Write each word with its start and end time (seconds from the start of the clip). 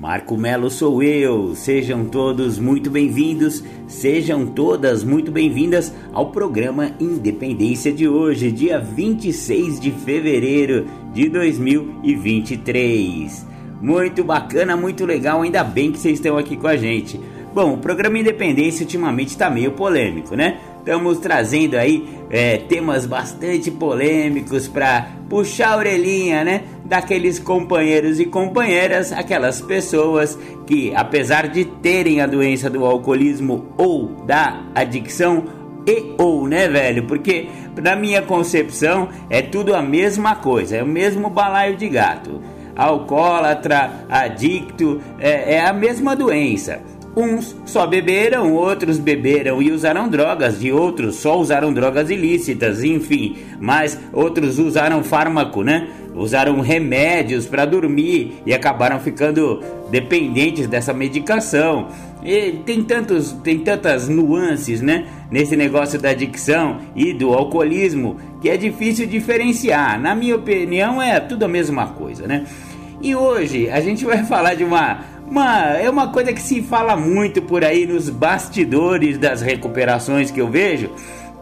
Marco 0.00 0.36
Melo 0.36 0.70
sou 0.70 1.02
eu. 1.02 1.56
Sejam 1.56 2.04
todos 2.04 2.56
muito 2.56 2.88
bem-vindos, 2.88 3.64
sejam 3.88 4.46
todas 4.46 5.02
muito 5.02 5.32
bem-vindas 5.32 5.92
ao 6.12 6.30
programa 6.30 6.92
Independência 7.00 7.92
de 7.92 8.06
hoje, 8.06 8.52
dia 8.52 8.78
26 8.78 9.80
de 9.80 9.90
fevereiro 9.90 10.86
de 11.12 11.28
2023. 11.28 13.44
Muito 13.82 14.22
bacana, 14.22 14.76
muito 14.76 15.04
legal, 15.04 15.42
ainda 15.42 15.64
bem 15.64 15.90
que 15.90 15.98
vocês 15.98 16.20
estão 16.20 16.38
aqui 16.38 16.56
com 16.56 16.68
a 16.68 16.76
gente. 16.76 17.20
Bom, 17.52 17.74
o 17.74 17.78
programa 17.78 18.20
Independência 18.20 18.84
ultimamente 18.84 19.30
está 19.30 19.50
meio 19.50 19.72
polêmico, 19.72 20.36
né? 20.36 20.60
Estamos 20.88 21.18
trazendo 21.18 21.74
aí 21.74 22.08
é, 22.30 22.56
temas 22.56 23.04
bastante 23.04 23.70
polêmicos 23.70 24.66
para 24.66 25.06
puxar 25.28 25.74
a 25.74 25.76
orelhinha, 25.76 26.42
né? 26.42 26.62
Daqueles 26.82 27.38
companheiros 27.38 28.18
e 28.18 28.24
companheiras, 28.24 29.12
aquelas 29.12 29.60
pessoas 29.60 30.38
que, 30.66 30.90
apesar 30.96 31.46
de 31.46 31.66
terem 31.66 32.22
a 32.22 32.26
doença 32.26 32.70
do 32.70 32.86
alcoolismo 32.86 33.66
ou 33.76 34.06
da 34.24 34.62
adicção, 34.74 35.44
e 35.86 36.14
ou, 36.16 36.48
né, 36.48 36.66
velho? 36.66 37.04
Porque 37.04 37.50
na 37.76 37.94
minha 37.94 38.22
concepção 38.22 39.10
é 39.28 39.42
tudo 39.42 39.74
a 39.74 39.82
mesma 39.82 40.36
coisa, 40.36 40.78
é 40.78 40.82
o 40.82 40.86
mesmo 40.86 41.28
balaio 41.28 41.76
de 41.76 41.86
gato. 41.86 42.40
Alcoólatra, 42.74 44.06
adicto, 44.08 45.02
é, 45.18 45.56
é 45.56 45.66
a 45.66 45.72
mesma 45.74 46.16
doença. 46.16 46.80
Uns 47.18 47.56
só 47.66 47.84
beberam, 47.84 48.54
outros 48.54 48.96
beberam 48.96 49.60
e 49.60 49.72
usaram 49.72 50.08
drogas, 50.08 50.62
e 50.62 50.70
outros 50.70 51.16
só 51.16 51.36
usaram 51.36 51.72
drogas 51.72 52.10
ilícitas, 52.10 52.84
enfim. 52.84 53.38
Mas 53.58 53.98
outros 54.12 54.60
usaram 54.60 55.02
fármaco, 55.02 55.64
né? 55.64 55.88
Usaram 56.14 56.60
remédios 56.60 57.44
para 57.44 57.64
dormir 57.64 58.34
e 58.46 58.54
acabaram 58.54 59.00
ficando 59.00 59.60
dependentes 59.90 60.68
dessa 60.68 60.94
medicação. 60.94 61.88
E 62.22 62.52
tem 62.64 62.84
tantos, 62.84 63.32
tem 63.42 63.58
tantas 63.58 64.08
nuances, 64.08 64.80
né, 64.80 65.08
nesse 65.28 65.56
negócio 65.56 66.00
da 66.00 66.10
adicção 66.10 66.78
e 66.94 67.12
do 67.12 67.34
alcoolismo 67.34 68.16
que 68.40 68.48
é 68.48 68.56
difícil 68.56 69.08
diferenciar. 69.08 70.00
Na 70.00 70.14
minha 70.14 70.36
opinião, 70.36 71.02
é 71.02 71.18
tudo 71.18 71.46
a 71.46 71.48
mesma 71.48 71.88
coisa, 71.88 72.28
né? 72.28 72.44
E 73.02 73.14
hoje 73.14 73.68
a 73.70 73.80
gente 73.80 74.04
vai 74.04 74.22
falar 74.26 74.54
de 74.54 74.62
uma 74.62 75.17
uma, 75.30 75.76
é 75.76 75.88
uma 75.88 76.08
coisa 76.08 76.32
que 76.32 76.40
se 76.40 76.62
fala 76.62 76.96
muito 76.96 77.42
por 77.42 77.64
aí 77.64 77.86
nos 77.86 78.08
bastidores 78.08 79.18
das 79.18 79.42
recuperações 79.42 80.30
que 80.30 80.40
eu 80.40 80.48
vejo, 80.48 80.90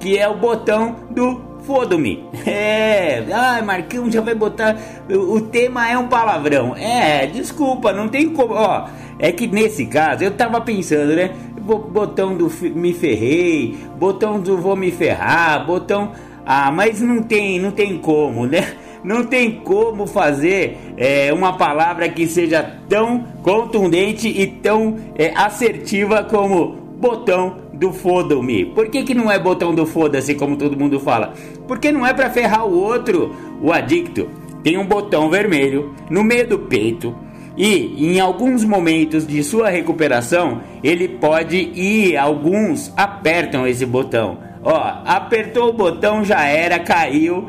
que 0.00 0.18
é 0.18 0.28
o 0.28 0.36
botão 0.36 0.96
do 1.10 1.40
foda-me. 1.66 2.24
É, 2.46 3.24
ai, 3.32 3.62
Marquinhos 3.62 4.14
já 4.14 4.20
vai 4.20 4.34
botar. 4.34 4.76
O, 5.10 5.34
o, 5.34 5.40
tema 5.40 5.88
é 5.88 5.98
um 5.98 6.06
palavrão. 6.06 6.76
É, 6.76 7.26
desculpa, 7.26 7.92
não 7.92 8.08
tem 8.08 8.30
como. 8.30 8.54
Ó, 8.54 8.86
é 9.18 9.32
que 9.32 9.46
nesse 9.48 9.86
caso 9.86 10.22
eu 10.22 10.30
tava 10.30 10.60
pensando, 10.60 11.14
né? 11.14 11.32
Botão 11.60 12.36
do 12.36 12.48
me 12.74 12.92
ferrei, 12.92 13.76
botão 13.98 14.38
do 14.38 14.56
vou 14.56 14.76
me 14.76 14.92
ferrar, 14.92 15.66
botão. 15.66 16.12
Ah, 16.44 16.70
mas 16.70 17.00
não 17.00 17.20
tem, 17.22 17.58
não 17.58 17.72
tem 17.72 17.98
como, 17.98 18.46
né? 18.46 18.76
Não 19.06 19.22
tem 19.22 19.52
como 19.52 20.04
fazer 20.04 20.76
é, 20.96 21.32
uma 21.32 21.56
palavra 21.56 22.08
que 22.08 22.26
seja 22.26 22.60
tão 22.88 23.24
contundente 23.40 24.26
e 24.26 24.48
tão 24.48 24.96
é, 25.16 25.32
assertiva 25.32 26.24
como 26.24 26.72
botão 26.98 27.56
do 27.72 27.92
foda-me. 27.92 28.64
Por 28.66 28.88
que, 28.88 29.04
que 29.04 29.14
não 29.14 29.30
é 29.30 29.38
botão 29.38 29.72
do 29.72 29.86
foda-se, 29.86 30.34
como 30.34 30.56
todo 30.56 30.76
mundo 30.76 30.98
fala? 30.98 31.34
Porque 31.68 31.92
não 31.92 32.04
é 32.04 32.12
para 32.12 32.30
ferrar 32.30 32.66
o 32.66 32.76
outro. 32.76 33.32
O 33.62 33.72
adicto 33.72 34.28
tem 34.64 34.76
um 34.76 34.84
botão 34.84 35.30
vermelho 35.30 35.94
no 36.10 36.24
meio 36.24 36.48
do 36.48 36.58
peito. 36.58 37.14
E 37.56 38.12
em 38.12 38.18
alguns 38.18 38.64
momentos 38.64 39.24
de 39.24 39.40
sua 39.44 39.70
recuperação, 39.70 40.62
ele 40.82 41.06
pode 41.06 41.56
ir, 41.56 42.16
alguns 42.16 42.92
apertam 42.96 43.68
esse 43.68 43.86
botão. 43.86 44.38
Ó, 44.68 44.74
apertou 45.04 45.68
o 45.68 45.72
botão, 45.72 46.24
já 46.24 46.44
era, 46.44 46.80
caiu, 46.80 47.46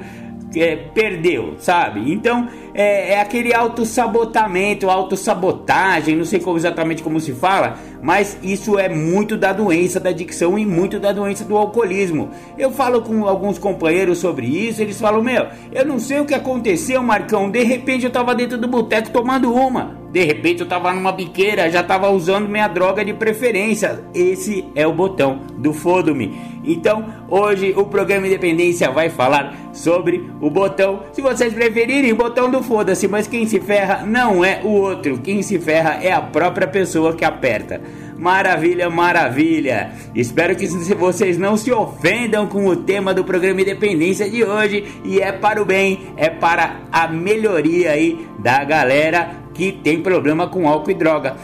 é, 0.56 0.76
perdeu, 0.76 1.56
sabe? 1.60 2.12
Então 2.12 2.48
é, 2.74 3.14
é 3.14 3.22
aquele 3.22 3.54
autossabotamento, 3.54 4.90
autossabotagem, 4.90 6.16
não 6.16 6.26
sei 6.26 6.40
como, 6.40 6.58
exatamente 6.58 7.04
como 7.04 7.20
se 7.20 7.34
fala, 7.34 7.78
mas 8.02 8.38
isso 8.42 8.78
é 8.78 8.88
muito 8.88 9.36
da 9.36 9.52
doença 9.52 10.00
da 10.00 10.10
adicção 10.10 10.58
e 10.58 10.66
muito 10.66 11.00
da 11.00 11.12
doença 11.12 11.44
do 11.44 11.58
alcoolismo. 11.58 12.30
Eu 12.58 12.72
falo 12.72 13.02
com 13.02 13.28
alguns 13.28 13.58
companheiros 13.58 14.20
sobre 14.20 14.46
isso, 14.46 14.82
eles 14.82 15.00
falam: 15.00 15.22
Meu, 15.22 15.48
eu 15.72 15.86
não 15.86 16.00
sei 16.00 16.20
o 16.20 16.26
que 16.26 16.34
aconteceu, 16.34 17.02
Marcão, 17.04 17.50
de 17.50 17.64
repente 17.64 18.06
eu 18.06 18.12
tava 18.12 18.36
dentro 18.36 18.58
do 18.58 18.68
boteco 18.68 19.10
tomando 19.10 19.54
uma. 19.54 20.07
De 20.18 20.24
repente 20.24 20.62
eu 20.62 20.68
tava 20.68 20.92
numa 20.94 21.12
biqueira, 21.12 21.70
já 21.70 21.84
tava 21.84 22.10
usando 22.10 22.50
minha 22.50 22.68
droga 22.68 23.06
de 23.06 23.14
preferência. 23.14 24.04
Esse 24.16 24.66
é 24.74 24.88
o 24.88 24.92
botão 24.92 25.42
do 25.56 25.72
Fodo-me. 25.72 26.58
Então, 26.66 27.06
hoje 27.30 27.72
o 27.78 27.86
programa 27.86 28.26
Independência 28.26 28.90
vai 28.90 29.12
falar 29.12 29.56
sobre 29.72 30.28
o 30.42 30.50
botão, 30.50 31.04
se 31.14 31.22
vocês 31.22 31.54
preferirem, 31.54 32.12
o 32.12 32.16
botão 32.16 32.50
do 32.50 32.64
foda-se, 32.64 33.08
mas 33.08 33.28
quem 33.28 33.46
se 33.46 33.60
ferra 33.60 34.04
não 34.08 34.44
é 34.44 34.60
o 34.64 34.70
outro, 34.70 35.20
quem 35.20 35.44
se 35.44 35.60
ferra 35.60 36.00
é 36.02 36.12
a 36.12 36.20
própria 36.20 36.68
pessoa 36.68 37.14
que 37.14 37.24
aperta. 37.24 37.80
Maravilha, 38.18 38.90
maravilha. 38.90 39.92
Espero 40.16 40.56
que 40.56 40.66
vocês 40.96 41.38
não 41.38 41.56
se 41.56 41.72
ofendam 41.72 42.48
com 42.48 42.66
o 42.66 42.76
tema 42.76 43.14
do 43.14 43.24
programa 43.24 43.62
Independência 43.62 44.28
de 44.28 44.44
hoje 44.44 44.84
e 45.06 45.22
é 45.22 45.32
para 45.32 45.62
o 45.62 45.66
bem, 45.66 46.08
é 46.18 46.28
para 46.28 46.78
a 46.92 47.08
melhoria 47.08 47.92
aí 47.92 48.28
da 48.40 48.64
galera 48.64 49.47
que 49.58 49.72
tem 49.72 50.02
problema 50.02 50.48
com 50.48 50.70
álcool 50.70 50.92
e 50.92 50.94
droga. 50.94 51.36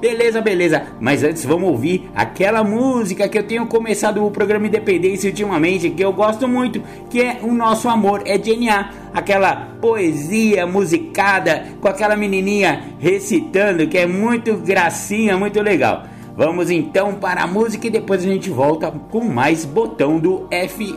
Beleza, 0.00 0.40
beleza. 0.40 0.82
Mas 0.98 1.22
antes 1.22 1.44
vamos 1.44 1.68
ouvir 1.68 2.10
aquela 2.14 2.64
música 2.64 3.28
que 3.28 3.38
eu 3.38 3.42
tenho 3.42 3.66
começado 3.66 4.24
o 4.24 4.30
programa 4.30 4.66
Independência 4.66 5.28
ultimamente, 5.28 5.90
que 5.90 6.02
eu 6.02 6.12
gosto 6.12 6.48
muito, 6.48 6.82
que 7.10 7.20
é 7.20 7.38
O 7.42 7.52
Nosso 7.52 7.88
Amor 7.88 8.22
é 8.24 8.38
DNA. 8.38 8.90
Aquela 9.12 9.68
poesia 9.80 10.66
musicada 10.66 11.66
com 11.80 11.88
aquela 11.88 12.16
menininha 12.16 12.94
recitando, 12.98 13.86
que 13.86 13.98
é 13.98 14.06
muito 14.06 14.56
gracinha, 14.56 15.36
muito 15.36 15.60
legal. 15.60 16.04
Vamos 16.34 16.70
então 16.70 17.14
para 17.14 17.42
a 17.42 17.46
música 17.46 17.86
e 17.86 17.90
depois 17.90 18.24
a 18.24 18.28
gente 18.28 18.48
volta 18.48 18.90
com 18.90 19.22
mais 19.22 19.66
botão 19.66 20.18
do 20.18 20.46
F 20.50 20.96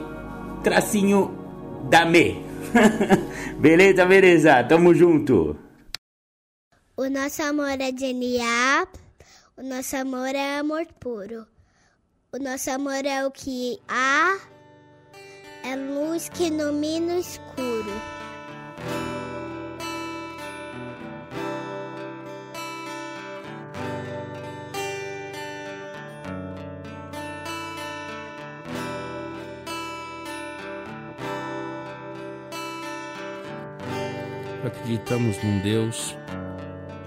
tracinho 0.63 1.31
da 1.89 2.06
Me. 2.06 2.38
beleza, 3.59 4.06
beleza. 4.06 4.63
Tamo 4.63 4.95
junto. 4.95 5.57
O 6.96 7.09
nosso 7.09 7.42
amor 7.42 7.81
é 7.81 7.92
DNA, 7.92 8.88
o 9.58 9.64
nosso 9.64 9.98
amor 9.98 10.36
é 10.36 10.59
amor 10.59 10.86
puro. 11.00 11.48
O 12.31 12.38
nosso 12.38 12.70
amor 12.70 13.04
é 13.04 13.26
o 13.26 13.31
que 13.31 13.81
há, 13.88 14.38
é 15.63 15.75
luz 15.75 16.30
que 16.30 16.44
ilumina 16.45 17.16
o 17.16 17.19
escuro. 17.19 17.92
Acreditamos 34.63 35.44
num 35.44 35.60
Deus 35.62 36.16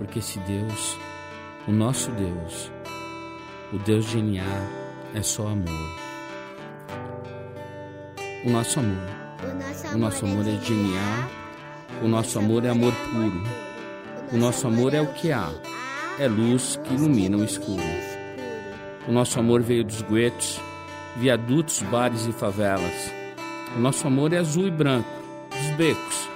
porque 0.00 0.18
esse 0.18 0.38
Deus, 0.40 0.98
o 1.68 1.72
nosso 1.72 2.10
Deus, 2.12 2.72
o 3.70 3.78
Deus 3.80 4.06
de 4.06 4.22
NA, 4.22 4.40
é 5.14 5.22
só 5.22 5.46
amor. 5.46 5.68
O 8.46 8.50
nosso 8.50 8.80
amor 8.80 9.10
O 9.94 9.98
nosso 9.98 10.24
amor 10.24 10.48
é 10.48 10.56
DNA. 10.56 11.28
O 12.02 12.08
nosso 12.08 12.38
amor 12.38 12.64
é 12.64 12.70
amor 12.70 12.94
puro. 12.94 13.42
O 14.32 14.38
nosso 14.38 14.66
amor 14.66 14.94
é 14.94 15.02
o 15.02 15.12
que 15.12 15.30
há. 15.32 15.50
É 16.18 16.26
luz 16.26 16.80
que 16.82 16.94
ilumina 16.94 17.36
o 17.36 17.44
escuro. 17.44 17.82
O 19.06 19.12
nosso 19.12 19.38
amor 19.38 19.60
veio 19.60 19.84
dos 19.84 20.00
guetos, 20.00 20.58
viadutos, 21.18 21.82
bares 21.82 22.26
e 22.26 22.32
favelas. 22.32 23.12
O 23.76 23.80
nosso 23.80 24.06
amor 24.06 24.32
é 24.32 24.38
azul 24.38 24.66
e 24.66 24.70
branco, 24.70 25.10
dos 25.50 25.76
becos. 25.76 26.28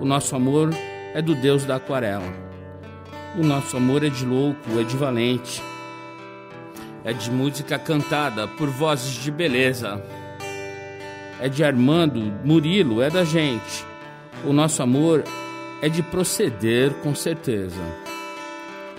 O 0.00 0.04
nosso 0.04 0.34
amor 0.34 0.70
é 1.14 1.22
do 1.22 1.36
Deus 1.36 1.64
da 1.64 1.76
aquarela. 1.76 2.45
O 3.38 3.44
nosso 3.44 3.76
amor 3.76 4.02
é 4.02 4.08
de 4.08 4.24
louco, 4.24 4.80
é 4.80 4.82
de 4.82 4.96
valente. 4.96 5.62
É 7.04 7.12
de 7.12 7.30
música 7.30 7.78
cantada 7.78 8.48
por 8.48 8.70
vozes 8.70 9.12
de 9.22 9.30
beleza. 9.30 10.02
É 11.38 11.46
de 11.46 11.62
Armando, 11.62 12.32
Murilo, 12.42 13.02
é 13.02 13.10
da 13.10 13.24
gente. 13.24 13.84
O 14.42 14.54
nosso 14.54 14.82
amor 14.82 15.22
é 15.82 15.88
de 15.90 16.02
proceder 16.02 16.94
com 17.02 17.14
certeza. 17.14 17.82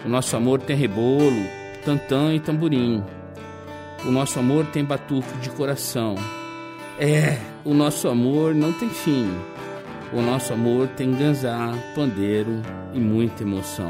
O 0.05 0.09
nosso 0.09 0.37
amor 0.37 0.61
tem 0.61 0.75
rebolo, 0.75 1.43
tantã 1.83 2.31
e 2.31 2.39
tamborim. 2.39 3.03
O 4.05 4.11
nosso 4.11 4.37
amor 4.37 4.67
tem 4.67 4.85
batuque 4.85 5.35
de 5.39 5.49
coração. 5.49 6.13
É, 6.99 7.39
o 7.65 7.73
nosso 7.73 8.07
amor 8.07 8.53
não 8.53 8.71
tem 8.71 8.89
fim. 8.89 9.27
O 10.13 10.21
nosso 10.21 10.53
amor 10.53 10.87
tem 10.89 11.11
ganzá, 11.11 11.73
pandeiro 11.95 12.61
e 12.93 12.99
muita 12.99 13.41
emoção. 13.41 13.89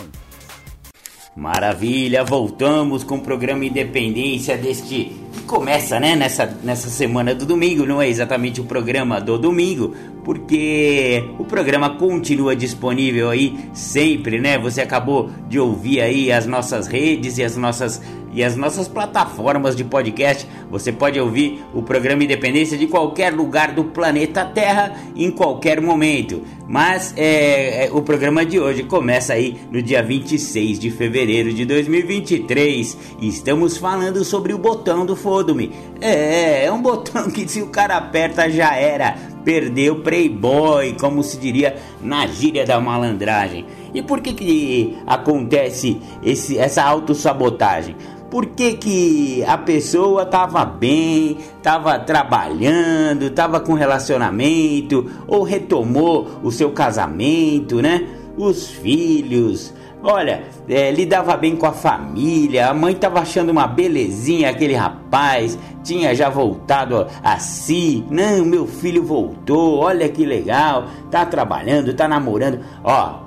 Maravilha, 1.36 2.24
voltamos 2.24 3.04
com 3.04 3.14
o 3.14 3.20
programa 3.20 3.64
Independência 3.64 4.58
deste 4.58 4.88
que 4.88 5.20
começa, 5.46 6.00
né, 6.00 6.16
nessa, 6.16 6.44
nessa 6.62 6.88
semana 6.88 7.32
do 7.34 7.46
domingo, 7.46 7.86
não 7.86 8.02
é 8.02 8.08
exatamente 8.08 8.60
o 8.60 8.64
programa 8.64 9.20
do 9.20 9.38
domingo, 9.38 9.94
porque 10.24 11.24
o 11.38 11.44
programa 11.44 11.90
continua 11.90 12.56
disponível 12.56 13.30
aí 13.30 13.56
sempre, 13.72 14.40
né? 14.40 14.58
Você 14.58 14.80
acabou 14.80 15.30
de 15.48 15.58
ouvir 15.58 16.00
aí 16.00 16.32
as 16.32 16.46
nossas 16.46 16.88
redes 16.88 17.38
e 17.38 17.44
as 17.44 17.56
nossas 17.56 18.02
e 18.32 18.44
as 18.44 18.56
nossas 18.56 18.88
plataformas 18.88 19.76
de 19.76 19.84
podcast. 19.84 20.46
Você 20.70 20.92
pode 20.92 21.18
ouvir 21.18 21.64
o 21.74 21.82
programa 21.82 22.24
Independência 22.24 22.78
de 22.78 22.86
qualquer 22.86 23.32
lugar 23.32 23.72
do 23.72 23.84
planeta 23.84 24.44
Terra 24.44 24.94
em 25.16 25.30
qualquer 25.30 25.80
momento. 25.80 26.42
Mas 26.68 27.12
é, 27.16 27.86
é, 27.86 27.90
o 27.92 28.00
programa 28.00 28.46
de 28.46 28.60
hoje 28.60 28.84
começa 28.84 29.32
aí 29.32 29.60
no 29.72 29.82
dia 29.82 30.02
26 30.02 30.78
de 30.78 30.90
fevereiro 30.90 31.52
de 31.52 31.64
2023 31.64 32.96
e 33.20 33.28
estamos 33.28 33.76
falando 33.76 34.24
sobre 34.24 34.54
o 34.54 34.58
botão 34.58 35.04
do 35.04 35.16
Fodo-me. 35.16 35.72
É, 36.00 36.66
é 36.66 36.72
um 36.72 36.80
botão 36.80 37.28
que 37.28 37.48
se 37.48 37.60
o 37.60 37.66
cara 37.66 37.96
aperta 37.96 38.48
já 38.48 38.76
era. 38.76 39.16
Perdeu 39.44 39.96
Playboy, 39.96 40.94
como 41.00 41.22
se 41.22 41.38
diria 41.38 41.76
na 42.00 42.26
gíria 42.26 42.64
da 42.64 42.78
malandragem. 42.78 43.64
E 43.92 44.02
por 44.02 44.20
que 44.20 44.32
que 44.32 44.98
acontece 45.06 46.00
esse, 46.22 46.58
essa 46.58 46.84
autossabotagem? 46.84 47.96
Por 48.30 48.46
que, 48.46 48.74
que 48.74 49.44
a 49.44 49.58
pessoa 49.58 50.22
estava 50.22 50.64
bem, 50.64 51.36
estava 51.56 51.98
trabalhando, 51.98 53.24
estava 53.24 53.58
com 53.58 53.74
relacionamento, 53.74 55.10
ou 55.26 55.42
retomou 55.42 56.28
o 56.42 56.52
seu 56.52 56.70
casamento, 56.70 57.82
né? 57.82 58.06
Os 58.36 58.68
filhos, 58.70 59.74
Olha, 60.02 60.44
é, 60.66 60.90
lidava 60.90 61.36
bem 61.36 61.54
com 61.54 61.66
a 61.66 61.72
família, 61.72 62.70
a 62.70 62.74
mãe 62.74 62.94
estava 62.94 63.20
achando 63.20 63.50
uma 63.50 63.66
belezinha 63.66 64.48
aquele 64.48 64.74
rapaz, 64.74 65.58
tinha 65.84 66.14
já 66.14 66.30
voltado 66.30 67.06
a 67.22 67.38
si. 67.38 68.02
Não, 68.10 68.44
meu 68.46 68.66
filho 68.66 69.04
voltou, 69.04 69.78
olha 69.78 70.08
que 70.08 70.24
legal, 70.24 70.86
tá 71.10 71.26
trabalhando, 71.26 71.92
tá 71.92 72.08
namorando. 72.08 72.60
Ó, 72.82 73.20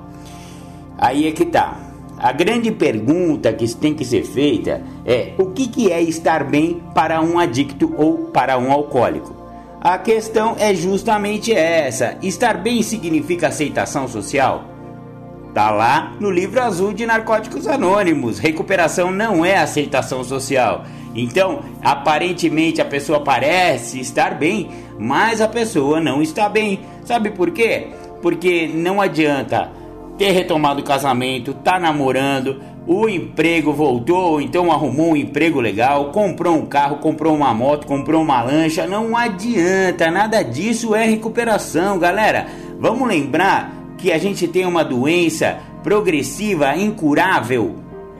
aí 0.98 1.28
é 1.28 1.32
que 1.32 1.44
tá. 1.44 1.83
A 2.18 2.32
grande 2.32 2.70
pergunta 2.70 3.52
que 3.52 3.74
tem 3.74 3.94
que 3.94 4.04
ser 4.04 4.24
feita 4.24 4.82
é: 5.04 5.32
o 5.38 5.46
que, 5.46 5.68
que 5.68 5.90
é 5.90 6.00
estar 6.00 6.44
bem 6.44 6.82
para 6.94 7.20
um 7.20 7.38
adicto 7.38 7.92
ou 7.96 8.26
para 8.26 8.58
um 8.58 8.70
alcoólico? 8.70 9.34
A 9.80 9.98
questão 9.98 10.56
é 10.58 10.74
justamente 10.74 11.52
essa: 11.52 12.16
estar 12.22 12.58
bem 12.58 12.82
significa 12.82 13.48
aceitação 13.48 14.08
social? 14.08 14.64
Tá 15.52 15.70
lá 15.70 16.14
no 16.18 16.30
livro 16.30 16.60
azul 16.60 16.92
de 16.92 17.06
Narcóticos 17.06 17.68
Anônimos. 17.68 18.38
Recuperação 18.38 19.12
não 19.12 19.44
é 19.44 19.56
aceitação 19.56 20.24
social. 20.24 20.84
Então, 21.14 21.60
aparentemente 21.80 22.80
a 22.80 22.84
pessoa 22.84 23.20
parece 23.20 24.00
estar 24.00 24.34
bem, 24.34 24.68
mas 24.98 25.40
a 25.40 25.46
pessoa 25.46 26.00
não 26.00 26.20
está 26.20 26.48
bem. 26.48 26.80
Sabe 27.04 27.30
por 27.30 27.52
quê? 27.52 27.90
Porque 28.20 28.68
não 28.74 29.00
adianta 29.00 29.70
ter 30.16 30.30
retomado 30.30 30.80
o 30.80 30.84
casamento, 30.84 31.54
tá 31.54 31.78
namorando, 31.78 32.60
o 32.86 33.08
emprego 33.08 33.72
voltou, 33.72 34.40
então 34.40 34.70
arrumou 34.70 35.12
um 35.12 35.16
emprego 35.16 35.60
legal, 35.60 36.10
comprou 36.10 36.56
um 36.56 36.66
carro, 36.66 36.98
comprou 36.98 37.34
uma 37.34 37.52
moto, 37.54 37.86
comprou 37.86 38.22
uma 38.22 38.42
lancha, 38.42 38.86
não 38.86 39.16
adianta, 39.16 40.10
nada 40.10 40.42
disso 40.42 40.94
é 40.94 41.04
recuperação, 41.04 41.98
galera. 41.98 42.46
Vamos 42.78 43.08
lembrar 43.08 43.72
que 43.96 44.12
a 44.12 44.18
gente 44.18 44.46
tem 44.46 44.66
uma 44.66 44.84
doença 44.84 45.58
progressiva 45.82 46.76
incurável. 46.76 47.76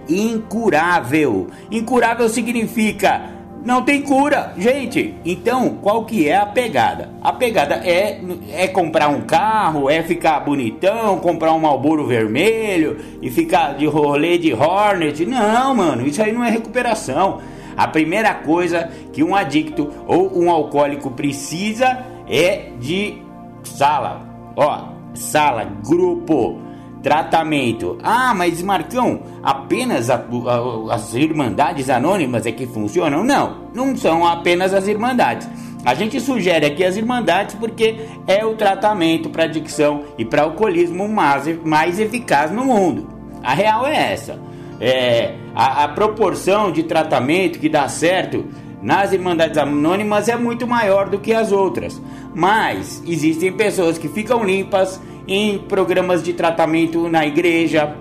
Incurável. 0.08 1.48
Incurável 1.70 2.28
significa 2.28 3.22
não 3.64 3.82
tem 3.82 4.02
cura, 4.02 4.52
gente. 4.58 5.14
Então, 5.24 5.78
qual 5.80 6.04
que 6.04 6.28
é 6.28 6.36
a 6.36 6.44
pegada? 6.44 7.10
A 7.22 7.32
pegada 7.32 7.76
é 7.76 8.20
é 8.52 8.68
comprar 8.68 9.08
um 9.08 9.22
carro, 9.22 9.88
é 9.88 10.02
ficar 10.02 10.40
bonitão, 10.40 11.18
comprar 11.18 11.54
um 11.54 11.58
Marlboro 11.58 12.06
vermelho 12.06 12.98
e 13.22 13.30
ficar 13.30 13.74
de 13.74 13.86
rolê 13.86 14.36
de 14.36 14.52
Hornet. 14.52 15.24
Não, 15.24 15.74
mano, 15.74 16.06
isso 16.06 16.22
aí 16.22 16.30
não 16.30 16.44
é 16.44 16.50
recuperação. 16.50 17.40
A 17.74 17.88
primeira 17.88 18.34
coisa 18.34 18.90
que 19.12 19.24
um 19.24 19.34
adicto 19.34 19.90
ou 20.06 20.38
um 20.38 20.50
alcoólico 20.50 21.10
precisa 21.10 22.04
é 22.28 22.66
de 22.78 23.16
sala. 23.62 24.28
Ó, 24.56 24.88
sala, 25.14 25.64
grupo, 25.82 26.60
tratamento. 27.04 27.98
Ah, 28.02 28.34
mas 28.34 28.62
Marcão, 28.62 29.20
apenas 29.42 30.08
a, 30.08 30.14
a, 30.16 30.94
as 30.94 31.14
irmandades 31.14 31.90
anônimas 31.90 32.46
é 32.46 32.50
que 32.50 32.66
funcionam? 32.66 33.22
Não, 33.22 33.68
não 33.74 33.94
são 33.94 34.26
apenas 34.26 34.72
as 34.72 34.88
irmandades. 34.88 35.46
A 35.84 35.92
gente 35.92 36.18
sugere 36.18 36.64
aqui 36.64 36.82
as 36.82 36.96
irmandades 36.96 37.54
porque 37.56 38.00
é 38.26 38.42
o 38.42 38.54
tratamento 38.54 39.28
para 39.28 39.44
adicção 39.44 40.04
e 40.16 40.24
para 40.24 40.44
alcoolismo 40.44 41.06
mais, 41.06 41.62
mais 41.62 42.00
eficaz 42.00 42.50
no 42.50 42.64
mundo. 42.64 43.06
A 43.42 43.52
real 43.52 43.86
é 43.86 44.12
essa. 44.14 44.40
É, 44.80 45.34
a, 45.54 45.84
a 45.84 45.88
proporção 45.88 46.72
de 46.72 46.84
tratamento 46.84 47.58
que 47.58 47.68
dá 47.68 47.86
certo 47.86 48.46
nas 48.80 49.12
Irmandades 49.12 49.58
Anônimas 49.58 50.28
é 50.28 50.36
muito 50.36 50.66
maior 50.66 51.10
do 51.10 51.18
que 51.18 51.34
as 51.34 51.52
outras. 51.52 52.00
Mas 52.34 53.02
existem 53.06 53.52
pessoas 53.52 53.98
que 53.98 54.08
ficam 54.08 54.42
limpas 54.42 54.98
em 55.26 55.58
programas 55.58 56.22
de 56.22 56.32
tratamento 56.32 57.08
na 57.08 57.26
igreja. 57.26 57.96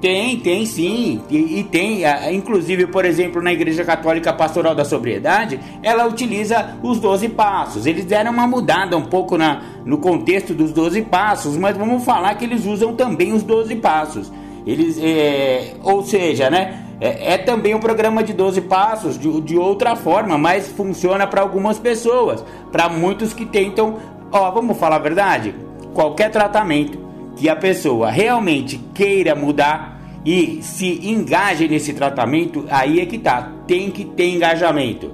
Tem, 0.00 0.38
tem 0.38 0.64
sim. 0.64 1.20
E, 1.28 1.58
e 1.58 1.64
tem, 1.64 2.02
inclusive, 2.32 2.86
por 2.86 3.04
exemplo, 3.04 3.42
na 3.42 3.52
Igreja 3.52 3.84
Católica 3.84 4.32
Pastoral 4.32 4.74
da 4.74 4.84
Sobriedade, 4.84 5.58
ela 5.82 6.06
utiliza 6.06 6.78
os 6.82 7.00
12 7.00 7.30
passos. 7.30 7.84
Eles 7.84 8.04
deram 8.04 8.30
uma 8.30 8.46
mudada 8.46 8.96
um 8.96 9.02
pouco 9.02 9.36
na, 9.36 9.60
no 9.84 9.98
contexto 9.98 10.54
dos 10.54 10.72
12 10.72 11.02
passos, 11.02 11.56
mas 11.56 11.76
vamos 11.76 12.04
falar 12.04 12.34
que 12.36 12.44
eles 12.44 12.64
usam 12.64 12.94
também 12.94 13.32
os 13.32 13.42
12 13.42 13.74
passos. 13.76 14.32
Eles, 14.64 14.98
é, 15.02 15.74
ou 15.82 16.04
seja, 16.04 16.48
né? 16.48 16.84
É, 17.00 17.34
é, 17.34 17.38
também 17.38 17.74
um 17.74 17.80
programa 17.80 18.24
de 18.24 18.32
12 18.32 18.60
passos 18.62 19.18
de, 19.18 19.40
de 19.40 19.56
outra 19.56 19.94
forma, 19.94 20.36
mas 20.36 20.68
funciona 20.68 21.26
para 21.28 21.40
algumas 21.40 21.78
pessoas, 21.78 22.44
para 22.72 22.88
muitos 22.88 23.32
que 23.32 23.46
tentam, 23.46 23.98
ó, 24.32 24.50
vamos 24.50 24.76
falar 24.76 24.96
a 24.96 24.98
verdade, 24.98 25.54
qualquer 25.94 26.30
tratamento 26.30 26.98
que 27.36 27.48
a 27.48 27.56
pessoa 27.56 28.10
realmente 28.10 28.78
queira 28.94 29.34
mudar 29.34 29.98
e 30.24 30.60
se 30.62 31.08
engaje 31.08 31.68
nesse 31.68 31.92
tratamento, 31.92 32.64
aí 32.68 33.00
é 33.00 33.06
que 33.06 33.18
tá, 33.18 33.52
tem 33.66 33.90
que 33.90 34.04
ter 34.04 34.28
engajamento. 34.28 35.12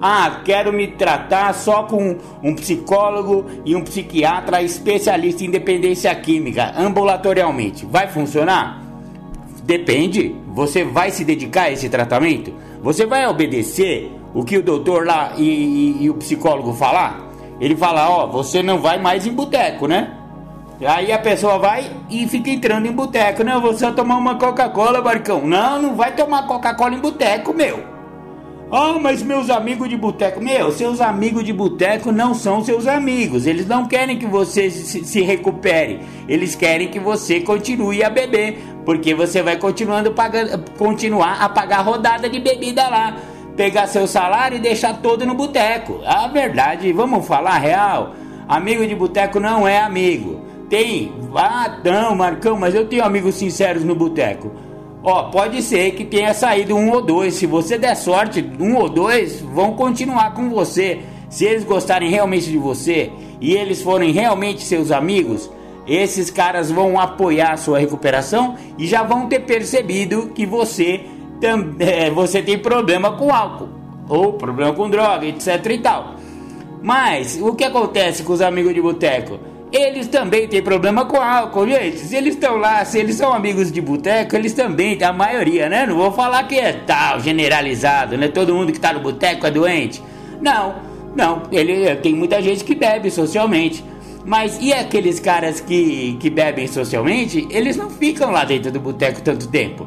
Ah, 0.00 0.42
quero 0.44 0.72
me 0.72 0.88
tratar 0.88 1.54
só 1.54 1.84
com 1.84 2.16
um 2.42 2.54
psicólogo 2.54 3.46
e 3.64 3.74
um 3.74 3.82
psiquiatra 3.82 4.62
especialista 4.62 5.44
em 5.44 5.50
dependência 5.50 6.14
química, 6.14 6.74
ambulatorialmente. 6.76 7.86
Vai 7.86 8.06
funcionar? 8.08 8.82
Depende. 9.62 10.34
Você 10.48 10.84
vai 10.84 11.10
se 11.10 11.24
dedicar 11.24 11.62
a 11.62 11.72
esse 11.72 11.88
tratamento? 11.88 12.52
Você 12.82 13.06
vai 13.06 13.26
obedecer 13.26 14.10
o 14.34 14.44
que 14.44 14.58
o 14.58 14.62
doutor 14.62 15.06
lá 15.06 15.32
e, 15.36 15.42
e, 15.42 16.04
e 16.04 16.10
o 16.10 16.14
psicólogo 16.14 16.72
falar? 16.74 17.25
Ele 17.60 17.76
fala, 17.76 18.08
ó, 18.10 18.26
você 18.26 18.62
não 18.62 18.78
vai 18.78 18.98
mais 18.98 19.26
em 19.26 19.32
boteco, 19.32 19.86
né? 19.86 20.12
Aí 20.84 21.10
a 21.10 21.18
pessoa 21.18 21.58
vai 21.58 21.90
e 22.10 22.28
fica 22.28 22.50
entrando 22.50 22.86
em 22.86 22.92
boteco. 22.92 23.42
Não, 23.42 23.60
você 23.60 23.86
vai 23.86 23.94
tomar 23.94 24.16
uma 24.16 24.34
Coca-Cola, 24.34 25.00
Barcão. 25.00 25.46
Não, 25.46 25.80
não 25.80 25.96
vai 25.96 26.14
tomar 26.14 26.46
Coca-Cola 26.46 26.94
em 26.94 27.00
boteco, 27.00 27.54
meu. 27.54 27.96
Ah, 28.70 28.98
mas 29.00 29.22
meus 29.22 29.48
amigos 29.48 29.88
de 29.88 29.96
boteco. 29.96 30.42
Meu, 30.42 30.72
seus 30.72 31.00
amigos 31.00 31.44
de 31.44 31.52
boteco 31.52 32.10
não 32.10 32.34
são 32.34 32.64
seus 32.64 32.86
amigos. 32.86 33.46
Eles 33.46 33.66
não 33.66 33.86
querem 33.86 34.18
que 34.18 34.26
você 34.26 34.70
se, 34.70 35.04
se, 35.04 35.22
recupere. 35.22 36.00
Eles 36.28 36.54
querem 36.54 36.88
que 36.88 36.98
você 36.98 37.40
continue 37.40 38.02
a 38.02 38.10
beber. 38.10 38.58
Porque 38.84 39.14
você 39.14 39.42
vai 39.42 39.56
continuando 39.56 40.12
pagando, 40.12 40.62
continuar 40.76 41.40
a 41.40 41.48
pagar 41.48 41.82
rodada 41.82 42.28
de 42.28 42.40
bebida 42.40 42.88
lá. 42.88 43.16
Pegar 43.56 43.86
seu 43.86 44.06
salário 44.06 44.58
e 44.58 44.60
deixar 44.60 45.00
todo 45.00 45.24
no 45.24 45.34
boteco. 45.34 46.00
A 46.04 46.28
verdade, 46.28 46.92
vamos 46.92 47.26
falar 47.26 47.58
real. 47.58 48.14
Amigo 48.46 48.86
de 48.86 48.94
boteco 48.94 49.40
não 49.40 49.66
é 49.66 49.78
amigo. 49.78 50.42
Tem. 50.68 51.12
Ah, 51.34 51.78
não, 51.82 52.14
Marcão, 52.14 52.58
mas 52.58 52.74
eu 52.74 52.86
tenho 52.86 53.04
amigos 53.04 53.36
sinceros 53.36 53.82
no 53.82 53.94
boteco. 53.94 54.52
Ó, 55.02 55.30
pode 55.30 55.62
ser 55.62 55.92
que 55.92 56.04
tenha 56.04 56.34
saído 56.34 56.74
um 56.76 56.90
ou 56.90 57.00
dois. 57.00 57.34
Se 57.34 57.46
você 57.46 57.78
der 57.78 57.94
sorte, 57.94 58.44
um 58.60 58.76
ou 58.76 58.88
dois 58.88 59.40
vão 59.40 59.72
continuar 59.72 60.34
com 60.34 60.50
você. 60.50 61.00
Se 61.30 61.44
eles 61.44 61.64
gostarem 61.64 62.10
realmente 62.10 62.50
de 62.50 62.58
você 62.58 63.10
e 63.40 63.54
eles 63.54 63.82
forem 63.82 64.12
realmente 64.12 64.62
seus 64.62 64.90
amigos, 64.90 65.50
esses 65.86 66.30
caras 66.30 66.70
vão 66.70 66.98
apoiar 66.98 67.52
a 67.52 67.56
sua 67.56 67.78
recuperação 67.78 68.56
e 68.76 68.86
já 68.86 69.02
vão 69.02 69.28
ter 69.28 69.40
percebido 69.40 70.32
que 70.34 70.44
você, 70.44 71.02
é, 71.78 72.10
você 72.10 72.42
tem 72.42 72.58
problema 72.58 73.12
com 73.12 73.32
álcool 73.32 73.68
ou 74.08 74.34
problema 74.34 74.72
com 74.72 74.88
droga, 74.88 75.26
etc 75.26 75.64
e 75.66 75.78
tal. 75.78 76.14
Mas 76.82 77.38
o 77.40 77.54
que 77.54 77.64
acontece 77.64 78.22
com 78.22 78.32
os 78.32 78.40
amigos 78.40 78.72
de 78.74 78.80
boteco? 78.80 79.38
Eles 79.72 80.06
também 80.06 80.46
têm 80.46 80.62
problema 80.62 81.04
com 81.04 81.20
álcool, 81.20 81.66
gente. 81.66 81.98
Se 81.98 82.14
eles 82.14 82.34
estão 82.34 82.56
lá, 82.56 82.84
se 82.84 82.98
eles 82.98 83.16
são 83.16 83.32
amigos 83.32 83.72
de 83.72 83.80
boteco, 83.80 84.36
eles 84.36 84.52
também, 84.52 85.02
a 85.02 85.12
maioria, 85.12 85.68
né? 85.68 85.86
Não 85.86 85.96
vou 85.96 86.12
falar 86.12 86.44
que 86.44 86.54
é 86.54 86.72
tal, 86.72 87.18
generalizado, 87.20 88.16
né? 88.16 88.28
Todo 88.28 88.54
mundo 88.54 88.72
que 88.72 88.78
tá 88.78 88.92
no 88.92 89.00
boteco 89.00 89.46
é 89.46 89.50
doente. 89.50 90.00
Não, 90.40 90.76
não. 91.16 91.42
Ele, 91.50 91.96
tem 91.96 92.14
muita 92.14 92.40
gente 92.40 92.62
que 92.62 92.74
bebe 92.74 93.10
socialmente. 93.10 93.84
Mas 94.24 94.58
e 94.60 94.72
aqueles 94.72 95.20
caras 95.20 95.60
que, 95.60 96.16
que 96.20 96.30
bebem 96.30 96.66
socialmente? 96.66 97.46
Eles 97.50 97.76
não 97.76 97.90
ficam 97.90 98.30
lá 98.30 98.44
dentro 98.44 98.70
do 98.70 98.80
boteco 98.80 99.20
tanto 99.20 99.48
tempo. 99.48 99.86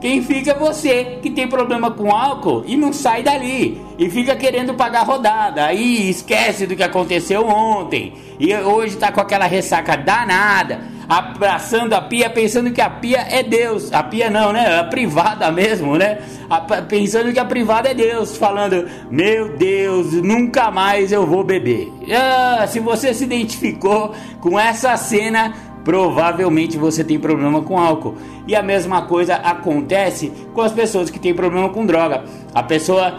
Quem 0.00 0.22
fica 0.22 0.52
é 0.52 0.54
você, 0.54 1.18
que 1.20 1.30
tem 1.30 1.48
problema 1.48 1.90
com 1.90 2.14
álcool 2.14 2.62
e 2.66 2.76
não 2.76 2.92
sai 2.92 3.22
dali. 3.22 3.80
E 3.98 4.08
fica 4.08 4.36
querendo 4.36 4.74
pagar 4.74 5.02
rodada. 5.02 5.64
Aí 5.64 6.08
esquece 6.08 6.66
do 6.66 6.76
que 6.76 6.82
aconteceu 6.84 7.46
ontem. 7.46 8.12
E 8.38 8.54
hoje 8.54 8.96
tá 8.96 9.10
com 9.10 9.20
aquela 9.20 9.46
ressaca 9.46 9.96
danada. 9.96 10.80
Abraçando 11.08 11.94
a 11.94 12.02
pia, 12.02 12.28
pensando 12.30 12.70
que 12.70 12.82
a 12.82 12.90
pia 12.90 13.26
é 13.28 13.42
Deus. 13.42 13.92
A 13.92 14.02
pia 14.02 14.30
não, 14.30 14.52
né? 14.52 14.78
A 14.78 14.84
privada 14.84 15.50
mesmo, 15.50 15.96
né? 15.96 16.18
A, 16.48 16.60
pensando 16.60 17.32
que 17.32 17.40
a 17.40 17.44
privada 17.44 17.88
é 17.88 17.94
Deus. 17.94 18.36
Falando, 18.36 18.88
meu 19.10 19.56
Deus, 19.56 20.12
nunca 20.12 20.70
mais 20.70 21.10
eu 21.10 21.26
vou 21.26 21.42
beber. 21.42 21.90
Ah, 22.12 22.66
se 22.68 22.78
você 22.78 23.12
se 23.12 23.24
identificou 23.24 24.14
com 24.40 24.60
essa 24.60 24.96
cena 24.96 25.54
provavelmente 25.88 26.76
você 26.76 27.02
tem 27.02 27.18
problema 27.18 27.62
com 27.62 27.78
álcool. 27.78 28.14
E 28.46 28.54
a 28.54 28.62
mesma 28.62 29.06
coisa 29.06 29.36
acontece 29.36 30.30
com 30.52 30.60
as 30.60 30.70
pessoas 30.70 31.08
que 31.08 31.18
têm 31.18 31.32
problema 31.32 31.70
com 31.70 31.86
droga. 31.86 32.24
A 32.54 32.62
pessoa 32.62 33.18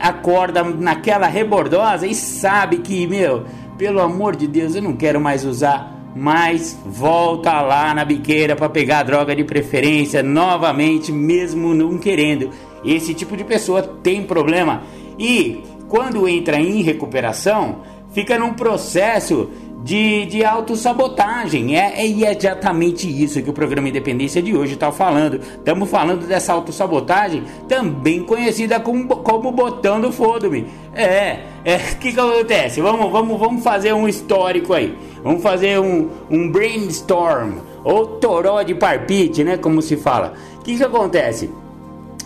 acorda 0.00 0.64
naquela 0.64 1.26
rebordosa 1.26 2.06
e 2.06 2.14
sabe 2.14 2.78
que, 2.78 3.06
meu, 3.06 3.44
pelo 3.76 4.00
amor 4.00 4.34
de 4.34 4.46
Deus, 4.46 4.74
eu 4.74 4.80
não 4.80 4.94
quero 4.94 5.20
mais 5.20 5.44
usar. 5.44 5.92
Mas 6.16 6.74
volta 6.86 7.60
lá 7.60 7.92
na 7.92 8.02
biqueira 8.02 8.56
para 8.56 8.70
pegar 8.70 9.00
a 9.00 9.02
droga 9.02 9.36
de 9.36 9.44
preferência 9.44 10.22
novamente, 10.22 11.12
mesmo 11.12 11.74
não 11.74 11.98
querendo. 11.98 12.48
Esse 12.82 13.12
tipo 13.12 13.36
de 13.36 13.44
pessoa 13.44 13.82
tem 13.82 14.22
problema. 14.22 14.84
E 15.18 15.62
quando 15.86 16.26
entra 16.26 16.58
em 16.58 16.80
recuperação, 16.80 17.80
fica 18.14 18.38
num 18.38 18.54
processo 18.54 19.50
de, 19.84 20.24
de 20.24 20.42
autossabotagem. 20.42 21.78
É, 21.78 22.00
é 22.00 22.06
exatamente 22.06 23.06
isso 23.06 23.42
que 23.42 23.50
o 23.50 23.52
programa 23.52 23.86
Independência 23.86 24.40
de 24.40 24.56
hoje 24.56 24.74
está 24.74 24.90
falando. 24.90 25.34
Estamos 25.34 25.90
falando 25.90 26.26
dessa 26.26 26.54
autossabotagem, 26.54 27.44
também 27.68 28.24
conhecida 28.24 28.80
como, 28.80 29.06
como 29.06 29.52
botão 29.52 30.00
do 30.00 30.10
foda-me. 30.10 30.66
É, 30.94 31.40
é, 31.66 31.76
o 31.76 31.96
que, 32.00 32.12
que 32.14 32.18
acontece? 32.18 32.80
Vamos, 32.80 33.12
vamos, 33.12 33.38
vamos 33.38 33.62
fazer 33.62 33.92
um 33.92 34.08
histórico 34.08 34.72
aí. 34.72 34.96
Vamos 35.22 35.42
fazer 35.42 35.78
um, 35.78 36.08
um 36.30 36.50
brainstorm, 36.50 37.58
ou 37.84 38.06
toró 38.06 38.62
de 38.62 38.74
parpite, 38.74 39.44
né? 39.44 39.58
Como 39.58 39.82
se 39.82 39.98
fala. 39.98 40.32
O 40.56 40.62
que, 40.62 40.78
que 40.78 40.82
acontece? 40.82 41.50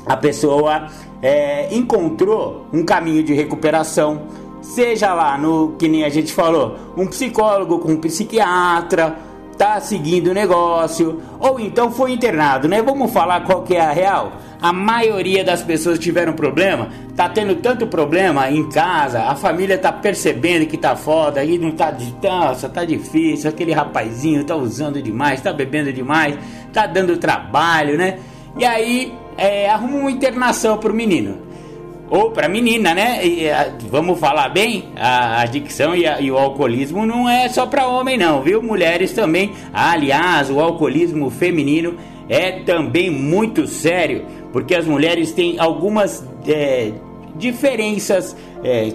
A 0.07 0.17
pessoa 0.17 0.87
é, 1.21 1.75
encontrou 1.75 2.67
um 2.73 2.85
caminho 2.85 3.23
de 3.25 3.35
recuperação 3.35 4.23
seja 4.61 5.15
lá 5.15 5.39
no 5.39 5.75
que 5.79 5.89
nem 5.89 6.05
a 6.05 6.09
gente 6.09 6.33
falou, 6.33 6.77
um 6.97 7.07
psicólogo 7.07 7.79
com 7.79 7.93
um 7.93 8.01
psiquiatra, 8.01 9.17
tá 9.59 9.81
seguindo 9.81 10.29
o 10.29 10.35
negócio, 10.35 11.21
ou 11.41 11.59
então 11.59 11.91
foi 11.91 12.13
internado, 12.13 12.69
né? 12.69 12.81
Vamos 12.81 13.13
falar 13.13 13.45
qual 13.45 13.63
que 13.63 13.75
é 13.75 13.81
a 13.81 13.91
real. 13.91 14.33
A 14.63 14.73
maioria 14.73 15.45
das 15.45 15.63
pessoas 15.63 15.99
tiveram 15.99 16.33
problema, 16.33 16.89
tá 17.17 17.29
tendo 17.29 17.57
tanto 17.57 17.87
problema 17.87 18.49
em 18.51 18.69
casa, 18.69 19.23
a 19.25 19.35
família 19.35 19.77
tá 19.77 19.93
percebendo 19.93 20.67
que 20.67 20.77
tá 20.77 20.95
foda, 20.95 21.45
e 21.45 21.59
não 21.59 21.73
tá 21.73 21.91
de 21.91 22.15
nossa, 22.23 22.69
tá 22.69 22.85
difícil, 22.85 23.51
aquele 23.51 23.73
rapazinho 23.73 24.45
tá 24.45 24.55
usando 24.55 25.03
demais, 25.03 25.41
tá 25.41 25.53
bebendo 25.53 25.93
demais, 25.93 26.37
tá 26.73 26.87
dando 26.87 27.17
trabalho, 27.17 27.99
né? 27.99 28.19
E 28.57 28.65
aí 28.65 29.13
é, 29.37 29.69
arruma 29.69 29.99
uma 29.99 30.11
internação 30.11 30.79
pro 30.79 30.95
menino 30.95 31.48
ou 32.11 32.31
para 32.31 32.49
menina, 32.49 32.95
né? 32.95 33.25
E, 33.27 33.51
a, 33.51 33.73
vamos 33.91 34.19
falar 34.19 34.49
bem, 34.49 34.91
a 34.97 35.43
adicção 35.43 35.95
e, 35.95 36.07
a, 36.07 36.21
e, 36.21 36.31
o 36.31 36.39
alcoolismo 36.39 37.07
não 37.07 37.29
é 37.29 37.49
só 37.49 37.67
para 37.67 37.87
homem 37.87 38.17
não, 38.17 38.43
viu? 38.43 38.63
Mulheres 38.63 39.13
também. 39.13 39.53
Aliás, 39.73 40.51
o 40.51 40.61
alcoolismo 40.61 41.31
feminino 41.31 41.97
é 42.29 42.61
também 42.61 43.11
muito 43.11 43.67
sério, 43.67 44.25
porque 44.53 44.75
as 44.75 44.87
mulheres 44.87 45.33
têm 45.33 45.59
algumas 45.59 46.27
é, 46.47 46.93
diferenças 47.37 48.37
é, 48.63 48.93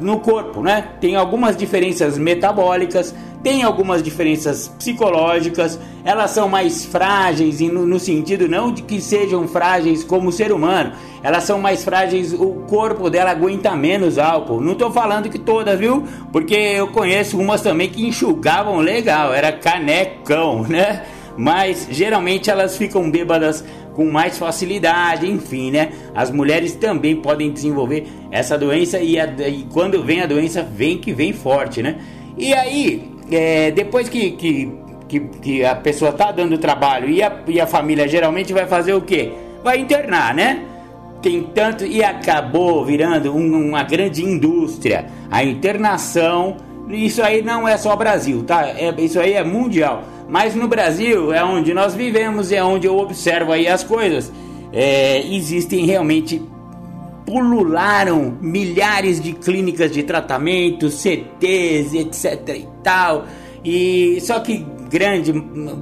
no 0.00 0.20
corpo, 0.20 0.62
né? 0.62 0.88
Tem 1.00 1.16
algumas 1.16 1.56
diferenças 1.56 2.18
metabólicas, 2.18 3.14
tem 3.46 3.62
algumas 3.62 4.02
diferenças 4.02 4.66
psicológicas, 4.66 5.78
elas 6.04 6.32
são 6.32 6.48
mais 6.48 6.84
frágeis 6.84 7.60
e 7.60 7.68
no, 7.68 7.86
no, 7.86 8.00
sentido 8.00 8.48
não 8.48 8.72
de 8.72 8.82
que 8.82 9.00
sejam 9.00 9.46
frágeis 9.46 10.02
como 10.02 10.32
ser 10.32 10.50
humano, 10.50 10.94
elas 11.22 11.44
são 11.44 11.60
mais 11.60 11.84
frágeis, 11.84 12.32
o 12.32 12.64
corpo 12.68 13.08
dela 13.08 13.30
aguenta 13.30 13.76
menos 13.76 14.18
álcool. 14.18 14.60
Não 14.60 14.72
estou 14.72 14.90
falando 14.90 15.30
que 15.30 15.38
todas, 15.38 15.78
viu? 15.78 16.02
Porque 16.32 16.56
eu 16.56 16.88
conheço 16.88 17.38
umas 17.38 17.60
também 17.60 17.88
que 17.88 18.04
enxugavam 18.04 18.78
legal, 18.78 19.32
era 19.32 19.52
canecão, 19.52 20.64
né? 20.68 21.04
Mas 21.38 21.86
geralmente 21.88 22.50
elas 22.50 22.76
ficam 22.76 23.08
bêbadas 23.08 23.64
com 23.94 24.10
mais 24.10 24.36
facilidade, 24.36 25.30
enfim, 25.30 25.70
né? 25.70 25.92
As 26.16 26.32
mulheres 26.32 26.74
também 26.74 27.14
podem 27.14 27.52
desenvolver 27.52 28.08
essa 28.28 28.58
doença 28.58 28.98
e, 28.98 29.20
a, 29.20 29.26
e 29.48 29.68
quando 29.72 30.02
vem 30.02 30.20
a 30.20 30.26
doença, 30.26 30.64
vem 30.64 30.98
que 30.98 31.12
vem 31.12 31.32
forte, 31.32 31.80
né? 31.80 32.00
E 32.36 32.52
aí, 32.52 33.15
é, 33.30 33.70
depois 33.70 34.08
que, 34.08 34.32
que, 34.32 34.72
que, 35.08 35.20
que, 35.20 35.64
a 35.64 35.74
pessoa 35.74 36.12
tá 36.12 36.30
dando 36.32 36.58
trabalho 36.58 37.08
e 37.08 37.22
a, 37.22 37.32
e 37.46 37.60
a 37.60 37.66
família 37.66 38.06
geralmente 38.08 38.52
vai 38.52 38.66
fazer 38.66 38.94
o 38.94 39.00
quê? 39.00 39.32
Vai 39.62 39.78
internar, 39.78 40.34
né? 40.34 40.62
Tem 41.22 41.42
tanto 41.42 41.84
e 41.84 42.04
acabou 42.04 42.84
virando 42.84 43.34
um, 43.34 43.68
uma 43.68 43.82
grande 43.82 44.24
indústria. 44.24 45.06
A 45.30 45.42
internação, 45.42 46.56
isso 46.88 47.22
aí 47.22 47.42
não 47.42 47.66
é 47.66 47.76
só 47.76 47.96
Brasil, 47.96 48.44
tá? 48.44 48.66
É, 48.68 48.94
isso 48.98 49.18
aí 49.18 49.32
é 49.32 49.42
mundial. 49.42 50.04
Mas 50.28 50.54
no 50.54 50.66
Brasil 50.66 51.32
é 51.32 51.44
onde 51.44 51.72
nós 51.72 51.94
vivemos, 51.94 52.50
é 52.52 52.62
onde 52.62 52.86
eu 52.86 52.96
observo 52.98 53.52
aí 53.52 53.66
as 53.66 53.84
coisas. 53.84 54.32
É, 54.72 55.20
existem 55.26 55.86
realmente 55.86 56.42
pulularam 57.26 58.38
milhares 58.40 59.20
de 59.20 59.32
clínicas 59.32 59.90
de 59.90 60.04
tratamento, 60.04 60.88
CTs, 60.88 61.92
etc 61.94 62.48
e 62.56 62.68
tal. 62.84 63.26
E 63.64 64.18
só 64.20 64.38
que 64.38 64.64
grande, 64.88 65.32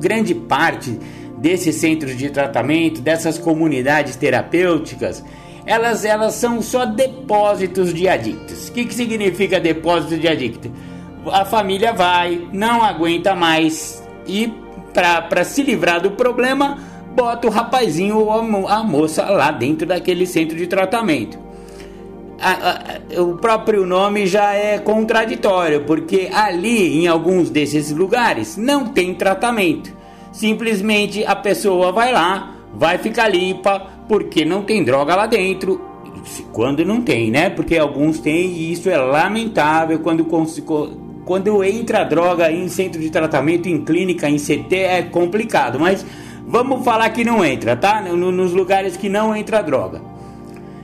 grande 0.01 0.35
parte 0.35 0.99
desses 1.37 1.77
centros 1.77 2.17
de 2.17 2.31
tratamento, 2.31 3.03
dessas 3.03 3.39
comunidades 3.39 4.17
terapêuticas, 4.17 5.23
elas, 5.67 6.05
elas 6.05 6.35
são 6.35 6.63
só 6.63 6.87
depósitos 6.87 7.93
de 7.93 8.09
adictos. 8.09 8.69
O 8.69 8.73
que, 8.73 8.87
que 8.87 8.95
significa 8.95 9.61
depósito 9.61 10.17
de 10.17 10.27
adicto? 10.27 10.73
A 11.31 11.45
família 11.45 11.93
vai, 11.93 12.49
não 12.53 12.83
aguenta 12.83 13.35
mais 13.35 14.03
e 14.27 14.53
para 14.95 15.45
se 15.45 15.63
livrar 15.63 16.01
do 16.01 16.13
problema, 16.13 16.79
bota 17.15 17.47
o 17.47 17.51
rapazinho 17.51 18.19
ou 18.19 18.69
a 18.69 18.83
moça 18.83 19.25
lá 19.25 19.51
dentro 19.51 19.87
daquele 19.87 20.27
centro 20.27 20.57
de 20.57 20.67
tratamento. 20.67 21.39
A, 22.41 22.51
a, 23.17 23.23
o 23.23 23.37
próprio 23.37 23.87
nome 23.87 24.27
já 24.27 24.53
é 24.53 24.79
contraditório, 24.79 25.85
porque 25.85 26.29
ali 26.33 26.99
em 26.99 27.07
alguns 27.07 27.49
desses 27.49 27.91
lugares 27.91 28.57
não 28.57 28.89
tem 28.89 29.15
tratamento. 29.15 29.95
Simplesmente 30.33 31.25
a 31.25 31.37
pessoa 31.37 31.93
vai 31.93 32.13
lá, 32.13 32.57
vai 32.75 32.99
ficar 32.99 33.29
limpa, 33.29 33.87
porque 34.09 34.45
não 34.45 34.63
tem 34.63 34.83
droga 34.83 35.15
lá 35.15 35.27
dentro. 35.27 35.81
Quando 36.53 36.85
não 36.85 37.03
tem, 37.03 37.31
né? 37.31 37.51
Porque 37.51 37.77
alguns 37.77 38.19
têm 38.19 38.51
e 38.51 38.73
isso 38.73 38.89
é 38.89 38.97
lamentável 38.97 39.99
quando 40.01 40.25
quando 41.25 41.65
entra 41.65 42.05
droga 42.05 42.51
em 42.51 42.69
centro 42.69 43.01
de 43.01 43.09
tratamento, 43.11 43.67
em 43.67 43.83
clínica, 43.83 44.29
em 44.29 44.37
CT, 44.37 44.77
é 44.77 45.03
complicado. 45.03 45.81
Mas 45.81 46.05
vamos 46.47 46.85
falar 46.85 47.11
que 47.11 47.25
não 47.25 47.45
entra, 47.45 47.77
tá? 47.77 48.01
Nos 48.01 48.53
lugares 48.53 48.97
que 48.97 49.09
não 49.09 49.35
entra 49.35 49.63
droga. 49.63 50.01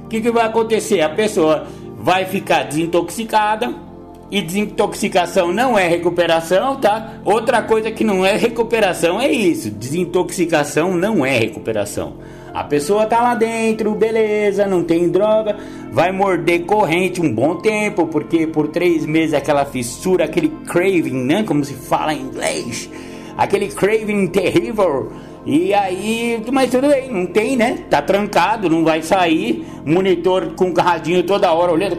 O 0.05 0.09
que, 0.09 0.21
que 0.21 0.31
vai 0.31 0.47
acontecer? 0.47 1.01
A 1.01 1.09
pessoa 1.09 1.67
vai 1.99 2.25
ficar 2.25 2.65
desintoxicada. 2.65 3.91
E 4.33 4.41
desintoxicação 4.41 5.53
não 5.53 5.77
é 5.77 5.89
recuperação, 5.89 6.77
tá? 6.77 7.15
Outra 7.25 7.63
coisa 7.63 7.91
que 7.91 8.05
não 8.05 8.25
é 8.25 8.37
recuperação 8.37 9.21
é 9.21 9.29
isso: 9.29 9.69
desintoxicação 9.73 10.95
não 10.95 11.27
é 11.27 11.37
recuperação. 11.37 12.15
A 12.55 12.65
pessoa 12.65 13.07
tá 13.07 13.21
lá 13.21 13.35
dentro, 13.35 13.93
beleza, 13.95 14.67
não 14.67 14.83
tem 14.83 15.09
droga, 15.09 15.57
vai 15.93 16.11
morder 16.11 16.65
corrente 16.65 17.21
um 17.21 17.33
bom 17.33 17.57
tempo, 17.57 18.07
porque 18.07 18.47
por 18.47 18.69
três 18.69 19.07
meses 19.07 19.35
aquela 19.35 19.65
fissura, 19.65 20.25
aquele 20.25 20.49
craving, 20.67 21.25
né? 21.25 21.43
Como 21.45 21.65
se 21.65 21.75
fala 21.75 22.13
em 22.13 22.23
inglês, 22.23 22.91
aquele 23.37 23.69
craving 23.69 24.29
terrível. 24.29 25.13
E 25.47 25.73
aí, 25.73 26.43
mas 26.53 26.71
tudo 26.71 26.89
bem, 26.89 27.11
não 27.11 27.27
tem, 27.27 27.57
né? 27.57 27.79
Tá 27.89 28.03
trancado, 28.03 28.69
não 28.69 28.85
vai 28.85 29.03
sair. 29.03 29.67
Monitor 29.85 30.55
com 30.55 30.73
radinho 30.73 31.23
toda 31.23 31.53
hora 31.53 31.73
olhando. 31.73 31.99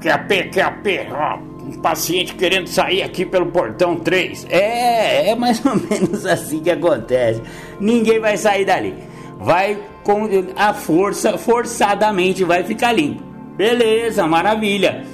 Que 0.00 0.08
a 0.08 0.18
P, 0.18 0.44
que 0.44 0.60
a 0.60 0.70
P, 0.70 1.06
ó, 1.10 1.38
um 1.64 1.80
paciente 1.80 2.34
querendo 2.34 2.66
sair 2.68 3.02
aqui 3.02 3.24
pelo 3.24 3.46
portão 3.46 3.96
3. 3.96 4.46
É, 4.50 5.30
é 5.30 5.34
mais 5.34 5.64
ou 5.64 5.76
menos 5.90 6.26
assim 6.26 6.60
que 6.60 6.70
acontece. 6.70 7.42
Ninguém 7.78 8.18
vai 8.18 8.36
sair 8.36 8.64
dali 8.64 8.94
vai 9.42 9.78
com 10.04 10.28
a 10.56 10.72
força, 10.72 11.36
forçadamente 11.36 12.44
vai 12.44 12.62
ficar 12.62 12.92
limpo. 12.92 13.22
Beleza, 13.56 14.26
maravilha. 14.26 15.04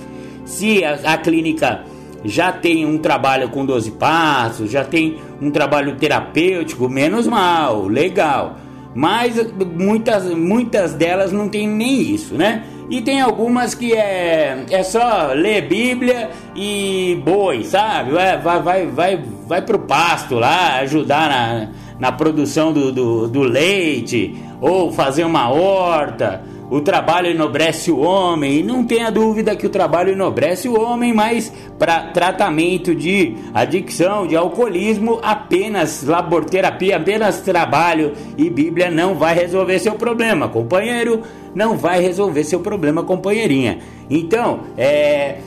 Se 0.44 0.84
a, 0.84 0.94
a 1.12 1.18
clínica 1.18 1.84
já 2.24 2.52
tem 2.52 2.84
um 2.84 2.98
trabalho 2.98 3.48
com 3.48 3.64
12 3.64 3.92
passos, 3.92 4.70
já 4.70 4.84
tem 4.84 5.18
um 5.40 5.50
trabalho 5.50 5.96
terapêutico, 5.96 6.88
menos 6.88 7.26
mal, 7.26 7.86
legal. 7.86 8.56
mas 8.94 9.34
muitas, 9.76 10.24
muitas 10.34 10.94
delas 10.94 11.32
não 11.32 11.48
tem 11.48 11.68
nem 11.68 12.00
isso, 12.00 12.34
né? 12.34 12.64
E 12.90 13.02
tem 13.02 13.20
algumas 13.20 13.74
que 13.74 13.92
é, 13.92 14.64
é 14.70 14.82
só 14.82 15.32
ler 15.34 15.68
Bíblia 15.68 16.30
e 16.56 17.20
boi, 17.22 17.62
sabe? 17.62 18.12
Vai, 18.12 18.38
vai, 18.38 18.62
vai, 18.62 18.86
vai, 18.86 19.24
vai 19.46 19.62
pro 19.62 19.78
pasto 19.78 20.36
lá, 20.36 20.78
ajudar 20.78 21.28
na, 21.28 21.68
na 21.98 22.12
produção 22.12 22.72
do, 22.72 22.90
do, 22.90 23.28
do 23.28 23.42
leite, 23.42 24.42
ou 24.58 24.90
fazer 24.90 25.24
uma 25.24 25.50
horta 25.50 26.42
o 26.70 26.80
trabalho 26.80 27.28
enobrece 27.28 27.90
o 27.90 27.98
homem, 27.98 28.58
e 28.58 28.62
não 28.62 28.84
tenha 28.84 29.10
dúvida 29.10 29.56
que 29.56 29.66
o 29.66 29.70
trabalho 29.70 30.12
enobrece 30.12 30.68
o 30.68 30.78
homem, 30.78 31.14
mas 31.14 31.52
para 31.78 32.10
tratamento 32.12 32.94
de 32.94 33.36
adicção, 33.54 34.26
de 34.26 34.36
alcoolismo, 34.36 35.18
apenas 35.22 36.04
laborterapia, 36.04 36.96
apenas 36.96 37.40
trabalho 37.40 38.12
e 38.36 38.50
Bíblia 38.50 38.90
não 38.90 39.14
vai 39.14 39.34
resolver 39.34 39.78
seu 39.78 39.94
problema, 39.94 40.48
companheiro, 40.48 41.22
não 41.54 41.76
vai 41.76 42.00
resolver 42.00 42.44
seu 42.44 42.60
problema, 42.60 43.02
companheirinha. 43.02 43.78
Então, 44.10 44.60
é, 44.76 45.38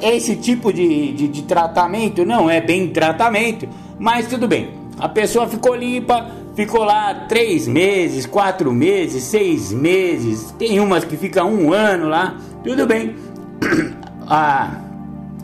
é 0.00 0.16
esse 0.16 0.36
tipo 0.36 0.72
de, 0.72 1.12
de, 1.12 1.28
de 1.28 1.42
tratamento 1.42 2.24
não 2.24 2.50
é 2.50 2.60
bem 2.60 2.88
tratamento, 2.88 3.68
mas 3.98 4.26
tudo 4.26 4.46
bem. 4.46 4.70
A 4.98 5.08
pessoa 5.08 5.46
ficou 5.46 5.74
limpa, 5.74 6.28
ficou 6.58 6.82
lá 6.82 7.14
três 7.28 7.68
meses, 7.68 8.26
quatro 8.26 8.72
meses, 8.72 9.22
seis 9.22 9.72
meses, 9.72 10.52
tem 10.58 10.80
umas 10.80 11.04
que 11.04 11.16
ficam 11.16 11.54
um 11.54 11.72
ano 11.72 12.08
lá, 12.08 12.34
tudo 12.64 12.84
bem. 12.84 13.14
A, 14.30 14.72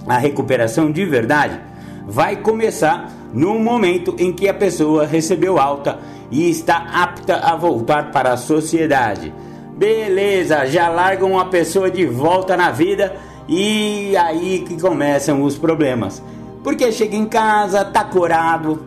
a 0.06 0.18
recuperação 0.18 0.90
de 0.92 1.06
verdade 1.06 1.58
vai 2.06 2.36
começar 2.36 3.10
no 3.32 3.58
momento 3.58 4.14
em 4.18 4.30
que 4.30 4.46
a 4.46 4.52
pessoa 4.52 5.06
recebeu 5.06 5.58
alta 5.58 6.00
e 6.30 6.50
está 6.50 6.84
apta 6.92 7.36
a 7.36 7.56
voltar 7.56 8.10
para 8.10 8.34
a 8.34 8.36
sociedade. 8.36 9.32
Beleza, 9.74 10.66
já 10.66 10.90
largam 10.90 11.30
uma 11.30 11.46
pessoa 11.46 11.90
de 11.90 12.04
volta 12.04 12.58
na 12.58 12.70
vida 12.70 13.16
e 13.48 14.14
aí 14.18 14.66
que 14.68 14.78
começam 14.78 15.42
os 15.42 15.56
problemas. 15.56 16.22
Porque 16.62 16.92
chega 16.92 17.16
em 17.16 17.24
casa, 17.24 17.86
tá 17.86 18.04
corado, 18.04 18.84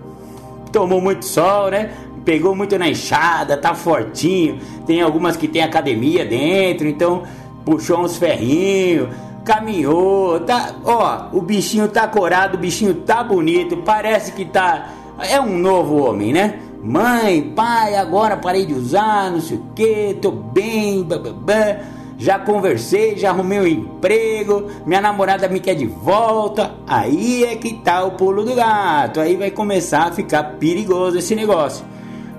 tomou 0.71 1.01
muito 1.01 1.25
sol, 1.25 1.71
né? 1.71 1.91
Pegou 2.27 2.53
muito 2.53 2.77
na 2.77 2.89
enxada, 2.89 3.55
tá 3.55 3.73
fortinho. 3.73 4.59
Tem 4.85 5.01
algumas 5.01 5.37
que 5.37 5.47
tem 5.47 5.63
academia 5.63 6.25
dentro, 6.25 6.85
então 6.85 7.23
puxou 7.63 8.01
uns 8.01 8.17
ferrinhos, 8.17 9.07
caminhou, 9.45 10.41
tá, 10.41 10.75
ó, 10.83 11.29
o 11.31 11.41
bichinho 11.41 11.87
tá 11.87 12.05
corado, 12.05 12.57
o 12.57 12.59
bichinho 12.59 12.95
tá 12.95 13.23
bonito, 13.23 13.77
parece 13.77 14.33
que 14.33 14.43
tá 14.43 14.89
é 15.19 15.39
um 15.39 15.57
novo 15.57 16.03
homem, 16.03 16.33
né? 16.33 16.59
Mãe, 16.83 17.41
pai, 17.55 17.95
agora 17.95 18.35
parei 18.35 18.65
de 18.65 18.73
usar, 18.73 19.31
não 19.31 19.39
sei 19.39 19.57
o 19.57 19.63
que, 19.73 20.17
tô 20.21 20.29
bem, 20.31 21.03
bababá. 21.03 21.79
já 22.17 22.37
conversei, 22.37 23.17
já 23.17 23.29
arrumei 23.29 23.59
um 23.59 23.67
emprego, 23.67 24.67
minha 24.85 24.99
namorada 24.99 25.47
me 25.47 25.61
quer 25.61 25.75
de 25.75 25.85
volta. 25.85 26.75
Aí 26.85 27.45
é 27.45 27.55
que 27.55 27.73
tá 27.75 28.03
o 28.03 28.11
pulo 28.11 28.43
do 28.43 28.53
gato. 28.53 29.19
Aí 29.19 29.35
vai 29.37 29.49
começar 29.49 30.07
a 30.07 30.11
ficar 30.11 30.43
perigoso 30.59 31.17
esse 31.17 31.33
negócio 31.33 31.85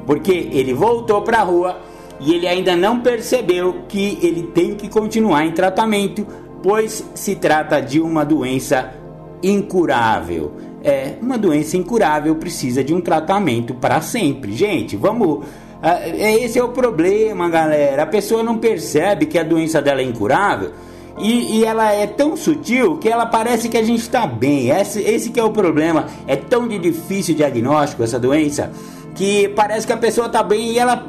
porque 0.09 0.49
ele 0.53 0.73
voltou 0.73 1.21
para 1.21 1.40
a 1.40 1.42
rua 1.42 1.81
e 2.18 2.33
ele 2.33 2.49
ainda 2.49 2.75
não 2.75 3.01
percebeu 3.01 3.83
que 3.87 4.18
ele 4.23 4.42
tem 4.42 4.75
que 4.75 4.88
continuar 4.88 5.44
em 5.44 5.53
tratamento, 5.53 6.27
pois 6.62 7.05
se 7.14 7.37
trata 7.37 7.79
de 7.79 8.01
uma 8.01 8.25
doença 8.25 8.94
incurável. 9.42 10.53
É, 10.83 11.16
uma 11.21 11.37
doença 11.37 11.77
incurável 11.77 12.35
precisa 12.37 12.83
de 12.83 12.94
um 12.94 13.03
tratamento 13.03 13.75
para 13.75 14.01
sempre. 14.01 14.55
Gente, 14.55 14.97
vamos. 14.97 15.44
Ah, 15.83 16.01
é, 16.01 16.42
esse 16.42 16.59
é 16.59 16.64
o 16.64 16.71
problema, 16.71 17.47
galera. 17.51 18.05
A 18.05 18.07
pessoa 18.07 18.42
não 18.42 18.57
percebe 18.57 19.27
que 19.27 19.38
a 19.38 19.42
doença 19.42 19.83
dela 19.83 20.01
é 20.01 20.05
incurável. 20.05 20.73
E, 21.18 21.59
e, 21.59 21.64
ela 21.64 21.92
é 21.92 22.07
tão 22.07 22.37
sutil 22.37 22.97
que 22.97 23.09
ela 23.09 23.27
parece 23.27 23.68
que 23.68 23.77
a 23.77 23.83
gente 23.83 24.01
está 24.01 24.27
bem. 24.27 24.71
Esse, 24.71 25.03
esse 25.03 25.38
é 25.38 25.42
o 25.42 25.51
problema. 25.51 26.07
É 26.27 26.37
tão 26.37 26.66
de 26.66 26.79
difícil 26.79 27.35
diagnóstico 27.35 28.05
essa 28.05 28.18
doença 28.18 28.71
que 29.14 29.49
parece 29.49 29.87
que 29.87 29.92
a 29.92 29.97
pessoa 29.97 30.29
tá 30.29 30.42
bem 30.42 30.73
e 30.73 30.79
ela 30.79 31.07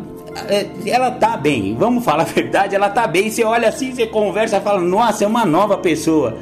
é, 0.48 0.68
ela 0.86 1.12
tá 1.12 1.36
bem. 1.36 1.76
Vamos 1.76 2.04
falar 2.04 2.24
a 2.24 2.26
verdade, 2.34 2.76
ela 2.76 2.90
tá 2.90 3.08
bem. 3.08 3.30
Você 3.30 3.44
olha 3.44 3.70
assim, 3.70 3.94
você 3.94 4.06
conversa, 4.06 4.62
fala: 4.62 4.82
"Nossa, 4.82 5.24
é 5.24 5.28
uma 5.28 5.46
nova 5.46 5.78
pessoa". 5.78 6.38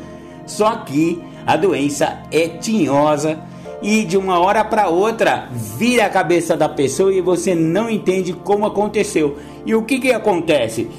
Só 0.46 0.78
que 0.78 1.22
a 1.46 1.56
doença 1.56 2.20
é 2.32 2.48
tinhosa 2.48 3.39
e 3.82 4.04
de 4.04 4.17
uma 4.17 4.39
hora 4.39 4.63
para 4.63 4.89
outra 4.89 5.48
vira 5.52 6.06
a 6.06 6.10
cabeça 6.10 6.58
da 6.58 6.67
pessoa 6.67 7.13
e 7.13 7.22
você 7.22 7.54
não 7.54 7.89
entende 7.89 8.34
como 8.34 8.65
aconteceu. 8.65 9.38
E 9.65 9.76
o 9.76 9.84
que 9.84 10.00
que 10.00 10.12
acontece? 10.12 10.89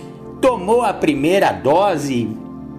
Tomou 0.41 0.83
a 0.83 0.93
primeira 0.93 1.51
dose, 1.51 2.29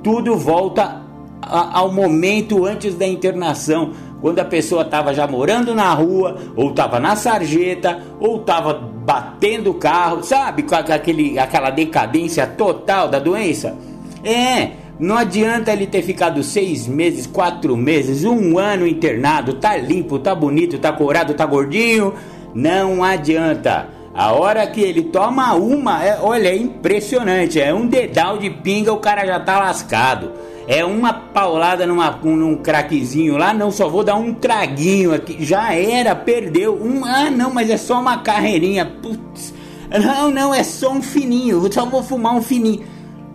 tudo 0.04 0.38
volta 0.38 1.02
ao 1.42 1.92
momento 1.92 2.66
antes 2.66 2.96
da 2.96 3.08
internação 3.08 3.92
quando 4.22 4.40
a 4.40 4.46
pessoa 4.46 4.82
estava 4.82 5.14
já 5.14 5.26
morando 5.28 5.74
na 5.74 5.94
rua, 5.94 6.38
ou 6.56 6.72
estava 6.72 7.00
na 7.00 7.16
sarjeta, 7.16 8.02
ou 8.20 8.38
estava 8.38 8.74
batendo 8.74 9.72
o 9.72 9.76
carro, 9.76 10.24
sabe? 10.24 10.64
Com 10.64 10.76
aquele, 10.76 11.40
aquela 11.40 11.70
decadência 11.70 12.46
total 12.46 13.08
da 13.08 13.20
doença. 13.20 13.76
É, 14.24 14.72
não 15.00 15.18
adianta 15.18 15.72
ele 15.72 15.88
ter 15.88 16.02
ficado 16.02 16.44
seis 16.44 16.88
meses, 16.88 17.26
quatro 17.26 17.78
meses, 17.78 18.26
um 18.26 18.58
ano 18.58 18.86
internado, 18.86 19.54
tá 19.54 19.78
limpo, 19.78 20.20
tá 20.20 20.36
bonito, 20.36 20.78
tá 20.78 20.92
corado, 20.92 21.34
tá 21.34 21.46
gordinho. 21.46 22.14
Não 22.54 23.04
adianta. 23.04 23.88
A 24.14 24.34
hora 24.34 24.68
que 24.68 24.82
ele 24.82 25.04
toma 25.04 25.54
uma, 25.54 26.04
é, 26.04 26.20
olha, 26.22 26.50
é 26.50 26.58
impressionante. 26.58 27.62
É 27.62 27.74
um 27.74 27.88
dedal 27.88 28.38
de 28.38 28.50
pinga, 28.50 28.92
o 28.92 28.98
cara 28.98 29.26
já 29.26 29.40
tá 29.40 29.60
lascado 29.60 30.49
é 30.70 30.86
uma 30.86 31.12
paulada 31.12 31.88
numa, 31.88 32.12
num 32.12 32.56
craquezinho 32.56 33.36
lá, 33.38 33.52
não, 33.56 33.72
só 33.72 33.90
vou 33.90 34.04
dar 34.04 34.14
um 34.18 34.36
traguinho 34.36 35.12
aqui. 35.12 35.44
Já 35.44 35.74
era, 35.74 36.14
perdeu. 36.16 36.80
Um, 36.80 37.04
ah, 37.04 37.32
não, 37.32 37.52
mas 37.52 37.72
é 37.72 37.76
só 37.76 38.00
uma 38.00 38.20
carreirinha. 38.20 38.86
Putz, 38.86 39.52
não, 39.90 40.30
não, 40.30 40.54
é 40.54 40.64
só 40.64 40.92
um 40.92 41.02
fininho, 41.02 41.74
só 41.74 41.88
vou 41.88 42.04
fumar 42.04 42.36
um 42.36 42.42
fininho. 42.44 42.84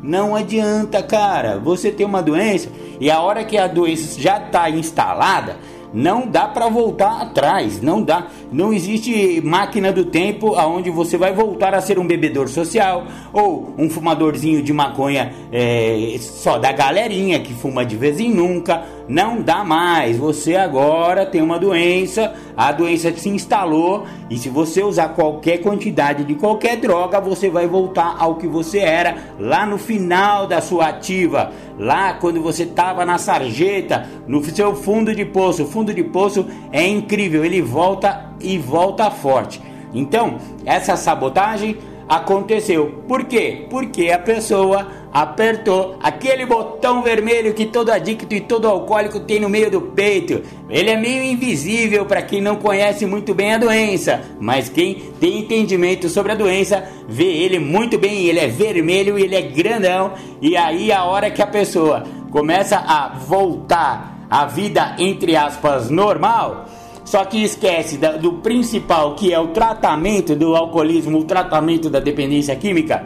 Não 0.00 0.36
adianta, 0.36 1.02
cara. 1.02 1.58
Você 1.58 1.90
tem 1.90 2.06
uma 2.06 2.22
doença 2.22 2.68
e 3.00 3.10
a 3.10 3.20
hora 3.20 3.42
que 3.42 3.58
a 3.58 3.66
doença 3.66 4.20
já 4.20 4.38
está 4.38 4.70
instalada, 4.70 5.56
não 5.94 6.26
dá 6.26 6.48
para 6.48 6.68
voltar 6.68 7.22
atrás, 7.22 7.80
não 7.80 8.02
dá. 8.02 8.26
Não 8.50 8.72
existe 8.72 9.40
máquina 9.42 9.92
do 9.92 10.04
tempo 10.04 10.56
aonde 10.56 10.90
você 10.90 11.16
vai 11.16 11.32
voltar 11.32 11.72
a 11.72 11.80
ser 11.80 12.00
um 12.00 12.06
bebedor 12.06 12.48
social 12.48 13.06
ou 13.32 13.72
um 13.78 13.88
fumadorzinho 13.88 14.60
de 14.60 14.72
maconha 14.72 15.32
é, 15.52 16.16
só 16.18 16.58
da 16.58 16.72
galerinha 16.72 17.38
que 17.38 17.54
fuma 17.54 17.86
de 17.86 17.96
vez 17.96 18.18
em 18.18 18.28
nunca. 18.28 18.82
Não 19.06 19.42
dá 19.42 19.62
mais. 19.62 20.16
Você 20.16 20.56
agora 20.56 21.26
tem 21.26 21.42
uma 21.42 21.58
doença, 21.58 22.34
a 22.56 22.72
doença 22.72 23.12
se 23.14 23.28
instalou 23.28 24.04
e 24.30 24.38
se 24.38 24.48
você 24.48 24.82
usar 24.82 25.10
qualquer 25.10 25.58
quantidade 25.58 26.24
de 26.24 26.34
qualquer 26.34 26.76
droga, 26.76 27.20
você 27.20 27.50
vai 27.50 27.66
voltar 27.66 28.16
ao 28.18 28.36
que 28.36 28.46
você 28.46 28.78
era 28.78 29.16
lá 29.38 29.66
no 29.66 29.76
final 29.76 30.46
da 30.46 30.60
sua 30.60 30.88
ativa, 30.88 31.52
lá 31.78 32.14
quando 32.14 32.40
você 32.40 32.62
estava 32.62 33.04
na 33.04 33.18
sarjeta, 33.18 34.08
no 34.26 34.42
seu 34.42 34.74
fundo 34.74 35.14
de 35.14 35.24
poço. 35.24 35.64
O 35.64 35.68
fundo 35.68 35.92
de 35.92 36.02
poço 36.02 36.46
é 36.72 36.86
incrível, 36.86 37.44
ele 37.44 37.60
volta 37.60 38.30
e 38.40 38.56
volta 38.56 39.10
forte. 39.10 39.60
Então, 39.92 40.38
essa 40.64 40.96
sabotagem 40.96 41.76
aconteceu. 42.08 43.02
Por 43.08 43.24
quê? 43.24 43.66
Porque 43.68 44.10
a 44.10 44.18
pessoa 44.18 44.86
apertou 45.12 45.96
aquele 46.02 46.44
botão 46.44 47.02
vermelho 47.02 47.54
que 47.54 47.66
todo 47.66 47.90
adicto 47.90 48.34
e 48.34 48.40
todo 48.40 48.66
alcoólico 48.68 49.20
tem 49.20 49.40
no 49.40 49.48
meio 49.48 49.70
do 49.70 49.80
peito. 49.80 50.42
Ele 50.68 50.90
é 50.90 50.96
meio 50.96 51.22
invisível 51.22 52.04
para 52.04 52.22
quem 52.22 52.40
não 52.40 52.56
conhece 52.56 53.06
muito 53.06 53.32
bem 53.32 53.54
a 53.54 53.58
doença, 53.58 54.22
mas 54.40 54.68
quem 54.68 54.94
tem 55.20 55.38
entendimento 55.38 56.08
sobre 56.08 56.32
a 56.32 56.34
doença 56.34 56.84
vê 57.08 57.24
ele 57.24 57.58
muito 57.58 57.98
bem. 57.98 58.26
Ele 58.26 58.40
é 58.40 58.48
vermelho 58.48 59.18
ele 59.18 59.36
é 59.36 59.42
grandão. 59.42 60.12
E 60.42 60.56
aí, 60.56 60.90
a 60.92 61.04
hora 61.04 61.30
que 61.30 61.42
a 61.42 61.46
pessoa 61.46 62.04
começa 62.30 62.78
a 62.78 63.08
voltar 63.08 64.26
à 64.28 64.46
vida 64.46 64.96
entre 64.98 65.36
aspas 65.36 65.88
normal 65.90 66.66
só 67.04 67.24
que 67.24 67.42
esquece 67.42 67.98
do 67.98 68.34
principal, 68.34 69.14
que 69.14 69.32
é 69.32 69.38
o 69.38 69.48
tratamento 69.48 70.34
do 70.34 70.56
alcoolismo, 70.56 71.18
o 71.18 71.24
tratamento 71.24 71.90
da 71.90 72.00
dependência 72.00 72.56
química. 72.56 73.04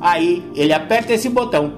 Aí 0.00 0.42
ele 0.54 0.72
aperta 0.72 1.12
esse 1.12 1.28
botão, 1.28 1.74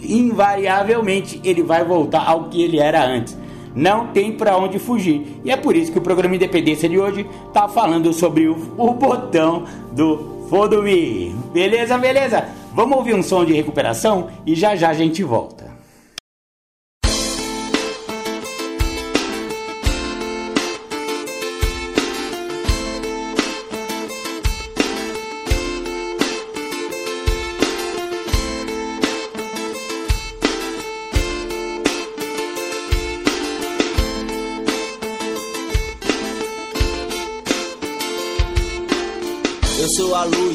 invariavelmente 0.00 1.40
ele 1.42 1.62
vai 1.62 1.84
voltar 1.84 2.28
ao 2.28 2.44
que 2.44 2.62
ele 2.62 2.78
era 2.78 3.04
antes. 3.04 3.36
Não 3.74 4.08
tem 4.08 4.32
para 4.32 4.56
onde 4.56 4.78
fugir. 4.78 5.40
E 5.44 5.50
é 5.50 5.56
por 5.56 5.76
isso 5.76 5.92
que 5.92 5.98
o 5.98 6.02
programa 6.02 6.34
Independência 6.34 6.88
de 6.88 6.98
hoje 6.98 7.26
tá 7.52 7.68
falando 7.68 8.12
sobre 8.12 8.48
o, 8.48 8.56
o 8.76 8.92
botão 8.92 9.64
do 9.92 10.38
Fodo-me. 10.48 11.34
Beleza, 11.52 11.98
beleza? 11.98 12.48
Vamos 12.74 12.96
ouvir 12.96 13.14
um 13.14 13.22
som 13.22 13.44
de 13.44 13.52
recuperação 13.52 14.28
e 14.46 14.54
já 14.54 14.74
já 14.74 14.88
a 14.88 14.94
gente 14.94 15.22
volta. 15.22 15.67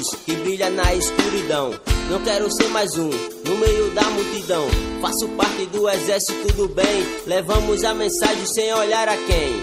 Luz 0.03 0.09
que 0.25 0.35
brilha 0.35 0.69
na 0.69 0.93
escuridão. 0.93 1.71
Não 2.09 2.21
quero 2.23 2.51
ser 2.51 2.67
mais 2.69 2.97
um 2.97 3.09
no 3.09 3.57
meio 3.57 3.89
da 3.91 4.03
multidão. 4.03 4.67
Faço 5.01 5.27
parte 5.29 5.65
do 5.67 5.89
exército 5.89 6.53
do 6.53 6.67
bem. 6.67 7.05
Levamos 7.25 7.83
a 7.83 7.93
mensagem 7.93 8.45
sem 8.45 8.73
olhar 8.73 9.07
a 9.07 9.15
quem. 9.15 9.61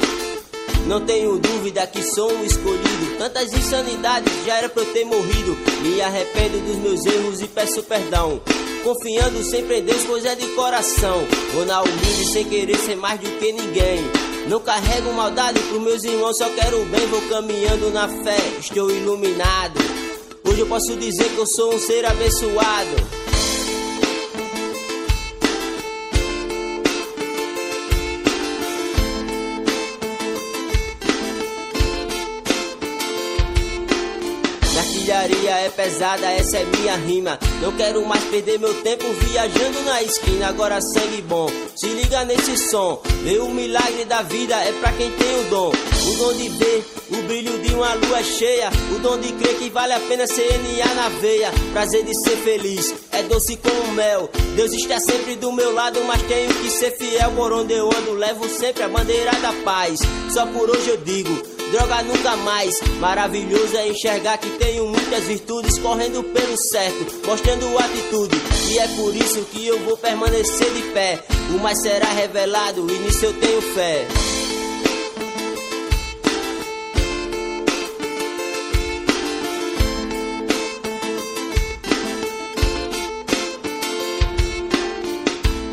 Não 0.86 1.00
tenho 1.04 1.38
dúvida 1.38 1.86
que 1.86 2.02
sou 2.02 2.32
um 2.32 2.44
escolhido. 2.44 3.18
Tantas 3.18 3.52
insanidades 3.52 4.32
já 4.46 4.56
era 4.56 4.68
pra 4.68 4.82
eu 4.82 4.92
ter 4.92 5.04
morrido. 5.04 5.56
Me 5.82 6.00
arrependo 6.00 6.58
dos 6.60 6.76
meus 6.76 7.04
erros 7.04 7.40
e 7.42 7.46
peço 7.46 7.82
perdão. 7.82 8.40
Confiando 8.82 9.44
sempre 9.44 9.80
em 9.80 9.84
Deus, 9.84 10.02
pois 10.06 10.24
é 10.24 10.34
de 10.34 10.46
coração. 10.54 11.22
Vou 11.52 11.66
na 11.66 11.82
humilde 11.82 12.32
sem 12.32 12.44
querer 12.46 12.78
ser 12.78 12.96
mais 12.96 13.20
do 13.20 13.28
que 13.38 13.52
ninguém. 13.52 14.10
Não 14.48 14.58
carrego 14.58 15.12
maldade 15.12 15.60
pros 15.60 15.82
meus 15.82 16.02
irmãos, 16.02 16.38
só 16.38 16.48
quero 16.48 16.80
o 16.80 16.86
bem. 16.86 17.06
Vou 17.08 17.20
caminhando 17.28 17.90
na 17.90 18.08
fé, 18.08 18.38
estou 18.58 18.90
iluminado. 18.90 19.78
Hoje 20.50 20.62
eu 20.62 20.66
posso 20.66 20.96
dizer 20.96 21.28
que 21.28 21.38
eu 21.38 21.46
sou 21.46 21.72
um 21.72 21.78
ser 21.78 22.04
abençoado. 22.04 23.19
Artilharia 35.10 35.50
é 35.66 35.70
pesada, 35.70 36.26
essa 36.30 36.58
é 36.58 36.64
minha 36.64 36.96
rima. 36.96 37.38
Não 37.60 37.72
quero 37.72 38.04
mais 38.06 38.22
perder 38.24 38.58
meu 38.58 38.72
tempo 38.82 39.04
viajando 39.24 39.82
na 39.82 40.02
esquina. 40.02 40.48
Agora 40.48 40.80
sangue 40.80 41.22
bom, 41.22 41.48
se 41.74 41.86
liga 41.88 42.24
nesse 42.24 42.56
som. 42.70 43.00
Vê 43.22 43.38
o 43.38 43.48
milagre 43.48 44.04
da 44.04 44.22
vida 44.22 44.54
é 44.56 44.72
pra 44.72 44.92
quem 44.92 45.10
tem 45.10 45.40
o 45.40 45.44
dom. 45.50 45.72
O 45.72 46.16
dom 46.16 46.32
de 46.34 46.48
ver 46.50 46.84
o 47.10 47.22
brilho 47.22 47.58
de 47.58 47.74
uma 47.74 47.94
lua 47.94 48.22
cheia. 48.22 48.70
O 48.94 48.98
dom 49.00 49.18
de 49.18 49.32
crer 49.32 49.56
que 49.58 49.68
vale 49.70 49.92
a 49.92 50.00
pena 50.00 50.26
CNA 50.26 50.94
na 50.94 51.08
veia. 51.20 51.50
Prazer 51.72 52.04
de 52.04 52.14
ser 52.14 52.36
feliz, 52.38 52.94
é 53.12 53.22
doce 53.24 53.56
como 53.56 53.92
mel. 53.92 54.30
Deus 54.54 54.72
está 54.72 55.00
sempre 55.00 55.36
do 55.36 55.52
meu 55.52 55.72
lado, 55.72 56.00
mas 56.04 56.22
tenho 56.22 56.54
que 56.54 56.70
ser 56.70 56.92
fiel. 56.96 57.32
Por 57.32 57.52
onde 57.52 57.74
eu 57.74 57.86
ando, 57.86 58.12
levo 58.14 58.48
sempre 58.48 58.84
a 58.84 58.88
bandeira 58.88 59.32
da 59.40 59.52
paz. 59.64 60.00
Só 60.32 60.46
por 60.46 60.70
hoje 60.70 60.88
eu 60.88 60.96
digo 60.98 61.59
droga 61.70 62.02
nunca 62.02 62.36
mais. 62.36 62.74
Maravilhoso 62.98 63.76
é 63.76 63.88
enxergar 63.88 64.38
que 64.38 64.50
tenho 64.50 64.86
muitas 64.86 65.24
virtudes 65.24 65.78
correndo 65.78 66.22
pelo 66.22 66.56
certo, 66.56 67.26
mostrando 67.26 67.78
atitude. 67.78 68.36
E 68.68 68.78
é 68.78 68.88
por 68.88 69.14
isso 69.14 69.42
que 69.52 69.66
eu 69.66 69.78
vou 69.80 69.96
permanecer 69.96 70.70
de 70.72 70.82
pé. 70.92 71.22
O 71.54 71.58
mais 71.58 71.80
será 71.80 72.08
revelado 72.08 72.86
e 72.90 72.98
nisso 72.98 73.24
eu 73.24 73.34
tenho 73.34 73.62
fé. 73.62 74.06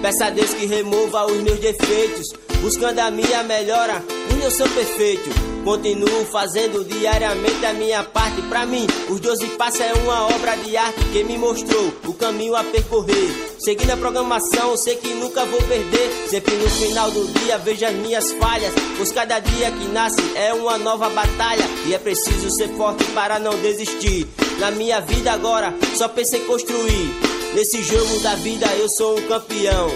Peça 0.01 0.27
a 0.27 0.29
Deus 0.29 0.53
que 0.53 0.65
remova 0.65 1.25
os 1.25 1.41
meus 1.41 1.59
defeitos, 1.59 2.27
buscando 2.61 2.99
a 2.99 3.11
minha 3.11 3.43
melhora. 3.43 4.01
Eu 4.47 4.51
sou 4.51 4.69
perfeito. 4.69 5.56
Continuo 5.67 6.23
fazendo 6.31 6.81
diariamente 6.85 7.65
a 7.65 7.73
minha 7.73 8.01
parte. 8.01 8.41
Pra 8.43 8.65
mim, 8.65 8.87
os 9.09 9.19
12 9.19 9.47
passos 9.57 9.81
é 9.81 9.91
uma 9.95 10.27
obra 10.33 10.55
de 10.55 10.77
arte 10.77 11.03
que 11.11 11.25
me 11.25 11.37
mostrou 11.37 11.93
o 12.05 12.13
caminho 12.13 12.55
a 12.55 12.63
percorrer. 12.63 13.57
Seguindo 13.59 13.91
a 13.91 13.97
programação, 13.97 14.77
sei 14.77 14.95
que 14.95 15.09
nunca 15.09 15.43
vou 15.43 15.61
perder. 15.63 16.29
Sempre 16.29 16.55
no 16.55 16.69
final 16.69 17.11
do 17.11 17.27
dia 17.33 17.57
vejo 17.57 17.85
as 17.85 17.93
minhas 17.95 18.31
falhas. 18.31 18.73
Pois 18.95 19.11
cada 19.11 19.39
dia 19.39 19.69
que 19.69 19.89
nasce 19.89 20.21
é 20.37 20.53
uma 20.53 20.77
nova 20.77 21.09
batalha. 21.09 21.65
E 21.85 21.93
é 21.93 21.99
preciso 21.99 22.49
ser 22.49 22.69
forte 22.69 23.03
para 23.11 23.37
não 23.37 23.59
desistir. 23.59 24.25
Na 24.59 24.71
minha 24.71 25.01
vida 25.01 25.33
agora, 25.33 25.75
só 25.97 26.07
pensei 26.07 26.43
em 26.43 26.45
construir. 26.45 27.11
Nesse 27.53 27.83
jogo 27.83 28.21
da 28.21 28.35
vida 28.35 28.67
eu 28.77 28.87
sou 28.87 29.19
um 29.19 29.27
campeão. 29.27 29.89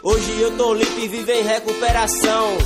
Hoje 0.00 0.40
eu 0.40 0.56
tô 0.56 0.72
limpo 0.74 1.00
e 1.00 1.08
vivo 1.08 1.32
em 1.32 1.42
recuperação. 1.42 2.56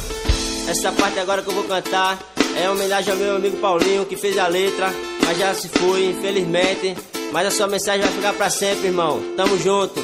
Essa 0.68 0.90
parte 0.92 1.18
agora 1.20 1.42
que 1.42 1.48
eu 1.48 1.54
vou 1.54 1.64
cantar 1.64 2.18
é 2.60 2.68
homenagem 2.68 3.12
ao 3.12 3.18
meu 3.18 3.36
amigo 3.36 3.56
Paulinho 3.58 4.04
que 4.04 4.16
fez 4.16 4.36
a 4.36 4.48
letra, 4.48 4.92
mas 5.24 5.38
já 5.38 5.54
se 5.54 5.68
foi, 5.68 6.06
infelizmente. 6.06 6.96
Mas 7.32 7.46
a 7.46 7.50
sua 7.50 7.68
mensagem 7.68 8.02
vai 8.02 8.12
ficar 8.12 8.32
para 8.32 8.50
sempre, 8.50 8.86
irmão. 8.86 9.20
Tamo 9.36 9.58
junto. 9.58 10.00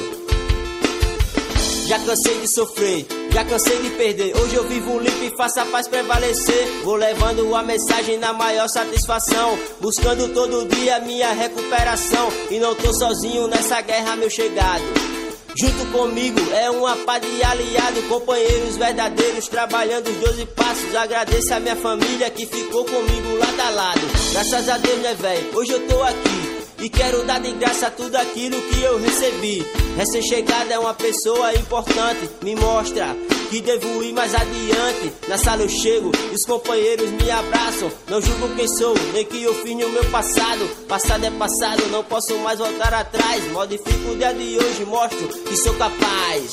Já 1.87 1.99
cansei 1.99 2.39
de 2.39 2.47
sofrer, 2.47 3.05
já 3.31 3.43
cansei 3.43 3.77
de 3.81 3.89
perder. 3.91 4.35
Hoje 4.37 4.55
eu 4.55 4.63
vivo 4.63 4.99
limpo 4.99 5.23
e 5.23 5.35
faço 5.35 5.59
a 5.59 5.65
paz 5.65 5.87
prevalecer. 5.87 6.81
Vou 6.83 6.95
levando 6.95 7.53
a 7.55 7.61
mensagem 7.61 8.17
na 8.17 8.31
maior 8.31 8.69
satisfação. 8.69 9.57
Buscando 9.81 10.33
todo 10.33 10.65
dia 10.67 10.99
minha 10.99 11.33
recuperação. 11.33 12.29
E 12.49 12.57
não 12.57 12.73
tô 12.73 12.93
sozinho 12.93 13.47
nessa 13.47 13.81
guerra, 13.81 14.15
meu 14.15 14.29
chegado. 14.29 15.12
Junto 15.55 15.85
comigo 15.91 16.39
é 16.51 16.69
uma 16.71 16.95
pá 16.97 17.19
de 17.19 17.43
aliado, 17.43 18.01
companheiros 18.03 18.75
verdadeiros 18.75 19.47
trabalhando 19.47 20.07
os 20.07 20.17
12 20.17 20.45
passos. 20.47 20.95
Agradeço 20.95 21.53
a 21.53 21.59
minha 21.59 21.75
família 21.75 22.29
que 22.31 22.45
ficou 22.45 22.83
comigo 22.85 23.37
lado 23.37 23.61
a 23.61 23.69
lado. 23.69 24.01
Graças 24.31 24.67
a 24.67 24.77
Deus, 24.79 24.97
né, 24.99 25.13
velho? 25.13 25.57
Hoje 25.57 25.73
eu 25.73 25.87
tô 25.87 26.01
aqui. 26.01 26.63
E 26.79 26.89
quero 26.89 27.23
dar 27.23 27.39
de 27.39 27.51
graça 27.53 27.89
tudo 27.91 28.15
aquilo 28.15 28.59
que 28.61 28.81
eu 28.81 28.99
recebi. 28.99 29.65
Recém-chegada 29.95 30.73
é 30.73 30.79
uma 30.79 30.93
pessoa 30.93 31.53
importante, 31.53 32.29
me 32.41 32.55
mostra 32.55 33.15
que 33.53 33.61
devo 33.61 34.01
ir 34.01 34.13
mais 34.13 34.33
adiante. 34.33 35.13
Na 35.27 35.37
sala 35.37 35.61
eu 35.61 35.69
chego 35.69 36.11
e 36.31 36.35
os 36.35 36.43
companheiros 36.43 37.11
me 37.11 37.29
abraçam. 37.29 37.91
Não 38.09 38.19
julgo 38.19 38.55
quem 38.55 38.67
sou, 38.67 38.95
nem 39.13 39.23
que 39.25 39.43
eu 39.43 39.53
fiz 39.53 39.77
no 39.77 39.89
meu 39.89 40.03
passado. 40.05 40.67
Passado 40.87 41.23
é 41.23 41.29
passado, 41.29 41.85
não 41.91 42.03
posso 42.03 42.35
mais 42.39 42.57
voltar 42.57 42.91
atrás. 42.91 43.51
Modifico 43.51 44.09
o 44.09 44.17
dia 44.17 44.33
de 44.33 44.57
hoje, 44.57 44.85
mostro 44.85 45.27
que 45.27 45.55
sou 45.55 45.73
capaz. 45.75 46.51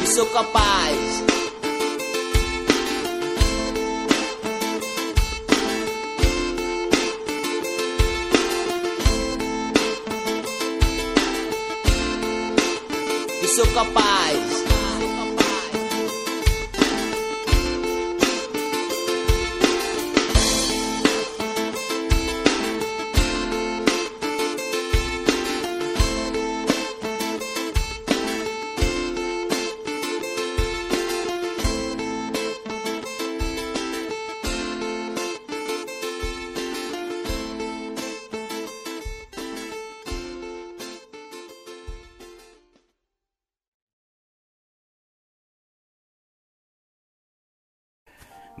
Que 0.00 0.06
sou 0.08 0.24
capaz. 0.26 1.35
Sou 13.56 13.66
capaz. 13.68 14.65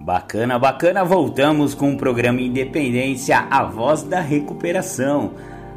Bacana, 0.06 0.56
bacana, 0.56 1.04
voltamos 1.04 1.74
com 1.74 1.90
o 1.90 1.96
programa 1.96 2.40
Independência, 2.40 3.38
a 3.50 3.64
voz 3.64 4.04
da 4.04 4.20
recuperação. 4.20 5.32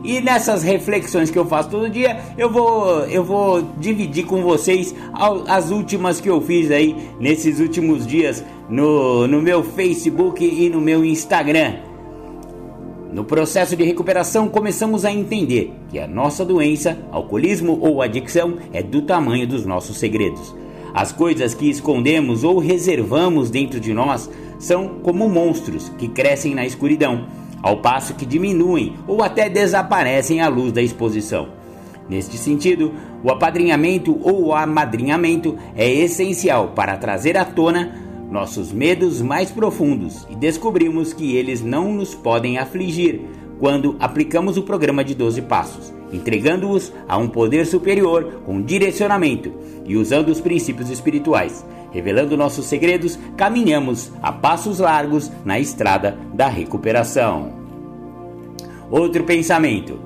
E 0.04 0.20
nessas 0.20 0.64
reflexões 0.64 1.30
que 1.30 1.38
eu 1.38 1.46
faço 1.46 1.70
todo 1.70 1.90
dia, 1.90 2.20
eu 2.38 2.50
vou 2.52 3.06
eu 3.06 3.24
vou 3.24 3.62
dividir 3.78 4.26
com 4.26 4.42
vocês 4.42 4.96
as 5.48 5.70
últimas 5.70 6.20
que 6.20 6.30
eu 6.30 6.42
fiz 6.42 6.72
aí 6.72 6.96
nesses 7.20 7.60
últimos 7.60 8.08
dias 8.08 8.44
no, 8.68 9.28
no 9.28 9.42
meu 9.42 9.64
Facebook 9.64 10.44
e 10.44 10.70
no 10.70 10.82
meu 10.82 11.06
Instagram. 11.06 11.76
No 13.14 13.26
processo 13.26 13.76
de 13.76 13.84
recuperação, 13.84 14.48
começamos 14.48 15.04
a 15.04 15.12
entender 15.12 15.74
que 15.90 16.00
a 16.00 16.08
nossa 16.08 16.46
doença, 16.46 16.98
alcoolismo 17.12 17.78
ou 17.82 18.02
adicção, 18.02 18.58
é 18.72 18.82
do 18.82 19.02
tamanho 19.02 19.46
dos 19.46 19.66
nossos 19.66 19.98
segredos. 19.98 20.56
As 20.94 21.12
coisas 21.12 21.54
que 21.54 21.70
escondemos 21.70 22.44
ou 22.44 22.58
reservamos 22.58 23.50
dentro 23.50 23.80
de 23.80 23.94
nós 23.94 24.30
são 24.58 25.00
como 25.04 25.28
monstros 25.30 25.90
que 25.98 26.08
crescem 26.08 26.56
na 26.56 26.66
escuridão 26.66 27.26
ao 27.62 27.78
passo 27.78 28.16
que 28.16 28.26
diminuem 28.26 28.96
ou 29.08 29.24
até 29.24 29.50
desaparecem 29.50 30.42
à 30.42 30.48
luz 30.48 30.72
da 30.72 30.82
exposição. 30.82 31.50
Neste 32.10 32.38
sentido, 32.38 32.94
o 33.24 33.32
apadrinhamento 33.32 34.20
ou 34.22 34.48
o 34.48 34.54
amadrinhamento 34.54 35.58
é 35.76 35.90
essencial 35.90 36.70
para 36.70 36.98
trazer 36.98 37.38
à 37.38 37.46
tona 37.46 37.96
nossos 38.30 38.72
medos 38.72 39.22
mais 39.22 39.52
profundos 39.52 40.26
e 40.30 40.36
descobrimos 40.36 41.14
que 41.14 41.36
eles 41.36 41.62
não 41.62 41.94
nos 41.94 42.16
podem 42.16 42.58
afligir 42.58 43.22
quando 43.60 43.96
aplicamos 44.00 44.58
o 44.58 44.64
programa 44.64 45.04
de 45.04 45.14
12 45.14 45.44
passos, 45.44 45.94
entregando-os 46.12 46.92
a 47.08 47.18
um 47.18 47.28
poder 47.28 47.66
superior 47.66 48.42
com 48.46 48.62
direcionamento 48.62 49.54
e 49.86 49.96
usando 49.96 50.30
os 50.30 50.42
princípios 50.42 50.90
espirituais. 50.90 51.64
Revelando 51.92 52.38
nossos 52.38 52.66
segredos, 52.66 53.20
caminhamos 53.36 54.12
a 54.22 54.32
passos 54.32 54.80
largos 54.80 55.30
na 55.44 55.60
estrada 55.60 56.18
da 56.34 56.48
recuperação. 56.48 57.52
Outro 58.90 59.26
pensamento: 59.26 60.00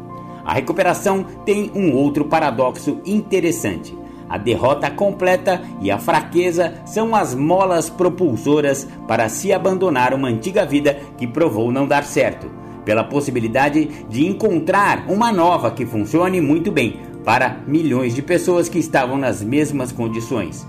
a 0.44 0.54
recuperação 0.54 1.24
tem 1.46 1.72
um 1.76 1.94
outro 1.94 2.26
paradoxo 2.26 3.00
interessante. 3.06 3.96
A 4.28 4.40
derrota 4.40 4.90
completa 4.90 5.62
e 5.80 5.92
a 5.92 6.00
fraqueza 6.00 6.74
são 6.86 7.16
as 7.16 7.36
molas 7.36 7.90
propulsoras 7.90 8.88
para 9.08 9.30
se 9.30 9.54
abandonar 9.54 10.14
uma 10.14 10.28
antiga 10.28 10.66
vida 10.66 11.00
que 11.18 11.28
provou 11.28 11.72
não 11.72 11.88
dar 11.88 12.04
certo, 12.04 12.50
pela 12.84 13.04
possibilidade 13.04 13.86
de 14.10 14.26
encontrar 14.26 15.06
uma 15.08 15.32
nova 15.32 15.70
que 15.70 15.86
funcione 15.86 16.42
muito 16.42 16.72
bem 16.72 17.00
para 17.24 17.60
milhões 17.68 18.16
de 18.16 18.24
pessoas 18.24 18.68
que 18.68 18.80
estavam 18.80 19.18
nas 19.18 19.44
mesmas 19.44 19.92
condições. 19.92 20.66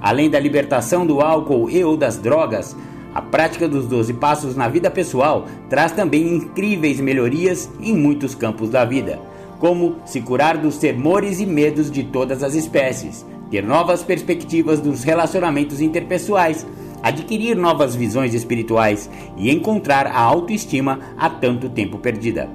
Além 0.00 0.30
da 0.30 0.40
libertação 0.40 1.06
do 1.06 1.20
álcool 1.20 1.68
e 1.68 1.84
ou 1.84 1.96
das 1.96 2.16
drogas, 2.16 2.74
a 3.14 3.20
prática 3.20 3.68
dos 3.68 3.86
12 3.86 4.14
passos 4.14 4.56
na 4.56 4.68
vida 4.68 4.90
pessoal 4.90 5.46
traz 5.68 5.92
também 5.92 6.36
incríveis 6.36 7.00
melhorias 7.00 7.68
em 7.80 7.94
muitos 7.94 8.34
campos 8.34 8.70
da 8.70 8.84
vida, 8.84 9.20
como 9.58 9.96
se 10.06 10.20
curar 10.20 10.56
dos 10.56 10.78
temores 10.78 11.38
e 11.40 11.46
medos 11.46 11.90
de 11.90 12.04
todas 12.04 12.42
as 12.42 12.54
espécies, 12.54 13.26
ter 13.50 13.62
novas 13.62 14.02
perspectivas 14.02 14.80
dos 14.80 15.02
relacionamentos 15.02 15.80
interpessoais, 15.82 16.66
adquirir 17.02 17.56
novas 17.56 17.94
visões 17.94 18.32
espirituais 18.32 19.10
e 19.36 19.50
encontrar 19.50 20.06
a 20.06 20.20
autoestima 20.20 21.00
há 21.18 21.28
tanto 21.28 21.68
tempo 21.68 21.98
perdida. 21.98 22.48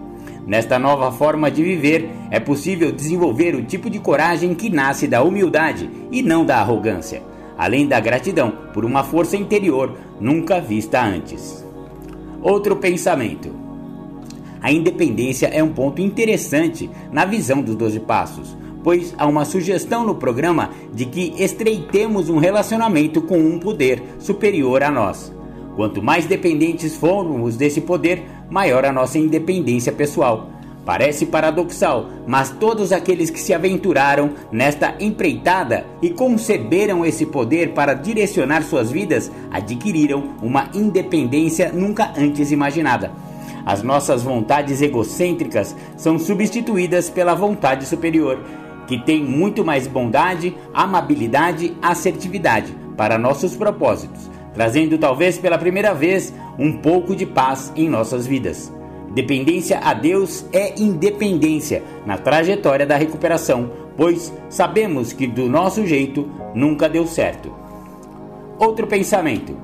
Nesta 0.48 0.80
nova 0.80 1.12
forma 1.12 1.52
de 1.52 1.64
viver, 1.64 2.10
é 2.32 2.40
possível 2.40 2.92
desenvolver 2.92 3.56
o 3.56 3.64
tipo 3.64 3.90
de 3.90 4.00
coragem 4.00 4.56
que 4.56 4.70
nasce 4.70 5.08
da 5.08 5.22
humildade 5.22 5.90
e 6.12 6.22
não 6.22 6.46
da 6.46 6.60
arrogância 6.60 7.35
além 7.58 7.88
da 7.88 8.00
gratidão 8.00 8.52
por 8.74 8.86
uma 8.86 9.04
força 9.04 9.38
interior 9.38 9.94
nunca 10.20 10.60
vista 10.60 11.04
antes. 11.04 11.66
Outro 12.42 12.76
pensamento. 12.76 13.50
A 14.62 14.72
independência 14.72 15.48
é 15.48 15.64
um 15.64 15.74
ponto 15.74 16.02
interessante 16.02 16.90
na 17.12 17.26
visão 17.26 17.62
dos 17.62 17.76
12 17.76 18.00
passos, 18.02 18.58
pois 18.84 19.14
há 19.18 19.26
uma 19.26 19.46
sugestão 19.46 20.06
no 20.06 20.16
programa 20.16 20.72
de 20.94 21.06
que 21.06 21.34
estreitemos 21.38 22.30
um 22.30 22.38
relacionamento 22.38 23.22
com 23.22 23.38
um 23.38 23.60
poder 23.60 24.02
superior 24.20 24.84
a 24.84 24.92
nós. 24.92 25.34
Quanto 25.76 26.02
mais 26.02 26.26
dependentes 26.26 26.96
formos 26.96 27.58
desse 27.58 27.82
poder, 27.82 28.24
maior 28.50 28.86
a 28.86 28.94
nossa 28.94 29.20
independência 29.20 29.92
pessoal 29.92 30.50
Parece 30.86 31.26
paradoxal, 31.26 32.06
mas 32.28 32.52
todos 32.52 32.92
aqueles 32.92 33.32
que 33.32 33.40
se 33.40 33.56
aventuraram 33.56 34.30
nesta 34.52 34.94
empreitada 35.00 35.84
e 36.00 36.12
conceberam 36.12 37.04
esse 37.04 37.26
poder 37.26 37.74
para 37.74 37.96
direcionar 37.96 38.62
suas 38.62 38.92
vidas 38.92 39.32
adquiriram 39.50 40.36
uma 40.44 40.70
independência 40.76 41.72
nunca 41.74 42.14
antes 42.16 42.52
imaginada. 42.52 43.12
As 43.66 43.82
nossas 43.82 44.22
vontades 44.22 44.80
egocêntricas 44.80 45.76
são 45.98 46.20
substituídas 46.20 47.10
pela 47.10 47.34
vontade 47.34 47.88
superior, 47.88 48.40
que 48.86 49.00
tem 49.00 49.24
muito 49.24 49.66
mais 49.66 49.88
bondade, 49.88 50.56
amabilidade, 50.72 51.76
assertividade 51.82 52.72
para 52.96 53.18
nossos 53.18 53.56
propósitos, 53.56 54.30
trazendo 54.54 55.00
talvez 55.00 55.40
pela 55.40 55.58
primeira 55.58 55.96
vez 55.96 56.32
um 56.60 56.74
pouco 56.74 57.16
de 57.16 57.26
paz 57.26 57.74
em 57.76 57.90
nossas 57.90 58.28
vidas. 58.28 58.72
Dependência 59.16 59.80
a 59.80 59.94
Deus 59.94 60.46
é 60.52 60.78
independência 60.78 61.82
na 62.06 62.18
trajetória 62.18 62.86
da 62.86 62.98
recuperação, 62.98 63.72
pois 63.96 64.34
sabemos 64.50 65.14
que 65.14 65.26
do 65.26 65.48
nosso 65.48 65.88
jeito 65.88 66.30
nunca 66.54 66.90
deu 66.90 67.08
certo. 67.08 67.50
Outro 68.60 68.86
pensamento. 68.86 69.56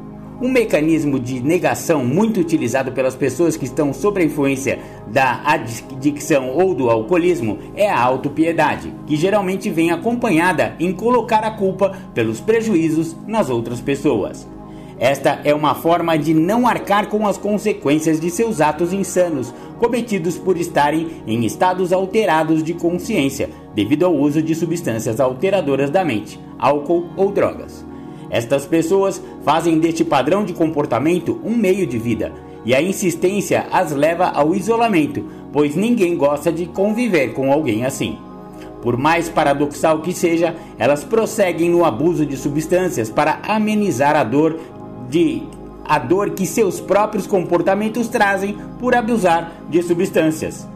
Um 0.42 0.50
mecanismo 0.50 1.20
de 1.20 1.42
negação 1.42 2.06
muito 2.06 2.40
utilizado 2.40 2.94
pelas 2.94 3.14
pessoas 3.14 3.58
que 3.58 3.66
estão 3.66 3.94
sob 3.94 4.22
a 4.22 4.24
influência 4.24 4.80
da 5.08 5.42
adicção 5.44 6.52
ou 6.52 6.74
do 6.74 6.90
alcoolismo 6.90 7.60
é 7.76 7.90
a 7.90 8.02
autopiedade, 8.02 8.94
que 9.06 9.18
geralmente 9.18 9.70
vem 9.70 9.92
acompanhada 9.92 10.76
em 10.80 10.94
colocar 10.94 11.44
a 11.44 11.52
culpa 11.52 11.92
pelos 12.14 12.40
prejuízos 12.40 13.18
nas 13.28 13.50
outras 13.50 13.82
pessoas. 13.82 14.48
Esta 15.02 15.42
é 15.44 15.52
uma 15.52 15.74
forma 15.74 16.16
de 16.16 16.32
não 16.32 16.68
arcar 16.68 17.08
com 17.08 17.28
as 17.28 17.36
consequências 17.36 18.20
de 18.20 18.30
seus 18.30 18.62
atos 18.62 18.94
insanos, 18.94 19.52
cometidos 19.80 20.38
por 20.38 20.56
estarem 20.58 21.24
em 21.26 21.44
estados 21.44 21.92
alterados 21.92 22.64
de 22.64 22.76
consciência, 22.76 23.50
devido 23.74 24.06
ao 24.06 24.16
uso 24.16 24.44
de 24.44 24.54
substâncias 24.54 25.20
alteradoras 25.20 25.90
da 25.90 26.06
mente, 26.06 26.40
álcool 26.60 27.08
ou 27.18 27.32
drogas. 27.32 27.84
Estas 28.30 28.68
pessoas 28.68 29.20
fazem 29.44 29.80
deste 29.80 30.06
padrão 30.06 30.46
de 30.46 30.54
comportamento 30.54 31.42
um 31.44 31.58
meio 31.58 31.88
de 31.88 31.98
vida, 31.98 32.32
e 32.64 32.76
a 32.76 32.80
insistência 32.80 33.66
as 33.72 33.92
leva 33.92 34.28
ao 34.28 34.54
isolamento, 34.54 35.26
pois 35.52 35.76
ninguém 35.76 36.16
gosta 36.16 36.52
de 36.52 36.68
conviver 36.68 37.34
com 37.34 37.52
alguém 37.52 37.86
assim. 37.86 38.20
Por 38.84 38.98
mais 38.98 39.30
paradoxal 39.30 40.02
que 40.02 40.14
seja, 40.14 40.56
elas 40.78 41.04
prosseguem 41.04 41.72
no 41.72 41.86
abuso 41.86 42.24
de 42.24 42.38
substâncias 42.38 43.10
para 43.10 43.40
amenizar 43.48 44.16
a 44.16 44.24
dor 44.24 44.60
de 45.10 45.44
a 45.86 46.00
dor 46.00 46.30
que 46.32 46.46
seus 46.46 46.80
próprios 46.80 47.28
comportamentos 47.28 48.08
trazem 48.08 48.56
por 48.80 48.96
abusar 48.96 49.52
de 49.70 49.82
substâncias. 49.82 50.68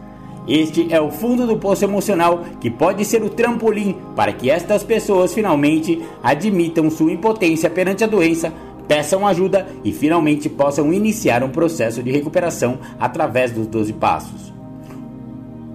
Este 0.46 0.92
é 0.92 1.00
o 1.00 1.10
fundo 1.10 1.46
do 1.46 1.56
poço 1.56 1.84
emocional 1.84 2.44
que 2.60 2.70
pode 2.70 3.04
ser 3.04 3.22
o 3.22 3.30
trampolim 3.30 3.96
para 4.14 4.32
que 4.32 4.50
estas 4.50 4.84
pessoas 4.84 5.34
finalmente 5.34 6.02
admitam 6.22 6.88
sua 6.90 7.10
impotência 7.10 7.68
perante 7.68 8.04
a 8.04 8.06
doença, 8.06 8.52
peçam 8.86 9.26
ajuda 9.26 9.66
e 9.82 9.92
finalmente 9.92 10.48
possam 10.48 10.92
iniciar 10.92 11.42
um 11.42 11.48
processo 11.48 12.02
de 12.02 12.12
recuperação 12.12 12.78
através 13.00 13.50
dos 13.50 13.66
12 13.66 13.92
passos. 13.94 14.52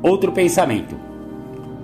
Outro 0.01 0.31
pensamento. 0.31 0.95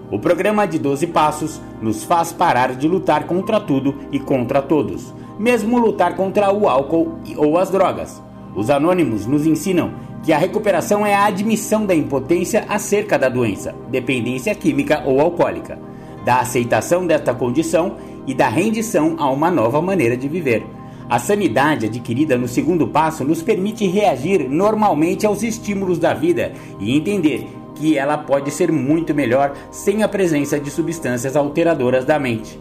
O 0.09 0.17
programa 0.17 0.65
de 0.65 0.79
12 0.79 1.07
passos 1.07 1.59
nos 1.81 2.05
faz 2.05 2.31
parar 2.31 2.73
de 2.75 2.87
lutar 2.87 3.25
contra 3.25 3.59
tudo 3.59 3.95
e 4.11 4.19
contra 4.19 4.61
todos 4.61 5.13
mesmo 5.37 5.77
lutar 5.77 6.15
contra 6.15 6.51
o 6.51 6.67
álcool 6.67 7.19
ou 7.35 7.57
as 7.57 7.69
drogas. 7.69 8.21
Os 8.55 8.69
anônimos 8.69 9.25
nos 9.25 9.45
ensinam 9.45 9.91
que 10.23 10.33
a 10.33 10.37
recuperação 10.37 11.05
é 11.05 11.13
a 11.13 11.25
admissão 11.25 11.85
da 11.85 11.95
impotência 11.95 12.65
acerca 12.67 13.17
da 13.17 13.29
doença, 13.29 13.75
dependência 13.89 14.53
química 14.55 15.03
ou 15.05 15.21
alcoólica, 15.21 15.79
da 16.25 16.39
aceitação 16.39 17.05
desta 17.05 17.33
condição 17.33 17.95
e 18.25 18.33
da 18.33 18.49
rendição 18.49 19.15
a 19.17 19.29
uma 19.29 19.49
nova 19.49 19.81
maneira 19.81 20.17
de 20.17 20.27
viver. 20.27 20.65
A 21.09 21.19
sanidade 21.19 21.85
adquirida 21.85 22.37
no 22.37 22.47
segundo 22.47 22.87
passo 22.87 23.23
nos 23.23 23.41
permite 23.41 23.87
reagir 23.87 24.49
normalmente 24.49 25.25
aos 25.25 25.41
estímulos 25.41 25.97
da 25.97 26.13
vida 26.13 26.51
e 26.79 26.97
entender 26.97 27.47
que 27.75 27.97
ela 27.97 28.17
pode 28.17 28.51
ser 28.51 28.71
muito 28.71 29.13
melhor 29.13 29.53
sem 29.71 30.03
a 30.03 30.07
presença 30.07 30.59
de 30.59 30.69
substâncias 30.69 31.35
alteradoras 31.35 32.03
da 32.03 32.19
mente. 32.19 32.59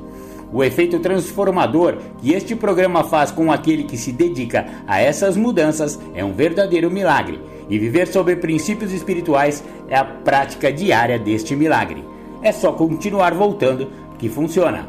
O 0.52 0.62
efeito 0.62 1.00
transformador 1.00 1.96
que 2.18 2.32
este 2.32 2.54
programa 2.54 3.02
faz 3.02 3.30
com 3.30 3.50
aquele 3.50 3.82
que 3.82 3.96
se 3.96 4.12
dedica 4.12 4.66
a 4.86 5.00
essas 5.00 5.36
mudanças 5.36 5.98
é 6.14 6.24
um 6.24 6.32
verdadeiro 6.32 6.90
milagre, 6.90 7.40
e 7.68 7.78
viver 7.78 8.06
sobre 8.06 8.36
princípios 8.36 8.92
espirituais 8.92 9.62
é 9.88 9.96
a 9.96 10.04
prática 10.04 10.72
diária 10.72 11.18
deste 11.18 11.56
milagre. 11.56 12.04
É 12.42 12.52
só 12.52 12.72
continuar 12.72 13.34
voltando 13.34 13.88
que 14.18 14.28
funciona. 14.28 14.88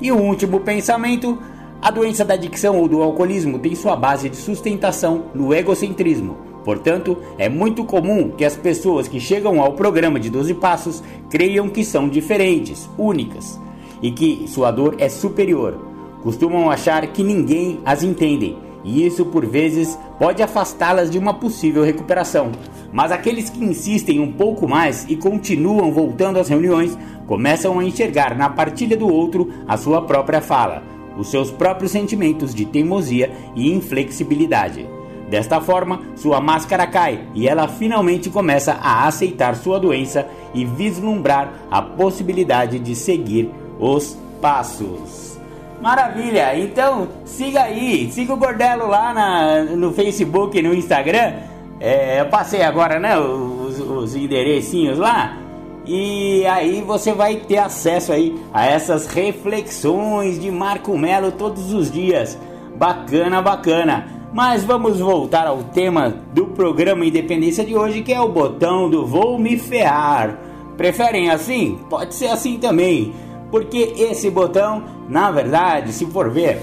E 0.00 0.10
o 0.10 0.18
último 0.18 0.60
pensamento: 0.60 1.38
a 1.80 1.90
doença 1.92 2.24
da 2.24 2.34
adicção 2.34 2.76
ou 2.76 2.88
do 2.88 3.02
alcoolismo 3.02 3.58
tem 3.60 3.76
sua 3.76 3.94
base 3.94 4.28
de 4.28 4.36
sustentação 4.36 5.26
no 5.32 5.54
egocentrismo. 5.54 6.36
Portanto, 6.64 7.16
é 7.38 7.48
muito 7.48 7.84
comum 7.84 8.30
que 8.30 8.44
as 8.44 8.56
pessoas 8.56 9.06
que 9.06 9.20
chegam 9.20 9.60
ao 9.62 9.74
programa 9.74 10.18
de 10.18 10.28
12 10.28 10.54
passos 10.54 11.02
creiam 11.30 11.68
que 11.68 11.84
são 11.84 12.08
diferentes, 12.08 12.88
únicas 12.98 13.58
e 14.02 14.10
que 14.10 14.44
sua 14.48 14.70
dor 14.70 14.96
é 14.98 15.08
superior. 15.08 15.78
Costumam 16.22 16.70
achar 16.70 17.06
que 17.06 17.22
ninguém 17.22 17.80
as 17.84 18.02
entende, 18.02 18.56
e 18.84 19.06
isso 19.06 19.24
por 19.26 19.44
vezes 19.46 19.98
pode 20.18 20.42
afastá-las 20.42 21.10
de 21.10 21.18
uma 21.18 21.34
possível 21.34 21.82
recuperação. 21.82 22.50
Mas 22.92 23.12
aqueles 23.12 23.48
que 23.48 23.62
insistem 23.64 24.20
um 24.20 24.32
pouco 24.32 24.68
mais 24.68 25.06
e 25.08 25.16
continuam 25.16 25.92
voltando 25.92 26.38
às 26.38 26.48
reuniões 26.48 26.96
começam 27.26 27.78
a 27.78 27.84
enxergar 27.84 28.36
na 28.36 28.48
partilha 28.48 28.96
do 28.96 29.08
outro 29.08 29.50
a 29.68 29.76
sua 29.76 30.02
própria 30.02 30.40
fala, 30.40 30.82
os 31.16 31.28
seus 31.30 31.50
próprios 31.50 31.92
sentimentos 31.92 32.54
de 32.54 32.64
teimosia 32.64 33.30
e 33.54 33.72
inflexibilidade. 33.72 34.88
Desta 35.28 35.60
forma, 35.60 36.00
sua 36.16 36.40
máscara 36.40 36.88
cai 36.88 37.24
e 37.34 37.46
ela 37.46 37.68
finalmente 37.68 38.28
começa 38.28 38.72
a 38.72 39.06
aceitar 39.06 39.54
sua 39.54 39.78
doença 39.78 40.26
e 40.52 40.64
vislumbrar 40.64 41.52
a 41.70 41.80
possibilidade 41.80 42.80
de 42.80 42.96
seguir 42.96 43.48
os 43.80 44.16
passos. 44.40 45.38
Maravilha! 45.80 46.58
Então 46.58 47.08
siga 47.24 47.62
aí, 47.62 48.10
siga 48.12 48.34
o 48.34 48.36
Gordelo 48.36 48.86
lá 48.86 49.14
na, 49.14 49.62
no 49.64 49.92
Facebook 49.92 50.60
no 50.60 50.74
Instagram. 50.74 51.32
É, 51.80 52.20
eu 52.20 52.26
passei 52.26 52.62
agora, 52.62 53.00
né, 53.00 53.18
os, 53.18 53.80
os 53.80 54.14
enderecinhos 54.14 54.98
lá. 54.98 55.38
E 55.86 56.44
aí 56.46 56.82
você 56.82 57.12
vai 57.14 57.36
ter 57.36 57.56
acesso 57.56 58.12
aí 58.12 58.38
a 58.52 58.66
essas 58.66 59.06
reflexões 59.06 60.38
de 60.38 60.50
Marco 60.50 60.96
Melo 60.98 61.32
todos 61.32 61.72
os 61.72 61.90
dias. 61.90 62.38
Bacana, 62.76 63.40
bacana. 63.40 64.06
Mas 64.32 64.62
vamos 64.62 65.00
voltar 65.00 65.46
ao 65.46 65.62
tema 65.64 66.14
do 66.32 66.46
programa 66.46 67.04
Independência 67.04 67.64
de 67.64 67.74
hoje, 67.74 68.02
que 68.02 68.12
é 68.12 68.20
o 68.20 68.28
botão 68.28 68.88
do 68.88 69.04
Vou 69.04 69.38
Me 69.38 69.58
Ferrar. 69.58 70.38
Preferem 70.76 71.30
assim? 71.30 71.78
Pode 71.88 72.14
ser 72.14 72.28
assim 72.28 72.58
também. 72.58 73.12
Porque 73.50 73.94
esse 73.96 74.30
botão, 74.30 74.82
na 75.08 75.30
verdade, 75.30 75.92
se 75.92 76.06
for 76.06 76.30
ver, 76.30 76.60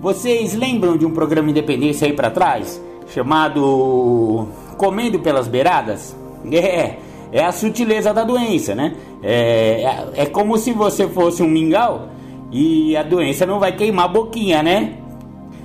vocês 0.00 0.54
lembram 0.54 0.96
de 0.96 1.06
um 1.06 1.10
programa 1.10 1.50
Independência 1.50 2.06
aí 2.06 2.12
para 2.12 2.30
trás? 2.30 2.82
Chamado 3.08 4.48
Comendo 4.76 5.18
pelas 5.20 5.48
Beiradas? 5.48 6.16
É, 6.48 6.98
é 7.32 7.44
a 7.44 7.50
sutileza 7.50 8.14
da 8.14 8.22
doença, 8.22 8.72
né? 8.72 8.94
É, 9.20 9.82
é, 9.82 10.22
é 10.22 10.26
como 10.26 10.56
se 10.56 10.70
você 10.70 11.08
fosse 11.08 11.42
um 11.42 11.48
mingau 11.48 12.08
e 12.52 12.96
a 12.96 13.02
doença 13.02 13.44
não 13.44 13.58
vai 13.58 13.72
queimar 13.72 14.04
a 14.04 14.08
boquinha, 14.08 14.62
né? 14.62 14.98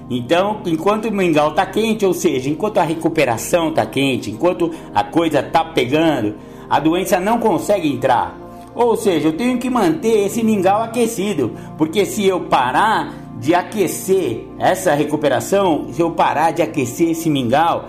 Então, 0.10 0.62
enquanto 0.66 1.06
o 1.06 1.12
mingau 1.12 1.54
tá 1.54 1.66
quente, 1.66 2.06
ou 2.06 2.14
seja, 2.14 2.50
enquanto 2.50 2.80
a 2.80 2.84
recuperação 2.84 3.72
tá 3.72 3.86
quente, 3.86 4.32
enquanto 4.32 4.72
a 4.94 5.04
coisa 5.04 5.44
tá 5.44 5.64
pegando, 5.64 6.36
a 6.70 6.80
doença 6.80 7.20
não 7.20 7.40
consegue 7.40 7.88
entrar. 7.88 8.41
Ou 8.82 8.96
seja, 8.96 9.28
eu 9.28 9.34
tenho 9.38 9.60
que 9.60 9.70
manter 9.70 10.26
esse 10.26 10.44
mingau 10.44 10.82
aquecido, 10.82 11.52
porque 11.78 12.04
se 12.04 12.26
eu 12.26 12.42
parar 12.42 13.14
de 13.38 13.54
aquecer 13.54 14.48
essa 14.58 14.96
recuperação, 14.96 15.86
se 15.92 16.02
eu 16.02 16.10
parar 16.12 16.50
de 16.50 16.64
aquecer 16.64 17.12
esse 17.12 17.30
mingau, 17.30 17.86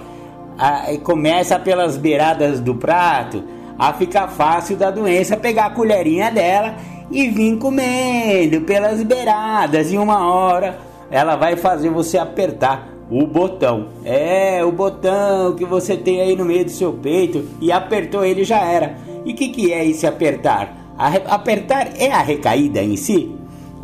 a, 0.58 0.94
começa 1.02 1.58
pelas 1.58 1.96
beiradas 1.96 2.60
do 2.60 2.74
prato 2.74 3.42
a 3.78 3.94
ficar 3.94 4.28
fácil 4.28 4.76
da 4.76 4.90
doença 4.90 5.34
pegar 5.34 5.66
a 5.66 5.70
colherinha 5.70 6.30
dela 6.30 6.74
e 7.10 7.26
vir 7.30 7.56
comendo 7.56 8.60
pelas 8.60 9.02
beiradas. 9.02 9.90
E 9.90 9.96
uma 9.96 10.30
hora 10.30 10.78
ela 11.10 11.36
vai 11.36 11.56
fazer 11.56 11.88
você 11.88 12.18
apertar 12.18 12.86
o 13.10 13.26
botão. 13.26 13.88
É, 14.04 14.62
o 14.62 14.70
botão 14.70 15.54
que 15.56 15.64
você 15.64 15.96
tem 15.96 16.20
aí 16.20 16.36
no 16.36 16.44
meio 16.44 16.66
do 16.66 16.70
seu 16.70 16.92
peito 16.92 17.48
e 17.62 17.72
apertou 17.72 18.22
ele 18.26 18.44
já 18.44 18.60
era. 18.60 18.94
E 19.24 19.32
o 19.32 19.34
que, 19.34 19.48
que 19.48 19.72
é 19.72 19.86
esse 19.86 20.06
apertar? 20.06 20.81
A, 20.96 21.08
apertar 21.34 21.90
é 21.96 22.10
a 22.10 22.22
recaída 22.22 22.82
em 22.82 22.96
si? 22.96 23.34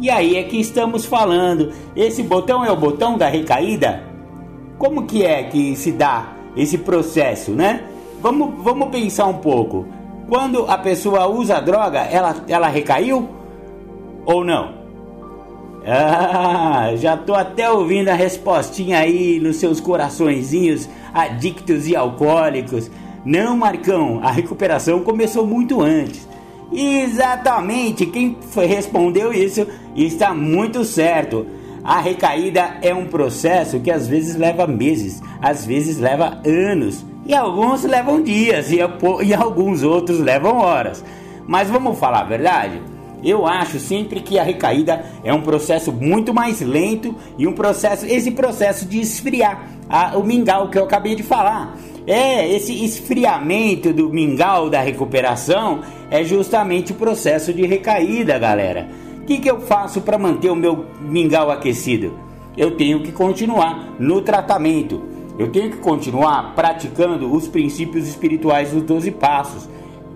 E 0.00 0.08
aí 0.08 0.36
é 0.36 0.44
que 0.44 0.60
estamos 0.60 1.04
falando. 1.04 1.72
Esse 1.96 2.22
botão 2.22 2.64
é 2.64 2.70
o 2.70 2.76
botão 2.76 3.18
da 3.18 3.28
recaída? 3.28 4.02
Como 4.78 5.06
que 5.06 5.24
é 5.24 5.42
que 5.44 5.74
se 5.74 5.90
dá 5.90 6.34
esse 6.56 6.78
processo, 6.78 7.50
né? 7.52 7.82
Vamos, 8.20 8.62
vamos 8.62 8.88
pensar 8.88 9.26
um 9.26 9.38
pouco. 9.38 9.86
Quando 10.28 10.66
a 10.70 10.78
pessoa 10.78 11.26
usa 11.26 11.60
droga, 11.60 12.00
ela, 12.00 12.36
ela 12.48 12.68
recaiu? 12.68 13.28
Ou 14.24 14.44
não? 14.44 14.78
Ah, 15.86 16.90
já 16.96 17.16
tô 17.16 17.34
até 17.34 17.70
ouvindo 17.70 18.08
a 18.08 18.14
respostinha 18.14 18.98
aí 18.98 19.40
nos 19.40 19.56
seus 19.56 19.80
coraçõezinhos 19.80 20.88
adictos 21.14 21.86
e 21.88 21.96
alcoólicos. 21.96 22.90
Não, 23.24 23.56
Marcão, 23.56 24.20
a 24.22 24.30
recuperação 24.30 25.00
começou 25.00 25.46
muito 25.46 25.80
antes. 25.80 26.28
Exatamente, 26.72 28.06
quem 28.06 28.36
respondeu 28.66 29.32
isso 29.32 29.66
está 29.96 30.34
muito 30.34 30.84
certo. 30.84 31.46
A 31.82 32.00
recaída 32.00 32.76
é 32.82 32.94
um 32.94 33.06
processo 33.06 33.80
que 33.80 33.90
às 33.90 34.06
vezes 34.06 34.36
leva 34.36 34.66
meses, 34.66 35.22
às 35.40 35.64
vezes 35.64 35.98
leva 35.98 36.38
anos, 36.44 37.04
e 37.24 37.34
alguns 37.34 37.84
levam 37.84 38.22
dias, 38.22 38.70
e, 38.70 38.78
e 39.24 39.34
alguns 39.34 39.82
outros 39.82 40.18
levam 40.20 40.58
horas. 40.58 41.02
Mas 41.46 41.70
vamos 41.70 41.98
falar 41.98 42.20
a 42.20 42.24
verdade? 42.24 42.82
Eu 43.24 43.46
acho 43.46 43.80
sempre 43.80 44.20
que 44.20 44.38
a 44.38 44.42
recaída 44.42 45.04
é 45.24 45.32
um 45.32 45.40
processo 45.40 45.90
muito 45.90 46.32
mais 46.32 46.60
lento 46.60 47.14
e 47.36 47.46
um 47.46 47.52
processo, 47.52 48.06
esse 48.06 48.30
processo 48.30 48.84
de 48.86 49.00
esfriar 49.00 49.66
a, 49.88 50.16
o 50.16 50.24
mingau 50.24 50.68
que 50.68 50.78
eu 50.78 50.84
acabei 50.84 51.14
de 51.14 51.22
falar. 51.22 51.74
É, 52.08 52.50
esse 52.50 52.72
esfriamento 52.82 53.92
do 53.92 54.08
mingau 54.08 54.70
da 54.70 54.80
recuperação 54.80 55.82
é 56.10 56.24
justamente 56.24 56.92
o 56.92 56.94
processo 56.94 57.52
de 57.52 57.66
recaída, 57.66 58.38
galera. 58.38 58.88
O 59.20 59.24
que, 59.26 59.36
que 59.36 59.50
eu 59.50 59.60
faço 59.60 60.00
para 60.00 60.16
manter 60.16 60.48
o 60.48 60.56
meu 60.56 60.86
mingau 61.02 61.50
aquecido? 61.50 62.18
Eu 62.56 62.78
tenho 62.78 63.02
que 63.02 63.12
continuar 63.12 63.94
no 63.98 64.22
tratamento. 64.22 65.02
Eu 65.38 65.52
tenho 65.52 65.70
que 65.70 65.76
continuar 65.76 66.54
praticando 66.54 67.30
os 67.30 67.46
princípios 67.46 68.08
espirituais 68.08 68.70
dos 68.70 68.84
12 68.84 69.10
passos. 69.10 69.68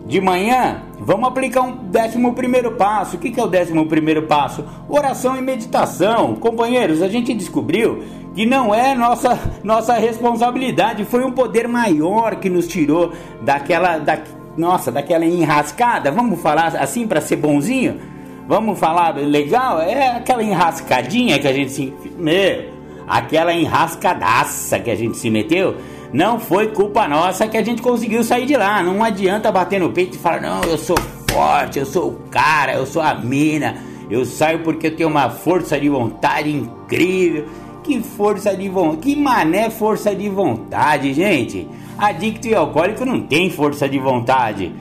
De 0.07 0.21
manhã, 0.21 0.83
vamos 0.99 1.29
aplicar 1.29 1.63
um 1.63 1.77
décimo 1.77 2.35
primeiro 2.35 2.73
passo. 2.73 3.17
O 3.17 3.19
que, 3.19 3.39
é 3.39 3.43
o 3.43 3.47
décimo 3.47 3.87
primeiro 3.87 4.23
passo? 4.23 4.65
Oração 4.89 5.37
e 5.37 5.41
meditação. 5.41 6.35
Companheiros, 6.35 7.03
a 7.03 7.09
gente 7.09 7.33
descobriu 7.33 8.03
que 8.35 8.45
não 8.45 8.75
é 8.75 8.95
nossa, 8.95 9.39
nossa 9.63 9.95
responsabilidade, 9.95 11.05
foi 11.05 11.25
um 11.25 11.33
poder 11.33 11.69
maior 11.69 12.37
que 12.37 12.49
nos 12.49 12.67
tirou 12.67 13.13
daquela, 13.43 13.99
da, 13.99 14.19
nossa, 14.57 14.91
daquela 14.91 15.25
enrascada, 15.25 16.11
vamos 16.11 16.41
falar 16.41 16.75
assim 16.77 17.07
para 17.07 17.21
ser 17.21 17.37
bonzinho? 17.37 18.01
Vamos 18.49 18.79
falar 18.79 19.17
legal? 19.17 19.81
É 19.81 20.17
aquela 20.17 20.43
enrascadinha 20.43 21.39
que 21.39 21.47
a 21.47 21.53
gente 21.53 21.73
se. 21.73 21.95
Meu, 22.19 22.71
aquela 23.07 23.53
enrascadaça 23.53 24.81
que 24.81 24.91
a 24.91 24.97
gente 24.97 25.17
se 25.17 25.31
meteu. 25.31 25.77
Não 26.13 26.39
foi 26.39 26.69
culpa 26.69 27.09
nossa 27.09 27.49
que 27.49 27.57
a 27.57 27.65
gente 27.65 27.81
conseguiu 27.81 28.23
sair 28.23 28.45
de 28.45 28.55
lá. 28.55 28.83
Não 28.83 29.03
adianta 29.03 29.51
bater 29.51 29.81
no 29.81 29.91
peito 29.91 30.17
e 30.17 30.19
falar, 30.19 30.43
não, 30.43 30.63
eu 30.65 30.77
sou 30.77 30.97
forte, 31.31 31.79
eu 31.79 31.87
sou 31.87 32.11
o 32.11 32.13
cara, 32.31 32.75
eu 32.75 32.85
sou 32.85 33.01
a 33.01 33.15
mina. 33.15 33.77
Eu 34.11 34.27
saio 34.27 34.59
porque 34.59 34.89
eu 34.89 34.97
tenho 34.97 35.09
uma 35.09 35.31
força 35.31 35.81
de 35.81 35.89
vontade 35.89 36.55
incrível. 36.55 37.47
Que 37.83 38.01
força 38.01 38.55
de 38.55 38.69
vontade, 38.69 38.99
que 38.99 39.17
mané 39.17 39.71
força 39.71 40.15
de 40.15 40.29
vontade, 40.29 41.15
gente. 41.15 41.67
Adicto 41.99 42.47
e 42.47 42.55
alcoólico 42.55 43.05
não 43.05 43.23
tem 43.23 43.51
força 43.51 43.89
de 43.89 43.99
vontade. 43.99 44.73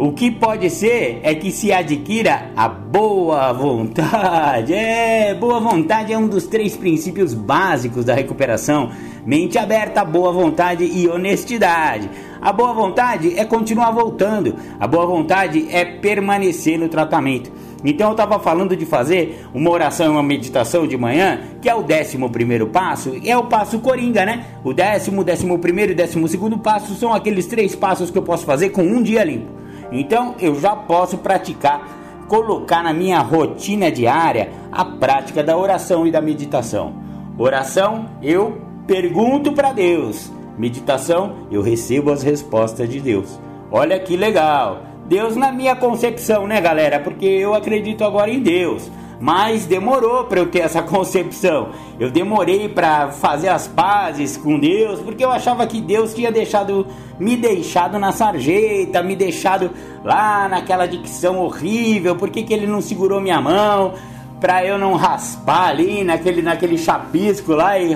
O 0.00 0.12
que 0.12 0.30
pode 0.30 0.70
ser 0.70 1.18
é 1.24 1.34
que 1.34 1.50
se 1.50 1.72
adquira 1.72 2.52
a 2.56 2.68
boa 2.68 3.52
vontade. 3.52 4.72
É, 4.72 5.34
boa 5.34 5.58
vontade 5.58 6.12
é 6.12 6.16
um 6.16 6.28
dos 6.28 6.46
três 6.46 6.76
princípios 6.76 7.34
básicos 7.34 8.04
da 8.04 8.14
recuperação. 8.14 8.92
Mente 9.26 9.58
aberta, 9.58 10.04
boa 10.04 10.30
vontade 10.30 10.84
e 10.84 11.08
honestidade. 11.08 12.08
A 12.40 12.52
boa 12.52 12.72
vontade 12.72 13.36
é 13.36 13.44
continuar 13.44 13.90
voltando. 13.90 14.54
A 14.78 14.86
boa 14.86 15.04
vontade 15.04 15.66
é 15.68 15.84
permanecer 15.84 16.78
no 16.78 16.88
tratamento. 16.88 17.50
Então 17.84 18.06
eu 18.06 18.12
estava 18.12 18.38
falando 18.38 18.76
de 18.76 18.86
fazer 18.86 19.48
uma 19.52 19.68
oração 19.68 20.06
e 20.06 20.10
uma 20.10 20.22
meditação 20.22 20.86
de 20.86 20.96
manhã, 20.96 21.40
que 21.60 21.68
é 21.68 21.74
o 21.74 21.82
décimo 21.82 22.30
primeiro 22.30 22.68
passo, 22.68 23.16
é 23.24 23.36
o 23.36 23.46
passo 23.46 23.80
coringa, 23.80 24.24
né? 24.24 24.44
O 24.62 24.72
décimo, 24.72 25.24
décimo 25.24 25.58
primeiro 25.58 25.90
e 25.90 25.94
décimo 25.96 26.28
segundo 26.28 26.56
passo 26.56 26.94
são 26.94 27.12
aqueles 27.12 27.46
três 27.46 27.74
passos 27.74 28.12
que 28.12 28.18
eu 28.18 28.22
posso 28.22 28.46
fazer 28.46 28.70
com 28.70 28.82
um 28.82 29.02
dia 29.02 29.24
limpo. 29.24 29.57
Então 29.90 30.34
eu 30.40 30.58
já 30.60 30.74
posso 30.76 31.18
praticar, 31.18 32.26
colocar 32.28 32.82
na 32.82 32.92
minha 32.92 33.20
rotina 33.20 33.90
diária 33.90 34.50
a 34.70 34.84
prática 34.84 35.42
da 35.42 35.56
oração 35.56 36.06
e 36.06 36.10
da 36.10 36.20
meditação. 36.20 36.94
Oração, 37.38 38.06
eu 38.22 38.58
pergunto 38.86 39.52
para 39.52 39.72
Deus. 39.72 40.32
Meditação, 40.58 41.46
eu 41.50 41.62
recebo 41.62 42.10
as 42.10 42.22
respostas 42.22 42.88
de 42.88 43.00
Deus. 43.00 43.38
Olha 43.70 43.98
que 43.98 44.16
legal! 44.16 44.82
Deus 45.06 45.36
na 45.36 45.50
minha 45.50 45.74
concepção, 45.74 46.46
né, 46.46 46.60
galera? 46.60 47.00
Porque 47.00 47.24
eu 47.24 47.54
acredito 47.54 48.04
agora 48.04 48.30
em 48.30 48.40
Deus. 48.40 48.90
Mas 49.20 49.66
demorou 49.66 50.24
para 50.24 50.40
eu 50.40 50.46
ter 50.46 50.60
essa 50.60 50.82
concepção. 50.82 51.70
Eu 51.98 52.10
demorei 52.10 52.68
para 52.68 53.10
fazer 53.10 53.48
as 53.48 53.66
pazes 53.66 54.36
com 54.36 54.58
Deus, 54.58 55.00
porque 55.00 55.24
eu 55.24 55.30
achava 55.30 55.66
que 55.66 55.80
Deus 55.80 56.14
tinha 56.14 56.30
deixado 56.30 56.86
me 57.18 57.36
deixado 57.36 57.98
na 57.98 58.12
sarjeta, 58.12 59.02
me 59.02 59.16
deixado 59.16 59.70
lá 60.04 60.48
naquela 60.48 60.86
dicção 60.86 61.38
horrível. 61.38 62.14
Por 62.14 62.30
que, 62.30 62.42
que 62.42 62.54
ele 62.54 62.66
não 62.66 62.80
segurou 62.80 63.20
minha 63.20 63.40
mão? 63.40 63.94
para 64.40 64.64
eu 64.64 64.78
não 64.78 64.94
raspar 64.94 65.70
ali 65.70 66.04
naquele, 66.04 66.42
naquele 66.42 66.78
chapisco 66.78 67.52
lá 67.54 67.78
e, 67.78 67.92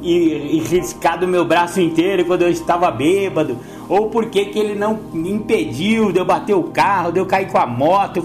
e, 0.00 0.56
e, 0.56 0.60
riscar 0.60 1.18
do 1.18 1.26
meu 1.26 1.44
braço 1.44 1.80
inteiro 1.80 2.24
quando 2.24 2.42
eu 2.42 2.50
estava 2.50 2.90
bêbado 2.90 3.58
ou 3.88 4.08
por 4.08 4.26
que 4.26 4.50
ele 4.54 4.74
não 4.74 4.98
me 5.12 5.30
impediu 5.30 6.12
de 6.12 6.18
eu 6.18 6.24
bater 6.24 6.54
o 6.54 6.64
carro, 6.64 7.12
de 7.12 7.18
eu 7.18 7.26
cair 7.26 7.50
com 7.50 7.58
a 7.58 7.66
moto, 7.66 8.22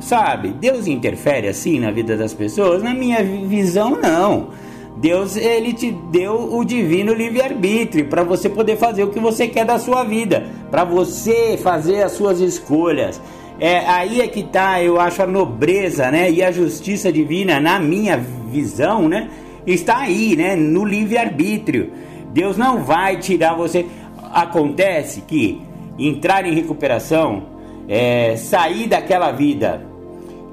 sabe? 0.00 0.48
Deus 0.48 0.86
interfere 0.86 1.48
assim 1.48 1.78
na 1.78 1.90
vida 1.90 2.16
das 2.16 2.34
pessoas? 2.34 2.82
Na 2.82 2.94
minha 2.94 3.22
visão, 3.22 3.98
não. 4.00 4.48
Deus 4.96 5.36
ele 5.36 5.72
te 5.72 5.90
deu 5.90 6.54
o 6.54 6.64
divino 6.64 7.14
livre-arbítrio 7.14 8.06
para 8.06 8.22
você 8.22 8.48
poder 8.48 8.76
fazer 8.76 9.04
o 9.04 9.10
que 9.10 9.18
você 9.18 9.48
quer 9.48 9.64
da 9.64 9.78
sua 9.78 10.04
vida, 10.04 10.46
para 10.70 10.84
você 10.84 11.58
fazer 11.62 12.02
as 12.02 12.12
suas 12.12 12.40
escolhas. 12.40 13.20
É 13.58 13.78
aí 13.86 14.20
é 14.20 14.26
que 14.26 14.42
tá, 14.42 14.82
eu 14.82 15.00
acho 15.00 15.22
a 15.22 15.26
nobreza, 15.26 16.10
né, 16.10 16.30
e 16.30 16.42
a 16.42 16.50
justiça 16.50 17.12
divina 17.12 17.60
na 17.60 17.78
minha 17.78 18.16
visão, 18.16 19.08
né, 19.08 19.28
está 19.66 19.98
aí, 19.98 20.34
né, 20.36 20.56
no 20.56 20.84
livre-arbítrio. 20.84 21.92
Deus 22.32 22.56
não 22.56 22.82
vai 22.82 23.18
tirar 23.18 23.54
você 23.54 23.86
acontece 24.32 25.22
que 25.22 25.60
entrar 25.98 26.46
em 26.46 26.54
recuperação, 26.54 27.42
é, 27.88 28.36
sair 28.36 28.86
daquela 28.86 29.32
vida 29.32 29.89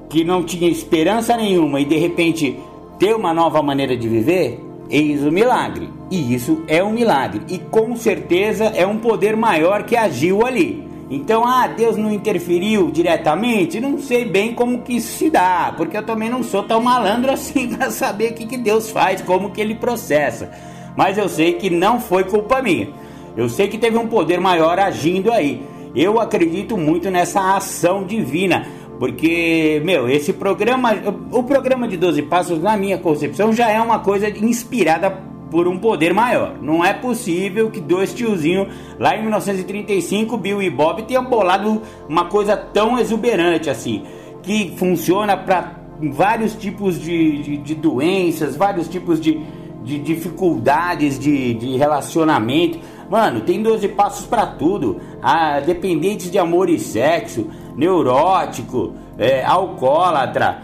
que 0.08 0.24
não 0.24 0.42
tinha 0.42 0.68
esperança 0.68 1.36
nenhuma 1.36 1.80
e 1.80 1.84
de 1.84 1.96
repente 1.96 2.58
ter 2.98 3.14
uma 3.14 3.32
nova 3.32 3.62
maneira 3.62 3.96
de 3.96 4.08
viver, 4.08 4.60
eis 4.90 5.24
o 5.24 5.30
milagre. 5.30 5.88
E 6.10 6.34
isso 6.34 6.62
é 6.66 6.82
um 6.82 6.92
milagre. 6.92 7.42
E 7.48 7.58
com 7.58 7.94
certeza 7.96 8.66
é 8.66 8.86
um 8.86 8.98
poder 8.98 9.36
maior 9.36 9.84
que 9.84 9.96
agiu 9.96 10.44
ali. 10.44 10.88
Então, 11.10 11.46
ah, 11.46 11.66
Deus 11.66 11.96
não 11.96 12.12
interferiu 12.12 12.90
diretamente? 12.90 13.80
Não 13.80 13.98
sei 13.98 14.26
bem 14.26 14.54
como 14.54 14.82
que 14.82 14.96
isso 14.96 15.16
se 15.16 15.30
dá, 15.30 15.72
porque 15.74 15.96
eu 15.96 16.02
também 16.02 16.28
não 16.28 16.42
sou 16.42 16.62
tão 16.62 16.82
malandro 16.82 17.30
assim 17.32 17.68
para 17.68 17.90
saber 17.90 18.32
o 18.32 18.34
que, 18.34 18.46
que 18.46 18.58
Deus 18.58 18.90
faz, 18.90 19.22
como 19.22 19.50
que 19.50 19.60
ele 19.60 19.74
processa. 19.74 20.50
Mas 20.96 21.16
eu 21.16 21.28
sei 21.28 21.54
que 21.54 21.70
não 21.70 22.00
foi 22.00 22.24
culpa 22.24 22.60
minha. 22.60 22.88
Eu 23.36 23.48
sei 23.48 23.68
que 23.68 23.78
teve 23.78 23.96
um 23.96 24.08
poder 24.08 24.40
maior 24.40 24.78
agindo 24.78 25.32
aí. 25.32 25.62
Eu 25.94 26.20
acredito 26.20 26.76
muito 26.76 27.10
nessa 27.10 27.56
ação 27.56 28.04
divina. 28.04 28.66
Porque, 28.98 29.80
meu, 29.84 30.08
esse 30.08 30.32
programa, 30.32 30.90
o 31.30 31.42
programa 31.44 31.86
de 31.86 31.96
12 31.96 32.22
Passos, 32.22 32.60
na 32.60 32.76
minha 32.76 32.98
concepção, 32.98 33.52
já 33.52 33.70
é 33.70 33.80
uma 33.80 34.00
coisa 34.00 34.28
inspirada 34.28 35.10
por 35.50 35.66
um 35.66 35.78
poder 35.78 36.12
maior. 36.12 36.56
Não 36.60 36.84
é 36.84 36.92
possível 36.92 37.70
que 37.70 37.80
dois 37.80 38.12
tiozinhos 38.12 38.68
lá 38.98 39.16
em 39.16 39.22
1935, 39.22 40.36
Bill 40.36 40.62
e 40.62 40.70
Bob, 40.70 41.02
tenham 41.02 41.24
bolado 41.24 41.82
uma 42.08 42.26
coisa 42.26 42.56
tão 42.56 42.98
exuberante 42.98 43.70
assim, 43.70 44.02
que 44.42 44.74
funciona 44.76 45.36
para 45.36 45.78
vários 46.00 46.54
tipos 46.54 47.00
de, 47.00 47.42
de, 47.42 47.56
de, 47.58 47.74
doenças, 47.74 48.56
vários 48.56 48.88
tipos 48.88 49.20
de, 49.20 49.40
de 49.82 49.98
dificuldades 49.98 51.18
de, 51.18 51.54
de 51.54 51.76
relacionamento. 51.76 52.78
Mano, 53.10 53.40
tem 53.40 53.62
12 53.62 53.88
passos 53.88 54.26
para 54.26 54.46
tudo. 54.46 55.00
Ah, 55.22 55.60
dependentes 55.60 56.30
de 56.30 56.38
amor 56.38 56.68
e 56.68 56.78
sexo, 56.78 57.46
neurótico, 57.78 58.94
é, 59.16 59.44
alcoólatra, 59.44 60.60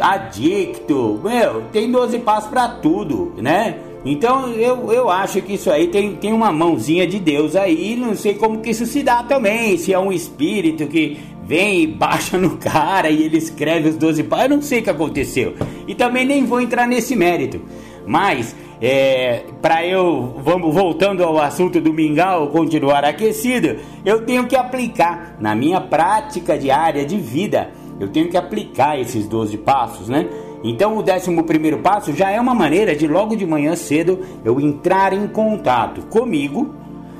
adicto. 0.00 1.20
Meu, 1.22 1.64
tem 1.72 1.90
12 1.90 2.20
passos 2.20 2.48
para 2.48 2.68
tudo, 2.68 3.34
né? 3.36 3.76
Então 4.04 4.48
eu, 4.50 4.92
eu 4.92 5.10
acho 5.10 5.40
que 5.42 5.54
isso 5.54 5.70
aí 5.70 5.88
tem, 5.88 6.16
tem 6.16 6.32
uma 6.32 6.52
mãozinha 6.52 7.06
de 7.06 7.18
Deus 7.18 7.56
aí. 7.56 7.96
Não 7.96 8.14
sei 8.14 8.34
como 8.34 8.60
que 8.60 8.70
isso 8.70 8.86
se 8.86 9.02
dá 9.02 9.22
também. 9.24 9.76
Se 9.76 9.92
é 9.92 9.98
um 9.98 10.12
espírito 10.12 10.86
que 10.86 11.18
vem 11.44 11.82
e 11.82 11.86
baixa 11.86 12.38
no 12.38 12.56
cara 12.56 13.10
e 13.10 13.24
ele 13.24 13.38
escreve 13.38 13.90
os 13.90 13.96
12 13.96 14.22
passos. 14.24 14.44
Eu 14.44 14.56
não 14.56 14.62
sei 14.62 14.78
o 14.80 14.82
que 14.82 14.90
aconteceu. 14.90 15.54
E 15.86 15.94
também 15.94 16.24
nem 16.24 16.44
vou 16.44 16.60
entrar 16.60 16.86
nesse 16.86 17.14
mérito. 17.14 17.60
Mas 18.06 18.54
é, 18.84 19.44
para 19.62 19.86
eu, 19.86 20.34
vamos 20.42 20.74
voltando 20.74 21.22
ao 21.22 21.38
assunto 21.38 21.80
do 21.80 21.92
mingau, 21.92 22.48
continuar 22.48 23.04
aquecido, 23.04 23.76
eu 24.04 24.26
tenho 24.26 24.44
que 24.48 24.56
aplicar 24.56 25.36
na 25.38 25.54
minha 25.54 25.80
prática 25.80 26.58
diária 26.58 27.04
de 27.06 27.16
vida, 27.16 27.70
eu 28.00 28.08
tenho 28.08 28.28
que 28.28 28.36
aplicar 28.36 28.98
esses 28.98 29.28
12 29.28 29.56
passos, 29.58 30.08
né? 30.08 30.28
Então 30.64 30.96
o 30.96 31.00
11 31.00 31.42
primeiro 31.44 31.78
passo 31.78 32.12
já 32.12 32.32
é 32.32 32.40
uma 32.40 32.56
maneira 32.56 32.96
de 32.96 33.06
logo 33.06 33.36
de 33.36 33.46
manhã 33.46 33.76
cedo 33.76 34.18
eu 34.44 34.60
entrar 34.60 35.12
em 35.12 35.28
contato 35.28 36.02
comigo, 36.06 36.74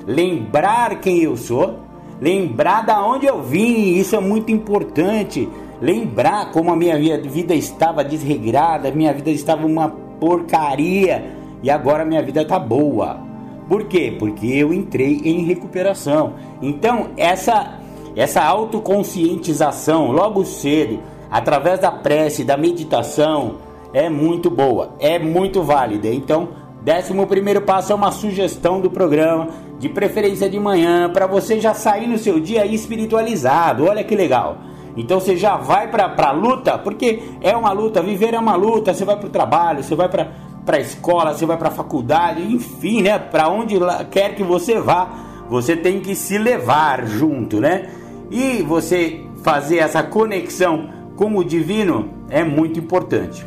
lembrar 0.04 0.98
quem 1.00 1.22
eu 1.22 1.36
sou, 1.36 1.78
lembrar 2.20 2.84
da 2.84 3.06
onde 3.06 3.26
eu 3.26 3.40
vim, 3.40 3.94
isso 3.94 4.16
é 4.16 4.20
muito 4.20 4.50
importante. 4.50 5.48
Lembrar 5.80 6.52
como 6.52 6.70
a 6.70 6.76
minha 6.76 6.96
vida 7.20 7.54
estava 7.56 8.04
desregrada, 8.04 8.92
minha 8.92 9.12
vida 9.12 9.30
estava 9.30 9.66
uma 9.66 9.88
porcaria 9.88 11.41
e 11.62 11.70
agora 11.70 12.04
minha 12.04 12.22
vida 12.22 12.44
tá 12.44 12.58
boa. 12.58 13.20
Por 13.68 13.84
quê? 13.84 14.14
Porque 14.18 14.46
eu 14.46 14.72
entrei 14.72 15.20
em 15.24 15.44
recuperação. 15.44 16.34
Então, 16.60 17.10
essa 17.16 17.78
essa 18.14 18.42
autoconscientização 18.42 20.12
logo 20.12 20.44
cedo, 20.44 21.00
através 21.30 21.80
da 21.80 21.90
prece, 21.90 22.44
da 22.44 22.58
meditação, 22.58 23.56
é 23.92 24.10
muito 24.10 24.50
boa, 24.50 24.94
é 24.98 25.18
muito 25.18 25.62
válida. 25.62 26.08
Então, 26.08 26.50
décimo 26.82 27.26
primeiro 27.26 27.62
passo 27.62 27.92
é 27.92 27.94
uma 27.94 28.12
sugestão 28.12 28.80
do 28.80 28.90
programa, 28.90 29.48
de 29.78 29.88
preferência 29.88 30.48
de 30.48 30.60
manhã, 30.60 31.10
para 31.10 31.26
você 31.26 31.58
já 31.58 31.72
sair 31.72 32.06
no 32.06 32.18
seu 32.18 32.38
dia 32.38 32.66
espiritualizado. 32.66 33.86
Olha 33.86 34.04
que 34.04 34.14
legal. 34.14 34.58
Então 34.94 35.18
você 35.18 35.36
já 35.36 35.56
vai 35.56 35.88
para 35.88 36.12
a 36.28 36.32
luta, 36.32 36.76
porque 36.76 37.22
é 37.40 37.56
uma 37.56 37.72
luta, 37.72 38.02
viver 38.02 38.34
é 38.34 38.38
uma 38.38 38.56
luta. 38.56 38.92
Você 38.92 39.04
vai 39.04 39.16
para 39.16 39.26
o 39.26 39.30
trabalho, 39.30 39.82
você 39.82 39.94
vai 39.94 40.08
para 40.08 40.28
para 40.64 40.76
a 40.76 40.80
escola, 40.80 41.34
você 41.34 41.44
vai 41.44 41.56
para 41.56 41.68
a 41.68 41.72
faculdade, 41.72 42.42
enfim, 42.42 43.02
né? 43.02 43.18
Para 43.18 43.48
onde 43.48 43.74
quer 44.10 44.34
que 44.34 44.42
você 44.42 44.78
vá, 44.78 45.08
você 45.48 45.76
tem 45.76 46.00
que 46.00 46.14
se 46.14 46.38
levar 46.38 47.06
junto, 47.06 47.60
né? 47.60 47.90
E 48.30 48.62
você 48.62 49.20
fazer 49.42 49.78
essa 49.78 50.02
conexão 50.02 50.88
com 51.16 51.36
o 51.36 51.44
divino 51.44 52.10
é 52.30 52.42
muito 52.42 52.78
importante. 52.78 53.44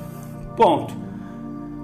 Ponto. 0.56 0.94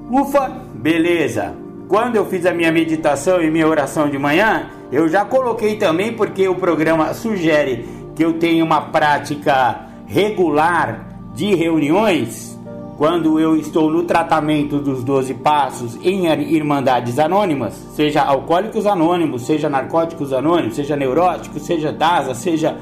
Ufa, 0.09 0.49
beleza. 0.75 1.55
Quando 1.87 2.15
eu 2.15 2.25
fiz 2.25 2.45
a 2.45 2.53
minha 2.53 2.71
meditação 2.71 3.41
e 3.41 3.49
minha 3.49 3.67
oração 3.67 4.09
de 4.09 4.17
manhã, 4.17 4.69
eu 4.91 5.09
já 5.09 5.25
coloquei 5.25 5.77
também 5.77 6.13
porque 6.13 6.47
o 6.47 6.55
programa 6.55 7.13
sugere 7.13 7.85
que 8.15 8.23
eu 8.23 8.33
tenha 8.33 8.63
uma 8.63 8.81
prática 8.81 9.87
regular 10.05 11.07
de 11.33 11.55
reuniões 11.55 12.59
quando 13.01 13.39
eu 13.39 13.57
estou 13.57 13.89
no 13.89 14.03
tratamento 14.03 14.77
dos 14.77 15.03
12 15.03 15.33
passos 15.33 15.97
em 16.03 16.27
Irmandades 16.53 17.17
Anônimas, 17.17 17.73
seja 17.95 18.21
Alcoólicos 18.21 18.85
Anônimos, 18.85 19.41
seja 19.41 19.67
Narcóticos 19.67 20.31
Anônimos, 20.31 20.75
seja 20.75 20.95
Neurótico, 20.95 21.59
seja 21.59 21.91
DASA, 21.91 22.35
seja 22.35 22.77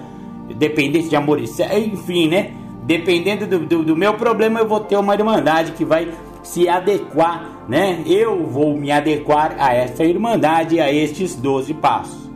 dependente 0.57 1.07
de 1.07 1.15
amor 1.15 1.39
enfim, 1.39 2.27
né? 2.27 2.51
Dependendo 2.83 3.47
do, 3.47 3.59
do, 3.59 3.81
do 3.81 3.95
meu 3.95 4.15
problema, 4.15 4.59
eu 4.59 4.67
vou 4.67 4.81
ter 4.81 4.97
uma 4.97 5.15
Irmandade 5.15 5.71
que 5.71 5.85
vai 5.85 6.09
se 6.43 6.67
adequar, 6.67 7.63
né? 7.69 8.03
Eu 8.05 8.45
vou 8.45 8.75
me 8.75 8.91
adequar 8.91 9.55
a 9.57 9.73
essa 9.73 10.03
Irmandade, 10.03 10.81
a 10.81 10.91
estes 10.91 11.33
12 11.33 11.73
passos. 11.75 12.29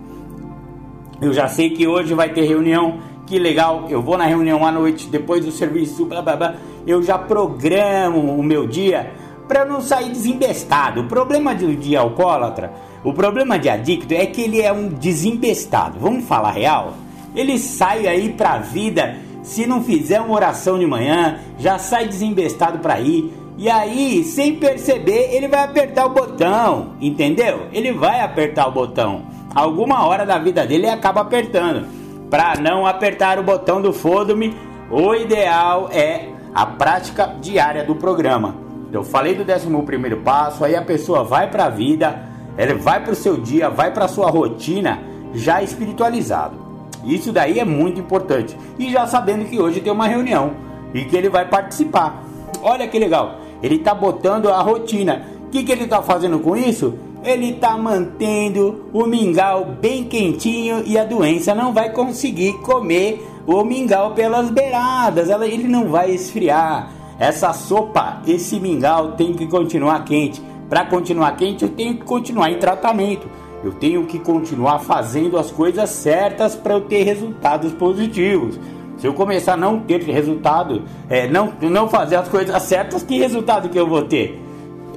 Eu 1.21 1.33
já 1.33 1.49
sei 1.49 1.71
que 1.71 1.85
hoje 1.85 2.13
vai 2.13 2.29
ter 2.29 2.43
reunião, 2.43 2.99
que 3.25 3.39
legal, 3.39 3.85
eu 3.89 4.01
vou 4.01 4.17
na 4.17 4.25
reunião 4.25 4.65
à 4.65 4.71
noite, 4.71 5.07
depois 5.07 5.45
do 5.45 5.51
serviço, 5.51 6.05
blá 6.05 6.21
blá 6.21 6.35
blá 6.35 6.55
eu 6.85 7.01
já 7.01 7.17
programo 7.17 8.19
o 8.35 8.43
meu 8.43 8.67
dia 8.67 9.13
para 9.47 9.65
não 9.65 9.81
sair 9.81 10.09
desembestado. 10.09 11.01
O 11.01 11.07
problema 11.07 11.55
de, 11.55 11.95
alcoólatra, 11.95 12.73
O 13.03 13.13
problema 13.13 13.59
de 13.59 13.69
adicto 13.69 14.13
é 14.13 14.25
que 14.25 14.41
ele 14.41 14.61
é 14.61 14.71
um 14.71 14.87
desembestado. 14.87 15.99
Vamos 15.99 16.25
falar 16.25 16.51
real? 16.51 16.93
Ele 17.35 17.57
sai 17.57 18.07
aí 18.07 18.29
pra 18.29 18.59
vida, 18.59 19.17
se 19.41 19.65
não 19.65 19.83
fizer 19.83 20.21
uma 20.21 20.35
oração 20.35 20.79
de 20.79 20.85
manhã, 20.85 21.39
já 21.57 21.77
sai 21.77 22.07
desembestado 22.07 22.79
pra 22.79 22.99
ir. 23.01 23.33
E 23.57 23.69
aí, 23.69 24.23
sem 24.23 24.55
perceber, 24.55 25.35
ele 25.35 25.47
vai 25.47 25.63
apertar 25.63 26.05
o 26.05 26.09
botão, 26.09 26.93
entendeu? 27.01 27.67
Ele 27.73 27.91
vai 27.91 28.21
apertar 28.21 28.67
o 28.67 28.71
botão. 28.71 29.23
Alguma 29.53 30.05
hora 30.05 30.25
da 30.25 30.39
vida 30.39 30.65
dele 30.65 30.85
ele 30.85 30.93
acaba 30.93 31.21
apertando. 31.21 31.85
Para 32.33 32.55
não 32.59 32.87
apertar 32.87 33.37
o 33.37 33.43
botão 33.43 33.79
do 33.79 33.93
foda-me, 33.93 34.57
o 34.89 35.13
ideal 35.13 35.87
é 35.91 36.29
a 36.51 36.65
prática 36.65 37.27
diária 37.39 37.83
do 37.83 37.93
programa. 37.93 38.55
Eu 38.91 39.03
falei 39.03 39.35
do 39.35 39.43
11 39.43 39.85
primeiro 39.85 40.17
passo, 40.21 40.65
aí 40.65 40.75
a 40.75 40.81
pessoa 40.81 41.23
vai 41.23 41.51
para 41.51 41.65
a 41.65 41.69
vida, 41.69 42.23
ela 42.57 42.73
vai 42.73 43.03
para 43.03 43.13
o 43.13 43.15
seu 43.15 43.37
dia, 43.37 43.69
vai 43.69 43.93
para 43.93 44.05
a 44.05 44.07
sua 44.07 44.31
rotina 44.31 44.99
já 45.31 45.61
espiritualizado. 45.61 46.55
Isso 47.03 47.31
daí 47.31 47.59
é 47.59 47.65
muito 47.65 47.99
importante. 47.99 48.57
E 48.79 48.91
já 48.91 49.05
sabendo 49.05 49.45
que 49.45 49.61
hoje 49.61 49.79
tem 49.79 49.93
uma 49.93 50.07
reunião 50.07 50.53
e 50.91 51.05
que 51.05 51.15
ele 51.15 51.29
vai 51.29 51.47
participar. 51.47 52.23
Olha 52.63 52.87
que 52.87 52.97
legal. 52.97 53.35
Ele 53.61 53.75
está 53.75 53.93
botando 53.93 54.49
a 54.49 54.59
rotina. 54.59 55.21
O 55.45 55.49
que, 55.51 55.61
que 55.61 55.71
ele 55.71 55.83
está 55.83 56.01
fazendo 56.01 56.39
com 56.39 56.57
isso? 56.57 56.97
Ele 57.23 57.51
está 57.51 57.77
mantendo 57.77 58.89
o 58.91 59.05
mingau 59.05 59.65
bem 59.79 60.03
quentinho 60.03 60.83
e 60.85 60.97
a 60.97 61.05
doença 61.05 61.55
não 61.55 61.73
vai 61.73 61.89
conseguir 61.91 62.53
comer 62.59 63.25
o 63.47 63.63
mingau 63.63 64.11
pelas 64.11 64.49
beiradas. 64.49 65.29
Ele 65.29 65.67
não 65.67 65.87
vai 65.87 66.11
esfriar. 66.11 66.91
Essa 67.17 67.53
sopa, 67.53 68.21
esse 68.27 68.59
mingau 68.59 69.13
tem 69.13 69.33
que 69.33 69.47
continuar 69.47 70.03
quente. 70.03 70.41
Para 70.67 70.85
continuar 70.85 71.37
quente, 71.37 71.63
eu 71.63 71.69
tenho 71.69 71.95
que 71.95 72.03
continuar 72.03 72.51
em 72.51 72.57
tratamento. 72.57 73.27
Eu 73.63 73.71
tenho 73.71 74.05
que 74.05 74.19
continuar 74.19 74.79
fazendo 74.79 75.37
as 75.37 75.49
coisas 75.49 75.89
certas 75.89 76.55
para 76.55 76.73
eu 76.73 76.81
ter 76.81 77.03
resultados 77.03 77.71
positivos. 77.71 78.59
Se 78.97 79.07
eu 79.07 79.13
começar 79.13 79.53
a 79.53 79.57
não 79.57 79.79
ter 79.79 80.01
resultado, 80.01 80.83
é, 81.09 81.27
não, 81.27 81.53
não 81.61 81.87
fazer 81.87 82.17
as 82.17 82.27
coisas 82.27 82.61
certas, 82.63 83.03
que 83.03 83.17
resultado 83.17 83.69
que 83.69 83.79
eu 83.79 83.87
vou 83.87 84.03
ter? 84.03 84.42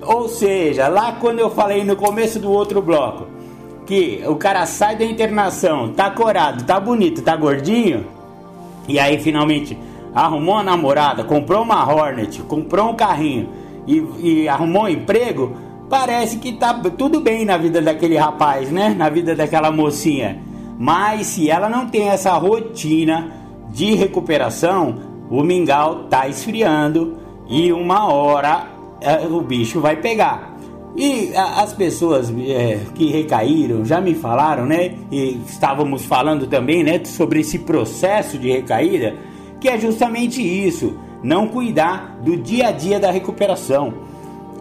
Ou 0.06 0.28
seja, 0.28 0.86
lá 0.86 1.12
quando 1.20 1.40
eu 1.40 1.50
falei 1.50 1.82
no 1.82 1.96
começo 1.96 2.38
do 2.38 2.50
outro 2.50 2.80
bloco, 2.80 3.26
que 3.84 4.22
o 4.26 4.36
cara 4.36 4.64
sai 4.64 4.96
da 4.96 5.04
internação, 5.04 5.92
tá 5.92 6.10
corado, 6.10 6.64
tá 6.64 6.78
bonito, 6.78 7.22
tá 7.22 7.34
gordinho, 7.34 8.06
e 8.88 8.98
aí 8.98 9.18
finalmente 9.18 9.76
arrumou 10.14 10.54
uma 10.54 10.62
namorada, 10.62 11.24
comprou 11.24 11.62
uma 11.62 11.84
Hornet, 11.92 12.40
comprou 12.42 12.90
um 12.90 12.94
carrinho 12.94 13.48
e, 13.86 14.04
e 14.20 14.48
arrumou 14.48 14.84
um 14.84 14.88
emprego, 14.88 15.56
parece 15.90 16.38
que 16.38 16.52
tá 16.52 16.72
tudo 16.74 17.20
bem 17.20 17.44
na 17.44 17.56
vida 17.56 17.82
daquele 17.82 18.16
rapaz, 18.16 18.70
né? 18.70 18.94
Na 18.96 19.08
vida 19.08 19.34
daquela 19.34 19.70
mocinha. 19.70 20.40
Mas 20.78 21.28
se 21.28 21.50
ela 21.50 21.68
não 21.68 21.86
tem 21.86 22.08
essa 22.08 22.32
rotina 22.32 23.30
de 23.70 23.94
recuperação, 23.94 24.96
o 25.28 25.42
mingau 25.42 26.04
tá 26.04 26.28
esfriando 26.28 27.16
e 27.48 27.72
uma 27.72 28.12
hora 28.12 28.75
o 29.30 29.40
bicho 29.40 29.80
vai 29.80 29.96
pegar. 29.96 30.54
E 30.96 31.30
as 31.36 31.74
pessoas 31.74 32.30
é, 32.30 32.80
que 32.94 33.10
recaíram 33.10 33.84
já 33.84 34.00
me 34.00 34.14
falaram, 34.14 34.64
né? 34.64 34.94
E 35.10 35.40
estávamos 35.46 36.06
falando 36.06 36.46
também, 36.46 36.82
né, 36.82 37.04
sobre 37.04 37.40
esse 37.40 37.58
processo 37.58 38.38
de 38.38 38.50
recaída, 38.50 39.14
que 39.60 39.68
é 39.68 39.78
justamente 39.78 40.40
isso: 40.40 40.96
não 41.22 41.48
cuidar 41.48 42.18
do 42.22 42.36
dia 42.36 42.68
a 42.68 42.72
dia 42.72 42.98
da 42.98 43.10
recuperação 43.10 44.06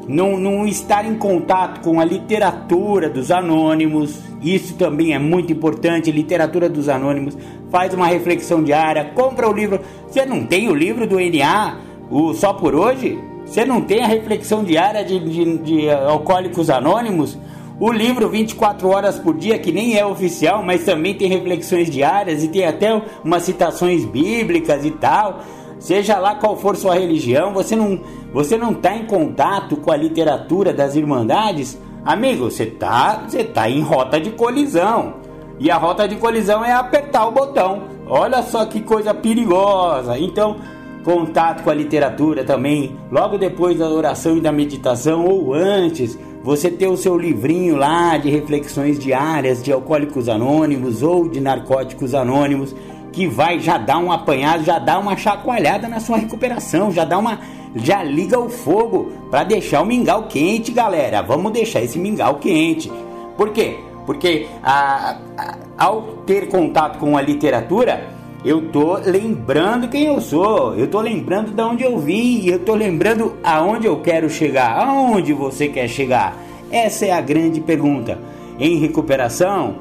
não, 0.08 0.38
não 0.38 0.68
estar 0.68 1.06
em 1.06 1.16
contato 1.16 1.82
com 1.82 2.00
a 2.00 2.06
literatura 2.06 3.10
dos 3.10 3.32
anônimos, 3.32 4.20
isso 4.42 4.76
também 4.76 5.14
é 5.14 5.20
muito 5.20 5.52
importante. 5.52 6.12
Literatura 6.12 6.70
dos 6.70 6.90
anônimos, 6.90 7.38
faz 7.72 7.94
uma 7.94 8.08
reflexão 8.08 8.64
diária, 8.64 9.12
compra 9.16 9.50
o 9.50 9.54
livro. 9.54 9.80
Você 10.08 10.26
não 10.26 10.46
tem 10.46 10.70
o 10.70 10.76
livro 10.76 11.08
do 11.08 11.18
NA, 11.20 11.78
o 12.10 12.34
Só 12.34 12.54
por 12.54 12.76
Hoje? 12.76 13.18
Você 13.46 13.64
não 13.64 13.82
tem 13.82 14.04
a 14.04 14.08
reflexão 14.08 14.64
diária 14.64 15.04
de, 15.04 15.20
de, 15.20 15.58
de 15.60 15.90
Alcoólicos 15.90 16.70
Anônimos? 16.70 17.38
O 17.80 17.92
livro 17.92 18.30
24 18.30 18.88
horas 18.88 19.20
por 19.20 19.36
dia, 19.36 19.60
que 19.60 19.72
nem 19.72 19.98
é 19.98 20.06
oficial, 20.06 20.64
mas 20.64 20.86
também 20.86 21.14
tem 21.14 21.30
reflexões 21.30 21.90
diárias 21.90 22.44
e 22.44 22.48
tem 22.48 22.66
até 22.66 23.02
umas 23.24 23.44
citações 23.44 24.06
bíblicas 24.06 24.86
e 24.86 24.92
tal 24.92 25.42
seja 25.80 26.18
lá 26.18 26.36
qual 26.36 26.58
for 26.58 26.76
sua 26.76 26.96
religião, 26.96 27.54
você 27.54 27.76
não 27.76 28.00
você 28.34 28.58
não 28.58 28.72
está 28.72 28.96
em 28.96 29.06
contato 29.06 29.78
com 29.78 29.92
a 29.92 29.98
literatura 29.98 30.74
das 30.74 30.96
irmandades, 30.96 31.78
amigo, 32.04 32.50
você 32.50 32.66
tá 32.66 33.24
você 33.28 33.44
tá 33.44 33.70
em 33.70 33.82
rota 33.82 34.20
de 34.20 34.32
colisão. 34.32 35.26
E 35.58 35.72
a 35.72 35.78
rota 35.78 36.06
de 36.06 36.18
colisão 36.18 36.66
é 36.66 36.74
apertar 36.74 37.28
o 37.28 37.32
botão. 37.32 37.84
Olha 38.08 38.44
só 38.44 38.66
que 38.66 38.82
coisa 38.82 39.14
perigosa. 39.14 40.20
Então, 40.20 40.58
contato 41.06 41.64
com 41.64 41.70
a 41.70 41.74
literatura 41.74 42.44
também, 42.44 42.98
logo 43.12 43.38
depois 43.38 43.78
da 43.78 43.88
oração 43.88 44.38
e 44.38 44.42
da 44.42 44.52
meditação 44.52 45.24
ou 45.24 45.54
antes, 45.54 46.18
você 46.44 46.72
ter 46.72 46.88
o 46.88 46.98
seu 46.98 47.16
livrinho 47.16 47.76
lá 47.76 48.18
de 48.18 48.32
reflexões 48.32 48.98
diárias 48.98 49.62
de 49.62 49.72
alcoólicos 49.72 50.28
anônimos 50.28 51.04
ou 51.04 51.30
de 51.30 51.40
narcóticos 51.40 52.16
anônimos 52.16 52.76
que 53.12 53.28
vai 53.28 53.60
já 53.60 53.78
dar 53.78 54.00
um 54.00 54.12
apanhado, 54.12 54.64
já 54.64 54.80
dá 54.80 54.98
uma 54.98 55.16
chacoalhada 55.16 55.88
na 55.88 56.00
sua 56.00 56.18
recuperação, 56.18 56.92
já 56.92 57.06
dá 57.06 57.20
uma 57.20 57.40
já 57.76 58.02
liga 58.04 58.40
o 58.40 58.50
fogo 58.50 59.12
para 59.30 59.44
deixar 59.44 59.82
o 59.82 59.86
mingau 59.86 60.24
quente, 60.24 60.72
galera. 60.72 61.22
Vamos 61.22 61.52
deixar 61.52 61.82
esse 61.82 62.00
mingau 62.00 62.36
quente. 62.36 62.92
Por 63.38 63.52
quê? 63.52 63.78
Porque 64.06 64.48
a, 64.64 65.18
a, 65.38 65.58
ao 65.78 66.02
ter 66.26 66.48
contato 66.48 66.98
com 66.98 67.18
a 67.18 67.22
literatura, 67.22 68.15
eu 68.46 68.62
tô 68.70 68.96
lembrando 68.98 69.90
quem 69.90 70.04
eu 70.04 70.22
sou, 70.22 70.76
eu 70.76 70.88
tô 70.88 71.02
lembrando 71.02 71.52
de 71.52 71.62
onde 71.64 71.84
eu 71.84 71.98
vim, 71.98 72.46
eu 72.46 72.60
tô 72.60 72.76
lembrando 72.76 73.34
aonde 73.44 73.88
eu 73.88 74.00
quero 74.02 74.30
chegar, 74.30 74.78
aonde 74.78 75.34
você 75.34 75.68
quer 75.68 75.88
chegar. 75.88 76.38
Essa 76.70 77.08
é 77.08 77.12
a 77.12 77.20
grande 77.20 77.60
pergunta. 77.60 78.20
Em 78.60 78.78
recuperação, 78.78 79.78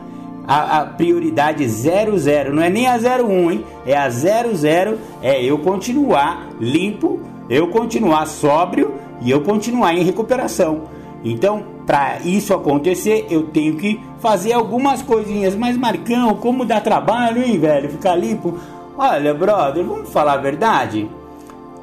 a, 0.49 0.81
a 0.81 0.87
prioridade 0.87 1.69
00, 1.69 2.55
não 2.55 2.62
é 2.62 2.71
nem 2.71 2.87
a 2.87 2.97
01, 2.97 3.51
hein? 3.51 3.65
É 3.87 3.95
a 3.99 4.09
00, 4.09 4.99
é 5.21 5.45
eu 5.45 5.59
continuar 5.59 6.49
limpo, 6.59 7.21
eu 7.51 7.69
continuar 7.69 8.25
sóbrio 8.25 8.95
e 9.21 9.31
eu 9.31 9.43
continuar 9.43 9.95
em 9.95 10.03
recuperação. 10.03 10.85
Então, 11.23 11.74
para 11.87 12.18
isso 12.24 12.55
acontecer, 12.55 13.26
eu 13.30 13.45
tenho 13.45 13.76
que 13.76 14.01
fazer 14.18 14.53
algumas 14.53 15.03
coisinhas. 15.03 15.55
Mas, 15.55 15.76
Marcão, 15.76 16.35
como 16.37 16.64
dá 16.64 16.80
trabalho, 16.80 17.43
hein, 17.43 17.59
velho? 17.59 17.91
Ficar 17.91 18.16
limpo. 18.16 18.59
Olha, 18.97 19.35
brother, 19.35 19.85
vamos 19.85 20.09
falar 20.11 20.35
a 20.35 20.39
verdade? 20.39 21.09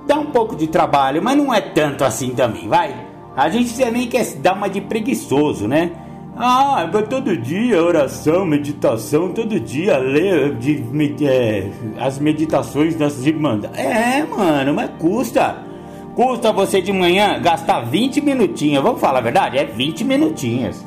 Dá 0.07 0.17
um 0.17 0.27
pouco 0.27 0.55
de 0.55 0.67
trabalho, 0.67 1.21
mas 1.21 1.37
não 1.37 1.53
é 1.53 1.61
tanto 1.61 2.03
assim 2.03 2.31
também, 2.31 2.67
vai? 2.67 2.95
A 3.35 3.49
gente 3.49 3.77
também 3.77 4.07
quer 4.07 4.25
dar 4.35 4.53
uma 4.53 4.67
de 4.67 4.81
preguiçoso, 4.81 5.67
né? 5.67 5.91
Ah, 6.35 6.89
todo 7.09 7.35
dia 7.37 7.83
oração, 7.83 8.45
meditação, 8.45 9.29
todo 9.33 9.59
dia 9.59 9.97
ler 9.97 10.55
de, 10.55 10.83
é, 11.25 11.69
as 11.99 12.17
meditações 12.19 12.95
das 12.95 13.25
irmãs. 13.25 13.63
É, 13.75 14.23
mano, 14.23 14.73
mas 14.73 14.89
custa. 14.97 15.70
Custa 16.16 16.51
você 16.51 16.82
de 16.82 16.91
manhã 16.91 17.39
gastar 17.41 17.82
20 17.82 18.22
minutinhos. 18.22 18.84
Vamos 18.84 18.99
falar 18.99 19.20
a 19.20 19.22
verdade? 19.22 19.57
É 19.57 19.66
20 19.66 20.03
minutinhos. 20.03 20.86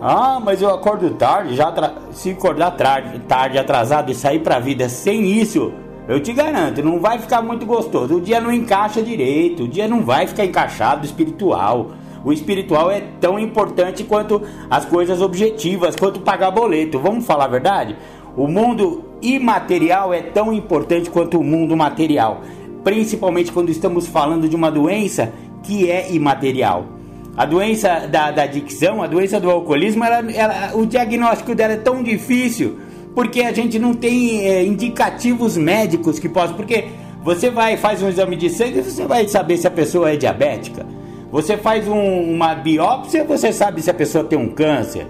Ah, 0.00 0.40
mas 0.42 0.60
eu 0.60 0.68
acordo 0.68 1.10
tarde, 1.10 1.54
já 1.54 1.72
se 2.12 2.30
acordar 2.30 2.72
tarde, 2.72 3.18
tarde 3.20 3.58
atrasado 3.58 4.10
e 4.10 4.14
sair 4.14 4.40
pra 4.40 4.58
vida 4.58 4.88
sem 4.88 5.24
isso, 5.24 5.72
eu 6.06 6.20
te 6.20 6.32
garanto, 6.34 6.82
não 6.82 7.00
vai 7.00 7.18
ficar 7.18 7.40
muito 7.40 7.64
gostoso. 7.64 8.16
O 8.16 8.20
dia 8.20 8.38
não 8.38 8.52
encaixa 8.52 9.02
direito, 9.02 9.64
o 9.64 9.68
dia 9.68 9.88
não 9.88 10.02
vai 10.02 10.26
ficar 10.26 10.44
encaixado 10.44 11.06
espiritual. 11.06 11.92
O 12.22 12.32
espiritual 12.32 12.90
é 12.90 13.02
tão 13.18 13.38
importante 13.38 14.04
quanto 14.04 14.42
as 14.68 14.84
coisas 14.84 15.22
objetivas, 15.22 15.96
quanto 15.96 16.20
pagar 16.20 16.50
boleto. 16.50 16.98
Vamos 16.98 17.24
falar 17.24 17.44
a 17.44 17.48
verdade? 17.48 17.96
O 18.36 18.46
mundo 18.46 19.04
imaterial 19.22 20.12
é 20.12 20.20
tão 20.20 20.52
importante 20.52 21.08
quanto 21.08 21.38
o 21.38 21.44
mundo 21.44 21.74
material, 21.74 22.42
principalmente 22.84 23.50
quando 23.50 23.70
estamos 23.70 24.06
falando 24.06 24.48
de 24.48 24.54
uma 24.54 24.70
doença 24.70 25.32
que 25.62 25.90
é 25.90 26.12
imaterial. 26.12 26.86
A 27.36 27.44
doença 27.44 28.06
da, 28.06 28.30
da 28.30 28.42
adicção, 28.44 29.02
a 29.02 29.08
doença 29.08 29.40
do 29.40 29.50
alcoolismo, 29.50 30.04
ela, 30.04 30.30
ela, 30.30 30.76
o 30.76 30.86
diagnóstico 30.86 31.54
dela 31.54 31.72
é 31.72 31.78
tão 31.78 32.02
difícil 32.02 32.78
porque 33.14 33.42
a 33.42 33.52
gente 33.52 33.78
não 33.78 33.94
tem 33.94 34.46
é, 34.46 34.64
indicativos 34.64 35.56
médicos 35.56 36.18
que 36.18 36.28
possam. 36.28 36.56
Porque 36.56 36.84
você 37.22 37.50
vai 37.50 37.76
faz 37.76 38.02
um 38.02 38.08
exame 38.08 38.36
de 38.36 38.50
sangue 38.50 38.82
você 38.82 39.06
vai 39.06 39.26
saber 39.26 39.56
se 39.56 39.66
a 39.66 39.70
pessoa 39.70 40.12
é 40.12 40.16
diabética. 40.16 40.86
Você 41.32 41.56
faz 41.56 41.88
um, 41.88 42.32
uma 42.32 42.54
biópsia, 42.54 43.24
você 43.24 43.52
sabe 43.52 43.82
se 43.82 43.90
a 43.90 43.94
pessoa 43.94 44.22
tem 44.22 44.38
um 44.38 44.50
câncer. 44.50 45.06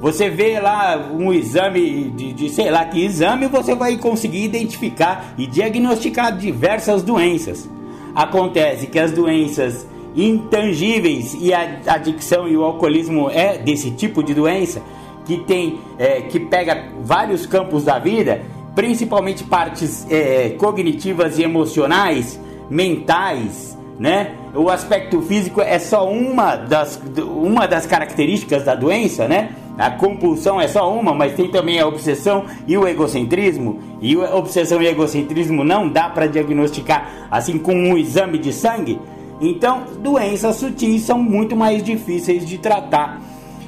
Você 0.00 0.30
vê 0.30 0.60
lá 0.60 1.10
um 1.12 1.32
exame 1.32 2.10
de, 2.10 2.32
de, 2.32 2.48
sei 2.48 2.70
lá 2.70 2.84
que 2.84 3.04
exame, 3.04 3.48
você 3.48 3.74
vai 3.74 3.96
conseguir 3.96 4.44
identificar 4.44 5.34
e 5.36 5.46
diagnosticar 5.46 6.36
diversas 6.36 7.02
doenças. 7.02 7.68
Acontece 8.14 8.86
que 8.86 8.98
as 8.98 9.10
doenças 9.10 9.86
intangíveis 10.14 11.36
e 11.40 11.52
a 11.52 11.80
adicção 11.86 12.48
e 12.48 12.56
o 12.56 12.62
alcoolismo 12.62 13.28
é 13.28 13.58
desse 13.58 13.90
tipo 13.90 14.22
de 14.22 14.34
doença 14.34 14.80
que 15.24 15.38
tem 15.38 15.78
é, 15.98 16.22
que 16.22 16.40
pega 16.40 16.90
vários 17.02 17.44
campos 17.44 17.84
da 17.84 17.98
vida, 17.98 18.40
principalmente 18.74 19.44
partes 19.44 20.06
é, 20.10 20.50
cognitivas 20.50 21.38
e 21.38 21.42
emocionais, 21.42 22.40
mentais, 22.70 23.76
né? 23.98 24.34
O 24.54 24.70
aspecto 24.70 25.20
físico 25.20 25.60
é 25.60 25.78
só 25.78 26.08
uma 26.08 26.56
das, 26.56 27.00
uma 27.18 27.66
das 27.66 27.84
características 27.84 28.64
da 28.64 28.74
doença, 28.74 29.28
né? 29.28 29.50
A 29.78 29.92
compulsão 29.92 30.60
é 30.60 30.66
só 30.66 30.92
uma, 30.92 31.14
mas 31.14 31.34
tem 31.34 31.48
também 31.48 31.78
a 31.78 31.86
obsessão 31.86 32.44
e 32.66 32.76
o 32.76 32.86
egocentrismo. 32.86 33.78
E 34.02 34.16
a 34.16 34.34
obsessão 34.34 34.82
e 34.82 34.88
egocentrismo 34.88 35.62
não 35.62 35.88
dá 35.88 36.08
para 36.08 36.26
diagnosticar 36.26 37.28
assim 37.30 37.58
com 37.58 37.72
um 37.72 37.96
exame 37.96 38.38
de 38.38 38.52
sangue. 38.52 38.98
Então, 39.40 39.84
doenças 40.00 40.56
sutis 40.56 41.02
são 41.02 41.22
muito 41.22 41.54
mais 41.54 41.80
difíceis 41.80 42.44
de 42.44 42.58
tratar. 42.58 43.22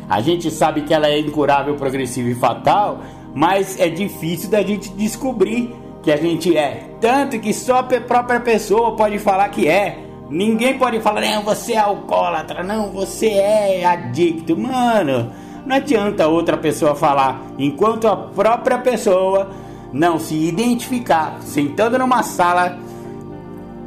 A 0.08 0.20
gente 0.20 0.50
sabe 0.50 0.82
que 0.82 0.92
ela 0.92 1.06
é 1.06 1.20
incurável, 1.20 1.76
progressiva 1.76 2.28
e 2.28 2.34
fatal, 2.34 3.00
mas 3.32 3.78
é 3.78 3.88
difícil 3.88 4.50
da 4.50 4.61
gente 4.62 4.90
descobrir 4.90 5.72
que 6.02 6.11
a 6.11 6.16
gente 6.16 6.56
é. 6.56 6.88
Tanto 7.00 7.38
que 7.38 7.52
só 7.52 7.78
a 7.78 7.82
própria 7.84 8.40
pessoa 8.40 8.96
pode 8.96 9.20
falar 9.20 9.48
que 9.50 9.68
é. 9.68 9.98
Ninguém 10.28 10.76
pode 10.76 11.00
falar, 11.00 11.20
não, 11.20 11.42
você 11.42 11.74
é 11.74 11.78
alcoólatra, 11.78 12.64
não, 12.64 12.90
você 12.90 13.28
é 13.28 13.84
adicto. 13.84 14.56
Mano, 14.56 15.30
não 15.70 15.76
adianta 15.76 16.26
outra 16.26 16.56
pessoa 16.56 16.96
falar, 16.96 17.40
enquanto 17.56 18.08
a 18.08 18.16
própria 18.16 18.76
pessoa 18.78 19.48
não 19.92 20.18
se 20.18 20.34
identificar, 20.34 21.38
sentando 21.42 21.96
numa 21.96 22.24
sala 22.24 22.76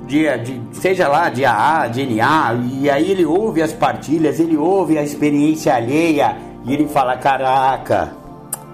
de, 0.07 0.37
de, 0.37 0.61
seja 0.71 1.09
lá 1.09 1.29
de 1.29 1.43
AA, 1.43 1.89
de 1.89 2.05
NA, 2.05 2.53
e 2.71 2.89
aí 2.89 3.11
ele 3.11 3.25
ouve 3.25 3.61
as 3.61 3.73
partilhas, 3.73 4.39
ele 4.39 4.55
ouve 4.55 4.97
a 4.97 5.03
experiência 5.03 5.75
alheia 5.75 6.37
e 6.63 6.73
ele 6.73 6.87
fala: 6.87 7.17
Caraca, 7.17 8.15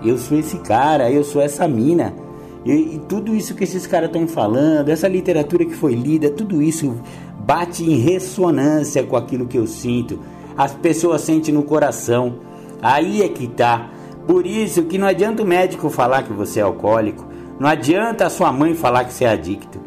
eu 0.06 0.16
sou 0.20 0.38
esse 0.38 0.60
cara, 0.60 1.12
eu 1.12 1.24
sou 1.24 1.42
essa 1.42 1.68
mina. 1.68 2.14
E, 2.64 2.72
e 2.72 3.02
tudo 3.10 3.36
isso 3.36 3.56
que 3.56 3.64
esses 3.64 3.88
caras 3.88 4.10
estão 4.10 4.28
falando, 4.28 4.90
essa 4.90 5.08
literatura 5.08 5.66
que 5.66 5.74
foi 5.74 5.96
lida, 5.96 6.30
tudo 6.30 6.62
isso 6.62 6.96
bate 7.40 7.84
em 7.84 7.98
ressonância 7.98 9.02
com 9.04 9.16
aquilo 9.16 9.48
que 9.48 9.58
eu 9.58 9.66
sinto. 9.66 10.20
As 10.56 10.74
pessoas 10.76 11.22
sentem 11.22 11.52
no 11.52 11.64
coração. 11.64 12.49
Aí 12.82 13.22
é 13.22 13.30
que 13.30 13.48
tá. 13.48 13.90
Por 14.28 14.46
isso 14.46 14.84
que 14.84 14.98
não 14.98 15.08
adianta 15.08 15.44
o 15.44 15.46
médico 15.46 15.90
falar 15.90 16.24
que 16.24 16.34
você 16.34 16.60
é 16.60 16.64
alcoólico, 16.64 17.26
não 17.60 17.68
adianta 17.68 18.26
a 18.26 18.30
sua 18.30 18.52
mãe 18.52 18.76
falar 18.76 19.06
que 19.06 19.14
você 19.14 19.26
é 19.26 19.30
adicto 19.30 19.80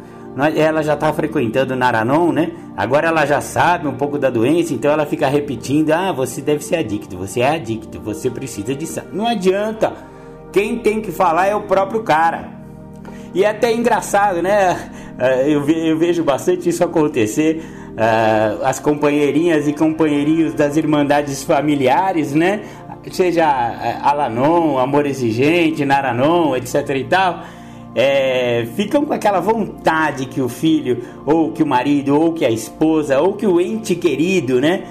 ela 0.55 0.81
já 0.81 0.95
está 0.95 1.13
frequentando 1.13 1.75
Naranon, 1.75 2.31
né? 2.31 2.51
Agora 2.75 3.07
ela 3.07 3.25
já 3.25 3.39
sabe 3.39 3.87
um 3.87 3.93
pouco 3.93 4.17
da 4.17 4.29
doença, 4.29 4.73
então 4.73 4.91
ela 4.91 5.05
fica 5.05 5.27
repetindo: 5.27 5.91
ah, 5.91 6.11
você 6.11 6.41
deve 6.41 6.63
ser 6.63 6.77
adicto, 6.77 7.15
você 7.15 7.41
é 7.41 7.49
adicto, 7.49 7.99
você 7.99 8.29
precisa 8.29 8.73
de 8.73 8.87
Não 9.11 9.27
adianta. 9.27 9.93
Quem 10.51 10.79
tem 10.79 11.01
que 11.01 11.11
falar 11.11 11.47
é 11.47 11.55
o 11.55 11.61
próprio 11.61 12.03
cara. 12.03 12.49
E 13.33 13.43
é 13.43 13.49
até 13.49 13.73
engraçado, 13.73 14.41
né? 14.41 14.89
Eh, 15.15 15.51
eu, 15.51 15.95
vejo 15.95 16.23
bastante 16.23 16.67
isso 16.67 16.83
acontecer. 16.83 17.63
Eh, 17.95 18.57
as 18.63 18.79
companheirinhas 18.79 19.67
e 19.67 19.73
companheirinhos 19.73 20.55
das 20.55 20.75
irmandades 20.75 21.43
familiares, 21.43 22.33
né? 22.33 22.61
Seja 23.11 23.43
eh, 23.81 23.97
Alanon, 24.01 24.77
Amor 24.77 25.05
Exigente, 25.05 25.85
Naranon, 25.85 26.55
etc 26.55 26.89
e 26.95 27.03
tal 27.03 27.43
é, 27.95 28.67
ficam 28.75 29.05
com 29.05 29.13
aquela 29.13 29.39
vontade 29.39 30.25
que 30.25 30.41
o 30.41 30.49
filho, 30.49 31.03
ou 31.25 31.51
que 31.51 31.61
o 31.61 31.67
marido, 31.67 32.19
ou 32.19 32.33
que 32.33 32.45
a 32.45 32.49
esposa, 32.49 33.19
ou 33.21 33.33
que 33.33 33.45
o 33.45 33.61
ente 33.61 33.95
querido, 33.95 34.59
né? 34.59 34.83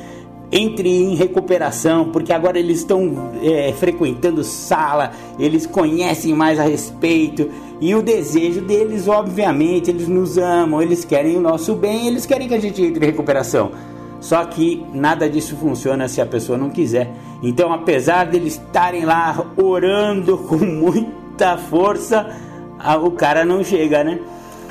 Entre 0.51 0.89
em 0.89 1.15
recuperação, 1.15 2.11
porque 2.11 2.33
agora 2.33 2.59
eles 2.59 2.79
estão 2.79 3.33
é, 3.43 3.73
frequentando 3.73 4.45
sala, 4.45 5.13
eles 5.39 5.67
conhecem 5.67 6.35
mais 6.35 6.61
a 6.61 6.63
respeito, 6.63 7.51
e 7.81 7.95
o 7.95 8.03
desejo 8.03 8.61
deles, 8.61 9.09
obviamente, 9.09 9.91
eles 9.91 10.07
nos 10.07 10.37
amam, 10.37 10.81
eles 10.81 11.05
querem 11.05 11.37
o 11.37 11.41
nosso 11.41 11.75
bem, 11.75 12.07
eles 12.07 12.27
querem 12.27 12.47
que 12.47 12.55
a 12.55 12.61
gente 12.61 12.83
entre 12.83 13.05
em 13.05 13.09
recuperação. 13.09 13.73
Só 14.23 14.45
que 14.45 14.87
nada 14.95 15.29
disso 15.29 15.57
funciona 15.57 16.07
se 16.07 16.21
a 16.21 16.27
pessoa 16.27 16.57
não 16.57 16.71
quiser. 16.71 17.11
Então, 17.43 17.73
apesar 17.73 18.25
deles 18.25 18.55
estarem 18.55 19.05
lá 19.05 19.45
orando 19.57 20.39
com 20.39 20.57
muita 20.65 21.59
força, 21.59 22.31
o 23.03 23.11
cara 23.11 23.45
não 23.45 23.65
chega, 23.65 24.05
né? 24.05 24.21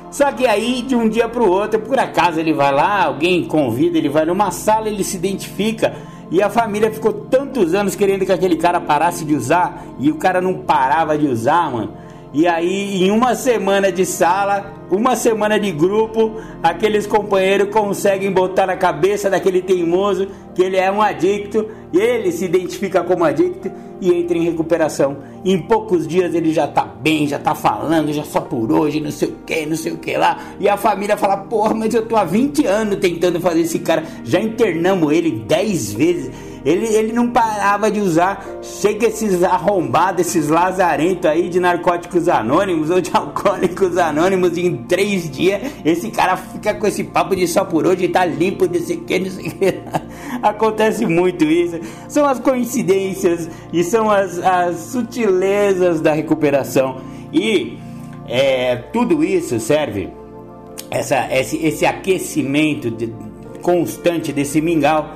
Só 0.09 0.31
que 0.31 0.47
aí, 0.47 0.81
de 0.81 0.95
um 0.95 1.07
dia 1.07 1.27
para 1.27 1.43
o 1.43 1.49
outro, 1.49 1.81
por 1.81 1.99
acaso 1.99 2.39
ele 2.39 2.53
vai 2.53 2.71
lá, 2.71 3.03
alguém 3.03 3.43
convida, 3.43 3.97
ele 3.97 4.07
vai 4.07 4.25
numa 4.25 4.51
sala, 4.51 4.87
ele 4.87 5.03
se 5.03 5.17
identifica. 5.17 5.95
E 6.31 6.41
a 6.41 6.49
família 6.49 6.89
ficou 6.89 7.11
tantos 7.11 7.73
anos 7.73 7.93
querendo 7.93 8.25
que 8.25 8.31
aquele 8.31 8.55
cara 8.55 8.79
parasse 8.79 9.25
de 9.25 9.35
usar, 9.35 9.83
e 9.99 10.09
o 10.09 10.15
cara 10.15 10.39
não 10.39 10.53
parava 10.53 11.17
de 11.17 11.27
usar, 11.27 11.69
mano. 11.69 11.91
E 12.33 12.47
aí, 12.47 13.03
em 13.03 13.11
uma 13.11 13.35
semana 13.35 13.91
de 13.91 14.05
sala, 14.05 14.73
uma 14.89 15.17
semana 15.17 15.59
de 15.59 15.69
grupo, 15.69 16.31
aqueles 16.63 17.05
companheiros 17.05 17.69
conseguem 17.69 18.31
botar 18.31 18.65
na 18.65 18.77
cabeça 18.77 19.29
daquele 19.29 19.61
teimoso 19.61 20.27
que 20.55 20.61
ele 20.61 20.77
é 20.77 20.89
um 20.89 21.01
adicto, 21.01 21.67
ele 21.93 22.31
se 22.31 22.45
identifica 22.45 23.03
como 23.03 23.25
adicto 23.25 23.69
e 23.99 24.13
entra 24.13 24.37
em 24.37 24.43
recuperação. 24.43 25.17
Em 25.43 25.59
poucos 25.59 26.07
dias 26.07 26.33
ele 26.33 26.53
já 26.53 26.67
tá 26.67 26.85
bem, 26.85 27.27
já 27.27 27.37
tá 27.37 27.53
falando, 27.53 28.13
já 28.13 28.23
só 28.23 28.39
por 28.39 28.71
hoje, 28.71 29.01
não 29.01 29.11
sei 29.11 29.27
o 29.27 29.35
que, 29.45 29.65
não 29.65 29.75
sei 29.75 29.91
o 29.91 29.97
que 29.97 30.15
lá. 30.15 30.39
E 30.57 30.69
a 30.69 30.77
família 30.77 31.17
fala: 31.17 31.35
Porra, 31.35 31.73
mas 31.73 31.93
eu 31.93 32.05
tô 32.05 32.15
há 32.15 32.23
20 32.23 32.65
anos 32.65 32.95
tentando 32.97 33.41
fazer 33.41 33.61
esse 33.61 33.79
cara. 33.79 34.03
Já 34.23 34.39
internamos 34.39 35.11
ele 35.11 35.31
10 35.31 35.93
vezes 35.93 36.31
ele, 36.65 36.85
ele 36.87 37.13
não 37.13 37.29
parava 37.29 37.89
de 37.89 37.99
usar. 37.99 38.45
Chega 38.61 39.07
esses 39.07 39.43
arrombados, 39.43 40.27
esses 40.27 40.47
lazarentos 40.47 41.25
aí 41.25 41.49
de 41.49 41.59
narcóticos 41.59 42.29
anônimos 42.29 42.89
ou 42.89 43.01
de 43.01 43.11
alcoólicos 43.13 43.97
anônimos 43.97 44.57
em 44.57 44.77
três 44.77 45.29
dias. 45.29 45.61
Esse 45.83 46.09
cara 46.11 46.37
fica 46.37 46.73
com 46.73 46.87
esse 46.87 47.03
papo 47.03 47.35
de 47.35 47.47
só 47.47 47.65
por 47.65 47.85
hoje, 47.85 48.07
tá 48.07 48.25
limpo, 48.25 48.65
não 48.65 48.79
sei 48.79 48.97
que, 48.97 49.19
não 49.19 49.29
sei 49.29 49.47
o 49.47 49.51
que. 49.51 49.79
Acontece 50.41 51.05
muito 51.05 51.43
isso. 51.43 51.79
São 52.07 52.25
as 52.25 52.39
coincidências 52.39 53.49
e 53.73 53.83
são 53.83 54.09
as, 54.09 54.39
as 54.39 54.77
sutilezas 54.77 56.01
da 56.01 56.13
recuperação. 56.13 57.01
E 57.33 57.77
é, 58.27 58.75
tudo 58.93 59.23
isso 59.23 59.59
serve, 59.59 60.09
essa, 60.89 61.27
esse, 61.33 61.57
esse 61.57 61.85
aquecimento 61.85 62.89
de, 62.91 63.13
constante 63.61 64.33
desse 64.33 64.59
mingau 64.59 65.15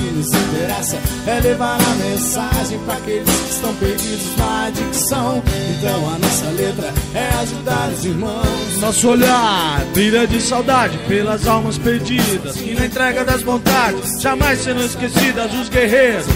O 0.21 0.23
que 0.23 0.29
nos 0.29 0.29
interessa 0.29 0.97
é 1.25 1.39
levar 1.39 1.79
a 1.81 1.95
mensagem 1.95 2.79
para 2.85 2.93
aqueles 2.93 3.29
que 3.29 3.49
estão 3.49 3.75
perdidos 3.75 4.37
na 4.37 4.65
adicção. 4.67 5.43
Então 5.77 6.13
a 6.13 6.19
nossa 6.19 6.45
letra 6.51 6.93
é 7.15 7.27
ajudar 7.41 7.89
os 7.89 8.05
irmãos. 8.05 8.77
Nosso 8.79 9.09
olhar 9.09 9.83
brilha 9.93 10.27
de 10.27 10.39
saudade 10.39 10.97
pelas 11.07 11.47
almas 11.47 11.77
perdidas. 11.79 12.55
E 12.61 12.75
na 12.75 12.85
entrega 12.85 13.25
das 13.25 13.41
vontades 13.41 14.21
jamais 14.21 14.59
serão 14.59 14.85
esquecidas 14.85 15.53
os 15.53 15.69
guerreiros 15.69 16.27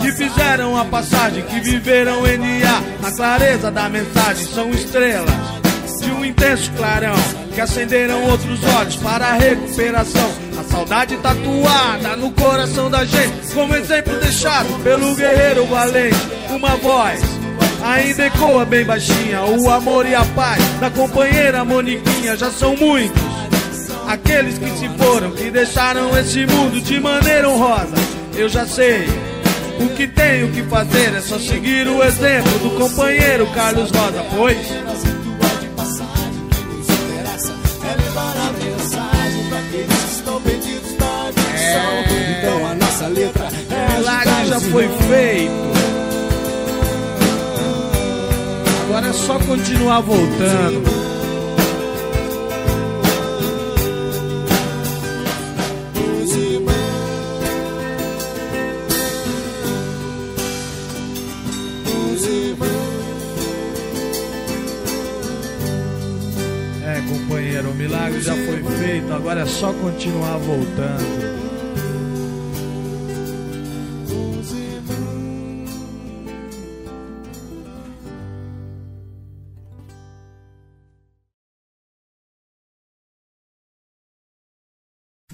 que 0.00 0.12
fizeram 0.12 0.76
a 0.76 0.84
passagem, 0.84 1.42
que 1.42 1.58
viveram 1.58 2.22
NA 2.22 2.82
na 3.02 3.10
clareza 3.10 3.68
da 3.68 3.88
mensagem, 3.88 4.46
são 4.46 4.70
estrelas 4.70 5.28
de 6.00 6.10
um 6.12 6.24
intenso 6.24 6.70
clarão 6.76 7.16
que 7.52 7.60
acenderam 7.60 8.22
outros 8.30 8.60
olhos 8.76 8.94
para 8.96 9.26
a 9.26 9.32
recuperação. 9.32 10.47
Saudade 10.78 11.16
tatuada 11.16 12.16
no 12.16 12.30
coração 12.30 12.88
da 12.88 13.04
gente, 13.04 13.52
como 13.52 13.74
exemplo 13.74 14.14
deixado 14.20 14.80
pelo 14.84 15.12
guerreiro 15.16 15.66
valente. 15.66 16.16
Uma 16.50 16.76
voz 16.76 17.20
ainda 17.82 18.26
ecoa 18.26 18.64
bem 18.64 18.84
baixinha. 18.84 19.42
O 19.42 19.68
amor 19.70 20.06
e 20.06 20.14
a 20.14 20.24
paz 20.36 20.62
da 20.78 20.88
companheira 20.88 21.64
Moniquinha 21.64 22.36
já 22.36 22.52
são 22.52 22.76
muitos. 22.76 23.20
Aqueles 24.06 24.56
que 24.56 24.70
se 24.70 24.88
foram, 24.90 25.32
que 25.32 25.50
deixaram 25.50 26.16
esse 26.16 26.46
mundo 26.46 26.80
de 26.80 27.00
maneira 27.00 27.48
honrosa. 27.48 27.96
Eu 28.36 28.48
já 28.48 28.64
sei. 28.64 29.04
O 29.80 29.88
que 29.96 30.06
tenho 30.06 30.52
que 30.52 30.62
fazer 30.62 31.12
é 31.12 31.20
só 31.20 31.40
seguir 31.40 31.88
o 31.88 32.04
exemplo 32.04 32.56
do 32.60 32.70
companheiro 32.78 33.48
Carlos 33.48 33.90
Rosa, 33.90 34.24
pois 34.36 34.58
letra. 43.08 43.48
É 43.70 43.98
milagre 43.98 44.46
já 44.46 44.60
foi 44.60 44.88
feito. 45.08 45.68
Agora 48.88 49.08
é 49.08 49.12
só 49.12 49.38
continuar 49.38 50.00
voltando. 50.00 50.82
É, 66.82 67.00
companheiro, 67.08 67.70
o 67.70 67.74
milagre 67.74 68.20
já 68.22 68.34
foi 68.34 68.62
feito, 68.78 69.12
agora 69.12 69.40
é 69.42 69.46
só 69.46 69.72
continuar 69.74 70.38
voltando. 70.38 71.27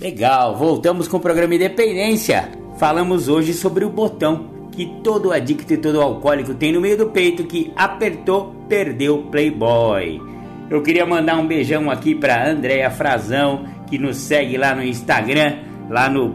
Legal, 0.05 0.55
voltamos 0.55 1.09
com 1.09 1.17
o 1.17 1.21
programa 1.21 1.55
Independência. 1.55 2.51
Falamos 2.77 3.27
hoje 3.27 3.55
sobre 3.55 3.87
o 3.87 3.89
botão 3.89 4.69
que 4.71 4.85
todo 5.03 5.33
adicto 5.33 5.73
e 5.73 5.79
todo 5.79 5.99
alcoólico 5.99 6.53
tem 6.53 6.75
no 6.75 6.81
meio 6.83 6.99
do 6.99 7.07
peito 7.07 7.45
que 7.45 7.73
apertou, 7.75 8.55
perdeu 8.69 9.23
Playboy. 9.31 10.21
Eu 10.69 10.83
queria 10.83 11.07
mandar 11.07 11.39
um 11.39 11.47
beijão 11.47 11.91
aqui 11.91 12.15
para 12.15 12.51
Andréia 12.51 12.91
Frazão, 12.91 13.65
que 13.89 13.97
nos 13.97 14.19
segue 14.19 14.59
lá 14.59 14.75
no 14.75 14.85
Instagram, 14.85 15.61
lá 15.89 16.11
no 16.11 16.35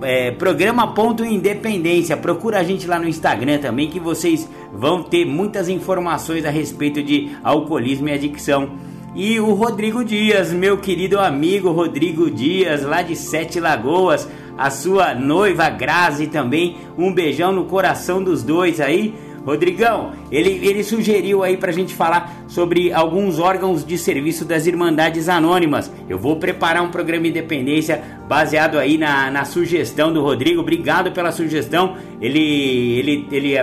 é, 0.00 0.30
programa 0.30 0.94
Ponto 0.94 1.22
Independência. 1.22 2.16
Procura 2.16 2.60
a 2.60 2.62
gente 2.62 2.86
lá 2.86 2.98
no 2.98 3.06
Instagram 3.06 3.58
também, 3.58 3.90
que 3.90 4.00
vocês 4.00 4.48
vão 4.72 5.02
ter 5.02 5.26
muitas 5.26 5.68
informações 5.68 6.46
a 6.46 6.50
respeito 6.50 7.02
de 7.02 7.30
alcoolismo 7.44 8.08
e 8.08 8.12
adicção. 8.12 8.70
E 9.14 9.38
o 9.38 9.52
Rodrigo 9.52 10.02
Dias, 10.02 10.50
meu 10.54 10.78
querido 10.78 11.20
amigo 11.20 11.70
Rodrigo 11.70 12.30
Dias, 12.30 12.82
lá 12.82 13.02
de 13.02 13.14
Sete 13.14 13.60
Lagoas, 13.60 14.26
a 14.56 14.70
sua 14.70 15.14
noiva 15.14 15.68
Grazi 15.68 16.28
também, 16.28 16.78
um 16.96 17.12
beijão 17.12 17.52
no 17.52 17.66
coração 17.66 18.24
dos 18.24 18.42
dois 18.42 18.80
aí. 18.80 19.14
Rodrigão, 19.44 20.12
ele, 20.30 20.60
ele 20.62 20.84
sugeriu 20.84 21.42
aí 21.42 21.56
pra 21.56 21.72
gente 21.72 21.94
falar 21.94 22.44
sobre 22.46 22.92
alguns 22.92 23.38
órgãos 23.38 23.84
de 23.84 23.98
serviço 23.98 24.44
das 24.44 24.66
Irmandades 24.66 25.28
Anônimas. 25.28 25.90
Eu 26.08 26.18
vou 26.18 26.36
preparar 26.36 26.82
um 26.82 26.90
programa 26.90 27.26
Independência 27.26 28.02
baseado 28.28 28.78
aí 28.78 28.96
na, 28.96 29.30
na 29.30 29.44
sugestão 29.44 30.12
do 30.12 30.22
Rodrigo. 30.22 30.60
Obrigado 30.60 31.12
pela 31.12 31.32
sugestão. 31.32 31.96
Ele, 32.20 32.98
ele, 32.98 33.28
ele, 33.32 33.54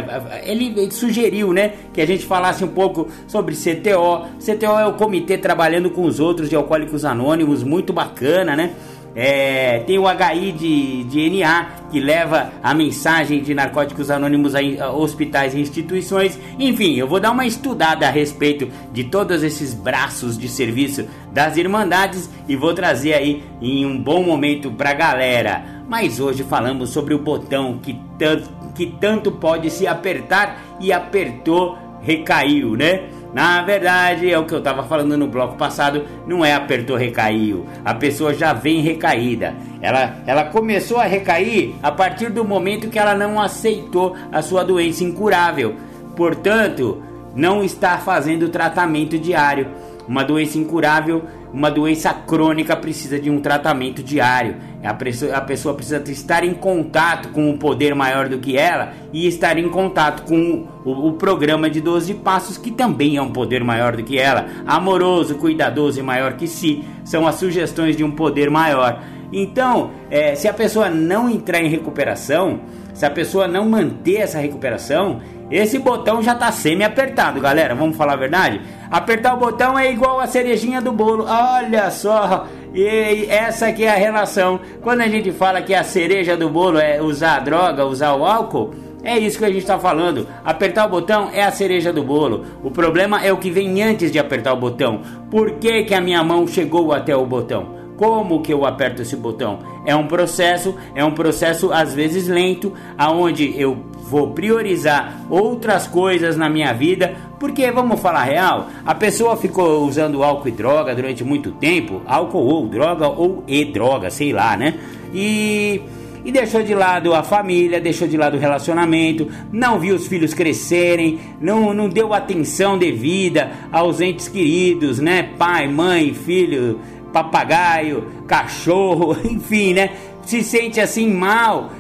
ele, 0.44 0.66
ele 0.78 0.92
sugeriu, 0.92 1.54
né, 1.54 1.74
que 1.94 2.02
a 2.02 2.06
gente 2.06 2.26
falasse 2.26 2.64
um 2.64 2.68
pouco 2.68 3.08
sobre 3.28 3.56
CTO. 3.56 4.26
CTO 4.38 4.80
é 4.80 4.86
o 4.86 4.94
Comitê 4.94 5.38
Trabalhando 5.38 5.90
com 5.90 6.04
os 6.04 6.20
Outros 6.20 6.50
de 6.50 6.56
Alcoólicos 6.56 7.06
Anônimos, 7.06 7.64
muito 7.64 7.94
bacana, 7.94 8.56
né? 8.56 8.74
É, 9.22 9.80
tem 9.80 10.00
o 10.00 10.06
HI 10.10 10.54
de, 10.54 11.04
de 11.04 11.30
NA, 11.30 11.66
que 11.92 12.00
leva 12.00 12.54
a 12.64 12.74
mensagem 12.74 13.44
de 13.44 13.54
narcóticos 13.54 14.10
anônimos 14.10 14.56
a, 14.56 14.60
a, 14.80 14.94
hospitais 14.94 15.54
e 15.54 15.60
instituições. 15.60 16.40
Enfim, 16.58 16.96
eu 16.96 17.06
vou 17.06 17.20
dar 17.20 17.32
uma 17.32 17.46
estudada 17.46 18.08
a 18.08 18.10
respeito 18.10 18.70
de 18.94 19.04
todos 19.04 19.44
esses 19.44 19.74
braços 19.74 20.38
de 20.38 20.48
serviço 20.48 21.06
das 21.34 21.58
Irmandades 21.58 22.30
e 22.48 22.56
vou 22.56 22.74
trazer 22.74 23.14
aí 23.14 23.44
em 23.62 23.86
um 23.86 24.02
bom 24.02 24.24
momento 24.24 24.72
pra 24.72 24.94
galera. 24.94 25.84
Mas 25.90 26.22
hoje 26.22 26.44
falamos 26.44 26.92
sobre 26.92 27.14
o 27.14 27.20
botão 27.20 27.78
que 27.78 28.00
tanto, 28.18 28.50
que 28.74 28.86
tanto 28.86 29.34
pode 29.34 29.70
se 29.70 29.86
apertar 29.86 30.78
e 30.80 30.94
apertou, 30.94 31.78
recaiu, 32.02 32.78
né? 32.78 33.10
Na 33.34 33.62
verdade, 33.62 34.32
é 34.32 34.38
o 34.40 34.46
que 34.46 34.54
eu 34.54 34.58
estava 34.58 34.84
falando 34.84 35.16
no 35.16 35.28
bloco 35.28 35.56
passado, 35.56 36.04
não 36.26 36.44
é 36.44 36.54
apertou 36.54 36.96
recaiu. 36.96 37.66
A 37.86 37.94
pessoa 37.94 38.34
já 38.34 38.54
vem 38.54 38.82
recaída. 38.82 39.54
Ela, 39.82 40.18
ela 40.26 40.46
começou 40.46 40.98
a 40.98 41.06
recair 41.06 41.76
a 41.84 41.92
partir 41.92 42.30
do 42.32 42.44
momento 42.44 42.90
que 42.90 42.98
ela 42.98 43.14
não 43.14 43.40
aceitou 43.40 44.16
a 44.32 44.42
sua 44.42 44.64
doença 44.64 45.04
incurável. 45.04 45.76
Portanto, 46.16 47.04
não 47.36 47.64
está 47.64 47.98
fazendo 47.98 48.50
tratamento 48.50 49.18
diário. 49.18 49.68
Uma 50.08 50.24
doença 50.24 50.58
incurável, 50.58 51.24
uma 51.54 51.70
doença 51.72 52.14
crônica 52.14 52.76
precisa 52.76 53.20
de 53.20 53.30
um 53.30 53.40
tratamento 53.40 54.04
diário. 54.04 54.56
A 54.84 54.94
pessoa, 54.94 55.36
a 55.36 55.42
pessoa 55.42 55.74
precisa 55.74 56.02
estar 56.08 56.44
em 56.44 56.54
contato 56.54 57.30
com 57.30 57.50
um 57.50 57.58
poder 57.58 57.96
maior 57.96 58.30
do 58.30 58.40
que 58.40 58.58
ela 58.58 58.94
e 59.12 59.28
estar 59.28 59.58
em 59.58 59.68
contato 59.70 60.24
com 60.24 60.68
o, 60.86 61.08
o, 61.08 61.14
programa 61.14 61.70
de 61.70 61.82
12 61.82 62.14
passos, 62.16 62.58
que 62.58 62.72
também 62.72 63.18
é 63.18 63.22
um 63.22 63.32
poder 63.32 63.64
maior 63.64 63.96
do 63.96 64.04
que 64.04 64.18
ela. 64.18 64.46
Amoroso, 64.66 65.36
cuidadoso 65.36 66.00
e 66.00 66.04
maior 66.04 66.34
que 66.34 66.48
si 66.48 66.84
são 67.04 67.28
as 67.28 67.36
sugestões 67.36 67.98
de 67.98 68.04
um 68.04 68.12
poder 68.12 68.50
maior. 68.50 69.02
Então, 69.32 69.92
é, 70.10 70.36
se 70.36 70.48
a 70.48 70.54
pessoa 70.54 70.90
não 70.90 71.30
entrar 71.30 71.62
em 71.62 71.68
recuperação, 71.68 72.62
se 72.94 73.06
a 73.06 73.10
pessoa 73.10 73.48
não 73.48 73.70
manter 73.70 74.18
essa 74.18 74.40
recuperação, 74.40 75.22
esse 75.50 75.80
botão 75.80 76.22
já 76.22 76.36
tá 76.36 76.52
semi-apertado, 76.52 77.40
galera. 77.40 77.74
Vamos 77.74 77.98
falar 77.98 78.14
a 78.14 78.18
verdade? 78.18 78.62
Apertar 78.92 79.36
o 79.36 79.38
botão 79.38 79.78
é 79.78 79.92
igual 79.92 80.20
a 80.20 80.26
cerejinha 80.26 80.82
do 80.82 80.92
bolo. 80.92 81.26
Olha 81.28 81.92
só, 81.92 82.48
e 82.74 83.26
essa 83.30 83.68
aqui 83.68 83.84
é 83.84 83.90
a 83.92 83.96
relação. 83.96 84.60
Quando 84.82 85.02
a 85.02 85.08
gente 85.08 85.32
fala 85.32 85.62
que 85.62 85.76
a 85.76 85.84
cereja 85.84 86.36
do 86.36 86.50
bolo 86.50 86.80
é 86.80 87.02
usar 87.02 87.36
a 87.36 87.40
droga, 87.40 87.86
usar 87.86 88.14
o 88.16 88.26
álcool, 88.26 88.74
é 89.04 89.18
isso 89.18 89.38
que 89.38 89.46
a 89.46 89.50
gente 89.50 89.60
está 89.60 89.80
falando. 89.80 90.28
Apertar 90.44 90.88
o 90.88 90.90
botão 90.90 91.30
é 91.32 91.44
a 91.44 91.52
cereja 91.52 91.94
do 91.94 92.04
bolo. 92.04 92.46
O 92.64 92.72
problema 92.72 93.24
é 93.24 93.32
o 93.32 93.38
que 93.38 93.52
vem 93.52 93.82
antes 93.82 94.12
de 94.12 94.20
apertar 94.20 94.54
o 94.54 94.58
botão. 94.58 95.02
Por 95.30 95.52
que, 95.52 95.84
que 95.84 95.94
a 95.94 96.02
minha 96.02 96.24
mão 96.24 96.48
chegou 96.48 96.92
até 96.92 97.16
o 97.16 97.26
botão? 97.26 97.79
Como 98.00 98.42
que 98.42 98.54
eu 98.54 98.66
aperto 98.66 99.02
esse 99.02 99.18
botão? 99.18 99.60
É 99.86 99.94
um 99.94 100.08
processo, 100.08 100.74
é 100.96 101.04
um 101.04 101.12
processo 101.12 101.70
às 101.74 101.94
vezes 101.94 102.30
lento, 102.30 102.72
aonde 102.98 103.54
eu 103.60 103.78
vou 104.04 104.32
priorizar 104.32 105.26
outras 105.30 105.86
coisas 105.86 106.38
na 106.38 106.50
minha 106.50 106.72
vida, 106.72 107.14
porque 107.38 107.70
vamos 107.70 108.00
falar 108.00 108.24
real, 108.24 108.68
a 108.86 108.96
pessoa 108.96 109.36
ficou 109.36 109.86
usando 109.86 110.24
álcool 110.24 110.48
e 110.48 110.52
droga 110.52 110.96
durante 110.96 111.26
muito 111.26 111.52
tempo, 111.52 112.02
álcool 112.08 112.46
ou 112.46 112.68
droga 112.68 113.10
ou 113.10 113.44
e 113.46 113.66
droga, 113.66 114.10
sei 114.10 114.32
lá, 114.32 114.56
né? 114.56 114.76
E 115.14 115.82
e 116.24 116.32
deixou 116.32 116.62
de 116.62 116.76
lado 116.76 117.14
a 117.14 117.24
família, 117.24 117.80
deixou 117.80 118.08
de 118.08 118.18
lado 118.18 118.36
o 118.36 118.40
relacionamento, 118.40 119.28
não 119.52 119.80
viu 119.80 119.96
os 119.96 120.08
filhos 120.08 120.34
crescerem, 120.34 121.20
não, 121.40 121.74
não 121.74 121.88
deu 121.88 122.14
atenção 122.14 122.78
devida 122.78 123.52
aos 123.72 124.02
entes 124.02 124.28
queridos, 124.28 125.00
né? 125.00 125.24
Pai, 125.38 125.68
mãe, 125.68 126.14
filho, 126.14 126.80
papagaio, 127.12 128.24
cachorro, 128.28 129.18
enfim, 129.26 129.74
né? 129.74 129.92
Se 130.24 130.44
sente 130.44 130.80
assim 130.80 131.12
mal, 131.12 131.72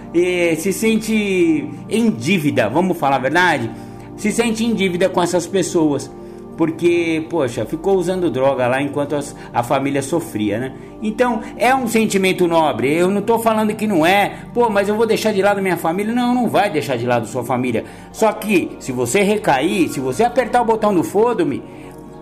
se 0.58 0.74
sente 0.74 1.70
em 1.88 2.10
dívida, 2.10 2.68
vamos 2.68 2.98
falar 2.98 3.18
a 3.18 3.20
verdade? 3.20 3.70
Se 4.18 4.32
sente 4.32 4.66
em 4.66 4.74
dívida 4.74 5.08
com 5.08 5.22
essas 5.22 5.46
pessoas. 5.46 6.10
Porque, 6.60 7.26
poxa, 7.30 7.66
ficou 7.66 7.96
usando 7.96 8.30
droga 8.30 8.68
lá 8.68 8.82
enquanto 8.82 9.16
as, 9.16 9.34
a 9.54 9.64
família 9.64 10.02
sofria, 10.02 10.60
né? 10.60 10.74
Então, 11.02 11.40
é 11.56 11.74
um 11.74 11.88
sentimento 11.88 12.46
nobre. 12.50 12.94
Eu 12.94 13.10
não 13.10 13.22
tô 13.22 13.40
falando 13.40 13.74
que 13.74 13.88
não 13.88 14.06
é. 14.06 14.40
Pô, 14.54 14.70
mas 14.70 14.90
eu 14.90 14.96
vou 14.98 15.06
deixar 15.06 15.32
de 15.32 15.42
lado 15.42 15.62
minha 15.62 15.78
família. 15.78 16.14
Não, 16.14 16.36
não 16.36 16.50
vai 16.50 16.70
deixar 16.70 16.98
de 16.98 17.06
lado 17.06 17.28
sua 17.28 17.46
família. 17.46 17.86
Só 18.12 18.34
que, 18.34 18.76
se 18.78 18.92
você 18.92 19.22
recair, 19.22 19.88
se 19.88 20.02
você 20.02 20.26
apertar 20.26 20.62
o 20.62 20.66
botão 20.66 20.94
do 20.94 21.02
foda-me, 21.02 21.64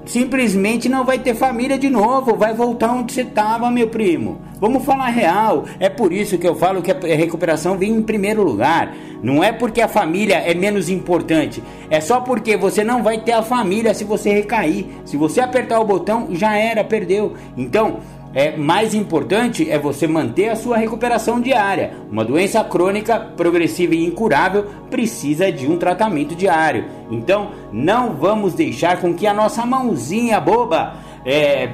simplesmente 0.07 0.89
não 0.89 1.03
vai 1.03 1.19
ter 1.19 1.35
família 1.35 1.77
de 1.77 1.89
novo, 1.89 2.35
vai 2.35 2.53
voltar 2.53 2.91
onde 2.91 3.13
você 3.13 3.21
estava, 3.21 3.69
meu 3.69 3.87
primo. 3.87 4.41
Vamos 4.59 4.83
falar 4.83 5.09
real. 5.09 5.65
É 5.79 5.89
por 5.89 6.11
isso 6.11 6.37
que 6.37 6.47
eu 6.47 6.55
falo 6.55 6.81
que 6.81 6.91
a 6.91 7.15
recuperação 7.15 7.77
vem 7.77 7.91
em 7.91 8.01
primeiro 8.01 8.41
lugar. 8.43 8.93
Não 9.21 9.43
é 9.43 9.51
porque 9.51 9.81
a 9.81 9.87
família 9.87 10.37
é 10.37 10.53
menos 10.53 10.89
importante, 10.89 11.63
é 11.89 11.99
só 11.99 12.21
porque 12.21 12.55
você 12.55 12.83
não 12.83 13.01
vai 13.01 13.19
ter 13.19 13.31
a 13.31 13.41
família 13.41 13.93
se 13.93 14.03
você 14.03 14.31
recair. 14.31 14.85
Se 15.05 15.17
você 15.17 15.41
apertar 15.41 15.79
o 15.79 15.85
botão, 15.85 16.27
já 16.31 16.55
era, 16.57 16.83
perdeu. 16.83 17.33
Então, 17.55 17.99
é 18.37 18.55
mais 18.55 18.93
importante 18.93 19.67
é 19.67 19.79
você 19.79 20.05
manter 20.05 20.49
a 20.49 20.55
sua 20.55 20.77
recuperação 20.77 21.41
diária. 21.41 21.93
Uma 22.07 22.23
doença 22.23 22.63
crônica, 22.63 23.19
progressiva 23.35 23.95
e 23.95 24.05
incurável 24.05 24.67
precisa 24.91 25.51
de 25.51 25.65
um 25.65 25.75
tratamento 25.75 26.35
diário. 26.35 26.85
Então, 27.09 27.49
não 27.71 28.11
vamos 28.13 28.53
deixar 28.53 29.01
com 29.01 29.11
que 29.15 29.25
a 29.25 29.33
nossa 29.33 29.65
mãozinha 29.65 30.39
boba 30.39 30.97
é, 31.25 31.71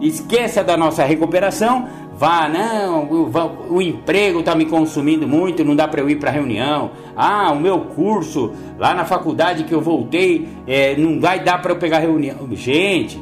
esqueça 0.00 0.64
da 0.64 0.78
nossa 0.78 1.04
recuperação. 1.04 1.90
Vá, 2.16 2.48
não, 2.48 3.04
o, 3.04 3.30
o 3.68 3.82
emprego 3.82 4.40
está 4.40 4.54
me 4.54 4.64
consumindo 4.64 5.28
muito, 5.28 5.62
não 5.62 5.76
dá 5.76 5.86
para 5.86 6.00
eu 6.00 6.08
ir 6.08 6.16
para 6.16 6.30
reunião. 6.30 6.92
Ah, 7.14 7.52
o 7.52 7.60
meu 7.60 7.80
curso 7.80 8.54
lá 8.78 8.94
na 8.94 9.04
faculdade 9.04 9.64
que 9.64 9.74
eu 9.74 9.82
voltei, 9.82 10.48
é, 10.66 10.96
não 10.96 11.20
vai 11.20 11.40
dar 11.40 11.60
para 11.60 11.72
eu 11.72 11.76
pegar 11.76 11.98
reunião. 11.98 12.48
Gente, 12.52 13.20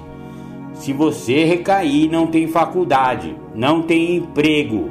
se 0.83 0.93
você 0.93 1.45
recair, 1.45 2.11
não 2.11 2.26
tem 2.26 2.49
faculdade, 2.49 3.37
não 3.55 3.83
tem 3.83 4.16
emprego, 4.16 4.91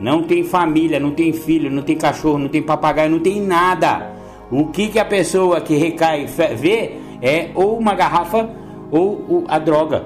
não 0.00 0.22
tem 0.22 0.44
família, 0.44 1.00
não 1.00 1.10
tem 1.10 1.32
filho, 1.32 1.68
não 1.68 1.82
tem 1.82 1.96
cachorro, 1.96 2.38
não 2.38 2.46
tem 2.46 2.62
papagaio, 2.62 3.10
não 3.10 3.18
tem 3.18 3.40
nada. 3.40 4.12
O 4.48 4.66
que, 4.66 4.86
que 4.86 4.98
a 4.98 5.04
pessoa 5.04 5.60
que 5.60 5.74
recai 5.74 6.26
vê 6.26 6.92
é 7.20 7.50
ou 7.52 7.76
uma 7.76 7.96
garrafa 7.96 8.48
ou 8.92 9.44
a 9.48 9.58
droga. 9.58 10.04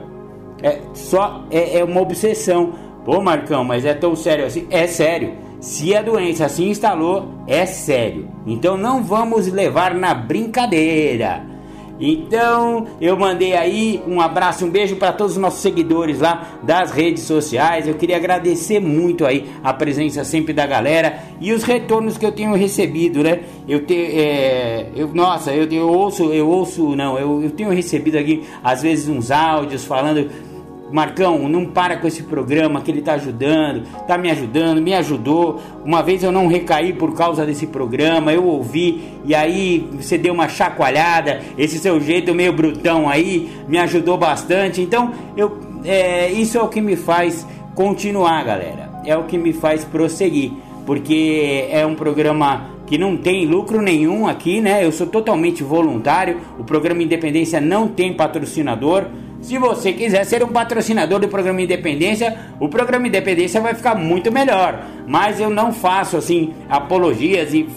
É 0.63 0.81
só 0.95 1.45
é, 1.51 1.81
é 1.81 1.85
uma 1.85 2.01
obsessão. 2.01 2.73
Pô, 3.05 3.21
Marcão, 3.21 3.63
mas 3.65 3.85
é 3.85 3.93
tão 3.93 4.17
sério 4.17 4.47
assim? 4.47 4.67
É 4.71 4.87
sério. 4.87 5.35
Se 5.61 5.95
a 5.95 6.01
doença 6.01 6.49
se 6.49 6.65
instalou, 6.65 7.29
é 7.47 7.67
sério. 7.67 8.31
Então 8.47 8.79
não 8.79 9.03
vamos 9.03 9.47
levar 9.47 9.95
na 9.95 10.15
brincadeira. 10.15 11.58
Então, 12.01 12.87
eu 13.01 13.17
mandei 13.17 13.55
aí 13.55 14.03
um 14.07 14.21
abraço, 14.21 14.65
um 14.65 14.71
beijo 14.71 14.97
para 14.97 15.13
todos 15.13 15.33
os 15.33 15.39
nossos 15.39 15.61
seguidores 15.61 16.21
lá 16.21 16.59
das 16.63 16.91
redes 16.91 17.25
sociais. 17.25 17.89
Eu 17.89 17.95
queria 17.95 18.17
agradecer 18.17 18.81
muito 18.81 19.27
aí 19.27 19.49
a 19.65 19.73
presença 19.73 20.25
sempre 20.25 20.53
da 20.53 20.67
galera 20.67 21.23
e 21.41 21.53
os 21.53 21.65
retornos 21.65 22.17
que 22.17 22.25
eu 22.25 22.33
tenho 22.33 22.55
recebido, 22.55 23.23
né? 23.23 23.41
Eu 23.69 23.85
tenho, 23.85 24.07
é, 24.13 24.87
eu, 24.95 25.09
nossa, 25.09 25.53
eu, 25.53 25.69
eu 25.71 25.89
ouço, 25.89 26.33
eu 26.33 26.49
ouço, 26.49 26.95
não, 26.95 27.19
eu, 27.19 27.43
eu 27.43 27.51
tenho 27.51 27.71
recebido 27.71 28.17
aqui 28.17 28.45
às 28.63 28.83
vezes 28.83 29.09
uns 29.09 29.31
áudios 29.31 29.85
falando 29.85 30.31
Marcão, 30.91 31.49
não 31.49 31.67
para 31.67 31.99
com 31.99 32.07
esse 32.07 32.23
programa 32.23 32.81
que 32.81 32.91
ele 32.91 33.01
está 33.01 33.15
ajudando, 33.15 33.83
está 34.01 34.17
me 34.17 34.31
ajudando, 34.31 34.81
me 34.81 34.95
ajudou. 34.95 35.61
Uma 35.85 36.03
vez 36.03 36.23
eu 36.23 36.33
não 36.33 36.47
recaí 36.47 36.93
por 36.93 37.15
causa 37.15 37.45
desse 37.45 37.67
programa, 37.67 38.33
eu 38.33 38.45
ouvi 38.45 39.03
e 39.25 39.35
aí 39.35 39.87
você 39.93 40.17
deu 40.17 40.33
uma 40.33 40.49
chacoalhada. 40.49 41.41
Esse 41.59 41.79
seu 41.79 42.01
jeito 42.01 42.35
meio 42.35 42.53
brutão 42.53 43.09
aí 43.09 43.51
me 43.69 43.79
ajudou 43.79 44.17
bastante. 44.17 44.81
Então, 44.81 45.13
eu, 45.37 45.59
é, 45.85 46.31
isso 46.33 46.57
é 46.57 46.63
o 46.63 46.69
que 46.69 46.81
me 46.81 46.97
faz 46.97 47.47
continuar, 47.75 48.43
galera. 48.45 48.91
É 49.05 49.17
o 49.17 49.25
que 49.25 49.37
me 49.39 49.53
faz 49.53 49.85
prosseguir, 49.85 50.53
porque 50.87 51.69
é 51.71 51.85
um 51.87 51.95
programa 51.95 52.79
que 52.87 52.97
não 52.97 53.17
tem 53.17 53.47
lucro 53.47 53.83
nenhum 53.83 54.27
aqui, 54.27 54.63
né? 54.63 54.83
Eu 54.85 54.91
sou 54.91 55.07
totalmente 55.07 55.63
voluntário. 55.63 56.41
O 56.59 56.65
programa 56.65 57.03
Independência 57.03 57.61
não 57.61 57.87
tem 57.87 58.15
patrocinador. 58.15 59.05
Se 59.41 59.57
você 59.57 59.93
quiser 59.93 60.25
ser 60.25 60.43
um 60.43 60.49
patrocinador 60.49 61.21
do 61.21 61.29
programa 61.29 61.63
Independência, 61.63 62.37
o 62.59 62.69
programa 62.69 63.07
Independência 63.07 63.61
vai 63.61 63.75
ficar 63.75 63.95
muito 63.95 64.33
melhor. 64.33 64.85
Mas 65.07 65.39
eu 65.41 65.49
não 65.49 65.73
faço 65.73 66.17
assim 66.17 66.53
apologias 66.69 67.55
e 67.55 67.69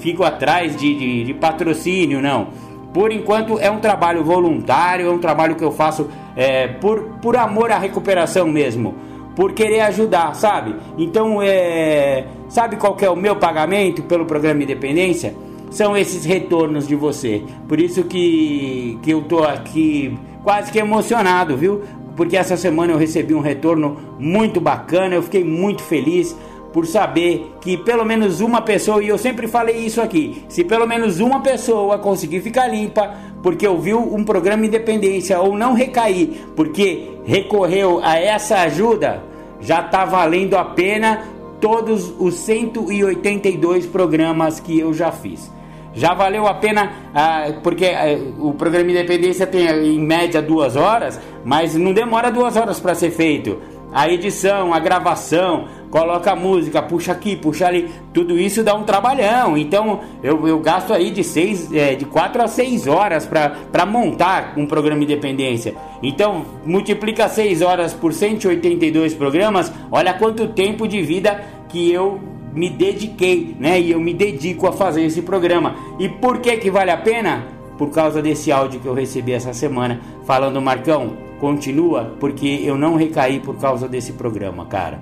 fico 0.00 0.24
atrás 0.24 0.76
de, 0.76 0.94
de, 0.94 1.24
de 1.24 1.34
patrocínio, 1.34 2.20
não. 2.20 2.48
Por 2.92 3.12
enquanto 3.12 3.58
é 3.58 3.70
um 3.70 3.78
trabalho 3.78 4.24
voluntário, 4.24 5.06
é 5.06 5.10
um 5.10 5.18
trabalho 5.18 5.54
que 5.54 5.62
eu 5.62 5.70
faço 5.70 6.08
é, 6.34 6.66
por, 6.66 7.02
por 7.22 7.36
amor 7.36 7.70
à 7.70 7.78
recuperação 7.78 8.48
mesmo, 8.48 8.94
por 9.36 9.52
querer 9.52 9.80
ajudar, 9.82 10.34
sabe? 10.34 10.74
Então, 10.98 11.40
é, 11.40 12.24
sabe 12.48 12.76
qual 12.76 12.96
é 13.00 13.08
o 13.08 13.14
meu 13.14 13.36
pagamento 13.36 14.02
pelo 14.02 14.24
programa 14.24 14.62
Independência? 14.62 15.34
São 15.70 15.96
esses 15.96 16.24
retornos 16.24 16.88
de 16.88 16.96
você. 16.96 17.44
Por 17.68 17.78
isso 17.78 18.02
que, 18.02 18.98
que 19.02 19.10
eu 19.12 19.22
tô 19.22 19.44
aqui 19.44 20.18
quase 20.42 20.70
que 20.70 20.78
emocionado, 20.78 21.56
viu? 21.56 21.82
Porque 22.16 22.36
essa 22.36 22.56
semana 22.56 22.92
eu 22.92 22.98
recebi 22.98 23.34
um 23.34 23.40
retorno 23.40 23.96
muito 24.18 24.60
bacana, 24.60 25.14
eu 25.14 25.22
fiquei 25.22 25.44
muito 25.44 25.82
feliz 25.82 26.36
por 26.72 26.86
saber 26.86 27.56
que 27.60 27.76
pelo 27.76 28.04
menos 28.04 28.40
uma 28.40 28.62
pessoa, 28.62 29.02
e 29.02 29.08
eu 29.08 29.18
sempre 29.18 29.48
falei 29.48 29.76
isso 29.76 30.00
aqui, 30.00 30.44
se 30.48 30.62
pelo 30.62 30.86
menos 30.86 31.20
uma 31.20 31.40
pessoa 31.40 31.98
conseguir 31.98 32.40
ficar 32.40 32.68
limpa, 32.68 33.12
porque 33.42 33.66
ouviu 33.66 33.98
um 33.98 34.24
programa 34.24 34.66
Independência 34.66 35.40
ou 35.40 35.56
não 35.56 35.74
recair, 35.74 36.28
porque 36.54 37.10
recorreu 37.24 38.00
a 38.02 38.18
essa 38.18 38.58
ajuda, 38.58 39.22
já 39.60 39.80
está 39.80 40.04
valendo 40.04 40.56
a 40.56 40.64
pena 40.64 41.24
todos 41.60 42.14
os 42.18 42.34
182 42.34 43.86
programas 43.86 44.60
que 44.60 44.78
eu 44.78 44.94
já 44.94 45.10
fiz. 45.10 45.50
Já 45.92 46.14
valeu 46.14 46.46
a 46.46 46.54
pena, 46.54 46.92
ah, 47.14 47.52
porque 47.62 47.86
ah, 47.86 48.16
o 48.38 48.54
programa 48.54 48.90
Independência 48.90 49.46
tem 49.46 49.66
em 49.66 49.98
média 49.98 50.40
duas 50.40 50.76
horas, 50.76 51.20
mas 51.44 51.74
não 51.74 51.92
demora 51.92 52.30
duas 52.30 52.56
horas 52.56 52.78
para 52.78 52.94
ser 52.94 53.10
feito. 53.10 53.58
A 53.92 54.08
edição, 54.08 54.72
a 54.72 54.78
gravação, 54.78 55.66
coloca 55.90 56.30
a 56.30 56.36
música, 56.36 56.80
puxa 56.80 57.10
aqui, 57.10 57.34
puxa 57.34 57.66
ali, 57.66 57.90
tudo 58.14 58.38
isso 58.38 58.62
dá 58.62 58.72
um 58.72 58.84
trabalhão. 58.84 59.58
Então 59.58 60.00
eu, 60.22 60.46
eu 60.46 60.60
gasto 60.60 60.92
aí 60.92 61.10
de 61.10 61.24
seis, 61.24 61.72
é, 61.72 61.96
de 61.96 62.04
4 62.04 62.40
a 62.40 62.46
6 62.46 62.86
horas 62.86 63.26
para 63.26 63.84
montar 63.84 64.54
um 64.56 64.64
programa 64.64 65.02
Independência. 65.02 65.74
Então 66.00 66.46
multiplica 66.64 67.28
6 67.28 67.62
horas 67.62 67.92
por 67.92 68.12
182 68.12 69.14
programas, 69.14 69.72
olha 69.90 70.14
quanto 70.14 70.46
tempo 70.46 70.86
de 70.86 71.02
vida 71.02 71.42
que 71.68 71.92
eu 71.92 72.20
me 72.52 72.68
dediquei, 72.68 73.54
né? 73.58 73.80
E 73.80 73.92
eu 73.92 74.00
me 74.00 74.12
dedico 74.12 74.66
a 74.66 74.72
fazer 74.72 75.02
esse 75.02 75.22
programa. 75.22 75.76
E 75.98 76.08
por 76.08 76.38
que 76.38 76.56
que 76.56 76.70
vale 76.70 76.90
a 76.90 76.96
pena? 76.96 77.46
Por 77.78 77.90
causa 77.90 78.20
desse 78.20 78.52
áudio 78.52 78.80
que 78.80 78.86
eu 78.86 78.94
recebi 78.94 79.32
essa 79.32 79.54
semana 79.54 80.00
falando, 80.26 80.60
Marcão, 80.60 81.12
continua 81.40 82.16
porque 82.20 82.60
eu 82.62 82.76
não 82.76 82.96
recaí 82.96 83.40
por 83.40 83.56
causa 83.56 83.88
desse 83.88 84.12
programa, 84.12 84.66
cara. 84.66 85.00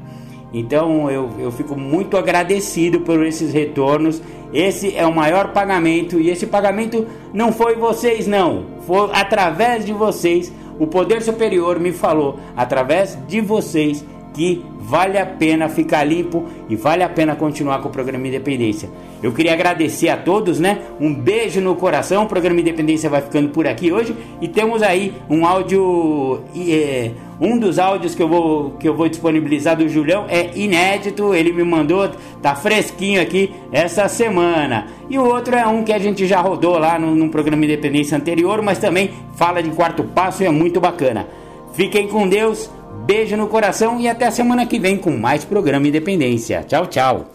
Então 0.52 1.10
eu, 1.10 1.28
eu 1.38 1.50
fico 1.50 1.76
muito 1.76 2.16
agradecido 2.16 3.00
por 3.00 3.24
esses 3.24 3.52
retornos. 3.52 4.22
Esse 4.52 4.96
é 4.96 5.06
o 5.06 5.14
maior 5.14 5.52
pagamento 5.52 6.18
e 6.18 6.30
esse 6.30 6.46
pagamento 6.46 7.06
não 7.34 7.52
foi 7.52 7.74
vocês, 7.74 8.26
não. 8.26 8.64
Foi 8.86 9.10
através 9.12 9.84
de 9.84 9.92
vocês. 9.92 10.52
O 10.78 10.86
poder 10.86 11.20
superior 11.22 11.80
me 11.80 11.92
falou 11.92 12.38
através 12.56 13.18
de 13.26 13.40
vocês 13.40 14.04
que 14.38 14.64
vale 14.78 15.18
a 15.18 15.26
pena 15.26 15.68
ficar 15.68 16.04
limpo 16.04 16.44
e 16.68 16.76
vale 16.76 17.02
a 17.02 17.08
pena 17.08 17.34
continuar 17.34 17.80
com 17.80 17.88
o 17.88 17.90
programa 17.90 18.28
Independência. 18.28 18.88
Eu 19.20 19.32
queria 19.32 19.52
agradecer 19.52 20.08
a 20.10 20.16
todos, 20.16 20.60
né? 20.60 20.78
Um 21.00 21.12
beijo 21.12 21.60
no 21.60 21.74
coração. 21.74 22.22
O 22.22 22.28
programa 22.28 22.60
Independência 22.60 23.10
vai 23.10 23.20
ficando 23.20 23.48
por 23.48 23.66
aqui 23.66 23.90
hoje 23.92 24.14
e 24.40 24.46
temos 24.46 24.80
aí 24.80 25.12
um 25.28 25.44
áudio. 25.44 26.40
É, 26.56 27.10
um 27.40 27.58
dos 27.58 27.80
áudios 27.80 28.14
que 28.14 28.22
eu 28.22 28.28
vou 28.28 28.70
que 28.78 28.88
eu 28.88 28.94
vou 28.94 29.08
disponibilizar 29.08 29.76
do 29.76 29.88
Julião 29.88 30.26
é 30.28 30.56
inédito. 30.56 31.34
Ele 31.34 31.52
me 31.52 31.64
mandou, 31.64 32.08
tá 32.40 32.54
fresquinho 32.54 33.20
aqui 33.20 33.52
essa 33.72 34.06
semana. 34.06 34.86
E 35.10 35.18
o 35.18 35.24
outro 35.24 35.56
é 35.56 35.66
um 35.66 35.82
que 35.82 35.92
a 35.92 35.98
gente 35.98 36.28
já 36.28 36.40
rodou 36.40 36.78
lá 36.78 36.96
no, 36.96 37.12
no 37.12 37.28
programa 37.28 37.64
Independência 37.64 38.16
anterior, 38.16 38.62
mas 38.62 38.78
também 38.78 39.10
fala 39.34 39.60
de 39.60 39.70
quarto 39.70 40.04
passo 40.04 40.44
e 40.44 40.46
é 40.46 40.50
muito 40.50 40.80
bacana. 40.80 41.26
Fiquem 41.72 42.06
com 42.06 42.28
Deus. 42.28 42.77
Beijo 43.08 43.38
no 43.38 43.48
coração 43.48 43.98
e 43.98 44.06
até 44.06 44.26
a 44.26 44.30
semana 44.30 44.66
que 44.66 44.78
vem 44.78 44.98
com 44.98 45.16
mais 45.16 45.42
programa 45.42 45.88
Independência. 45.88 46.62
Tchau, 46.62 46.86
tchau. 46.88 47.32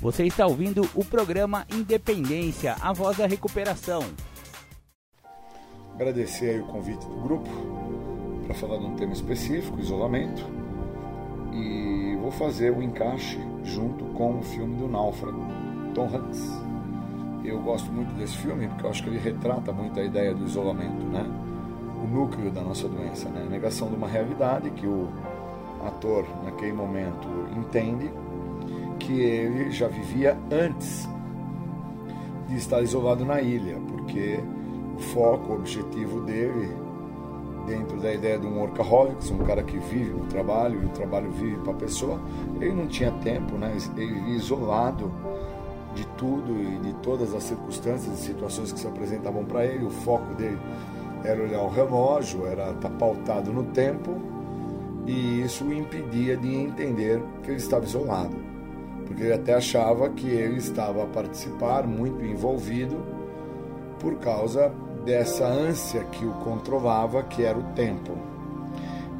Você 0.00 0.24
está 0.24 0.46
ouvindo 0.46 0.88
o 0.94 1.04
programa 1.04 1.66
Independência, 1.70 2.74
a 2.80 2.90
voz 2.94 3.18
da 3.18 3.26
recuperação. 3.26 4.02
Agradecer 5.94 6.52
aí 6.52 6.60
o 6.60 6.64
convite 6.68 7.04
do 7.04 7.20
grupo 7.20 7.50
para 8.46 8.54
falar 8.54 8.78
de 8.78 8.86
um 8.86 8.96
tema 8.96 9.12
específico, 9.12 9.78
isolamento, 9.78 10.46
e 11.52 12.16
vou 12.22 12.30
fazer 12.30 12.70
o 12.70 12.78
um 12.78 12.82
encaixe 12.82 13.38
junto 13.62 14.06
com 14.14 14.38
o 14.38 14.42
filme 14.42 14.74
do 14.76 14.88
Náufrago, 14.88 15.44
Tom 15.94 16.06
Hanks. 16.06 16.50
Eu 17.44 17.60
gosto 17.60 17.92
muito 17.92 18.10
desse 18.14 18.38
filme 18.38 18.68
porque 18.68 18.86
eu 18.86 18.90
acho 18.90 19.02
que 19.02 19.10
ele 19.10 19.18
retrata 19.18 19.70
muito 19.70 20.00
a 20.00 20.02
ideia 20.02 20.34
do 20.34 20.46
isolamento, 20.46 21.04
né? 21.04 21.47
O 22.02 22.06
núcleo 22.06 22.50
da 22.50 22.62
nossa 22.62 22.88
doença, 22.88 23.28
né? 23.28 23.44
A 23.46 23.50
negação 23.50 23.88
de 23.88 23.96
uma 23.96 24.08
realidade 24.08 24.70
que 24.70 24.86
o 24.86 25.08
ator 25.86 26.24
naquele 26.44 26.72
momento 26.72 27.28
entende 27.56 28.10
que 28.98 29.20
ele 29.20 29.70
já 29.70 29.88
vivia 29.88 30.36
antes 30.50 31.08
de 32.48 32.56
estar 32.56 32.82
isolado 32.82 33.24
na 33.24 33.40
ilha, 33.40 33.78
porque 33.88 34.40
o 34.96 35.00
foco, 35.00 35.52
o 35.52 35.56
objetivo 35.56 36.20
dele, 36.22 36.74
dentro 37.66 38.00
da 38.00 38.12
ideia 38.12 38.38
de 38.38 38.46
um 38.46 38.58
workaholic, 38.58 39.32
um 39.32 39.44
cara 39.44 39.62
que 39.62 39.78
vive 39.78 40.12
o 40.12 40.26
trabalho 40.26 40.82
e 40.82 40.86
o 40.86 40.88
trabalho 40.88 41.30
vive 41.32 41.56
para 41.58 41.72
a 41.72 41.76
pessoa, 41.76 42.18
ele 42.60 42.72
não 42.72 42.86
tinha 42.86 43.10
tempo, 43.22 43.56
né? 43.56 43.76
Ele 43.96 44.34
isolado 44.34 45.12
de 45.94 46.06
tudo 46.16 46.52
e 46.52 46.78
de 46.78 46.92
todas 46.94 47.34
as 47.34 47.42
circunstâncias 47.44 48.18
e 48.18 48.22
situações 48.22 48.72
que 48.72 48.80
se 48.80 48.86
apresentavam 48.86 49.44
para 49.44 49.64
ele, 49.64 49.84
o 49.84 49.90
foco 49.90 50.34
dele 50.34 50.58
era 51.24 51.42
olhar 51.42 51.62
o 51.62 51.68
relógio, 51.68 52.46
era 52.46 52.70
estar 52.70 52.88
tá 52.88 52.90
pautado 52.90 53.52
no 53.52 53.64
tempo, 53.64 54.20
e 55.06 55.42
isso 55.42 55.64
o 55.64 55.72
impedia 55.72 56.36
de 56.36 56.54
entender 56.54 57.22
que 57.42 57.50
ele 57.50 57.58
estava 57.58 57.84
isolado, 57.84 58.36
porque 59.06 59.22
ele 59.22 59.32
até 59.32 59.54
achava 59.54 60.08
que 60.10 60.28
ele 60.28 60.58
estava 60.58 61.04
a 61.04 61.06
participar, 61.06 61.86
muito 61.86 62.24
envolvido, 62.24 62.96
por 63.98 64.16
causa 64.16 64.72
dessa 65.04 65.46
ânsia 65.46 66.04
que 66.04 66.24
o 66.24 66.32
controlava, 66.34 67.22
que 67.22 67.42
era 67.42 67.58
o 67.58 67.62
tempo. 67.74 68.12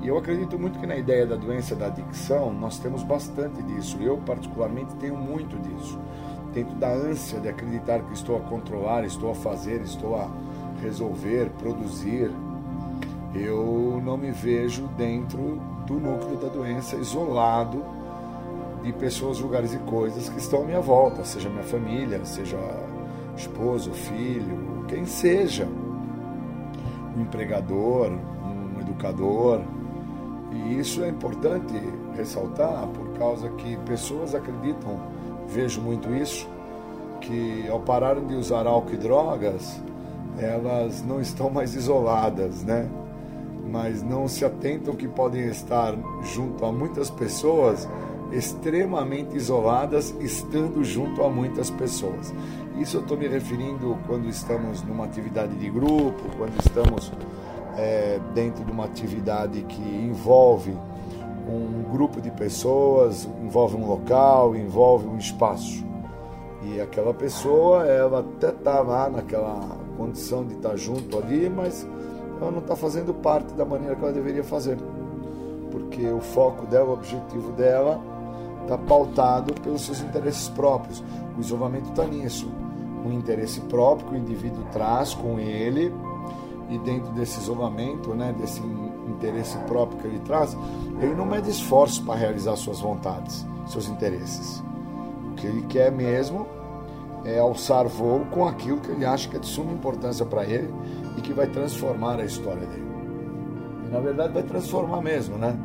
E 0.02 0.08
eu 0.08 0.16
acredito 0.16 0.58
muito 0.58 0.78
que 0.78 0.86
na 0.86 0.96
ideia 0.96 1.26
da 1.26 1.34
doença 1.34 1.74
da 1.74 1.86
adicção 1.86 2.52
nós 2.52 2.78
temos 2.78 3.02
bastante 3.02 3.62
disso. 3.62 3.98
Eu, 4.00 4.18
particularmente, 4.18 4.94
tenho 4.96 5.16
muito 5.16 5.56
disso. 5.58 5.98
Dentro 6.52 6.76
da 6.76 6.90
ânsia 6.90 7.40
de 7.40 7.48
acreditar 7.48 8.00
que 8.02 8.12
estou 8.12 8.36
a 8.36 8.40
controlar, 8.40 9.04
estou 9.04 9.32
a 9.32 9.34
fazer, 9.34 9.80
estou 9.80 10.14
a 10.14 10.30
resolver, 10.82 11.50
produzir, 11.58 12.30
eu 13.34 14.00
não 14.04 14.16
me 14.16 14.30
vejo 14.30 14.88
dentro 14.96 15.60
do 15.86 15.94
núcleo 15.94 16.36
da 16.36 16.48
doença, 16.48 16.96
isolado 16.96 17.84
de 18.82 18.92
pessoas, 18.92 19.40
lugares 19.40 19.74
e 19.74 19.78
coisas 19.78 20.28
que 20.28 20.38
estão 20.38 20.62
à 20.62 20.64
minha 20.64 20.80
volta, 20.80 21.24
seja 21.24 21.48
minha 21.48 21.64
família, 21.64 22.24
seja 22.24 22.58
esposo, 23.36 23.92
filho, 23.92 24.84
quem 24.88 25.04
seja, 25.04 25.68
um 27.16 27.22
empregador, 27.22 28.10
um 28.10 28.80
educador. 28.80 29.60
E 30.52 30.78
isso 30.78 31.02
é 31.02 31.08
importante 31.08 31.74
ressaltar 32.16 32.86
por 32.88 33.18
causa 33.18 33.48
que 33.50 33.76
pessoas 33.78 34.34
acreditam, 34.34 34.98
vejo 35.48 35.80
muito 35.80 36.12
isso, 36.14 36.48
que 37.20 37.68
ao 37.68 37.80
pararem 37.80 38.26
de 38.26 38.34
usar 38.34 38.66
álcool 38.66 38.94
e 38.94 38.96
drogas, 38.96 39.80
elas 40.38 41.02
não 41.02 41.20
estão 41.20 41.50
mais 41.50 41.74
isoladas, 41.74 42.62
né? 42.62 42.88
Mas 43.70 44.02
não 44.02 44.26
se 44.28 44.44
atentam 44.44 44.94
que 44.94 45.06
podem 45.06 45.46
estar 45.46 45.94
junto 46.22 46.64
a 46.64 46.72
muitas 46.72 47.10
pessoas 47.10 47.88
extremamente 48.32 49.36
isoladas, 49.36 50.14
estando 50.20 50.84
junto 50.84 51.22
a 51.22 51.28
muitas 51.28 51.70
pessoas. 51.70 52.32
Isso 52.78 52.98
eu 52.98 53.00
estou 53.00 53.16
me 53.16 53.26
referindo 53.26 53.96
quando 54.06 54.28
estamos 54.28 54.82
numa 54.82 55.04
atividade 55.04 55.54
de 55.56 55.68
grupo, 55.70 56.22
quando 56.36 56.58
estamos 56.64 57.10
é, 57.76 58.20
dentro 58.34 58.64
de 58.64 58.70
uma 58.70 58.84
atividade 58.84 59.62
que 59.62 59.82
envolve 59.82 60.74
um 61.48 61.90
grupo 61.90 62.20
de 62.20 62.30
pessoas, 62.30 63.28
envolve 63.42 63.76
um 63.76 63.86
local, 63.86 64.54
envolve 64.54 65.06
um 65.08 65.16
espaço. 65.16 65.84
E 66.62 66.80
aquela 66.80 67.14
pessoa, 67.14 67.86
ela 67.86 68.20
até 68.20 68.48
está 68.48 68.80
lá 68.80 69.08
naquela 69.08 69.87
condição 69.98 70.46
de 70.46 70.54
estar 70.54 70.76
junto 70.76 71.18
ali, 71.18 71.50
mas 71.50 71.86
ela 72.40 72.50
não 72.50 72.60
está 72.60 72.76
fazendo 72.76 73.12
parte 73.12 73.52
da 73.54 73.64
maneira 73.64 73.96
que 73.96 74.02
ela 74.02 74.12
deveria 74.12 74.44
fazer. 74.44 74.78
Porque 75.70 76.08
o 76.08 76.20
foco 76.20 76.64
dela, 76.66 76.90
o 76.90 76.92
objetivo 76.94 77.52
dela, 77.52 78.00
está 78.62 78.78
pautado 78.78 79.52
pelos 79.60 79.82
seus 79.82 80.00
interesses 80.00 80.48
próprios. 80.48 81.02
O 81.36 81.40
isolamento 81.40 81.90
está 81.90 82.04
nisso. 82.04 82.48
O 83.04 83.12
interesse 83.12 83.60
próprio 83.62 84.08
que 84.08 84.14
o 84.14 84.18
indivíduo 84.18 84.64
traz 84.72 85.14
com 85.14 85.38
ele, 85.38 85.92
e 86.70 86.78
dentro 86.78 87.10
desse 87.12 87.40
isolamento, 87.40 88.14
né, 88.14 88.34
desse 88.38 88.60
interesse 89.08 89.56
próprio 89.66 89.98
que 90.00 90.06
ele 90.06 90.20
traz, 90.20 90.56
ele 91.00 91.14
não 91.14 91.24
mede 91.24 91.50
esforços 91.50 91.98
para 91.98 92.14
realizar 92.14 92.56
suas 92.56 92.80
vontades, 92.80 93.46
seus 93.66 93.88
interesses. 93.88 94.62
que 95.36 95.46
ele 95.46 95.62
quer 95.68 95.92
mesmo 95.92 96.46
é 97.28 97.38
alçar 97.38 97.86
voo 97.86 98.26
com 98.30 98.46
aquilo 98.46 98.80
que 98.80 98.90
ele 98.90 99.04
acha 99.04 99.28
que 99.28 99.36
é 99.36 99.38
de 99.38 99.46
suma 99.46 99.72
importância 99.72 100.24
para 100.24 100.44
ele 100.44 100.72
e 101.16 101.20
que 101.20 101.32
vai 101.32 101.46
transformar 101.46 102.18
a 102.18 102.24
história 102.24 102.66
dele. 102.66 102.86
E, 103.86 103.90
na 103.90 104.00
verdade, 104.00 104.32
vai 104.32 104.42
transformar 104.42 105.02
mesmo, 105.02 105.36
né? 105.36 105.56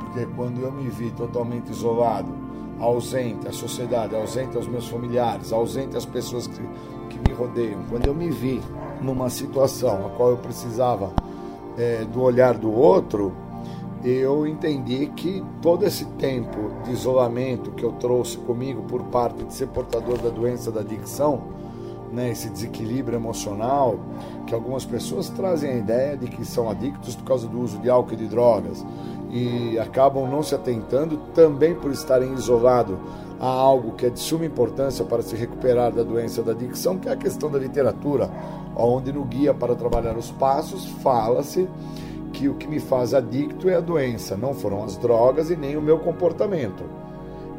Porque 0.00 0.26
quando 0.34 0.60
eu 0.60 0.72
me 0.72 0.88
vi 0.88 1.10
totalmente 1.12 1.70
isolado, 1.70 2.32
ausente 2.80 3.46
à 3.46 3.52
sociedade, 3.52 4.14
ausente 4.16 4.56
aos 4.56 4.66
meus 4.66 4.88
familiares, 4.88 5.52
ausente 5.52 5.96
às 5.96 6.04
pessoas 6.04 6.46
que, 6.46 6.60
que 7.08 7.18
me 7.28 7.34
rodeiam, 7.34 7.80
quando 7.88 8.06
eu 8.06 8.14
me 8.14 8.30
vi 8.30 8.60
numa 9.00 9.30
situação 9.30 10.06
a 10.06 10.10
qual 10.10 10.30
eu 10.30 10.36
precisava 10.36 11.12
é, 11.76 12.04
do 12.04 12.22
olhar 12.22 12.58
do 12.58 12.72
outro, 12.72 13.32
eu 14.04 14.46
entendi 14.46 15.06
que 15.16 15.42
todo 15.62 15.84
esse 15.86 16.04
tempo 16.04 16.70
de 16.84 16.92
isolamento 16.92 17.70
que 17.70 17.82
eu 17.82 17.92
trouxe 17.92 18.36
comigo 18.36 18.82
por 18.82 19.02
parte 19.04 19.42
de 19.44 19.54
ser 19.54 19.68
portador 19.68 20.18
da 20.18 20.28
doença 20.28 20.70
da 20.70 20.80
adicção, 20.80 21.42
né, 22.12 22.30
esse 22.30 22.50
desequilíbrio 22.50 23.16
emocional, 23.16 23.98
que 24.46 24.54
algumas 24.54 24.84
pessoas 24.84 25.30
trazem 25.30 25.70
a 25.70 25.76
ideia 25.76 26.16
de 26.16 26.26
que 26.28 26.44
são 26.44 26.68
adictos 26.68 27.16
por 27.16 27.24
causa 27.24 27.48
do 27.48 27.58
uso 27.58 27.78
de 27.78 27.88
álcool 27.88 28.12
e 28.12 28.16
de 28.16 28.26
drogas 28.26 28.84
e 29.30 29.78
acabam 29.78 30.30
não 30.30 30.42
se 30.42 30.54
atentando 30.54 31.16
também 31.34 31.74
por 31.74 31.90
estarem 31.90 32.34
isolados 32.34 32.96
a 33.40 33.46
algo 33.46 33.92
que 33.92 34.06
é 34.06 34.10
de 34.10 34.20
suma 34.20 34.44
importância 34.44 35.04
para 35.04 35.22
se 35.22 35.34
recuperar 35.34 35.92
da 35.92 36.02
doença 36.02 36.42
da 36.42 36.52
adicção, 36.52 36.98
que 36.98 37.08
é 37.08 37.12
a 37.12 37.16
questão 37.16 37.50
da 37.50 37.58
literatura, 37.58 38.30
onde 38.76 39.12
no 39.12 39.24
guia 39.24 39.52
para 39.52 39.74
trabalhar 39.74 40.16
os 40.16 40.30
passos 40.30 40.86
fala-se 41.02 41.68
que 42.34 42.48
o 42.48 42.54
que 42.54 42.66
me 42.66 42.80
faz 42.80 43.14
adicto 43.14 43.68
é 43.70 43.76
a 43.76 43.80
doença, 43.80 44.36
não 44.36 44.52
foram 44.52 44.82
as 44.82 44.96
drogas 44.96 45.50
e 45.50 45.56
nem 45.56 45.76
o 45.76 45.80
meu 45.80 45.98
comportamento. 46.00 46.82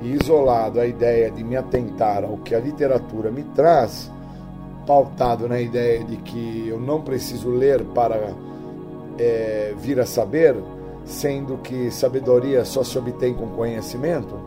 E 0.02 0.12
isolado 0.12 0.80
a 0.80 0.86
ideia 0.86 1.32
de 1.32 1.44
me 1.44 1.56
atentar 1.56 2.26
ao 2.26 2.38
que 2.38 2.54
a 2.54 2.60
literatura 2.60 3.32
me 3.32 3.44
traz, 3.56 4.12
pautado 4.86 5.48
na 5.48 5.60
ideia 5.60 6.04
de 6.04 6.18
que 6.18 6.68
eu 6.68 6.80
não 6.80 7.02
preciso 7.02 7.50
ler 7.50 7.84
para 7.86 8.34
é, 9.18 9.74
vir 9.78 10.00
a 10.00 10.06
saber, 10.06 10.56
sendo 11.06 11.58
que 11.58 11.90
sabedoria 11.90 12.66
só 12.66 12.84
se 12.84 12.98
obtém 12.98 13.34
com 13.34 13.48
conhecimento, 13.48 14.38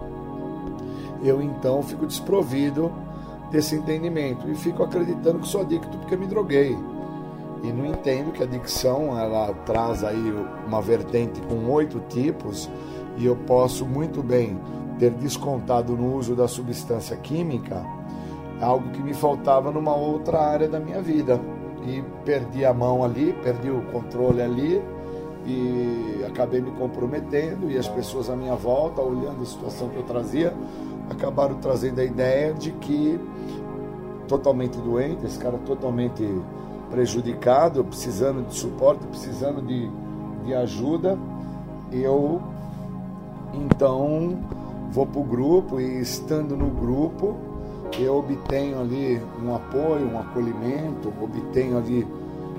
eu 1.25 1.41
então 1.41 1.83
fico 1.83 2.07
desprovido 2.07 2.93
desse 3.51 3.75
entendimento 3.75 4.49
e 4.49 4.55
fico 4.55 4.83
acreditando 4.83 5.39
que 5.39 5.49
sou 5.49 5.63
adicto 5.63 5.97
porque 5.99 6.17
me 6.17 6.27
droguei 6.27 6.77
e 7.63 7.73
não 7.73 7.87
entendo 7.87 8.33
que 8.33 8.43
a 8.43 8.47
adicção 8.47 9.19
ela 9.19 9.53
traz 9.67 10.05
aí 10.05 10.35
uma 10.67 10.81
vertente 10.81 11.41
com 11.43 11.71
oito 11.71 12.01
tipos 12.09 12.71
e 13.17 13.27
eu 13.27 13.35
posso 13.35 13.85
muito 13.85 14.23
bem 14.23 14.59
ter 14.99 15.11
descontado 15.11 15.97
no 15.97 16.15
uso 16.15 16.35
da 16.35 16.47
substância 16.47 17.17
química 17.17 17.85
algo 18.61 18.91
que 18.91 19.03
me 19.03 19.15
faltava 19.15 19.71
numa 19.71 19.95
outra 19.95 20.39
área 20.41 20.69
da 20.69 20.81
minha 20.81 21.01
vida. 21.01 21.41
E 21.87 22.03
perdi 22.25 22.65
a 22.65 22.75
mão 22.75 23.05
ali, 23.05 23.33
perdi 23.43 23.71
o 23.71 23.81
controle 23.93 24.43
ali 24.43 24.83
e 25.47 26.25
acabei 26.27 26.61
me 26.61 26.71
comprometendo 26.73 27.71
e 27.71 27.79
as 27.79 27.89
pessoas 27.89 28.29
à 28.29 28.37
minha 28.37 28.55
volta 28.55 29.01
olhando 29.01 29.43
a 29.43 29.47
situação 29.47 29.89
que 29.89 29.97
eu 29.97 30.03
trazia 30.03 30.53
acabaram 31.09 31.55
trazendo 31.57 32.01
a 32.01 32.05
ideia 32.05 32.53
de 32.53 32.73
que 32.73 33.19
totalmente 34.27 34.77
doente, 34.79 35.25
esse 35.25 35.39
cara 35.39 35.57
totalmente 35.59 36.23
prejudicado, 36.91 37.85
precisando 37.85 38.47
de 38.47 38.55
suporte, 38.55 39.07
precisando 39.07 39.63
de, 39.63 39.91
de 40.45 40.55
ajuda, 40.55 41.19
eu 41.93 42.41
então 43.55 44.39
vou 44.91 45.07
para 45.07 45.21
o 45.21 45.25
grupo 45.25 45.81
e 45.81 46.01
estando 46.01 46.57
no 46.57 46.71
grupo 46.71 47.37
eu 47.97 48.17
obtenho 48.17 48.81
ali 48.81 49.21
um 49.43 49.55
apoio, 49.55 50.07
um 50.07 50.19
acolhimento, 50.19 51.13
obtenho 51.21 51.79
ali 51.79 52.07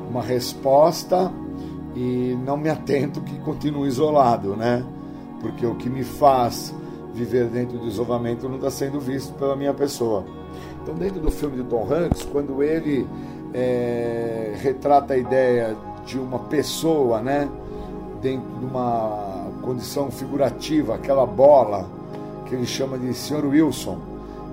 uma 0.10 0.22
resposta 0.22 1.32
e 1.96 2.38
não 2.46 2.58
me 2.58 2.70
atento 2.70 3.22
que 3.22 3.38
continuo 3.40 3.86
isolado, 3.86 4.56
né? 4.56 4.84
Porque 5.40 5.66
o 5.66 5.76
que 5.76 5.90
me 5.90 6.04
faz 6.04 6.74
viver 7.14 7.48
dentro 7.48 7.78
do 7.78 7.88
isolamento 7.88 8.48
não 8.48 8.56
está 8.56 8.72
sendo 8.72 9.00
visto 9.00 9.34
pela 9.34 9.56
minha 9.56 9.74
pessoa. 9.74 10.26
Então, 10.82 10.96
dentro 10.96 11.20
do 11.20 11.30
filme 11.30 11.58
de 11.58 11.64
Tom 11.64 11.88
Hanks, 11.92 12.24
quando 12.32 12.64
ele 12.64 13.08
é, 13.54 14.54
retrata 14.62 15.14
a 15.14 15.18
ideia 15.18 15.76
de 16.06 16.18
uma 16.18 16.40
pessoa, 16.40 17.22
né, 17.22 17.50
dentro 18.22 18.50
de 18.60 18.66
uma 18.66 19.48
condição 19.62 20.10
figurativa, 20.10 20.96
aquela 20.96 21.26
bola 21.26 21.88
que 22.46 22.56
ele 22.56 22.66
chama 22.66 22.98
de 22.98 23.14
Sr. 23.14 23.46
Wilson. 23.46 23.98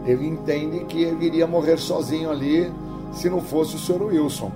Ele 0.05 0.27
entende 0.27 0.81
que 0.85 1.03
ele 1.03 1.27
iria 1.27 1.47
morrer 1.47 1.79
sozinho 1.79 2.31
ali 2.31 2.71
se 3.13 3.29
não 3.29 3.41
fosse 3.41 3.77
o 3.77 3.79
Sr. 3.79 4.03
Wilson. 4.03 4.53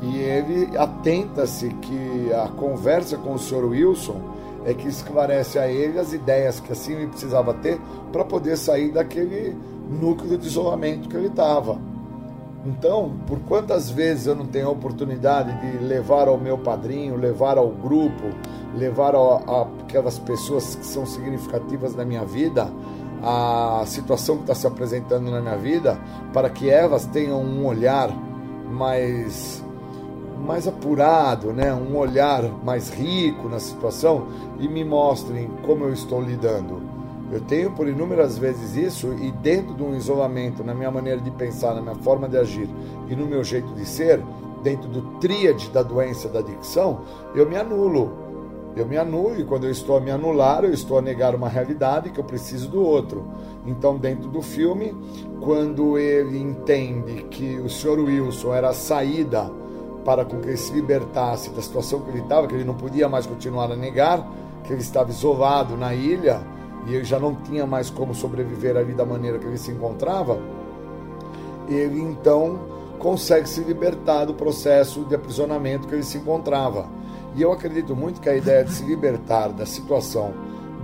E 0.00 0.18
ele 0.18 0.76
atenta-se 0.76 1.68
que 1.68 2.32
a 2.32 2.48
conversa 2.48 3.16
com 3.16 3.34
o 3.34 3.38
Sr. 3.38 3.64
Wilson 3.64 4.20
é 4.64 4.72
que 4.72 4.88
esclarece 4.88 5.58
a 5.58 5.68
ele 5.68 5.98
as 5.98 6.12
ideias 6.12 6.60
que 6.60 6.72
assim 6.72 6.94
ele 6.94 7.08
precisava 7.08 7.52
ter 7.54 7.78
para 8.12 8.24
poder 8.24 8.56
sair 8.56 8.90
daquele 8.92 9.56
núcleo 10.00 10.38
de 10.38 10.46
isolamento 10.46 11.08
que 11.08 11.16
ele 11.16 11.28
estava. 11.28 11.78
Então, 12.66 13.12
por 13.26 13.40
quantas 13.40 13.90
vezes 13.90 14.26
eu 14.26 14.34
não 14.34 14.46
tenho 14.46 14.68
a 14.68 14.70
oportunidade 14.70 15.52
de 15.60 15.84
levar 15.84 16.28
ao 16.28 16.38
meu 16.38 16.56
padrinho, 16.56 17.14
levar 17.16 17.58
ao 17.58 17.68
grupo, 17.68 18.30
levar 18.74 19.14
a, 19.14 19.66
aquelas 19.82 20.18
pessoas 20.18 20.74
que 20.74 20.86
são 20.86 21.04
significativas 21.04 21.94
na 21.94 22.04
minha 22.04 22.24
vida, 22.24 22.70
a 23.22 23.84
situação 23.86 24.36
que 24.36 24.42
está 24.44 24.54
se 24.54 24.66
apresentando 24.66 25.30
na 25.30 25.40
minha 25.40 25.56
vida, 25.56 25.98
para 26.32 26.48
que 26.48 26.70
elas 26.70 27.04
tenham 27.06 27.42
um 27.42 27.66
olhar 27.66 28.10
mais 28.70 29.62
mais 30.44 30.68
apurado, 30.68 31.54
né? 31.54 31.72
um 31.72 31.96
olhar 31.96 32.42
mais 32.62 32.90
rico 32.90 33.48
na 33.48 33.58
situação 33.58 34.26
e 34.58 34.68
me 34.68 34.84
mostrem 34.84 35.48
como 35.64 35.84
eu 35.84 35.92
estou 35.92 36.20
lidando. 36.20 36.93
Eu 37.34 37.40
tenho 37.40 37.72
por 37.72 37.88
inúmeras 37.88 38.38
vezes 38.38 38.76
isso 38.76 39.12
e 39.14 39.32
dentro 39.32 39.74
de 39.74 39.82
um 39.82 39.96
isolamento, 39.96 40.62
na 40.62 40.72
minha 40.72 40.88
maneira 40.88 41.20
de 41.20 41.32
pensar, 41.32 41.74
na 41.74 41.82
minha 41.82 41.96
forma 41.96 42.28
de 42.28 42.38
agir 42.38 42.68
e 43.08 43.16
no 43.16 43.26
meu 43.26 43.42
jeito 43.42 43.74
de 43.74 43.84
ser, 43.84 44.22
dentro 44.62 44.88
do 44.88 45.02
tríade 45.18 45.68
da 45.70 45.82
doença 45.82 46.28
da 46.28 46.38
adicção, 46.38 47.00
eu 47.34 47.44
me 47.50 47.56
anulo. 47.56 48.22
Eu 48.76 48.86
me 48.86 48.96
anulo 48.96 49.40
e 49.40 49.44
quando 49.44 49.64
eu 49.64 49.72
estou 49.72 49.96
a 49.96 50.00
me 50.00 50.12
anular, 50.12 50.62
eu 50.62 50.72
estou 50.72 50.96
a 50.96 51.02
negar 51.02 51.34
uma 51.34 51.48
realidade 51.48 52.10
que 52.10 52.20
eu 52.20 52.24
preciso 52.24 52.68
do 52.68 52.80
outro. 52.80 53.24
Então, 53.66 53.96
dentro 53.96 54.28
do 54.28 54.40
filme, 54.40 54.94
quando 55.40 55.98
ele 55.98 56.38
entende 56.38 57.24
que 57.24 57.56
o 57.58 57.68
Sr. 57.68 57.98
Wilson 57.98 58.54
era 58.54 58.68
a 58.68 58.74
saída 58.74 59.50
para 60.04 60.24
com 60.24 60.38
que 60.38 60.50
ele 60.50 60.56
se 60.56 60.72
libertasse 60.72 61.50
da 61.50 61.60
situação 61.60 62.00
que 62.00 62.10
ele 62.10 62.20
estava, 62.20 62.46
que 62.46 62.54
ele 62.54 62.62
não 62.62 62.74
podia 62.74 63.08
mais 63.08 63.26
continuar 63.26 63.72
a 63.72 63.76
negar, 63.76 64.24
que 64.62 64.72
ele 64.72 64.82
estava 64.82 65.10
isolado 65.10 65.76
na 65.76 65.92
ilha, 65.92 66.53
e 66.86 66.94
ele 66.94 67.04
já 67.04 67.18
não 67.18 67.34
tinha 67.34 67.66
mais 67.66 67.90
como 67.90 68.14
sobreviver 68.14 68.76
ali 68.76 68.92
da 68.92 69.04
maneira 69.04 69.38
que 69.38 69.46
ele 69.46 69.58
se 69.58 69.70
encontrava, 69.70 70.38
ele 71.68 72.00
então 72.00 72.58
consegue 72.98 73.48
se 73.48 73.60
libertar 73.60 74.24
do 74.24 74.34
processo 74.34 75.04
de 75.04 75.14
aprisionamento 75.14 75.88
que 75.88 75.94
ele 75.94 76.02
se 76.02 76.18
encontrava. 76.18 76.86
E 77.34 77.42
eu 77.42 77.52
acredito 77.52 77.96
muito 77.96 78.20
que 78.20 78.28
a 78.28 78.36
ideia 78.36 78.64
de 78.64 78.72
se 78.72 78.84
libertar 78.84 79.48
da 79.48 79.66
situação 79.66 80.32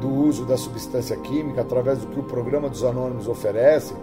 do 0.01 0.09
uso 0.09 0.45
da 0.45 0.57
substância 0.57 1.17
química 1.17 1.61
através 1.61 1.99
do 2.01 2.07
que 2.09 2.19
o 2.19 2.25
programa 2.25 2.69
dos 2.69 2.83
anônimos 2.83 3.29
oferece 3.29 3.95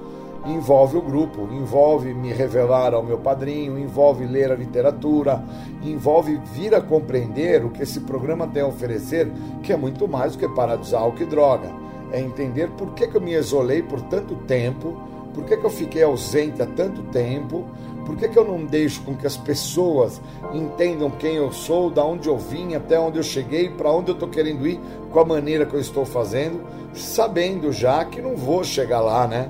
envolve 0.45 0.97
o 0.97 1.01
grupo, 1.01 1.49
envolve 1.51 2.13
me 2.13 2.31
revelar 2.31 2.93
ao 2.93 3.03
meu 3.03 3.17
padrinho, 3.17 3.77
envolve 3.77 4.25
ler 4.25 4.51
a 4.51 4.55
literatura, 4.55 5.43
envolve 5.83 6.39
vir 6.53 6.73
a 6.73 6.81
compreender 6.81 7.65
o 7.65 7.69
que 7.69 7.83
esse 7.83 8.01
programa 8.01 8.47
tem 8.47 8.61
a 8.61 8.67
oferecer, 8.67 9.29
que 9.61 9.73
é 9.73 9.77
muito 9.77 10.07
mais 10.07 10.33
do 10.33 10.39
que 10.39 10.47
parar 10.55 10.77
de 10.77 10.83
usar 10.83 10.99
álcool 10.99 11.23
e 11.23 11.25
droga 11.25 11.86
é 12.11 12.19
entender 12.19 12.69
por 12.71 12.93
que, 12.93 13.07
que 13.07 13.15
eu 13.15 13.21
me 13.21 13.33
isolei 13.33 13.81
por 13.81 14.01
tanto 14.01 14.35
tempo, 14.35 14.97
por 15.33 15.43
que, 15.43 15.55
que 15.55 15.65
eu 15.65 15.69
fiquei 15.69 16.03
ausente 16.03 16.61
há 16.61 16.65
tanto 16.65 17.03
tempo, 17.03 17.65
por 18.05 18.15
que, 18.15 18.29
que 18.29 18.39
eu 18.39 18.45
não 18.45 18.65
deixo 18.65 19.01
com 19.03 19.15
que 19.15 19.27
as 19.27 19.35
pessoas 19.35 20.21
entendam 20.53 21.11
quem 21.11 21.35
eu 21.35 21.51
sou, 21.51 21.89
da 21.89 22.03
onde 22.03 22.29
eu 22.29 22.37
vim, 22.37 22.73
até 22.73 22.97
onde 22.97 23.17
eu 23.17 23.23
cheguei, 23.23 23.69
para 23.69 23.91
onde 23.91 24.11
eu 24.11 24.13
estou 24.13 24.29
querendo 24.29 24.65
ir, 24.65 24.79
com 25.11 25.19
a 25.19 25.25
maneira 25.25 25.65
que 25.65 25.75
eu 25.75 25.79
estou 25.79 26.05
fazendo, 26.05 26.61
sabendo 26.93 27.71
já 27.71 28.05
que 28.05 28.21
não 28.21 28.35
vou 28.35 28.63
chegar 28.63 29.01
lá, 29.01 29.27
né? 29.27 29.49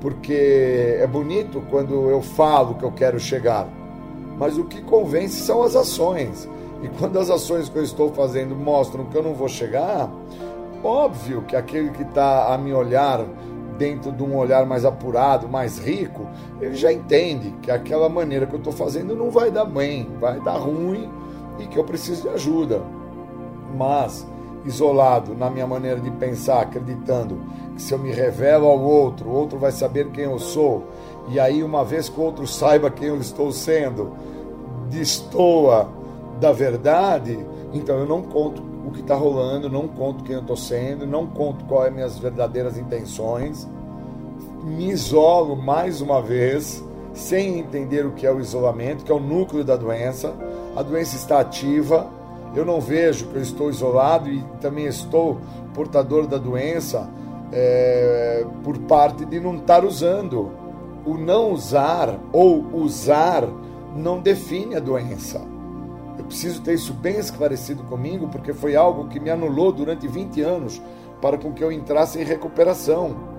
Porque 0.00 0.98
é 1.00 1.06
bonito 1.06 1.62
quando 1.70 2.10
eu 2.10 2.20
falo 2.20 2.74
que 2.74 2.84
eu 2.84 2.92
quero 2.92 3.18
chegar, 3.18 3.66
mas 4.38 4.58
o 4.58 4.64
que 4.64 4.82
convence 4.82 5.40
são 5.40 5.62
as 5.62 5.74
ações. 5.74 6.48
E 6.82 6.88
quando 6.98 7.18
as 7.18 7.30
ações 7.30 7.70
que 7.70 7.78
eu 7.78 7.82
estou 7.82 8.12
fazendo 8.12 8.54
mostram 8.54 9.06
que 9.06 9.16
eu 9.16 9.22
não 9.22 9.32
vou 9.32 9.48
chegar, 9.48 10.10
Óbvio 10.84 11.40
que 11.42 11.56
aquele 11.56 11.88
que 11.90 12.02
está 12.02 12.52
a 12.52 12.58
me 12.58 12.74
olhar 12.74 13.24
dentro 13.78 14.12
de 14.12 14.22
um 14.22 14.36
olhar 14.36 14.66
mais 14.66 14.84
apurado, 14.84 15.48
mais 15.48 15.78
rico, 15.78 16.28
ele 16.60 16.74
já 16.74 16.92
entende 16.92 17.54
que 17.62 17.70
aquela 17.70 18.08
maneira 18.08 18.46
que 18.46 18.52
eu 18.52 18.58
estou 18.58 18.72
fazendo 18.72 19.16
não 19.16 19.30
vai 19.30 19.50
dar 19.50 19.64
bem, 19.64 20.06
vai 20.20 20.38
dar 20.40 20.58
ruim 20.58 21.10
e 21.58 21.66
que 21.66 21.78
eu 21.78 21.84
preciso 21.84 22.22
de 22.22 22.28
ajuda. 22.28 22.82
Mas 23.74 24.26
isolado 24.66 25.34
na 25.34 25.50
minha 25.50 25.66
maneira 25.66 26.00
de 26.00 26.10
pensar, 26.10 26.60
acreditando 26.60 27.40
que 27.74 27.82
se 27.82 27.92
eu 27.92 27.98
me 27.98 28.12
revelo 28.12 28.66
ao 28.66 28.80
outro, 28.80 29.28
o 29.28 29.32
outro 29.32 29.58
vai 29.58 29.72
saber 29.72 30.10
quem 30.10 30.24
eu 30.24 30.38
sou, 30.38 30.84
e 31.28 31.40
aí, 31.40 31.62
uma 31.62 31.84
vez 31.84 32.08
que 32.10 32.20
o 32.20 32.22
outro 32.22 32.46
saiba 32.46 32.90
quem 32.90 33.08
eu 33.08 33.18
estou 33.18 33.50
sendo, 33.50 34.12
destoa 34.90 35.88
da 36.38 36.52
verdade, 36.52 37.38
então 37.72 37.98
eu 37.98 38.06
não 38.06 38.22
conto 38.22 38.73
o 38.86 38.90
que 38.90 39.00
está 39.00 39.14
rolando, 39.14 39.68
não 39.68 39.88
conto 39.88 40.24
quem 40.24 40.34
eu 40.34 40.40
estou 40.40 40.56
sendo, 40.56 41.06
não 41.06 41.26
conto 41.26 41.64
quais 41.64 41.86
são 41.86 41.94
minhas 41.94 42.18
verdadeiras 42.18 42.76
intenções, 42.76 43.68
me 44.62 44.90
isolo 44.90 45.56
mais 45.56 46.00
uma 46.00 46.20
vez, 46.20 46.82
sem 47.12 47.58
entender 47.58 48.04
o 48.04 48.12
que 48.12 48.26
é 48.26 48.32
o 48.32 48.40
isolamento, 48.40 49.04
que 49.04 49.12
é 49.12 49.14
o 49.14 49.20
núcleo 49.20 49.64
da 49.64 49.76
doença. 49.76 50.34
A 50.74 50.82
doença 50.82 51.16
está 51.16 51.40
ativa, 51.40 52.10
eu 52.54 52.64
não 52.64 52.80
vejo 52.80 53.26
que 53.26 53.36
eu 53.36 53.42
estou 53.42 53.70
isolado 53.70 54.28
e 54.28 54.42
também 54.60 54.86
estou 54.86 55.38
portador 55.72 56.26
da 56.26 56.38
doença 56.38 57.08
é, 57.52 58.44
por 58.62 58.78
parte 58.78 59.24
de 59.24 59.38
não 59.38 59.56
estar 59.56 59.84
usando. 59.84 60.50
O 61.04 61.14
não 61.18 61.52
usar 61.52 62.18
ou 62.32 62.64
usar 62.72 63.46
não 63.94 64.20
define 64.20 64.76
a 64.76 64.80
doença. 64.80 65.53
Eu 66.18 66.24
preciso 66.24 66.62
ter 66.62 66.74
isso 66.74 66.92
bem 66.94 67.18
esclarecido 67.18 67.82
comigo, 67.84 68.28
porque 68.28 68.52
foi 68.52 68.76
algo 68.76 69.08
que 69.08 69.20
me 69.20 69.30
anulou 69.30 69.72
durante 69.72 70.06
20 70.06 70.40
anos 70.42 70.80
para 71.20 71.38
com 71.38 71.52
que 71.52 71.62
eu 71.62 71.72
entrasse 71.72 72.20
em 72.20 72.24
recuperação 72.24 73.34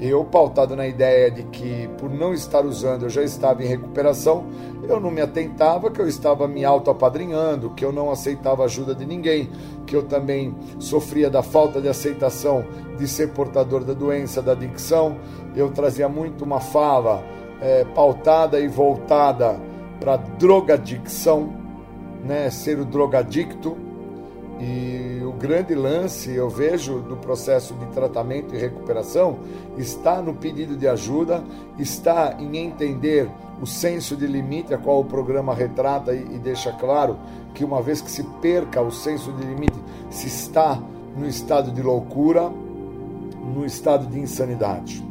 eu 0.00 0.24
pautado 0.24 0.76
na 0.76 0.86
ideia 0.86 1.28
de 1.28 1.42
que 1.44 1.88
por 1.98 2.08
não 2.08 2.32
estar 2.32 2.64
usando 2.64 3.04
eu 3.04 3.10
já 3.10 3.22
estava 3.22 3.64
em 3.64 3.66
recuperação, 3.66 4.46
eu 4.88 5.00
não 5.00 5.10
me 5.10 5.20
atentava 5.20 5.90
que 5.90 6.00
eu 6.00 6.06
estava 6.06 6.46
me 6.46 6.64
auto-apadrinhando, 6.64 7.70
que 7.70 7.84
eu 7.84 7.90
não 7.90 8.10
aceitava 8.10 8.64
ajuda 8.64 8.94
de 8.94 9.04
ninguém, 9.04 9.50
que 9.86 9.96
eu 9.96 10.04
também 10.04 10.54
sofria 10.78 11.28
da 11.28 11.42
falta 11.42 11.80
de 11.80 11.88
aceitação 11.88 12.64
de 12.96 13.08
ser 13.08 13.30
portador 13.30 13.82
da 13.82 13.92
doença, 13.92 14.40
da 14.40 14.52
adicção. 14.52 15.16
Eu 15.56 15.70
trazia 15.70 16.08
muito 16.08 16.44
uma 16.44 16.60
fala 16.60 17.24
é, 17.60 17.84
pautada 17.84 18.60
e 18.60 18.68
voltada 18.68 19.60
para 19.98 20.16
drogadicção, 20.16 21.52
né, 22.24 22.50
ser 22.50 22.78
o 22.78 22.84
drogadicto 22.84 23.76
e 24.60 25.22
o 25.24 25.32
grande 25.32 25.74
lance, 25.74 26.32
eu 26.34 26.50
vejo, 26.50 27.00
do 27.00 27.16
processo 27.16 27.74
de 27.74 27.86
tratamento 27.86 28.54
e 28.54 28.58
recuperação 28.58 29.38
está 29.76 30.20
no 30.20 30.34
pedido 30.34 30.76
de 30.76 30.88
ajuda, 30.88 31.44
está 31.78 32.36
em 32.40 32.56
entender 32.56 33.30
o 33.62 33.66
senso 33.66 34.16
de 34.16 34.26
limite 34.26 34.74
a 34.74 34.78
qual 34.78 35.00
o 35.00 35.04
programa 35.04 35.54
retrata 35.54 36.12
e, 36.12 36.22
e 36.34 36.38
deixa 36.38 36.72
claro 36.72 37.16
que 37.54 37.64
uma 37.64 37.80
vez 37.80 38.00
que 38.00 38.10
se 38.10 38.24
perca 38.40 38.82
o 38.82 38.90
senso 38.90 39.32
de 39.32 39.46
limite, 39.46 39.78
se 40.10 40.26
está 40.26 40.80
no 41.16 41.26
estado 41.26 41.70
de 41.70 41.82
loucura, 41.82 42.50
no 43.54 43.64
estado 43.64 44.06
de 44.06 44.18
insanidade. 44.18 45.07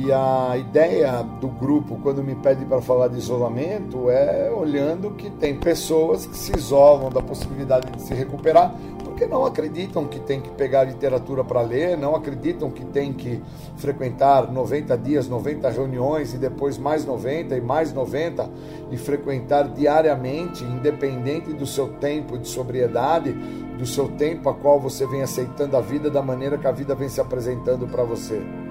E 0.00 0.12
a 0.12 0.56
ideia 0.56 1.24
do 1.40 1.48
grupo, 1.48 1.98
quando 2.00 2.22
me 2.22 2.36
pede 2.36 2.64
para 2.64 2.80
falar 2.80 3.08
de 3.08 3.18
isolamento, 3.18 4.08
é 4.08 4.48
olhando 4.48 5.10
que 5.10 5.28
tem 5.28 5.56
pessoas 5.56 6.24
que 6.24 6.36
se 6.36 6.56
isolam 6.56 7.10
da 7.10 7.20
possibilidade 7.20 7.90
de 7.90 8.02
se 8.02 8.14
recuperar, 8.14 8.72
porque 9.02 9.26
não 9.26 9.44
acreditam 9.44 10.06
que 10.06 10.20
tem 10.20 10.40
que 10.40 10.50
pegar 10.50 10.84
literatura 10.84 11.42
para 11.42 11.62
ler, 11.62 11.98
não 11.98 12.14
acreditam 12.14 12.70
que 12.70 12.84
tem 12.84 13.12
que 13.12 13.42
frequentar 13.76 14.52
90 14.52 14.96
dias, 14.98 15.28
90 15.28 15.68
reuniões 15.68 16.32
e 16.32 16.38
depois 16.38 16.78
mais 16.78 17.04
90 17.04 17.56
e 17.56 17.60
mais 17.60 17.92
90 17.92 18.48
e 18.92 18.96
frequentar 18.96 19.66
diariamente, 19.66 20.62
independente 20.62 21.52
do 21.52 21.66
seu 21.66 21.88
tempo 21.94 22.38
de 22.38 22.46
sobriedade, 22.46 23.32
do 23.76 23.84
seu 23.84 24.06
tempo 24.06 24.48
a 24.48 24.54
qual 24.54 24.78
você 24.78 25.04
vem 25.08 25.22
aceitando 25.22 25.76
a 25.76 25.80
vida 25.80 26.08
da 26.08 26.22
maneira 26.22 26.56
que 26.56 26.68
a 26.68 26.72
vida 26.72 26.94
vem 26.94 27.08
se 27.08 27.20
apresentando 27.20 27.88
para 27.88 28.04
você. 28.04 28.67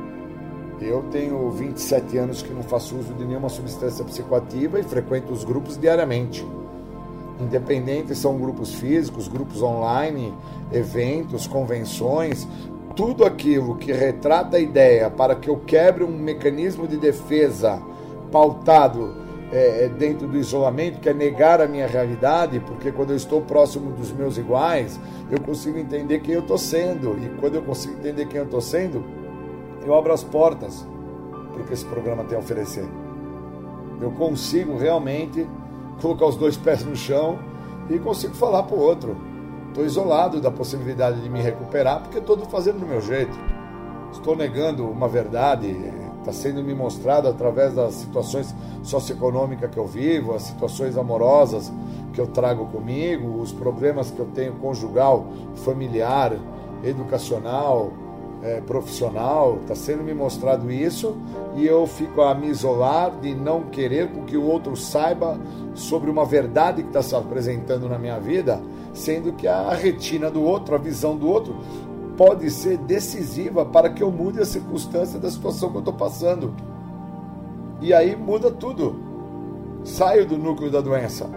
Eu 0.80 1.04
tenho 1.12 1.50
27 1.50 2.18
anos 2.18 2.42
que 2.44 2.54
não 2.54 2.62
faço 2.62 2.96
uso 2.96 3.14
de 3.14 3.26
nenhuma 3.26 3.50
substância 3.50 4.06
psicoativa 4.06 4.80
e 4.80 4.84
frequento 4.84 5.34
os 5.34 5.44
grupos 5.44 5.78
diariamente. 5.78 6.46
Independente 7.40 8.16
são 8.16 8.38
grupos 8.38 8.74
físicos, 8.74 9.28
grupos 9.28 9.62
online, 9.62 10.34
eventos, 10.72 11.48
convenções, 11.48 12.48
tudo 12.96 13.26
aquilo 13.26 13.76
que 13.76 13.92
retrata 13.92 14.58
a 14.58 14.60
ideia 14.60 15.10
para 15.10 15.36
que 15.36 15.50
eu 15.50 15.58
quebre 15.58 16.04
um 16.04 16.18
mecanismo 16.18 16.88
de 16.88 16.98
defesa 16.98 17.82
pautado 18.32 19.16
é, 19.52 19.86
é 19.86 19.88
dentro 19.90 20.28
do 20.28 20.38
isolamento, 20.38 21.00
que 21.00 21.08
é 21.08 21.14
negar 21.14 21.62
a 21.62 21.68
minha 21.68 21.88
realidade, 21.88 22.60
porque 22.60 22.92
quando 22.92 23.12
eu 23.12 23.16
estou 23.16 23.42
próximo 23.42 23.92
dos 23.92 24.12
meus 24.12 24.38
iguais, 24.38 25.00
eu 25.30 25.40
consigo 25.40 25.78
entender 25.78 26.20
quem 26.20 26.34
eu 26.34 26.42
estou 26.42 26.58
sendo. 26.58 27.18
E 27.24 27.30
quando 27.40 27.56
eu 27.56 27.62
consigo 27.62 27.94
entender 27.94 28.26
quem 28.26 28.40
eu 28.40 28.46
estou 28.46 28.62
sendo, 28.62 29.04
eu 29.86 29.96
abro 29.96 30.14
as 30.14 30.24
portas 30.24 30.86
para 31.54 31.62
o 31.62 31.66
que 31.66 31.74
esse 31.74 31.86
programa 31.86 32.24
tem 32.24 32.38
a 32.38 32.40
oferecer. 32.40 32.88
Eu 34.00 34.12
consigo 34.12 34.78
realmente 34.78 35.48
colocar 36.02 36.28
os 36.28 36.36
dois 36.36 36.56
pés 36.56 36.84
no 36.84 36.96
chão 36.96 37.40
e 37.90 37.98
consigo 38.00 38.34
falar 38.36 38.64
para 38.64 38.76
o 38.76 38.80
outro. 38.80 39.18
Estou 39.70 39.86
isolado 39.86 40.42
da 40.42 40.52
possibilidade 40.52 41.22
de 41.22 41.30
me 41.30 41.42
recuperar 41.42 42.02
porque 42.02 42.20
estou 42.20 42.38
fazendo 42.46 42.80
do 42.80 42.86
meu 42.86 43.02
jeito. 43.02 43.38
Estou 44.12 44.36
negando 44.36 44.90
uma 44.90 45.08
verdade, 45.08 45.76
está 46.20 46.32
sendo 46.32 46.64
me 46.64 46.74
mostrado 46.74 47.28
através 47.28 47.74
das 47.74 47.96
situações 47.96 48.54
socioeconômicas 48.84 49.70
que 49.70 49.78
eu 49.78 49.86
vivo, 49.86 50.34
as 50.34 50.44
situações 50.44 50.98
amorosas 50.98 51.72
que 52.14 52.22
eu 52.22 52.28
trago 52.28 52.66
comigo, 52.68 53.40
os 53.40 53.52
problemas 53.52 54.10
que 54.10 54.20
eu 54.20 54.28
tenho 54.34 54.54
conjugal, 54.54 55.28
familiar, 55.58 56.34
educacional, 56.84 57.92
é, 58.44 58.62
profissional, 58.62 59.60
está 59.62 59.76
sendo 59.76 60.04
me 60.04 60.14
mostrado 60.14 60.72
isso 60.72 61.18
e 61.56 61.66
eu 61.66 61.88
fico 61.88 62.22
a 62.22 62.36
me 62.36 62.48
isolar 62.48 63.12
de 63.20 63.34
não 63.34 63.64
querer 63.64 64.10
que 64.26 64.38
o 64.38 64.44
outro 64.44 64.76
saiba 64.76 65.40
sobre 65.74 66.10
uma 66.10 66.26
verdade 66.26 66.84
que 66.84 66.90
está 66.90 67.02
se 67.02 67.16
apresentando 67.16 67.90
na 67.90 67.98
minha 67.98 68.20
vida, 68.20 68.62
sendo 68.94 69.34
que 69.34 69.48
a 69.48 69.74
retina 69.74 70.30
do 70.30 70.44
outro, 70.44 70.76
a 70.76 70.78
visão 70.78 71.16
do 71.16 71.28
outro, 71.28 71.56
pode 72.16 72.50
ser 72.50 72.78
decisiva 72.78 73.66
para 73.66 73.90
que 73.90 74.02
eu 74.02 74.12
mude 74.12 74.40
a 74.40 74.46
circunstância 74.46 75.20
da 75.20 75.30
situação 75.30 75.70
que 75.70 75.78
eu 75.78 75.80
estou 75.80 75.94
passando. 75.94 76.54
E 77.82 77.94
aí 77.94 78.16
muda 78.16 78.50
tudo. 78.50 79.08
Saio 79.84 80.26
do 80.26 80.38
núcleo 80.38 80.72
da 80.72 80.82
doença. 80.82 81.30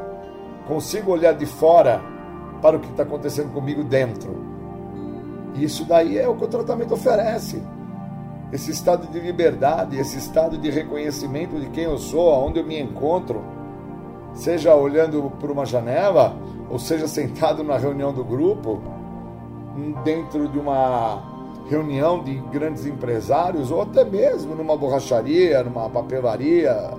Consigo 0.66 1.12
olhar 1.12 1.32
de 1.32 1.46
fora 1.46 2.02
para 2.62 2.76
o 2.76 2.80
que 2.80 2.88
está 2.88 3.02
acontecendo 3.02 3.52
comigo 3.52 3.84
dentro 3.84 4.49
isso 5.56 5.84
daí 5.84 6.18
é 6.18 6.28
o 6.28 6.34
que 6.34 6.44
o 6.44 6.48
tratamento 6.48 6.94
oferece. 6.94 7.62
Esse 8.52 8.70
estado 8.70 9.06
de 9.08 9.20
liberdade, 9.20 9.96
esse 9.96 10.18
estado 10.18 10.58
de 10.58 10.70
reconhecimento 10.70 11.58
de 11.58 11.68
quem 11.70 11.84
eu 11.84 11.98
sou, 11.98 12.34
aonde 12.34 12.58
eu 12.58 12.66
me 12.66 12.80
encontro, 12.80 13.42
seja 14.34 14.74
olhando 14.74 15.30
por 15.38 15.50
uma 15.50 15.64
janela, 15.64 16.36
ou 16.68 16.78
seja 16.78 17.06
sentado 17.06 17.62
na 17.62 17.76
reunião 17.76 18.12
do 18.12 18.24
grupo, 18.24 18.80
dentro 20.04 20.48
de 20.48 20.58
uma 20.58 21.22
reunião 21.68 22.22
de 22.22 22.34
grandes 22.34 22.86
empresários, 22.86 23.70
ou 23.70 23.82
até 23.82 24.04
mesmo 24.04 24.54
numa 24.54 24.76
borracharia, 24.76 25.62
numa 25.62 25.88
papelaria, 25.88 26.90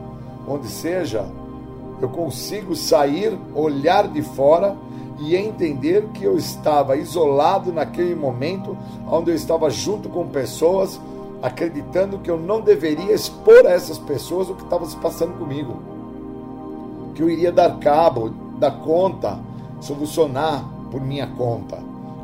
onde 0.48 0.68
seja, 0.68 1.26
eu 2.02 2.10
consigo 2.10 2.76
sair, 2.76 3.38
olhar 3.54 4.08
de 4.08 4.22
fora 4.22 4.76
e 5.22 5.36
entender 5.36 6.08
que 6.14 6.24
eu 6.24 6.36
estava 6.36 6.98
isolado 6.98 7.72
naquele 7.72 8.16
momento, 8.16 8.76
onde 9.08 9.30
eu 9.30 9.36
estava 9.36 9.70
junto 9.70 10.10
com 10.10 10.28
pessoas, 10.28 11.00
acreditando 11.44 12.18
que 12.18 12.30
eu 12.30 12.38
não 12.38 12.60
deveria 12.60 13.14
expor 13.14 13.68
a 13.68 13.72
essas 13.72 14.00
pessoas 14.00 14.50
o 14.50 14.56
que 14.56 14.64
estava 14.64 14.86
se 14.88 14.98
passando 14.98 15.38
comigo. 15.38 15.80
Que 17.14 17.22
eu 17.22 17.30
iria 17.30 17.52
dar 17.52 17.78
cabo, 17.78 18.30
dar 18.58 18.80
conta, 18.80 19.40
solucionar 19.80 20.66
por 20.90 21.00
minha 21.00 21.28
conta. 21.28 21.78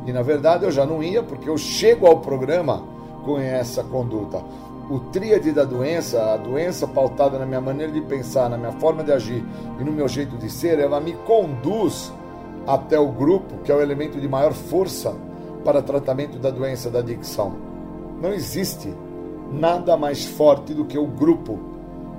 E 0.04 0.12
na 0.12 0.22
verdade 0.22 0.64
eu 0.64 0.72
já 0.72 0.84
não 0.84 1.00
ia, 1.00 1.22
porque 1.22 1.48
eu 1.48 1.56
chego 1.56 2.04
ao 2.04 2.18
programa 2.18 2.82
com 3.24 3.38
essa 3.38 3.84
conduta. 3.84 4.42
O 4.90 4.98
tríade 4.98 5.52
da 5.52 5.64
doença, 5.64 6.32
a 6.32 6.36
doença 6.36 6.88
pautada 6.88 7.38
na 7.38 7.46
minha 7.46 7.60
maneira 7.60 7.92
de 7.92 8.00
pensar, 8.00 8.48
na 8.48 8.56
minha 8.56 8.72
forma 8.72 9.04
de 9.04 9.12
agir 9.12 9.44
e 9.78 9.84
no 9.84 9.92
meu 9.92 10.08
jeito 10.08 10.36
de 10.36 10.50
ser, 10.50 10.80
ela 10.80 10.98
me 10.98 11.12
conduz 11.12 12.12
até 12.68 13.00
o 13.00 13.08
grupo, 13.08 13.62
que 13.64 13.72
é 13.72 13.74
o 13.74 13.80
elemento 13.80 14.20
de 14.20 14.28
maior 14.28 14.52
força 14.52 15.16
para 15.64 15.80
tratamento 15.80 16.38
da 16.38 16.50
doença 16.50 16.90
da 16.90 16.98
adicção. 16.98 17.56
Não 18.20 18.32
existe 18.32 18.92
nada 19.50 19.96
mais 19.96 20.26
forte 20.26 20.74
do 20.74 20.84
que 20.84 20.98
o 20.98 21.06
grupo 21.06 21.58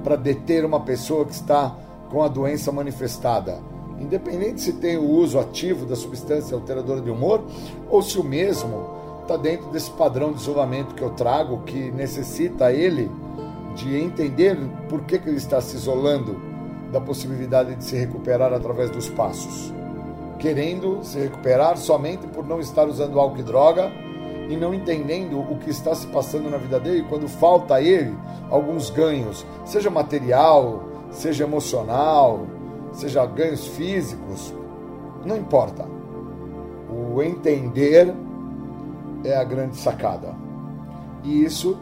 para 0.03 0.15
deter 0.15 0.65
uma 0.65 0.79
pessoa 0.79 1.23
que 1.23 1.33
está 1.33 1.75
com 2.09 2.23
a 2.23 2.27
doença 2.27 2.71
manifestada. 2.71 3.59
Independente 3.99 4.61
se 4.61 4.73
tem 4.73 4.97
o 4.97 5.07
uso 5.07 5.37
ativo 5.37 5.85
da 5.85 5.95
substância 5.95 6.55
alteradora 6.55 7.01
de 7.01 7.11
humor 7.11 7.43
ou 7.87 8.01
se 8.01 8.17
o 8.17 8.23
mesmo 8.23 8.87
está 9.21 9.37
dentro 9.37 9.69
desse 9.69 9.91
padrão 9.91 10.31
de 10.31 10.41
isolamento 10.41 10.95
que 10.95 11.03
eu 11.03 11.11
trago, 11.11 11.61
que 11.63 11.91
necessita 11.91 12.71
ele 12.73 13.11
de 13.75 13.95
entender 13.97 14.57
por 14.87 15.01
que, 15.01 15.19
que 15.19 15.29
ele 15.29 15.37
está 15.37 15.61
se 15.61 15.75
isolando 15.75 16.41
da 16.91 16.99
possibilidade 16.99 17.75
de 17.75 17.83
se 17.83 17.95
recuperar 17.95 18.51
através 18.51 18.89
dos 18.89 19.07
passos. 19.09 19.78
Querendo 20.39 21.03
se 21.03 21.19
recuperar 21.19 21.77
somente 21.77 22.25
por 22.27 22.47
não 22.47 22.59
estar 22.59 22.87
usando 22.87 23.19
álcool 23.19 23.39
e 23.39 23.43
droga 23.43 23.91
e 24.49 24.57
não 24.57 24.73
entendendo 24.73 25.39
o 25.39 25.57
que 25.57 25.69
está 25.69 25.93
se 25.93 26.07
passando 26.07 26.49
na 26.49 26.57
vida 26.57 26.79
dele 26.79 27.05
quando 27.07 27.27
falta 27.27 27.75
a 27.75 27.81
ele 27.81 28.17
alguns 28.49 28.89
ganhos, 28.89 29.45
seja 29.63 29.89
material, 29.91 30.83
seja 31.11 31.43
emocional, 31.43 32.47
seja 32.91 33.25
ganhos 33.25 33.67
físicos, 33.67 34.53
não 35.23 35.37
importa. 35.37 35.85
O 36.89 37.21
entender 37.21 38.13
é 39.23 39.35
a 39.35 39.43
grande 39.43 39.77
sacada. 39.77 40.33
E 41.23 41.43
isso 41.43 41.77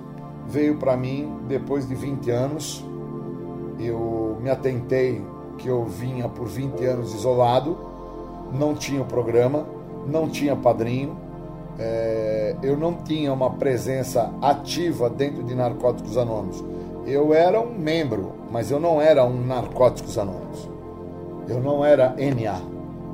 veio 0.47 0.75
para 0.77 0.97
mim 0.97 1.39
depois 1.47 1.87
de 1.87 1.95
20 1.95 2.29
anos. 2.31 2.85
Eu 3.79 4.37
me 4.41 4.49
atentei 4.49 5.21
que 5.57 5.67
eu 5.67 5.85
vinha 5.85 6.27
por 6.27 6.47
20 6.47 6.83
anos 6.85 7.13
isolado, 7.13 7.77
não 8.53 8.73
tinha 8.73 9.01
o 9.01 9.05
programa, 9.05 9.65
não 10.05 10.29
tinha 10.29 10.55
padrinho, 10.55 11.17
é, 11.79 12.55
eu 12.63 12.75
não 12.75 12.93
tinha 12.93 13.31
uma 13.31 13.51
presença 13.51 14.31
ativa 14.41 15.09
dentro 15.09 15.43
de 15.43 15.53
Narcóticos 15.53 16.17
Anônimos. 16.17 16.63
Eu 17.05 17.33
era 17.33 17.59
um 17.59 17.71
membro, 17.77 18.33
mas 18.51 18.71
eu 18.71 18.79
não 18.79 19.01
era 19.01 19.23
um 19.23 19.45
Narcóticos 19.45 20.17
Anônimos. 20.17 20.69
Eu 21.47 21.61
não 21.61 21.85
era 21.85 22.15
NA. 22.17 22.59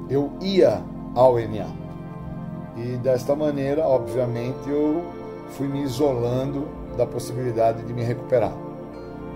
Eu 0.09 0.31
ia 0.41 0.81
ao 1.13 1.35
NA. 1.35 1.67
E 2.77 2.97
desta 2.97 3.35
maneira, 3.35 3.85
obviamente, 3.85 4.67
eu 4.67 5.03
fui 5.49 5.67
me 5.67 5.83
isolando 5.83 6.67
da 6.97 7.05
possibilidade 7.05 7.83
de 7.83 7.93
me 7.93 8.03
recuperar. 8.03 8.53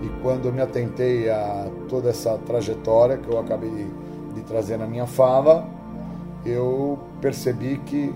E 0.02 0.08
quando 0.22 0.46
eu 0.46 0.52
me 0.52 0.60
atentei 0.60 1.28
a 1.30 1.68
toda 1.88 2.10
essa 2.10 2.38
trajetória 2.38 3.16
que 3.16 3.28
eu 3.28 3.38
acabei 3.38 3.88
de 4.34 4.40
trazer 4.42 4.76
na 4.76 4.86
minha 4.86 5.06
fala, 5.06 5.66
eu 6.48 6.98
percebi 7.20 7.78
que 7.78 8.14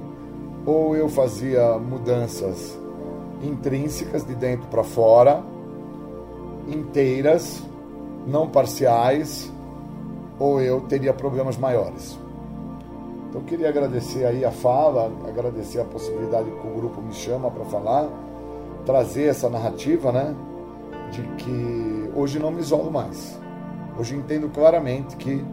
ou 0.64 0.96
eu 0.96 1.08
fazia 1.08 1.78
mudanças 1.78 2.78
intrínsecas 3.42 4.24
de 4.24 4.34
dentro 4.34 4.68
para 4.68 4.84
fora, 4.84 5.42
inteiras, 6.68 7.62
não 8.26 8.48
parciais, 8.48 9.50
ou 10.38 10.60
eu 10.60 10.80
teria 10.82 11.12
problemas 11.12 11.56
maiores. 11.56 12.18
Então 13.28 13.40
eu 13.40 13.46
queria 13.46 13.68
agradecer 13.68 14.24
aí 14.24 14.44
a 14.44 14.50
fala, 14.50 15.10
agradecer 15.26 15.80
a 15.80 15.84
possibilidade 15.84 16.50
que 16.50 16.66
o 16.66 16.70
grupo 16.70 17.00
me 17.00 17.12
chama 17.12 17.50
para 17.50 17.64
falar, 17.64 18.08
trazer 18.84 19.24
essa 19.24 19.48
narrativa, 19.48 20.12
né, 20.12 20.34
de 21.10 21.22
que 21.36 22.10
hoje 22.14 22.38
não 22.38 22.50
me 22.50 22.60
isolo 22.60 22.90
mais. 22.90 23.38
Hoje 23.98 24.14
entendo 24.14 24.48
claramente 24.48 25.16
que 25.16 25.44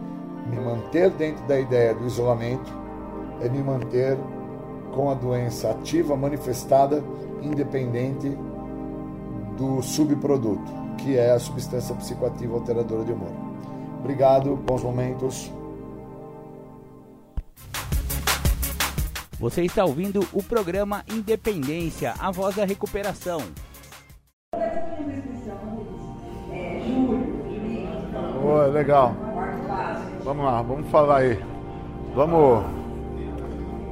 me 0.46 0.58
manter 0.58 1.10
dentro 1.10 1.44
da 1.46 1.58
ideia 1.58 1.94
do 1.94 2.06
isolamento 2.06 2.72
é 3.40 3.48
me 3.48 3.62
manter 3.62 4.18
com 4.94 5.10
a 5.10 5.14
doença 5.14 5.70
ativa 5.70 6.16
manifestada, 6.16 7.02
independente 7.42 8.36
do 9.56 9.82
subproduto, 9.82 10.70
que 10.98 11.16
é 11.16 11.32
a 11.32 11.38
substância 11.38 11.94
psicoativa 11.94 12.54
alteradora 12.54 13.04
de 13.04 13.12
humor. 13.12 13.32
Obrigado, 14.00 14.56
bons 14.56 14.82
momentos. 14.82 15.50
Você 19.38 19.62
está 19.62 19.84
ouvindo 19.84 20.26
o 20.34 20.42
programa 20.42 21.02
Independência, 21.10 22.14
a 22.18 22.30
voz 22.30 22.56
da 22.56 22.64
recuperação. 22.66 23.40
Oh, 28.42 28.70
legal. 28.70 29.29
Vamos 30.24 30.44
lá, 30.44 30.62
vamos 30.62 30.88
falar 30.90 31.16
aí. 31.18 31.38
Vamos 32.14 32.64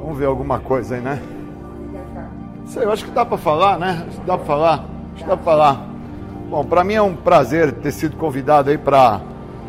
Vamos 0.09 0.21
ver 0.21 0.27
alguma 0.27 0.59
coisa 0.61 0.95
aí, 0.95 1.01
né? 1.01 1.21
Sei, 2.65 2.85
eu 2.85 2.93
acho 2.93 3.05
que 3.05 3.11
dá 3.11 3.27
para 3.27 3.37
falar, 3.37 3.79
né? 3.79 4.07
Acho 4.09 4.21
que 4.21 4.27
dá 4.27 4.39
para 4.39 4.47
falar. 4.47 4.85
Acho 5.15 5.23
que 5.23 5.29
dá 5.29 5.37
para 5.37 5.45
falar. 5.45 5.87
Bom, 6.49 6.65
para 6.65 6.85
mim 6.85 6.95
é 6.95 7.03
um 7.03 7.15
prazer 7.15 7.73
ter 7.73 7.93
sido 7.93 8.17
convidado 8.17 8.71
aí 8.71 8.79
para 8.79 9.21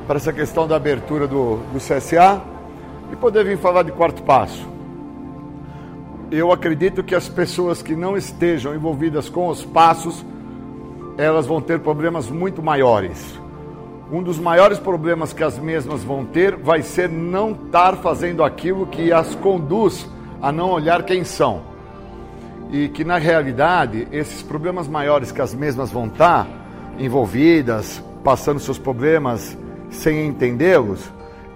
essa 0.07 0.31
questão 0.31 0.68
da 0.68 0.76
abertura 0.76 1.27
do, 1.27 1.57
do 1.73 1.77
CSA 1.77 2.41
e 3.11 3.15
poder 3.15 3.44
vir 3.44 3.57
falar 3.57 3.84
de 3.84 3.91
quarto 3.91 4.23
passo. 4.23 4.65
Eu 6.31 6.52
acredito 6.52 7.03
que 7.03 7.15
as 7.15 7.27
pessoas 7.27 7.81
que 7.81 7.95
não 7.95 8.15
estejam 8.15 8.73
envolvidas 8.73 9.27
com 9.27 9.49
os 9.49 9.65
passos, 9.65 10.23
elas 11.18 11.48
vão 11.48 11.60
ter 11.60 11.80
problemas 11.80 12.30
muito 12.30 12.61
maiores. 12.61 13.38
Um 14.11 14.23
dos 14.23 14.40
maiores 14.40 14.80
problemas 14.80 15.34
que 15.34 15.44
as 15.44 15.60
mesmas 15.60 16.03
vão 16.03 16.26
ter 16.26 16.56
vai 16.56 16.81
ser 16.81 17.07
não 17.07 17.52
estar 17.52 17.95
fazendo 17.98 18.44
aquilo 18.44 18.88
que 18.88 19.11
as 19.11 19.36
conduz 19.36 20.10
a 20.41 20.52
não 20.52 20.72
olhar 20.72 21.03
quem 21.03 21.23
são. 21.23 21.61
E 22.72 22.90
que 22.90 23.03
na 23.03 23.19
realidade, 23.19 24.07
esses 24.11 24.41
problemas 24.41 24.88
maiores 24.88 25.31
que 25.31 25.41
as 25.41 25.53
mesmas 25.53 25.91
vão 25.91 26.07
estar 26.07 26.48
envolvidas, 26.98 28.03
passando 28.23 28.60
seus 28.60 28.80
problemas 28.80 29.56
sem 29.91 30.26
entendê-los, 30.26 31.11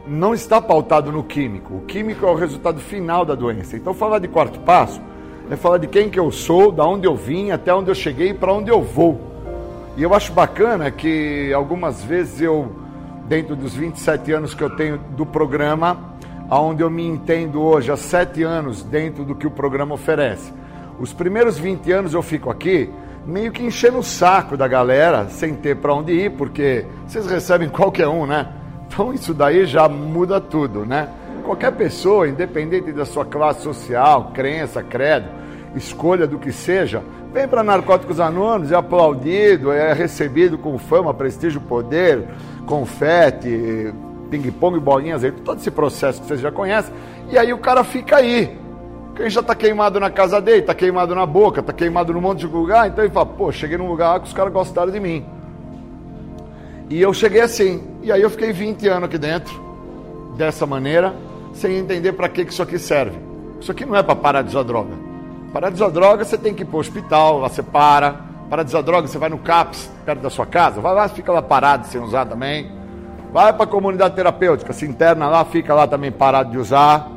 não 0.06 0.32
está 0.32 0.62
pautado 0.62 1.12
no 1.12 1.24
químico. 1.24 1.78
O 1.78 1.82
químico 1.82 2.24
é 2.24 2.30
o 2.30 2.36
resultado 2.36 2.80
final 2.80 3.26
da 3.26 3.34
doença. 3.34 3.76
Então, 3.76 3.96
falar 3.96 4.20
de 4.20 4.28
quarto 4.28 4.60
passo 4.60 5.02
é 5.50 5.56
falar 5.56 5.80
de 5.80 5.88
quem 5.88 6.08
que 6.08 6.20
eu 6.20 6.32
sou, 6.32 6.72
da 6.72 6.86
onde 6.86 7.08
eu 7.08 7.16
vim, 7.16 7.50
até 7.50 7.74
onde 7.74 7.90
eu 7.90 7.96
cheguei 7.96 8.30
e 8.30 8.34
para 8.34 8.54
onde 8.54 8.70
eu 8.70 8.84
vou. 8.84 9.33
E 9.96 10.02
eu 10.02 10.14
acho 10.16 10.34
bacana 10.34 10.90
que 10.90 11.54
algumas 11.54 12.04
vezes 12.04 12.42
eu, 12.42 12.72
dentro 13.28 13.56
dos 13.56 13.76
27 13.76 14.32
anos 14.32 14.56
que 14.56 14.64
eu 14.64 14.72
tenho 14.72 14.98
do 14.98 15.24
programa, 15.24 16.16
aonde 16.50 16.82
eu 16.82 16.90
me 16.90 17.06
entendo 17.06 17.62
hoje 17.62 17.92
há 17.92 17.98
sete 17.98 18.42
anos 18.42 18.82
dentro 18.82 19.24
do 19.24 19.36
que 19.36 19.46
o 19.46 19.52
programa 19.52 19.94
oferece. 19.94 20.52
Os 21.00 21.14
primeiros 21.14 21.60
20 21.60 21.92
anos 21.92 22.14
eu 22.14 22.24
fico 22.24 22.50
aqui 22.50 22.90
meio 23.26 23.52
que 23.52 23.64
enchendo 23.64 24.00
o 24.00 24.04
saco 24.04 24.58
da 24.58 24.68
galera, 24.68 25.28
sem 25.30 25.54
ter 25.54 25.78
para 25.78 25.94
onde 25.94 26.12
ir, 26.12 26.32
porque 26.32 26.86
vocês 27.08 27.28
recebem 27.28 27.70
qualquer 27.70 28.08
um, 28.08 28.26
né? 28.26 28.48
Então 28.88 29.14
isso 29.14 29.34
daí 29.34 29.66
já 29.66 29.88
muda 29.88 30.42
tudo, 30.42 30.86
né? 30.86 31.08
Qualquer 31.44 31.72
pessoa, 31.74 32.28
independente 32.28 32.92
da 32.92 33.06
sua 33.06 33.26
classe 33.26 33.62
social, 33.62 34.32
crença, 34.34 34.82
credo, 34.82 35.28
escolha 35.76 36.26
do 36.26 36.40
que 36.40 36.52
seja, 36.52 37.04
vem 37.34 37.48
para 37.48 37.64
Narcóticos 37.64 38.20
Anônimos, 38.20 38.72
é 38.72 38.76
aplaudido, 38.76 39.72
é 39.72 39.92
recebido 39.92 40.56
com 40.56 40.78
fama, 40.78 41.14
prestígio, 41.14 41.60
poder, 41.60 42.24
confete, 42.68 43.92
ping-pong, 44.30 44.80
bolinhas 44.80 45.24
aí, 45.24 45.32
todo 45.32 45.60
esse 45.60 45.72
processo 45.72 46.22
que 46.22 46.28
vocês 46.28 46.40
já 46.40 46.52
conhecem, 46.52 46.94
e 47.32 47.38
aí 47.38 47.52
o 47.52 47.58
cara 47.58 47.84
fica 47.84 48.18
aí. 48.18 48.56
Quem 49.16 49.30
já 49.30 49.42
está 49.42 49.56
queimado 49.56 50.00
na 50.00 50.12
casa 50.12 50.40
dele, 50.40 50.60
está 50.60 50.76
queimado 50.76 51.14
na 51.16 51.26
boca, 51.26 51.60
está 51.60 51.74
queimado 51.74 52.14
num 52.14 52.22
monte 52.22 52.40
de 52.40 52.48
lugar, 52.48 52.88
então 52.88 53.04
ele 53.04 53.14
fala, 53.14 53.26
pô, 53.26 53.52
cheguei 53.52 53.78
num 53.78 53.88
lugar 53.88 54.20
que 54.20 54.28
os 54.28 54.34
caras 54.34 54.54
gostaram 54.54 54.92
de 54.92 55.00
mim. 55.00 55.26
E 56.90 57.02
eu 57.02 57.14
cheguei 57.14 57.42
assim, 57.42 57.84
e 58.04 58.12
aí 58.12 58.22
eu 58.22 58.30
fiquei 58.30 58.52
20 58.52 58.88
anos 58.88 59.06
aqui 59.06 59.18
dentro, 59.18 59.54
dessa 60.38 60.66
maneira, 60.68 61.14
sem 61.54 61.78
entender 61.78 62.14
para 62.14 62.30
que, 62.30 62.46
que 62.46 62.52
isso 62.52 62.62
aqui 62.62 62.78
serve. 62.78 63.18
Isso 63.60 63.72
aqui 63.72 63.86
não 63.86 63.96
é 63.96 64.04
para 64.04 64.16
parar 64.16 64.42
de 64.44 64.50
usar 64.50 64.64
droga. 64.64 65.03
Usar 65.74 65.90
droga, 65.90 66.26
você 66.26 66.38
tem 66.38 66.54
que 66.54 66.64
ir 66.64 66.66
para 66.66 66.78
o 66.78 66.80
hospital, 66.80 67.40
lá 67.40 67.50
você 67.50 67.64
para. 67.64 68.34
Usar 68.66 68.82
droga, 68.82 69.08
você 69.08 69.18
vai 69.18 69.30
no 69.30 69.40
CAPS, 69.40 69.90
perto 70.06 70.22
da 70.22 70.30
sua 70.30 70.46
casa, 70.46 70.80
vai 70.80 70.94
lá, 70.94 71.08
fica 71.08 71.32
lá 71.32 71.42
parado 71.42 71.88
sem 71.88 72.00
usar 72.00 72.26
também 72.26 72.84
Vai 73.34 73.52
para 73.52 73.64
a 73.64 73.68
comunidade 73.68 74.14
terapêutica, 74.14 74.72
se 74.74 74.86
interna 74.86 75.28
lá, 75.28 75.44
fica 75.44 75.74
lá 75.74 75.88
também 75.88 76.12
parado 76.12 76.52
de 76.52 76.60
usar. 76.60 77.10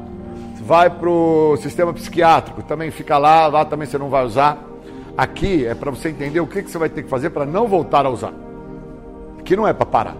Vai 0.62 0.88
para 0.88 1.10
o 1.10 1.58
sistema 1.58 1.92
psiquiátrico, 1.92 2.62
também 2.62 2.90
fica 2.90 3.18
lá, 3.18 3.46
lá 3.48 3.66
também 3.66 3.86
você 3.86 3.98
não 3.98 4.08
vai 4.08 4.24
usar. 4.24 4.56
Aqui 5.14 5.66
é 5.66 5.74
para 5.74 5.90
você 5.90 6.08
entender 6.08 6.40
o 6.40 6.46
que, 6.46 6.62
que 6.62 6.70
você 6.70 6.78
vai 6.78 6.88
ter 6.88 7.02
que 7.02 7.10
fazer 7.10 7.28
para 7.28 7.44
não 7.44 7.68
voltar 7.68 8.06
a 8.06 8.08
usar. 8.08 8.32
Aqui 9.38 9.54
não 9.54 9.68
é 9.68 9.74
para 9.74 9.84
parar. 9.84 10.16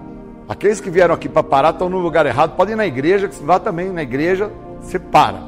Aqueles 0.46 0.82
que 0.82 0.90
vieram 0.90 1.14
aqui 1.14 1.30
para 1.30 1.42
parar 1.42 1.70
estão 1.70 1.88
no 1.88 1.98
lugar 1.98 2.26
errado. 2.26 2.54
Podem 2.56 2.74
ir 2.74 2.76
na 2.76 2.86
igreja, 2.86 3.26
que 3.26 3.42
vá 3.42 3.58
também 3.58 3.90
na 3.90 4.02
igreja, 4.02 4.50
você 4.82 4.98
para. 4.98 5.40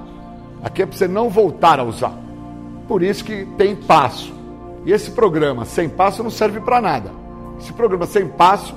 Aqui 0.65 0.81
é 0.81 0.87
para 0.87 0.97
você 0.97 1.07
não 1.07 1.29
voltar 1.29 1.79
a 1.79 1.83
usar. 1.83 2.15
Por 2.89 3.03
isso 3.03 3.23
que 3.23 3.45
tem 3.57 3.77
passo. 3.77 4.33
E 4.85 4.93
esse 4.93 5.11
programa 5.11 5.65
sem 5.65 5.89
passo 5.89 6.23
não 6.23 6.31
serve 6.31 6.59
para 6.61 6.81
nada. 6.81 7.13
Esse 7.61 7.73
programa 7.73 8.07
sem 8.07 8.27
passo 8.27 8.75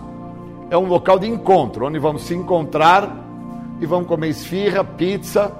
é 0.70 0.78
um 0.78 0.86
local 0.86 1.18
de 1.18 1.28
encontro, 1.28 1.88
onde 1.88 1.98
vamos 1.98 2.24
se 2.24 2.36
encontrar 2.36 3.10
e 3.80 3.86
vamos 3.86 4.08
comer 4.08 4.30
esfirra, 4.30 4.84
pizza, 4.84 5.52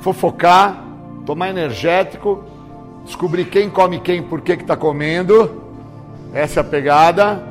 fofocar, 0.00 0.82
tomar 1.24 1.50
energético, 1.50 2.42
descobrir 3.04 3.44
quem 3.46 3.70
come 3.70 4.00
quem, 4.00 4.22
por 4.22 4.40
que 4.40 4.52
está 4.52 4.76
comendo, 4.76 5.62
essa 6.32 6.60
é 6.60 6.62
a 6.62 6.64
pegada, 6.64 7.42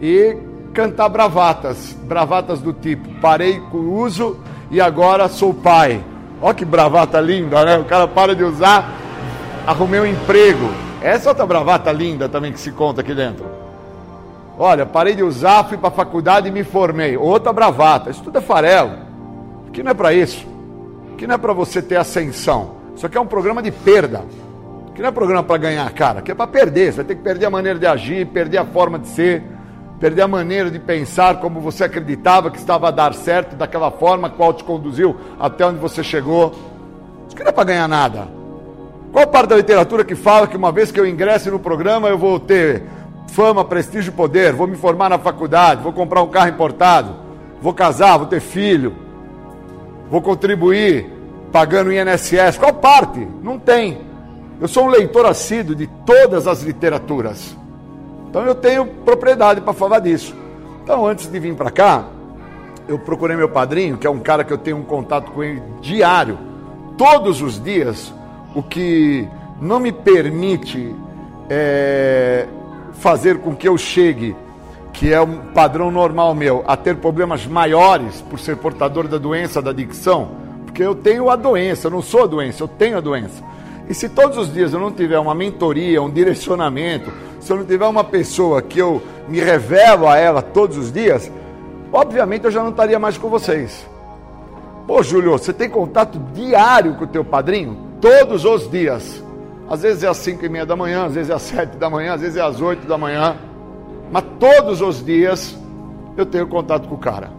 e 0.00 0.36
cantar 0.72 1.08
bravatas, 1.08 1.96
bravatas 2.04 2.60
do 2.60 2.72
tipo, 2.72 3.08
parei 3.20 3.60
com 3.70 3.78
o 3.78 3.98
uso 4.00 4.38
e 4.70 4.80
agora 4.80 5.28
sou 5.28 5.52
pai. 5.52 6.02
Olha 6.40 6.54
que 6.54 6.64
bravata 6.64 7.20
linda, 7.20 7.64
né? 7.64 7.76
O 7.76 7.84
cara 7.84 8.08
para 8.08 8.34
de 8.34 8.42
usar, 8.42 8.99
arrumei 9.70 10.00
um 10.00 10.06
emprego. 10.06 10.68
Essa 11.00 11.28
outra 11.28 11.46
bravata 11.46 11.92
linda 11.92 12.28
também 12.28 12.52
que 12.52 12.58
se 12.58 12.72
conta 12.72 13.02
aqui 13.02 13.14
dentro. 13.14 13.46
Olha, 14.58 14.84
parei 14.84 15.14
de 15.14 15.22
usar, 15.22 15.64
fui 15.64 15.78
para 15.78 15.88
a 15.88 15.92
faculdade 15.92 16.48
e 16.48 16.50
me 16.50 16.64
formei. 16.64 17.16
Outra 17.16 17.52
bravata. 17.52 18.10
Isso 18.10 18.22
tudo 18.22 18.38
é 18.38 18.40
farelo. 18.40 18.98
Aqui 19.68 19.82
não 19.82 19.92
é 19.92 19.94
para 19.94 20.12
isso. 20.12 20.44
que 21.16 21.26
não 21.26 21.34
é 21.34 21.38
para 21.38 21.52
você 21.52 21.80
ter 21.80 21.96
ascensão. 21.96 22.72
Isso 22.96 23.06
aqui 23.06 23.16
é 23.16 23.20
um 23.20 23.26
programa 23.26 23.62
de 23.62 23.70
perda. 23.70 24.24
Que 24.94 25.00
não 25.00 25.08
é 25.08 25.12
programa 25.12 25.44
para 25.44 25.56
ganhar, 25.56 25.90
cara, 25.92 26.20
que 26.20 26.32
é 26.32 26.34
para 26.34 26.46
perder. 26.46 26.92
Você 26.92 26.96
vai 26.96 27.04
ter 27.04 27.14
que 27.14 27.22
perder 27.22 27.46
a 27.46 27.50
maneira 27.50 27.78
de 27.78 27.86
agir, 27.86 28.26
perder 28.26 28.58
a 28.58 28.64
forma 28.64 28.98
de 28.98 29.06
ser, 29.06 29.42
perder 30.00 30.22
a 30.22 30.28
maneira 30.28 30.70
de 30.70 30.78
pensar 30.78 31.38
como 31.40 31.60
você 31.60 31.84
acreditava 31.84 32.50
que 32.50 32.58
estava 32.58 32.88
a 32.88 32.90
dar 32.90 33.14
certo, 33.14 33.54
daquela 33.54 33.90
forma 33.90 34.28
qual 34.30 34.52
te 34.52 34.64
conduziu 34.64 35.16
até 35.38 35.64
onde 35.64 35.78
você 35.78 36.02
chegou. 36.02 36.52
Isso 37.26 37.36
aqui 37.36 37.44
não 37.44 37.50
é 37.50 37.52
para 37.52 37.64
ganhar 37.64 37.86
nada. 37.86 38.39
Qual 39.20 39.28
parte 39.28 39.50
da 39.50 39.56
literatura 39.56 40.02
que 40.02 40.14
fala 40.14 40.46
que 40.46 40.56
uma 40.56 40.72
vez 40.72 40.90
que 40.90 40.98
eu 40.98 41.06
ingresse 41.06 41.50
no 41.50 41.58
programa 41.58 42.08
eu 42.08 42.16
vou 42.16 42.40
ter 42.40 42.84
fama, 43.26 43.62
prestígio, 43.62 44.14
poder, 44.14 44.54
vou 44.54 44.66
me 44.66 44.76
formar 44.76 45.10
na 45.10 45.18
faculdade, 45.18 45.82
vou 45.82 45.92
comprar 45.92 46.22
um 46.22 46.28
carro 46.28 46.48
importado, 46.48 47.14
vou 47.60 47.74
casar, 47.74 48.16
vou 48.16 48.26
ter 48.26 48.40
filho, 48.40 48.94
vou 50.10 50.22
contribuir 50.22 51.12
pagando 51.52 51.92
INSS? 51.92 52.56
Qual 52.58 52.72
parte? 52.72 53.28
Não 53.42 53.58
tem. 53.58 53.98
Eu 54.58 54.66
sou 54.66 54.84
um 54.84 54.88
leitor 54.88 55.26
assíduo 55.26 55.76
de 55.76 55.86
todas 56.06 56.46
as 56.46 56.62
literaturas. 56.62 57.54
Então 58.30 58.46
eu 58.46 58.54
tenho 58.54 58.86
propriedade 58.86 59.60
para 59.60 59.74
falar 59.74 59.98
disso. 59.98 60.34
Então 60.82 61.06
antes 61.06 61.30
de 61.30 61.38
vir 61.38 61.54
para 61.54 61.70
cá, 61.70 62.06
eu 62.88 62.98
procurei 62.98 63.36
meu 63.36 63.50
padrinho, 63.50 63.98
que 63.98 64.06
é 64.06 64.10
um 64.10 64.20
cara 64.20 64.44
que 64.44 64.52
eu 64.52 64.58
tenho 64.58 64.78
um 64.78 64.82
contato 64.82 65.30
com 65.30 65.44
ele 65.44 65.62
diário, 65.82 66.38
todos 66.96 67.42
os 67.42 67.62
dias 67.62 68.14
o 68.54 68.62
que 68.62 69.28
não 69.60 69.78
me 69.78 69.92
permite 69.92 70.94
é, 71.48 72.46
fazer 72.94 73.38
com 73.38 73.54
que 73.54 73.68
eu 73.68 73.76
chegue, 73.76 74.34
que 74.92 75.12
é 75.12 75.20
um 75.20 75.52
padrão 75.52 75.90
normal 75.90 76.34
meu, 76.34 76.64
a 76.66 76.76
ter 76.76 76.96
problemas 76.96 77.46
maiores 77.46 78.20
por 78.22 78.38
ser 78.38 78.56
portador 78.56 79.06
da 79.06 79.18
doença 79.18 79.62
da 79.62 79.70
adicção, 79.70 80.28
porque 80.64 80.82
eu 80.82 80.94
tenho 80.94 81.30
a 81.30 81.36
doença, 81.36 81.86
eu 81.86 81.90
não 81.90 82.02
sou 82.02 82.24
a 82.24 82.26
doença, 82.26 82.62
eu 82.62 82.68
tenho 82.68 82.96
a 82.98 83.00
doença. 83.00 83.42
E 83.88 83.94
se 83.94 84.08
todos 84.08 84.38
os 84.38 84.52
dias 84.52 84.72
eu 84.72 84.78
não 84.78 84.92
tiver 84.92 85.18
uma 85.18 85.34
mentoria, 85.34 86.00
um 86.00 86.10
direcionamento, 86.10 87.12
se 87.40 87.52
eu 87.52 87.56
não 87.56 87.64
tiver 87.64 87.86
uma 87.86 88.04
pessoa 88.04 88.62
que 88.62 88.78
eu 88.78 89.02
me 89.28 89.40
revelo 89.40 90.06
a 90.06 90.16
ela 90.16 90.42
todos 90.42 90.76
os 90.76 90.92
dias, 90.92 91.30
obviamente 91.92 92.44
eu 92.44 92.50
já 92.50 92.62
não 92.62 92.70
estaria 92.70 92.98
mais 92.98 93.18
com 93.18 93.28
vocês. 93.28 93.84
Pô, 94.86 95.02
Júlio, 95.02 95.32
você 95.32 95.52
tem 95.52 95.68
contato 95.68 96.20
diário 96.32 96.94
com 96.94 97.04
o 97.04 97.08
teu 97.08 97.24
padrinho? 97.24 97.89
Todos 98.00 98.44
os 98.44 98.70
dias. 98.70 99.22
Às 99.68 99.82
vezes 99.82 100.02
é 100.02 100.08
às 100.08 100.16
5 100.16 100.44
e 100.44 100.48
meia 100.48 100.66
da 100.66 100.74
manhã, 100.74 101.06
às 101.06 101.14
vezes 101.14 101.30
é 101.30 101.34
às 101.34 101.42
7 101.42 101.76
da 101.76 101.88
manhã, 101.88 102.14
às 102.14 102.20
vezes 102.20 102.36
é 102.36 102.42
às 102.42 102.60
8 102.60 102.86
da 102.86 102.98
manhã. 102.98 103.36
Mas 104.10 104.24
todos 104.40 104.80
os 104.80 105.04
dias 105.04 105.56
eu 106.16 106.26
tenho 106.26 106.46
contato 106.48 106.88
com 106.88 106.96
o 106.96 106.98
cara. 106.98 107.30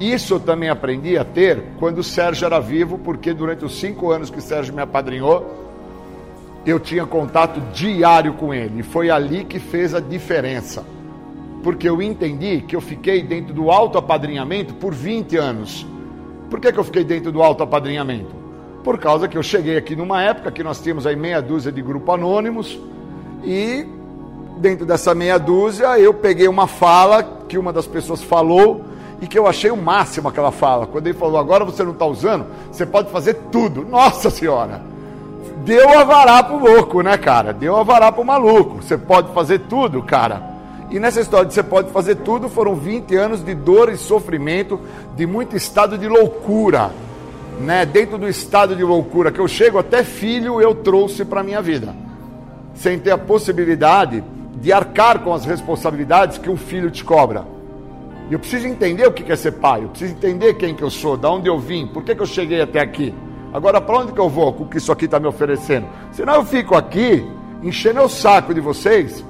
Isso 0.00 0.34
eu 0.34 0.40
também 0.40 0.70
aprendi 0.70 1.18
a 1.18 1.24
ter 1.24 1.62
quando 1.78 1.98
o 1.98 2.04
Sérgio 2.04 2.46
era 2.46 2.60
vivo, 2.60 2.98
porque 2.98 3.34
durante 3.34 3.64
os 3.64 3.78
cinco 3.78 4.10
anos 4.10 4.30
que 4.30 4.38
o 4.38 4.42
Sérgio 4.42 4.72
me 4.72 4.80
apadrinhou, 4.80 5.58
eu 6.64 6.78
tinha 6.78 7.04
contato 7.04 7.60
diário 7.72 8.32
com 8.34 8.54
ele. 8.54 8.80
E 8.80 8.82
foi 8.82 9.10
ali 9.10 9.44
que 9.44 9.58
fez 9.58 9.94
a 9.94 10.00
diferença. 10.00 10.84
Porque 11.62 11.88
eu 11.88 12.00
entendi 12.00 12.60
que 12.60 12.76
eu 12.76 12.80
fiquei 12.80 13.22
dentro 13.22 13.52
do 13.52 13.70
alto 13.70 13.98
apadrinhamento 13.98 14.72
por 14.74 14.94
20 14.94 15.36
anos. 15.36 15.86
Por 16.48 16.60
que, 16.60 16.72
que 16.72 16.78
eu 16.78 16.84
fiquei 16.84 17.04
dentro 17.04 17.32
do 17.32 17.42
alto 17.42 17.62
apadrinhamento? 17.62 18.47
Por 18.82 18.98
causa 18.98 19.28
que 19.28 19.36
eu 19.36 19.42
cheguei 19.42 19.76
aqui 19.76 19.96
numa 19.96 20.22
época 20.22 20.50
que 20.50 20.62
nós 20.62 20.80
tínhamos 20.80 21.06
aí 21.06 21.16
meia 21.16 21.40
dúzia 21.40 21.72
de 21.72 21.82
grupos 21.82 22.14
anônimos 22.14 22.78
e 23.44 23.86
dentro 24.58 24.86
dessa 24.86 25.14
meia 25.14 25.38
dúzia 25.38 25.98
eu 25.98 26.14
peguei 26.14 26.48
uma 26.48 26.66
fala 26.66 27.22
que 27.48 27.58
uma 27.58 27.72
das 27.72 27.86
pessoas 27.86 28.22
falou 28.22 28.84
e 29.20 29.26
que 29.26 29.38
eu 29.38 29.46
achei 29.46 29.70
o 29.70 29.76
máximo 29.76 30.28
aquela 30.28 30.52
fala. 30.52 30.86
Quando 30.86 31.06
ele 31.06 31.18
falou, 31.18 31.38
agora 31.38 31.64
você 31.64 31.82
não 31.82 31.92
está 31.92 32.06
usando, 32.06 32.46
você 32.70 32.86
pode 32.86 33.10
fazer 33.10 33.34
tudo. 33.50 33.84
Nossa 33.84 34.30
Senhora! 34.30 34.80
Deu 35.64 35.98
a 35.98 36.04
varar 36.04 36.44
pro 36.46 36.58
louco, 36.58 37.02
né, 37.02 37.18
cara? 37.18 37.52
Deu 37.52 37.76
a 37.76 37.82
varar 37.82 38.12
pro 38.12 38.24
maluco. 38.24 38.76
Você 38.80 38.96
pode 38.96 39.32
fazer 39.34 39.60
tudo, 39.68 40.02
cara. 40.02 40.42
E 40.90 40.98
nessa 40.98 41.20
história 41.20 41.46
de 41.46 41.52
você 41.52 41.62
pode 41.62 41.90
fazer 41.90 42.14
tudo, 42.16 42.48
foram 42.48 42.74
20 42.74 43.14
anos 43.16 43.44
de 43.44 43.54
dor 43.54 43.92
e 43.92 43.96
sofrimento, 43.96 44.80
de 45.14 45.26
muito 45.26 45.56
estado 45.56 45.98
de 45.98 46.08
loucura 46.08 46.90
né, 47.60 47.84
dentro 47.84 48.18
do 48.18 48.28
estado 48.28 48.76
de 48.76 48.82
loucura 48.82 49.32
que 49.32 49.40
eu 49.40 49.48
chego, 49.48 49.78
até 49.78 50.04
filho 50.04 50.60
eu 50.60 50.74
trouxe 50.74 51.24
para 51.24 51.42
minha 51.42 51.60
vida, 51.60 51.94
sem 52.74 52.98
ter 52.98 53.10
a 53.10 53.18
possibilidade 53.18 54.22
de 54.60 54.72
arcar 54.72 55.20
com 55.20 55.32
as 55.32 55.44
responsabilidades 55.44 56.38
que 56.38 56.50
um 56.50 56.56
filho 56.56 56.90
te 56.90 57.04
cobra. 57.04 57.44
E 58.30 58.32
eu 58.32 58.38
preciso 58.38 58.66
entender 58.66 59.06
o 59.06 59.12
que 59.12 59.30
é 59.30 59.36
ser 59.36 59.52
pai, 59.52 59.84
eu 59.84 59.88
preciso 59.88 60.12
entender 60.12 60.54
quem 60.54 60.74
que 60.74 60.82
eu 60.82 60.90
sou, 60.90 61.16
de 61.16 61.26
onde 61.26 61.48
eu 61.48 61.58
vim, 61.58 61.86
por 61.86 62.02
que, 62.02 62.14
que 62.14 62.22
eu 62.22 62.26
cheguei 62.26 62.60
até 62.60 62.80
aqui. 62.80 63.14
Agora, 63.52 63.80
para 63.80 63.98
onde 63.98 64.12
que 64.12 64.20
eu 64.20 64.28
vou 64.28 64.52
com 64.52 64.64
o 64.64 64.68
que 64.68 64.76
isso 64.76 64.92
aqui 64.92 65.06
está 65.06 65.18
me 65.18 65.26
oferecendo? 65.26 65.86
Senão 66.12 66.34
eu 66.34 66.44
fico 66.44 66.74
aqui, 66.74 67.26
enchendo 67.62 68.02
o 68.02 68.08
saco 68.08 68.52
de 68.52 68.60
vocês, 68.60 69.24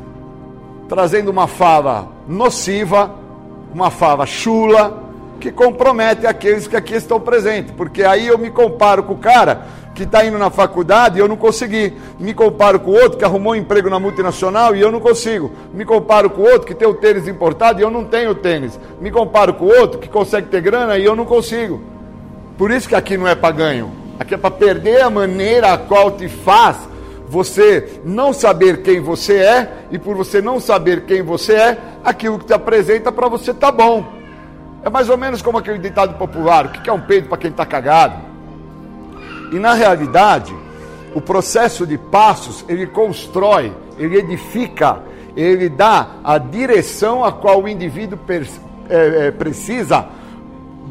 trazendo 0.89 1.31
uma 1.31 1.47
fala 1.47 2.09
nociva, 2.27 3.15
uma 3.73 3.91
fala 3.91 4.27
chula, 4.27 5.08
que 5.41 5.53
compromete 5.53 6.27
aqueles 6.27 6.67
que 6.67 6.77
aqui 6.77 6.95
estão 6.95 7.21
presentes, 7.21 7.73
porque 7.77 8.03
aí 8.03 8.27
eu 8.27 8.39
me 8.39 8.51
comparo 8.51 9.03
com 9.03 9.15
o 9.15 9.19
cara 9.19 9.67
que 9.95 10.05
está 10.05 10.25
indo 10.25 10.39
na 10.39 10.49
faculdade 10.49 11.19
e 11.19 11.21
eu 11.21 11.27
não 11.27 11.37
consegui, 11.37 11.93
me 12.21 12.33
comparo 12.33 12.79
com 12.79 12.93
o 12.93 12.95
outro 12.95 13.19
que 13.19 13.25
arrumou 13.25 13.53
um 13.53 13.57
emprego 13.57 13.91
na 13.91 13.99
multinacional 13.99 14.77
e 14.77 14.81
eu 14.81 14.93
não 14.93 15.01
consigo, 15.01 15.51
me 15.73 15.85
comparo 15.85 16.31
com 16.31 16.43
o 16.43 16.45
outro 16.45 16.67
que 16.67 16.75
tem 16.75 16.87
o 16.87 16.95
tênis 16.95 17.27
importado 17.27 17.81
e 17.81 17.83
eu 17.83 17.91
não 17.91 18.05
tenho 18.05 18.35
tênis, 18.35 18.79
me 19.01 19.11
comparo 19.11 19.55
com 19.55 19.65
o 19.65 19.77
outro 19.77 19.99
que 19.99 20.09
consegue 20.09 20.49
ter 20.49 20.61
grana 20.61 20.97
e 20.99 21.05
eu 21.05 21.17
não 21.17 21.25
consigo. 21.25 21.83
Por 22.57 22.71
isso 22.71 22.89
que 22.89 22.95
aqui 22.95 23.17
não 23.17 23.27
é 23.27 23.35
para 23.35 23.53
ganho, 23.53 23.91
aqui 24.21 24.35
é 24.35 24.39
para 24.39 24.51
perder 24.51 25.03
a 25.03 25.11
maneira 25.11 25.73
a 25.73 25.79
qual 25.79 26.13
te 26.13 26.29
faz 26.29 26.77
você 27.29 28.01
não 28.05 28.33
saber 28.33 28.83
quem 28.83 29.01
você 29.01 29.37
é 29.37 29.73
e 29.91 29.99
por 29.99 30.17
você 30.17 30.41
não 30.41 30.59
saber 30.59 31.07
quem 31.07 31.23
você 31.23 31.55
é, 31.55 31.79
aquilo 32.05 32.39
que 32.39 32.47
te 32.47 32.53
apresenta 32.53 33.13
para 33.13 33.29
você 33.29 33.53
tá 33.53 33.71
bom. 33.71 34.18
É 34.89 34.91
mais 34.91 35.11
ou 35.11 35.19
menos 35.19 35.43
como 35.43 35.59
aquele 35.59 35.77
ditado 35.77 36.15
popular: 36.15 36.65
o 36.65 36.69
que 36.71 36.89
é 36.89 36.93
um 36.93 37.03
peito 37.03 37.29
para 37.29 37.37
quem 37.37 37.51
está 37.51 37.67
cagado? 37.67 38.23
E 39.53 39.59
na 39.59 39.75
realidade, 39.75 40.57
o 41.15 41.21
processo 41.21 41.87
de 41.87 41.99
passos 41.99 42.65
ele 42.67 42.87
constrói, 42.87 43.71
ele 43.99 44.17
edifica, 44.17 45.03
ele 45.37 45.69
dá 45.69 46.13
a 46.25 46.39
direção 46.39 47.23
a 47.23 47.31
qual 47.31 47.63
o 47.63 47.69
indivíduo 47.69 48.19
é, 48.89 49.27
é, 49.27 49.31
precisa 49.31 50.07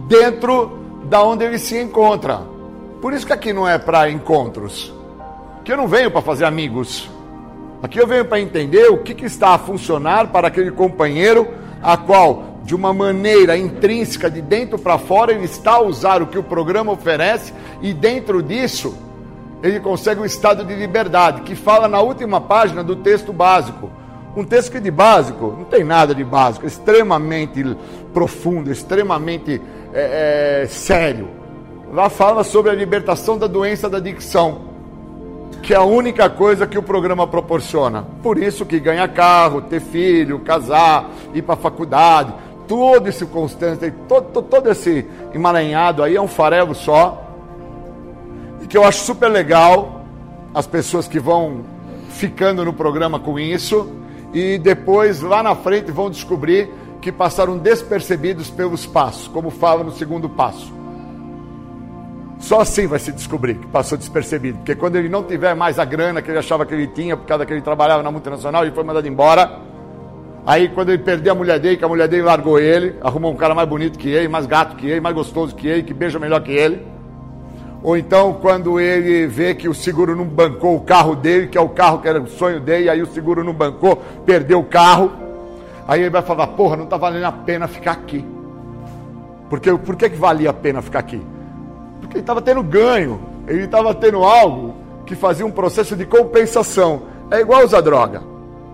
dentro 0.08 0.78
da 1.06 1.24
onde 1.24 1.44
ele 1.44 1.58
se 1.58 1.76
encontra. 1.82 2.42
Por 3.02 3.14
isso 3.14 3.26
que 3.26 3.34
aqui 3.34 3.52
não 3.52 3.68
é 3.68 3.80
para 3.80 4.12
encontros. 4.12 4.94
Aqui 5.60 5.72
eu 5.72 5.78
não 5.78 5.88
venho 5.88 6.12
para 6.12 6.22
fazer 6.22 6.46
amigos. 6.46 7.10
Aqui 7.82 7.98
eu 7.98 8.06
venho 8.06 8.26
para 8.26 8.40
entender 8.40 8.90
o 8.90 9.00
que, 9.00 9.16
que 9.16 9.26
está 9.26 9.56
a 9.56 9.58
funcionar 9.58 10.28
para 10.28 10.50
aquele 10.50 10.70
companheiro 10.70 11.48
a 11.82 11.98
qual 11.98 12.57
de 12.68 12.76
uma 12.76 12.92
maneira 12.92 13.58
intrínseca, 13.58 14.30
de 14.30 14.42
dentro 14.42 14.78
para 14.78 14.98
fora, 14.98 15.32
ele 15.32 15.46
está 15.46 15.76
a 15.76 15.82
usar 15.82 16.22
o 16.22 16.28
que 16.28 16.38
o 16.38 16.44
programa 16.44 16.92
oferece 16.92 17.54
e 17.82 17.94
dentro 17.94 18.44
disso 18.44 18.94
ele 19.64 19.80
consegue 19.80 20.20
um 20.20 20.26
estado 20.26 20.66
de 20.66 20.76
liberdade, 20.76 21.44
que 21.44 21.56
fala 21.56 21.88
na 21.88 22.02
última 22.02 22.42
página 22.42 22.84
do 22.84 22.98
texto 22.98 23.32
básico. 23.32 23.90
Um 24.36 24.44
texto 24.44 24.74
que 24.74 24.82
de 24.82 24.92
básico 24.92 25.56
não 25.58 25.64
tem 25.64 25.86
nada 25.86 26.14
de 26.14 26.26
básico, 26.26 26.68
extremamente 26.68 27.64
profundo, 28.14 28.70
extremamente 28.70 29.62
é, 29.94 30.64
é, 30.64 30.68
sério. 30.68 31.30
Lá 31.94 32.10
fala 32.10 32.44
sobre 32.44 32.70
a 32.70 32.76
libertação 32.76 33.38
da 33.38 33.48
doença 33.48 33.90
da 33.90 33.98
adicção, 33.98 34.64
que 35.64 35.74
é 35.74 35.78
a 35.78 35.84
única 35.84 36.30
coisa 36.30 36.68
que 36.68 36.78
o 36.78 36.84
programa 36.84 37.26
proporciona. 37.26 38.06
Por 38.22 38.38
isso 38.38 38.66
que 38.66 38.78
ganha 38.78 39.08
carro, 39.08 39.62
ter 39.62 39.80
filho, 39.80 40.40
casar, 40.40 41.10
ir 41.34 41.42
para 41.42 41.54
a 41.54 41.58
faculdade 41.58 42.34
esse 43.06 43.26
constante, 43.26 43.92
todo, 44.08 44.42
todo 44.42 44.70
esse 44.70 45.06
emaranhado 45.34 46.04
aí 46.04 46.16
é 46.16 46.22
um 46.22 46.28
farelo 46.28 46.76
só. 46.76 47.24
E 48.62 48.68
que 48.68 48.78
eu 48.78 48.84
acho 48.84 49.06
super 49.06 49.28
legal 49.28 50.06
as 50.54 50.68
pessoas 50.68 51.08
que 51.08 51.20
vão 51.20 51.64
ficando 52.10 52.66
no 52.66 52.74
programa 52.74 53.20
com 53.20 53.40
isso 53.40 53.92
e 54.34 54.58
depois 54.58 55.22
lá 55.22 55.42
na 55.42 55.56
frente 55.56 55.92
vão 55.92 56.10
descobrir 56.10 56.70
que 57.02 57.12
passaram 57.12 57.58
despercebidos 57.58 58.50
pelos 58.50 58.86
passos, 58.86 59.28
como 59.28 59.50
fala 59.50 59.84
no 59.84 59.92
segundo 59.92 60.28
passo. 60.28 60.74
Só 62.40 62.62
assim 62.62 62.86
vai 62.86 63.00
se 63.00 63.12
descobrir 63.12 63.56
que 63.56 63.68
passou 63.68 63.98
despercebido, 63.98 64.58
porque 64.60 64.76
quando 64.76 64.96
ele 64.96 65.10
não 65.10 65.24
tiver 65.24 65.56
mais 65.56 65.80
a 65.80 65.86
grana 65.86 66.22
que 66.22 66.30
ele 66.30 66.38
achava 66.38 66.66
que 66.66 66.74
ele 66.74 66.88
tinha 66.88 67.18
por 67.18 67.26
causa 67.26 67.46
que 67.46 67.54
ele 67.54 67.62
trabalhava 67.62 68.04
na 68.04 68.12
multinacional 68.12 68.66
e 68.66 68.72
foi 68.72 68.84
mandado 68.84 69.08
embora, 69.08 69.60
Aí 70.48 70.70
quando 70.70 70.88
ele 70.94 71.04
perdeu 71.04 71.34
a 71.34 71.36
mulher 71.36 71.60
dele, 71.60 71.76
que 71.76 71.84
a 71.84 71.90
mulher 71.90 72.08
dele 72.08 72.24
largou 72.24 72.58
ele, 72.58 72.96
arrumou 73.02 73.34
um 73.34 73.36
cara 73.36 73.54
mais 73.54 73.68
bonito 73.68 74.00
que 74.00 74.08
ele, 74.08 74.30
mais 74.30 74.46
gato 74.46 74.78
que 74.78 74.88
ele, 74.88 75.02
mais 75.02 75.14
gostoso 75.14 75.54
que 75.54 75.68
ele, 75.68 75.84
que 75.84 75.94
beija 75.94 76.18
melhor 76.18 76.40
que 76.40 76.54
ele. 76.54 76.88
Ou 77.84 77.98
então 77.98 78.32
quando 78.36 78.80
ele 78.80 79.28
vê 79.28 79.54
que 79.54 79.68
o 79.68 79.74
seguro 79.74 80.16
não 80.16 80.24
bancou 80.24 80.78
o 80.78 80.80
carro 80.80 81.18
dele, 81.18 81.48
que 81.48 81.58
é 81.58 81.62
o 81.62 81.68
carro 81.68 82.00
que 82.00 82.08
era 82.08 82.22
o 82.22 82.28
sonho 82.28 82.62
dele, 82.62 82.90
aí 82.90 83.02
o 83.02 83.06
seguro 83.08 83.44
não 83.44 83.52
bancou, 83.52 84.02
perdeu 84.26 84.62
o 84.62 84.64
carro. 84.64 85.12
Aí 85.86 86.00
ele 86.00 86.10
vai 86.10 86.22
falar, 86.22 86.48
porra, 86.48 86.78
não 86.78 86.86
está 86.86 86.96
valendo 86.96 87.26
a 87.26 87.32
pena 87.34 87.68
ficar 87.68 87.92
aqui. 87.92 88.26
Porque, 89.50 89.74
por 89.74 89.98
que, 89.98 90.10
que 90.10 90.16
valia 90.16 90.52
a 90.52 90.54
pena 90.54 90.82
ficar 90.82 91.00
aqui? 91.00 91.22
Porque 92.00 92.16
ele 92.16 92.24
estava 92.24 92.42
tendo 92.42 92.64
ganho, 92.64 93.20
ele 93.50 93.66
estava 93.66 93.94
tendo 93.94 94.24
algo 94.24 94.76
que 95.06 95.14
fazia 95.14 95.46
um 95.46 95.52
processo 95.52 95.94
de 95.94 96.06
compensação. 96.06 97.02
É 97.30 97.42
igual 97.42 97.66
usar 97.66 97.82
droga. 97.82 98.24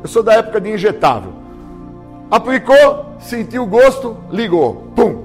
Eu 0.03 0.07
sou 0.07 0.21
da 0.21 0.35
época 0.35 0.61
de 0.61 0.71
injetável. 0.71 1.42
Aplicou, 2.29 3.15
sentiu 3.19 3.63
o 3.63 3.67
gosto, 3.67 4.17
ligou. 4.31 4.91
Pum! 4.95 5.23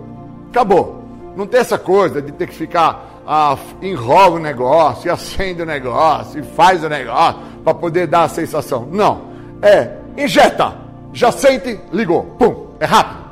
Acabou. 0.50 1.02
Não 1.36 1.46
tem 1.46 1.60
essa 1.60 1.78
coisa 1.78 2.20
de 2.20 2.32
ter 2.32 2.48
que 2.48 2.54
ficar, 2.54 3.22
ah, 3.26 3.56
enrola 3.80 4.36
o 4.36 4.38
negócio, 4.38 5.12
acende 5.12 5.62
o 5.62 5.66
negócio, 5.66 6.42
faz 6.42 6.82
o 6.82 6.88
negócio, 6.88 7.40
para 7.62 7.74
poder 7.74 8.06
dar 8.06 8.24
a 8.24 8.28
sensação. 8.28 8.88
Não. 8.90 9.28
É, 9.62 9.96
injeta, 10.16 10.76
já 11.12 11.30
sente, 11.30 11.80
ligou. 11.92 12.24
Pum! 12.38 12.68
É 12.80 12.84
rápido. 12.84 13.28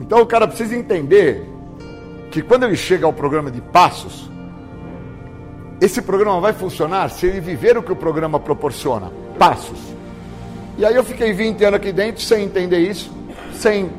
Então 0.00 0.20
o 0.20 0.26
cara 0.26 0.46
precisa 0.46 0.76
entender 0.76 1.46
que 2.30 2.42
quando 2.42 2.64
ele 2.64 2.76
chega 2.76 3.06
ao 3.06 3.12
programa 3.12 3.50
de 3.50 3.60
passos, 3.60 4.30
esse 5.80 6.02
programa 6.02 6.40
vai 6.40 6.52
funcionar 6.52 7.08
se 7.10 7.26
ele 7.26 7.40
viver 7.40 7.76
o 7.78 7.82
que 7.82 7.92
o 7.92 7.96
programa 7.96 8.40
proporciona 8.40 9.12
passos. 9.38 9.78
E 10.78 10.86
aí 10.86 10.94
eu 10.94 11.02
fiquei 11.02 11.32
20 11.32 11.64
anos 11.64 11.80
aqui 11.80 11.90
dentro 11.90 12.22
sem 12.22 12.44
entender 12.44 12.78
isso, 12.78 13.10
sem 13.52 13.90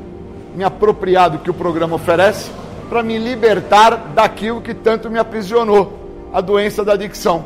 me 0.56 0.64
apropriar 0.64 1.28
do 1.28 1.38
que 1.38 1.50
o 1.50 1.54
programa 1.54 1.94
oferece, 1.94 2.50
para 2.88 3.02
me 3.02 3.18
libertar 3.18 3.96
daquilo 4.14 4.62
que 4.62 4.72
tanto 4.72 5.10
me 5.10 5.18
aprisionou 5.18 5.92
a 6.32 6.40
doença 6.40 6.82
da 6.82 6.94
adicção. 6.94 7.44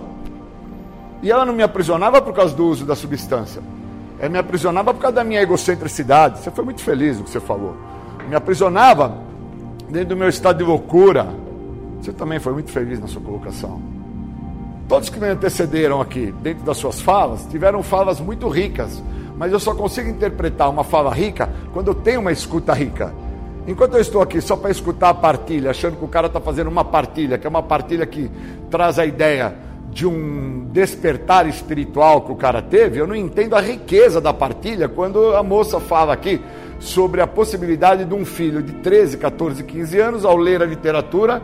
E 1.20 1.32
ela 1.32 1.44
não 1.44 1.52
me 1.52 1.64
aprisionava 1.64 2.22
por 2.22 2.32
causa 2.32 2.54
do 2.54 2.64
uso 2.64 2.86
da 2.86 2.94
substância. 2.94 3.60
Ela 4.20 4.28
me 4.28 4.38
aprisionava 4.38 4.94
por 4.94 5.00
causa 5.00 5.16
da 5.16 5.24
minha 5.24 5.42
egocentricidade. 5.42 6.38
Você 6.38 6.52
foi 6.52 6.64
muito 6.64 6.80
feliz 6.80 7.18
no 7.18 7.24
que 7.24 7.30
você 7.30 7.40
falou. 7.40 7.74
Me 8.28 8.36
aprisionava 8.36 9.18
dentro 9.88 10.10
do 10.10 10.16
meu 10.16 10.28
estado 10.28 10.58
de 10.58 10.64
loucura. 10.64 11.26
Você 12.00 12.12
também 12.12 12.38
foi 12.38 12.52
muito 12.52 12.70
feliz 12.70 13.00
na 13.00 13.08
sua 13.08 13.20
colocação. 13.20 13.82
Todos 14.88 15.08
que 15.08 15.18
me 15.18 15.26
antecederam 15.26 16.00
aqui, 16.00 16.32
dentro 16.40 16.62
das 16.62 16.76
suas 16.76 17.00
falas, 17.00 17.44
tiveram 17.50 17.82
falas 17.82 18.20
muito 18.20 18.48
ricas, 18.48 19.02
mas 19.36 19.52
eu 19.52 19.60
só 19.60 19.74
consigo 19.74 20.08
interpretar 20.08 20.70
uma 20.70 20.84
fala 20.84 21.12
rica 21.12 21.48
quando 21.72 21.88
eu 21.88 21.94
tenho 21.94 22.20
uma 22.20 22.32
escuta 22.32 22.72
rica. 22.72 23.12
Enquanto 23.66 23.94
eu 23.94 24.00
estou 24.00 24.20
aqui 24.20 24.40
só 24.40 24.56
para 24.56 24.70
escutar 24.70 25.08
a 25.08 25.14
partilha, 25.14 25.70
achando 25.70 25.96
que 25.96 26.04
o 26.04 26.08
cara 26.08 26.26
está 26.26 26.40
fazendo 26.40 26.68
uma 26.68 26.84
partilha, 26.84 27.38
que 27.38 27.46
é 27.46 27.50
uma 27.50 27.62
partilha 27.62 28.04
que 28.04 28.30
traz 28.70 28.98
a 28.98 29.06
ideia 29.06 29.54
de 29.90 30.06
um 30.06 30.66
despertar 30.72 31.48
espiritual 31.48 32.22
que 32.22 32.32
o 32.32 32.36
cara 32.36 32.60
teve, 32.60 32.98
eu 32.98 33.06
não 33.06 33.14
entendo 33.14 33.54
a 33.54 33.60
riqueza 33.60 34.20
da 34.20 34.34
partilha 34.34 34.88
quando 34.88 35.34
a 35.34 35.42
moça 35.42 35.78
fala 35.80 36.12
aqui 36.12 36.40
sobre 36.80 37.20
a 37.20 37.26
possibilidade 37.26 38.04
de 38.04 38.12
um 38.12 38.24
filho 38.24 38.62
de 38.62 38.72
13, 38.74 39.16
14, 39.16 39.62
15 39.62 39.98
anos, 40.00 40.24
ao 40.24 40.36
ler 40.36 40.60
a 40.62 40.66
literatura, 40.66 41.40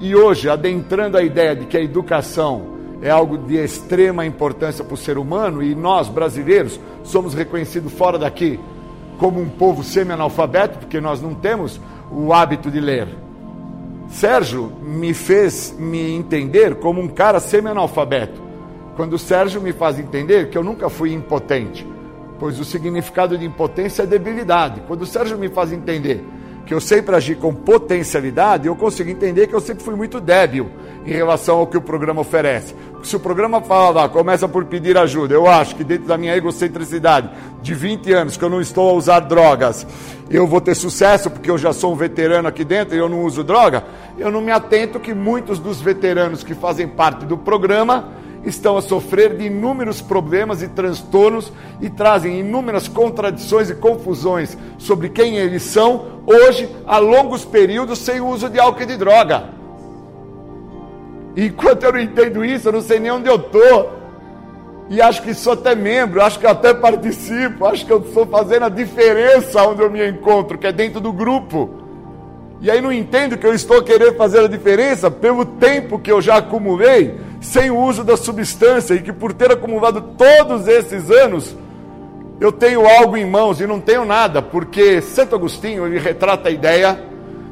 e 0.00 0.16
hoje, 0.16 0.48
adentrando 0.48 1.16
a 1.16 1.22
ideia 1.22 1.54
de 1.54 1.66
que 1.66 1.76
a 1.76 1.80
educação 1.80 2.71
é 3.02 3.10
algo 3.10 3.36
de 3.36 3.56
extrema 3.56 4.24
importância 4.24 4.84
para 4.84 4.94
o 4.94 4.96
ser 4.96 5.18
humano, 5.18 5.62
e 5.62 5.74
nós, 5.74 6.08
brasileiros, 6.08 6.78
somos 7.02 7.34
reconhecidos 7.34 7.92
fora 7.92 8.16
daqui 8.18 8.58
como 9.18 9.40
um 9.40 9.48
povo 9.48 9.82
semi-analfabeto, 9.84 10.78
porque 10.78 11.00
nós 11.00 11.20
não 11.20 11.34
temos 11.34 11.80
o 12.10 12.32
hábito 12.32 12.70
de 12.70 12.80
ler. 12.80 13.08
Sérgio 14.08 14.72
me 14.82 15.12
fez 15.12 15.74
me 15.78 16.12
entender 16.12 16.76
como 16.76 17.00
um 17.00 17.08
cara 17.08 17.40
semi-analfabeto. 17.40 18.40
Quando 18.96 19.14
o 19.14 19.18
Sérgio 19.18 19.60
me 19.60 19.72
faz 19.72 19.98
entender 19.98 20.48
que 20.48 20.56
eu 20.56 20.62
nunca 20.62 20.88
fui 20.88 21.12
impotente, 21.12 21.86
pois 22.38 22.60
o 22.60 22.64
significado 22.64 23.38
de 23.38 23.44
impotência 23.44 24.02
é 24.02 24.06
debilidade. 24.06 24.82
Quando 24.86 25.02
o 25.02 25.06
Sérgio 25.06 25.38
me 25.38 25.48
faz 25.48 25.72
entender 25.72 26.24
que 26.66 26.72
eu 26.72 26.80
sempre 26.80 27.14
agi 27.14 27.34
com 27.34 27.54
potencialidade, 27.54 28.66
eu 28.66 28.76
consigo 28.76 29.10
entender 29.10 29.46
que 29.46 29.54
eu 29.54 29.60
sempre 29.60 29.84
fui 29.84 29.94
muito 29.94 30.20
débil 30.20 30.70
em 31.04 31.12
relação 31.12 31.58
ao 31.58 31.66
que 31.66 31.76
o 31.76 31.80
programa 31.80 32.20
oferece. 32.20 32.74
Se 33.02 33.16
o 33.16 33.20
programa 33.20 33.60
fala 33.60 34.02
lá, 34.02 34.08
começa 34.08 34.48
por 34.48 34.64
pedir 34.64 34.96
ajuda, 34.96 35.34
eu 35.34 35.48
acho 35.48 35.74
que 35.74 35.82
dentro 35.82 36.06
da 36.06 36.16
minha 36.16 36.36
egocentricidade 36.36 37.30
de 37.60 37.74
20 37.74 38.12
anos, 38.12 38.36
que 38.36 38.44
eu 38.44 38.50
não 38.50 38.60
estou 38.60 38.90
a 38.90 38.92
usar 38.92 39.20
drogas, 39.20 39.86
eu 40.30 40.46
vou 40.46 40.60
ter 40.60 40.76
sucesso 40.76 41.28
porque 41.28 41.50
eu 41.50 41.58
já 41.58 41.72
sou 41.72 41.92
um 41.92 41.96
veterano 41.96 42.46
aqui 42.46 42.64
dentro 42.64 42.94
e 42.94 42.98
eu 42.98 43.08
não 43.08 43.24
uso 43.24 43.42
droga, 43.42 43.84
eu 44.16 44.30
não 44.30 44.40
me 44.40 44.52
atento 44.52 45.00
que 45.00 45.12
muitos 45.12 45.58
dos 45.58 45.80
veteranos 45.80 46.44
que 46.44 46.54
fazem 46.54 46.86
parte 46.86 47.26
do 47.26 47.36
programa 47.36 48.21
estão 48.44 48.76
a 48.76 48.82
sofrer 48.82 49.36
de 49.36 49.46
inúmeros 49.46 50.00
problemas 50.00 50.62
e 50.62 50.68
transtornos 50.68 51.52
e 51.80 51.88
trazem 51.88 52.40
inúmeras 52.40 52.88
contradições 52.88 53.70
e 53.70 53.74
confusões 53.74 54.56
sobre 54.78 55.08
quem 55.08 55.36
eles 55.36 55.62
são, 55.62 56.22
hoje, 56.26 56.68
a 56.86 56.98
longos 56.98 57.44
períodos, 57.44 57.98
sem 57.98 58.20
o 58.20 58.26
uso 58.26 58.48
de 58.48 58.58
álcool 58.58 58.82
e 58.82 58.86
de 58.86 58.96
droga. 58.96 59.44
Enquanto 61.36 61.84
eu 61.84 61.92
não 61.92 62.00
entendo 62.00 62.44
isso, 62.44 62.68
eu 62.68 62.72
não 62.72 62.82
sei 62.82 62.98
nem 62.98 63.10
onde 63.10 63.28
eu 63.28 63.36
estou. 63.36 64.02
E 64.90 65.00
acho 65.00 65.22
que 65.22 65.32
sou 65.32 65.54
até 65.54 65.74
membro, 65.74 66.22
acho 66.22 66.38
que 66.38 66.46
até 66.46 66.74
participo, 66.74 67.64
acho 67.64 67.86
que 67.86 67.92
eu 67.92 68.00
estou 68.00 68.26
fazendo 68.26 68.64
a 68.64 68.68
diferença 68.68 69.62
onde 69.62 69.80
eu 69.80 69.90
me 69.90 70.06
encontro, 70.06 70.58
que 70.58 70.66
é 70.66 70.72
dentro 70.72 71.00
do 71.00 71.12
grupo. 71.12 71.70
E 72.60 72.70
aí 72.70 72.80
não 72.80 72.92
entendo 72.92 73.38
que 73.38 73.46
eu 73.46 73.54
estou 73.54 73.82
querendo 73.82 74.14
fazer 74.16 74.40
a 74.40 74.46
diferença 74.46 75.10
pelo 75.10 75.44
tempo 75.44 75.98
que 75.98 76.12
eu 76.12 76.20
já 76.20 76.36
acumulei 76.36 77.18
sem 77.42 77.70
o 77.70 77.76
uso 77.76 78.04
da 78.04 78.16
substância 78.16 78.94
e 78.94 79.02
que 79.02 79.12
por 79.12 79.32
ter 79.32 79.50
acumulado 79.50 80.00
todos 80.16 80.68
esses 80.68 81.10
anos, 81.10 81.54
eu 82.40 82.52
tenho 82.52 82.86
algo 82.86 83.16
em 83.16 83.28
mãos 83.28 83.60
e 83.60 83.66
não 83.66 83.80
tenho 83.80 84.04
nada, 84.04 84.40
porque 84.40 85.02
Santo 85.02 85.34
Agostinho 85.34 85.86
ele 85.86 85.98
retrata 85.98 86.48
a 86.48 86.52
ideia 86.52 86.98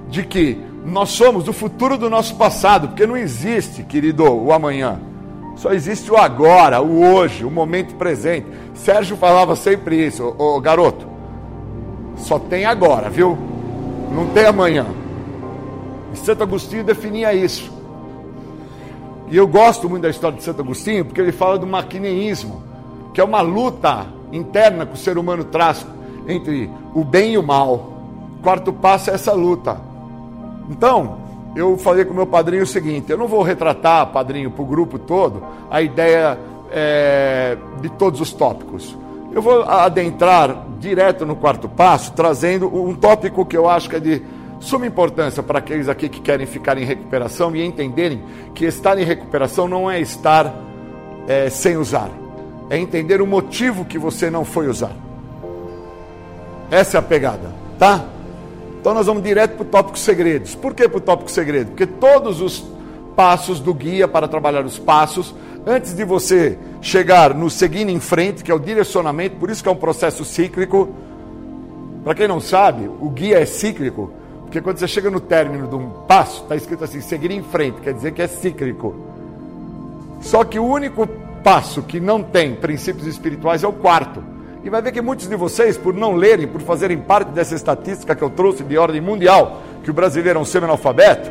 de 0.09 0.25
que 0.25 0.59
nós 0.85 1.11
somos 1.11 1.49
o 1.49 1.53
futuro 1.53 1.99
do 1.99 2.09
nosso 2.09 2.37
passado, 2.37 2.89
porque 2.89 3.07
não 3.07 3.17
existe, 3.17 3.83
querido, 3.83 4.25
o 4.25 4.53
amanhã. 4.53 4.99
Só 5.57 5.73
existe 5.73 6.11
o 6.11 6.17
agora, 6.17 6.81
o 6.81 7.05
hoje, 7.05 7.45
o 7.45 7.51
momento 7.51 7.95
presente. 7.97 8.47
Sérgio 8.75 9.17
falava 9.17 9.55
sempre 9.57 10.07
isso, 10.07 10.35
ô 10.39 10.59
garoto. 10.61 11.07
Só 12.17 12.39
tem 12.39 12.65
agora, 12.65 13.11
viu? 13.11 13.37
Não 14.15 14.29
tem 14.29 14.47
amanhã. 14.47 14.87
E 16.15 16.17
Santo 16.19 16.45
Agostinho 16.45 16.85
definia 16.85 17.35
isso. 17.35 17.80
E 19.31 19.37
eu 19.37 19.47
gosto 19.47 19.89
muito 19.89 20.03
da 20.03 20.11
história 20.11 20.37
de 20.37 20.43
Santo 20.43 20.61
Agostinho, 20.61 21.05
porque 21.05 21.21
ele 21.21 21.31
fala 21.31 21.57
do 21.57 21.67
maquineísmo, 21.67 22.63
que 23.15 23.21
é 23.21 23.25
uma 23.25 23.41
luta 23.41 24.07
interna 24.33 24.85
que 24.85 24.95
o 24.95 24.97
ser 24.97 25.17
humano 25.17 25.45
traz 25.45 25.87
entre 26.27 26.69
o 26.95 27.05
bem 27.05 27.35
e 27.35 27.39
o 27.39 27.43
mal. 27.43 27.93
O 28.39 28.43
quarto 28.43 28.73
passo 28.73 29.11
é 29.11 29.15
essa 29.15 29.33
luta. 29.33 29.81
Então, 30.69 31.19
eu 31.55 31.79
falei 31.79 32.05
com 32.05 32.13
meu 32.13 32.27
padrinho 32.27 32.65
o 32.65 32.67
seguinte: 32.67 33.11
eu 33.11 33.19
não 33.19 33.29
vou 33.29 33.43
retratar, 33.43 34.07
padrinho, 34.09 34.51
para 34.51 34.63
o 34.63 34.67
grupo 34.67 34.99
todo, 34.99 35.43
a 35.71 35.81
ideia 35.81 36.37
é, 36.73 37.57
de 37.81 37.89
todos 37.91 38.21
os 38.21 38.33
tópicos. 38.33 38.97
Eu 39.33 39.41
vou 39.41 39.63
adentrar 39.63 40.65
direto 40.81 41.25
no 41.25 41.37
quarto 41.37 41.69
passo, 41.69 42.13
trazendo 42.15 42.67
um 42.67 42.95
tópico 42.95 43.47
que 43.47 43.57
eu 43.57 43.69
acho 43.69 43.89
que 43.89 43.95
é 43.95 44.01
de 44.01 44.23
suma 44.61 44.87
importância 44.87 45.43
para 45.43 45.59
aqueles 45.59 45.89
aqui 45.89 46.09
que 46.09 46.21
querem 46.21 46.47
ficar 46.47 46.79
em 46.79 46.85
recuperação 46.85 47.57
e 47.57 47.65
entenderem 47.65 48.23
que 48.55 48.67
estar 48.67 48.99
em 48.99 49.05
recuperação 49.05 49.67
não 49.67 49.91
é 49.91 49.99
estar 49.99 50.55
é, 51.27 51.49
sem 51.49 51.77
usar, 51.77 52.11
é 52.69 52.79
entender 52.79 53.21
o 53.21 53.27
motivo 53.27 53.85
que 53.85 53.99
você 53.99 54.31
não 54.31 54.45
foi 54.45 54.69
usar. 54.69 54.95
Essa 56.71 56.99
é 56.99 57.01
a 57.01 57.03
pegada, 57.03 57.53
tá? 57.79 58.05
Então 58.81 58.95
nós 58.95 59.07
vamos 59.07 59.23
direto 59.23 59.57
para 59.57 59.63
o 59.63 59.67
tópico 59.67 59.99
segredos. 59.99 60.55
Por 60.55 60.75
que 60.75 60.89
para 60.89 60.99
o 60.99 61.01
tópico 61.01 61.31
segredo? 61.31 61.69
Porque 61.69 61.87
todos 61.87 62.41
os 62.41 62.65
passos 63.17 63.61
do 63.61 63.75
guia 63.75 64.07
para 64.07 64.29
trabalhar 64.29 64.65
os 64.65 64.79
passos, 64.79 65.35
antes 65.67 65.95
de 65.95 66.05
você 66.05 66.59
chegar 66.81 67.35
no 67.35 67.51
seguindo 67.51 67.91
em 67.91 68.01
frente, 68.01 68.43
que 68.43 68.51
é 68.51 68.55
o 68.55 68.59
direcionamento, 68.59 69.37
por 69.37 69.51
isso 69.51 69.63
que 69.63 69.69
é 69.69 69.73
um 69.73 69.77
processo 69.77 70.25
cíclico. 70.25 70.89
Para 72.05 72.15
quem 72.15 72.29
não 72.29 72.41
sabe, 72.41 72.89
o 73.01 73.11
guia 73.11 73.41
é 73.41 73.45
cíclico, 73.45 74.13
porque 74.51 74.61
quando 74.61 74.79
você 74.79 74.89
chega 74.89 75.09
no 75.09 75.21
término 75.21 75.69
de 75.69 75.77
um 75.77 75.89
passo, 76.09 76.43
está 76.43 76.57
escrito 76.57 76.83
assim, 76.83 77.01
seguir 77.01 77.31
em 77.31 77.41
frente, 77.41 77.81
quer 77.83 77.95
dizer 77.95 78.11
que 78.11 78.21
é 78.21 78.27
cíclico. 78.27 78.97
Só 80.21 80.43
que 80.43 80.59
o 80.59 80.65
único 80.65 81.07
passo 81.45 81.85
que 81.85 82.01
não 82.01 82.21
tem 82.21 82.57
princípios 82.57 83.07
espirituais 83.07 83.63
é 83.63 83.69
o 83.69 83.73
quarto. 83.73 84.21
E 84.65 84.69
vai 84.69 84.83
ver 84.83 84.91
que 84.91 85.01
muitos 85.01 85.29
de 85.29 85.37
vocês, 85.37 85.79
por 85.79 85.95
não 85.95 86.17
lerem, 86.17 86.49
por 86.49 86.61
fazerem 86.63 86.99
parte 86.99 87.29
dessa 87.29 87.55
estatística 87.55 88.13
que 88.17 88.23
eu 88.23 88.29
trouxe 88.29 88.65
de 88.65 88.77
ordem 88.77 89.01
mundial, 89.01 89.63
que 89.85 89.91
o 89.93 89.95
brasileiro 89.95 90.41
é 90.41 90.43
um 90.43 90.45
semi-analfabeto, 90.45 91.31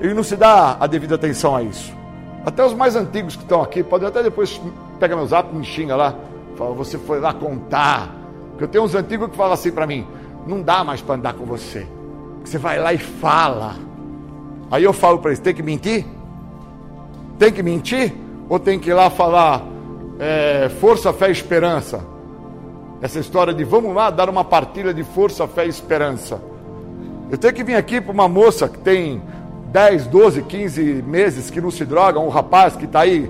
ele 0.00 0.14
não 0.14 0.22
se 0.22 0.34
dá 0.34 0.78
a 0.80 0.86
devida 0.86 1.16
atenção 1.16 1.54
a 1.54 1.62
isso. 1.62 1.92
Até 2.42 2.64
os 2.64 2.72
mais 2.72 2.96
antigos 2.96 3.36
que 3.36 3.42
estão 3.42 3.60
aqui, 3.60 3.82
podem 3.82 4.08
até 4.08 4.22
depois 4.22 4.58
pegar 4.98 5.14
meu 5.14 5.26
zap 5.26 5.54
me 5.54 5.62
xinga 5.62 5.94
lá. 5.94 6.14
Fala, 6.56 6.74
você 6.74 6.96
foi 6.96 7.20
lá 7.20 7.34
contar. 7.34 8.16
Porque 8.52 8.64
eu 8.64 8.68
tenho 8.68 8.84
uns 8.84 8.94
antigos 8.94 9.28
que 9.28 9.36
falam 9.36 9.52
assim 9.52 9.70
para 9.70 9.86
mim, 9.86 10.06
não 10.46 10.62
dá 10.62 10.82
mais 10.82 11.02
para 11.02 11.16
andar 11.16 11.34
com 11.34 11.44
você. 11.44 11.86
Você 12.46 12.58
vai 12.58 12.78
lá 12.78 12.94
e 12.94 12.98
fala. 12.98 13.74
Aí 14.70 14.84
eu 14.84 14.92
falo 14.92 15.18
para 15.18 15.30
eles: 15.30 15.40
tem 15.40 15.52
que 15.52 15.64
mentir? 15.64 16.06
Tem 17.40 17.52
que 17.52 17.60
mentir? 17.60 18.14
Ou 18.48 18.60
tem 18.60 18.78
que 18.78 18.88
ir 18.88 18.94
lá 18.94 19.10
falar 19.10 19.66
é, 20.20 20.70
força, 20.80 21.12
fé 21.12 21.28
e 21.28 21.32
esperança? 21.32 22.00
Essa 23.02 23.18
história 23.18 23.52
de 23.52 23.64
vamos 23.64 23.92
lá 23.92 24.10
dar 24.10 24.30
uma 24.30 24.44
partilha 24.44 24.94
de 24.94 25.02
força, 25.02 25.46
fé 25.48 25.66
e 25.66 25.68
esperança. 25.68 26.40
Eu 27.28 27.36
tenho 27.36 27.52
que 27.52 27.64
vir 27.64 27.74
aqui 27.74 28.00
para 28.00 28.12
uma 28.12 28.28
moça 28.28 28.68
que 28.68 28.78
tem 28.78 29.20
10, 29.72 30.06
12, 30.06 30.42
15 30.42 31.02
meses 31.02 31.50
que 31.50 31.60
não 31.60 31.72
se 31.72 31.84
droga, 31.84 32.20
um 32.20 32.28
rapaz 32.28 32.76
que 32.76 32.84
está 32.84 33.00
aí 33.00 33.28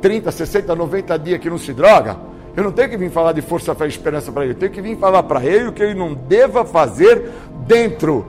30, 0.00 0.32
60, 0.32 0.74
90 0.74 1.18
dias 1.18 1.38
que 1.38 1.50
não 1.50 1.58
se 1.58 1.74
droga, 1.74 2.16
eu 2.56 2.64
não 2.64 2.72
tenho 2.72 2.88
que 2.88 2.96
vir 2.96 3.10
falar 3.10 3.32
de 3.32 3.42
força, 3.42 3.74
fé 3.74 3.84
e 3.84 3.88
esperança 3.88 4.32
para 4.32 4.44
ele. 4.44 4.54
Eu 4.54 4.58
tenho 4.58 4.72
que 4.72 4.80
vir 4.80 4.96
falar 4.96 5.22
para 5.24 5.44
ele 5.44 5.68
o 5.68 5.72
que 5.72 5.82
ele 5.82 5.94
não 5.94 6.14
deva 6.14 6.64
fazer 6.64 7.30
dentro 7.66 8.24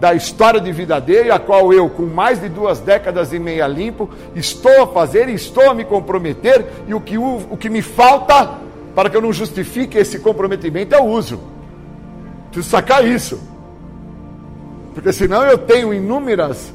da 0.00 0.14
história 0.14 0.60
de 0.60 0.70
vida 0.70 1.00
dele, 1.00 1.30
a 1.30 1.38
qual 1.38 1.72
eu, 1.72 1.88
com 1.88 2.04
mais 2.04 2.40
de 2.40 2.48
duas 2.48 2.78
décadas 2.78 3.32
e 3.32 3.38
meia 3.38 3.66
limpo, 3.66 4.08
estou 4.34 4.82
a 4.82 4.86
fazer 4.86 5.28
e 5.28 5.34
estou 5.34 5.68
a 5.68 5.74
me 5.74 5.84
comprometer, 5.84 6.64
e 6.86 6.94
o 6.94 7.00
que, 7.00 7.18
o, 7.18 7.38
o 7.50 7.56
que 7.56 7.68
me 7.68 7.82
falta 7.82 8.58
para 8.94 9.10
que 9.10 9.16
eu 9.16 9.22
não 9.22 9.32
justifique 9.32 9.98
esse 9.98 10.18
comprometimento 10.18 10.94
é 10.94 11.00
o 11.00 11.04
uso. 11.04 11.40
Preciso 12.50 12.70
sacar 12.70 13.06
isso. 13.06 13.40
Porque 14.94 15.12
senão 15.12 15.44
eu 15.44 15.58
tenho 15.58 15.92
inúmeras 15.92 16.72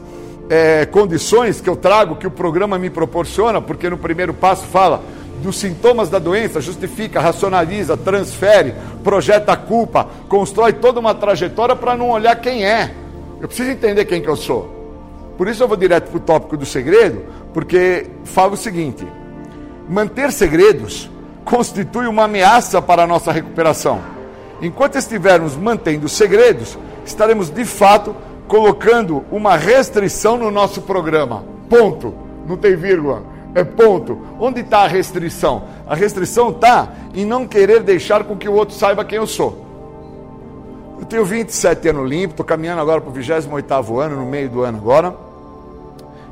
é, 0.50 0.86
condições 0.86 1.60
que 1.60 1.70
eu 1.70 1.76
trago, 1.76 2.16
que 2.16 2.28
o 2.28 2.32
programa 2.32 2.78
me 2.78 2.90
proporciona, 2.90 3.62
porque 3.62 3.90
no 3.90 3.98
primeiro 3.98 4.34
passo 4.34 4.66
fala 4.68 5.02
dos 5.42 5.58
sintomas 5.58 6.10
da 6.10 6.20
doença, 6.20 6.62
justifica, 6.62 7.20
racionaliza, 7.20 7.98
transfere, 7.98 8.74
projeta 9.04 9.54
a 9.54 9.58
culpa, 9.58 10.08
constrói 10.30 10.72
toda 10.74 11.00
uma 11.00 11.14
trajetória 11.14 11.76
para 11.76 11.98
não 11.98 12.10
olhar 12.10 12.36
quem 12.38 12.66
é. 12.66 13.03
Eu 13.44 13.48
preciso 13.50 13.72
entender 13.72 14.06
quem 14.06 14.22
que 14.22 14.30
eu 14.30 14.38
sou. 14.38 14.74
Por 15.38 15.50
isso 15.50 15.62
eu 15.62 15.68
vou 15.68 15.76
direto 15.76 16.08
para 16.08 16.16
o 16.16 16.22
tópico 16.22 16.56
do 16.56 16.66
segredo, 16.66 17.24
porque 17.54 18.08
fala 18.24 18.54
o 18.54 18.58
seguinte: 18.58 19.06
manter 19.90 20.32
segredos 20.32 21.12
constitui 21.44 22.08
uma 22.08 22.24
ameaça 22.24 22.82
para 22.82 23.04
a 23.04 23.08
nossa 23.08 23.34
recuperação. 23.34 24.00
Enquanto 24.62 24.96
estivermos 24.96 25.58
mantendo 25.58 26.08
segredos, 26.08 26.78
estaremos 27.06 27.50
de 27.50 27.66
fato 27.66 28.16
colocando 28.48 29.26
uma 29.30 29.58
restrição 29.58 30.38
no 30.38 30.50
nosso 30.50 30.82
programa. 30.84 31.44
Ponto. 31.70 32.14
Não 32.48 32.56
tem 32.56 32.78
vírgula. 32.78 33.24
É 33.54 33.66
ponto. 33.66 34.22
Onde 34.40 34.62
está 34.62 34.84
a 34.84 34.88
restrição? 34.88 35.64
A 35.86 35.96
restrição 35.96 36.50
está 36.50 36.94
em 37.14 37.26
não 37.26 37.46
querer 37.46 37.84
deixar 37.84 38.24
com 38.24 38.38
que 38.38 38.48
o 38.48 38.54
outro 38.54 38.74
saiba 38.74 39.04
quem 39.04 39.18
eu 39.18 39.28
sou. 39.28 39.73
Eu 41.04 41.08
tenho 41.08 41.26
27 41.26 41.90
anos 41.90 42.10
limpo, 42.10 42.32
estou 42.32 42.46
caminhando 42.46 42.80
agora 42.80 43.02
para 43.02 43.10
o 43.10 43.14
28 43.14 44.00
ano, 44.00 44.16
no 44.16 44.26
meio 44.26 44.50
do 44.50 44.62
ano 44.62 44.78
agora. 44.78 45.14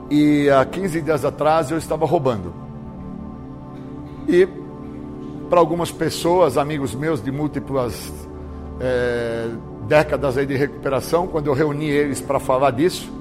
E 0.09 0.49
há 0.49 0.63
15 0.63 1.01
dias 1.01 1.25
atrás 1.25 1.69
eu 1.71 1.77
estava 1.77 2.05
roubando. 2.05 2.53
E 4.29 4.47
para 5.49 5.59
algumas 5.59 5.91
pessoas, 5.91 6.57
amigos 6.57 6.95
meus 6.95 7.21
de 7.21 7.33
múltiplas 7.33 8.13
é, 8.79 9.49
décadas 9.89 10.37
aí 10.37 10.45
de 10.45 10.55
recuperação, 10.55 11.27
quando 11.27 11.47
eu 11.47 11.53
reuni 11.53 11.89
eles 11.89 12.21
para 12.21 12.39
falar 12.39 12.71
disso, 12.71 13.11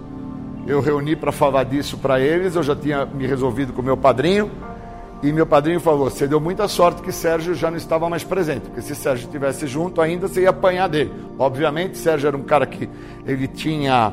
eu 0.69 0.81
reuni 0.81 1.17
para 1.17 1.33
falar 1.33 1.65
disso 1.65 1.99
para 1.99 2.21
eles, 2.21 2.55
eu 2.55 2.63
já 2.63 2.77
tinha 2.77 3.05
me 3.05 3.27
resolvido 3.27 3.73
com 3.73 3.83
meu 3.83 3.97
padrinho, 3.97 4.49
e 5.23 5.33
meu 5.33 5.47
padrinho 5.47 5.81
falou: 5.81 6.09
Você 6.09 6.27
deu 6.27 6.41
muita 6.41 6.67
sorte 6.67 7.03
que 7.03 7.13
Sérgio 7.13 7.55
já 7.55 7.71
não 7.71 7.77
estava 7.77 8.09
mais 8.09 8.25
presente, 8.25 8.63
porque 8.63 8.81
se 8.81 8.95
Sérgio 8.95 9.27
estivesse 9.27 9.67
junto 9.67 10.01
ainda, 10.01 10.29
você 10.29 10.43
ia 10.43 10.51
apanhar 10.51 10.89
dele. 10.89 11.13
Obviamente, 11.39 11.99
Sérgio 11.99 12.29
era 12.29 12.37
um 12.37 12.43
cara 12.43 12.67
que 12.67 12.89
ele 13.27 13.47
tinha 13.47 14.13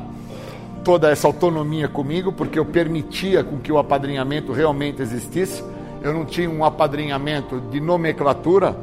toda 0.84 1.10
essa 1.10 1.26
autonomia 1.26 1.88
comigo, 1.88 2.32
porque 2.32 2.58
eu 2.58 2.64
permitia 2.64 3.42
com 3.42 3.58
que 3.58 3.72
o 3.72 3.78
apadrinhamento 3.78 4.52
realmente 4.52 5.00
existisse. 5.00 5.64
Eu 6.02 6.12
não 6.12 6.24
tinha 6.24 6.48
um 6.48 6.64
apadrinhamento 6.64 7.60
de 7.70 7.80
nomenclatura, 7.80 8.76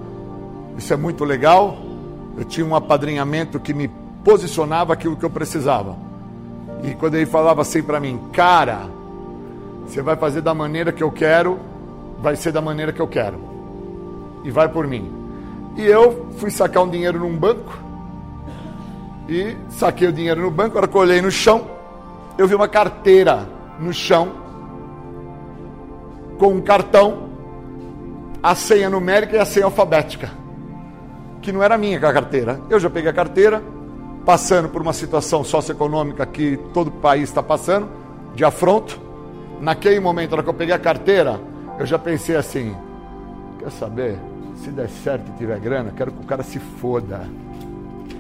isso 0.78 0.94
é 0.94 0.98
muito 0.98 1.24
legal. 1.24 1.78
Eu 2.38 2.44
tinha 2.44 2.66
um 2.66 2.76
apadrinhamento 2.76 3.60
que 3.60 3.74
me 3.74 3.90
posicionava 4.24 4.94
aquilo 4.94 5.16
que 5.16 5.24
eu 5.24 5.30
precisava. 5.30 5.96
E 6.84 6.94
quando 6.96 7.16
ele 7.16 7.26
falava 7.26 7.62
assim 7.62 7.82
para 7.82 8.00
mim, 8.00 8.20
cara, 8.34 8.90
você 9.86 10.02
vai 10.02 10.16
fazer 10.16 10.42
da 10.42 10.54
maneira 10.54 10.92
que 10.92 11.02
eu 11.02 11.12
quero, 11.12 11.60
vai 12.20 12.36
ser 12.36 12.52
da 12.52 12.62
maneira 12.62 12.92
que 12.92 13.02
eu 13.02 13.08
quero. 13.08 13.40
E 14.44 14.52
vai 14.52 14.68
por 14.70 14.88
mim. 14.88 15.12
E 15.76 15.86
eu 15.86 16.28
fui 16.38 16.50
sacar 16.50 16.84
um 16.84 16.90
dinheiro 16.90 17.20
num 17.20 17.36
banco. 17.36 17.78
E 19.28 19.56
saquei 19.70 20.08
o 20.08 20.14
dinheiro 20.14 20.42
no 20.42 20.52
banco, 20.52 20.78
agora 20.78 20.88
que 20.88 20.96
eu 20.96 21.02
olhei 21.02 21.22
no 21.22 21.32
chão, 21.32 21.68
eu 22.38 22.48
vi 22.48 22.54
uma 22.54 22.68
carteira 22.68 23.48
no 23.80 23.92
chão 23.92 24.46
com 26.38 26.48
um 26.48 26.62
cartão, 26.62 27.30
a 28.44 28.54
senha 28.54 28.90
numérica 28.90 29.36
e 29.36 29.40
a 29.40 29.46
senha 29.46 29.66
alfabética. 29.66 30.30
Que 31.42 31.52
não 31.52 31.64
era 31.64 31.78
minha 31.78 31.98
a 31.98 32.14
carteira. 32.14 32.60
Eu 32.70 32.80
já 32.80 32.90
peguei 32.90 33.10
a 33.10 33.14
carteira, 33.14 33.64
passando 34.26 34.70
por 34.70 34.82
uma 34.82 34.94
situação 34.94 35.44
socioeconômica 35.44 36.26
que 36.26 36.58
todo 36.74 36.88
o 36.88 36.92
país 36.92 37.30
está 37.30 37.42
passando, 37.42 37.88
de 38.34 38.44
afronto. 38.44 39.00
Naquele 39.60 40.00
momento, 40.00 40.32
na 40.32 40.36
hora 40.38 40.44
que 40.44 40.50
eu 40.50 40.54
peguei 40.54 40.76
a 40.76 40.80
carteira, 40.80 41.40
eu 41.80 41.86
já 41.86 41.98
pensei 42.00 42.36
assim: 42.36 42.76
quer 43.60 43.72
saber? 43.72 44.18
Se 44.56 44.70
der 44.70 44.90
certo 44.90 45.30
e 45.32 45.38
tiver 45.38 45.60
grana, 45.60 45.92
quero 45.96 46.12
que 46.12 46.24
o 46.24 46.26
cara 46.26 46.42
se 46.42 46.60
foda. 46.60 47.28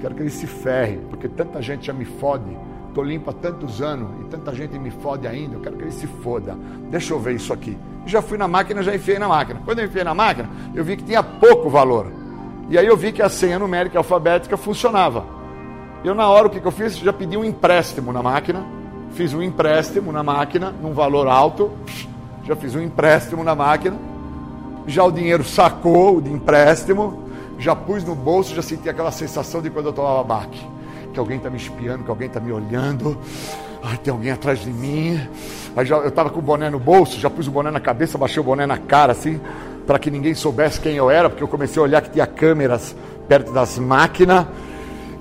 Quero 0.01 0.13
que 0.13 0.21
ele 0.21 0.29
se 0.29 0.45
ferre, 0.45 0.99
porque 1.09 1.29
tanta 1.29 1.61
gente 1.61 1.87
já 1.87 1.93
me 1.93 2.05
fode. 2.05 2.57
Tô 2.93 3.01
limpo 3.01 3.29
há 3.29 3.33
tantos 3.33 3.81
anos 3.81 4.09
e 4.21 4.25
tanta 4.25 4.53
gente 4.53 4.77
me 4.77 4.91
fode 4.91 5.27
ainda. 5.27 5.55
Eu 5.55 5.61
quero 5.61 5.75
que 5.77 5.83
ele 5.83 5.91
se 5.91 6.07
foda. 6.07 6.57
Deixa 6.89 7.13
eu 7.13 7.19
ver 7.19 7.35
isso 7.35 7.51
aqui. 7.51 7.77
Já 8.05 8.21
fui 8.21 8.37
na 8.37 8.47
máquina, 8.47 8.83
já 8.83 8.93
enfiei 8.93 9.17
na 9.17 9.27
máquina. 9.27 9.61
Quando 9.65 9.79
eu 9.79 9.85
enfiei 9.85 10.03
na 10.03 10.13
máquina, 10.13 10.49
eu 10.73 10.83
vi 10.83 10.95
que 10.95 11.03
tinha 11.03 11.23
pouco 11.23 11.69
valor. 11.69 12.11
E 12.69 12.77
aí 12.77 12.85
eu 12.85 12.95
vi 12.95 13.11
que 13.11 13.21
a 13.21 13.29
senha 13.29 13.59
numérica 13.59 13.97
alfabética 13.97 14.57
funcionava. 14.57 15.25
Eu, 16.03 16.13
na 16.13 16.29
hora, 16.29 16.47
o 16.47 16.49
que, 16.49 16.59
que 16.59 16.67
eu 16.67 16.71
fiz? 16.71 16.97
Já 16.97 17.11
pedi 17.11 17.35
um 17.35 17.43
empréstimo 17.43 18.13
na 18.13 18.21
máquina. 18.21 18.63
Fiz 19.11 19.33
um 19.33 19.41
empréstimo 19.41 20.11
na 20.11 20.23
máquina, 20.23 20.71
num 20.81 20.93
valor 20.93 21.27
alto. 21.27 21.71
Já 22.45 22.55
fiz 22.55 22.75
um 22.75 22.81
empréstimo 22.81 23.43
na 23.43 23.55
máquina. 23.55 23.97
Já 24.85 25.03
o 25.03 25.11
dinheiro 25.11 25.43
sacou 25.43 26.21
de 26.21 26.31
empréstimo. 26.31 27.23
Já 27.57 27.75
pus 27.75 28.03
no 28.03 28.13
bolso, 28.13 28.53
já 28.53 28.61
senti 28.61 28.87
aquela 28.87 29.11
sensação 29.11 29.61
de 29.61 29.69
quando 29.71 29.87
eu 29.87 29.93
tomava 29.93 30.23
baque. 30.23 30.63
Que 31.11 31.19
alguém 31.19 31.37
está 31.37 31.49
me 31.49 31.57
espiando, 31.57 32.03
que 32.03 32.09
alguém 32.09 32.27
está 32.27 32.39
me 32.39 32.51
olhando. 32.51 33.17
Ai, 33.81 33.97
tem 33.97 34.11
alguém 34.11 34.31
atrás 34.31 34.59
de 34.59 34.69
mim. 34.69 35.19
Aí 35.75 35.85
já, 35.85 35.97
eu 35.97 36.09
estava 36.09 36.29
com 36.29 36.39
o 36.39 36.41
boné 36.41 36.69
no 36.69 36.79
bolso, 36.79 37.19
já 37.19 37.29
pus 37.29 37.47
o 37.47 37.51
boné 37.51 37.71
na 37.71 37.79
cabeça, 37.79 38.17
baixei 38.17 38.39
o 38.39 38.43
boné 38.43 38.65
na 38.65 38.77
cara, 38.77 39.11
assim, 39.11 39.39
para 39.85 39.97
que 39.99 40.09
ninguém 40.11 40.33
soubesse 40.33 40.79
quem 40.79 40.95
eu 40.95 41.09
era, 41.09 41.29
porque 41.29 41.43
eu 41.43 41.47
comecei 41.47 41.81
a 41.81 41.83
olhar 41.83 42.01
que 42.01 42.09
tinha 42.09 42.25
câmeras 42.25 42.95
perto 43.27 43.51
das 43.51 43.77
máquinas 43.77 44.45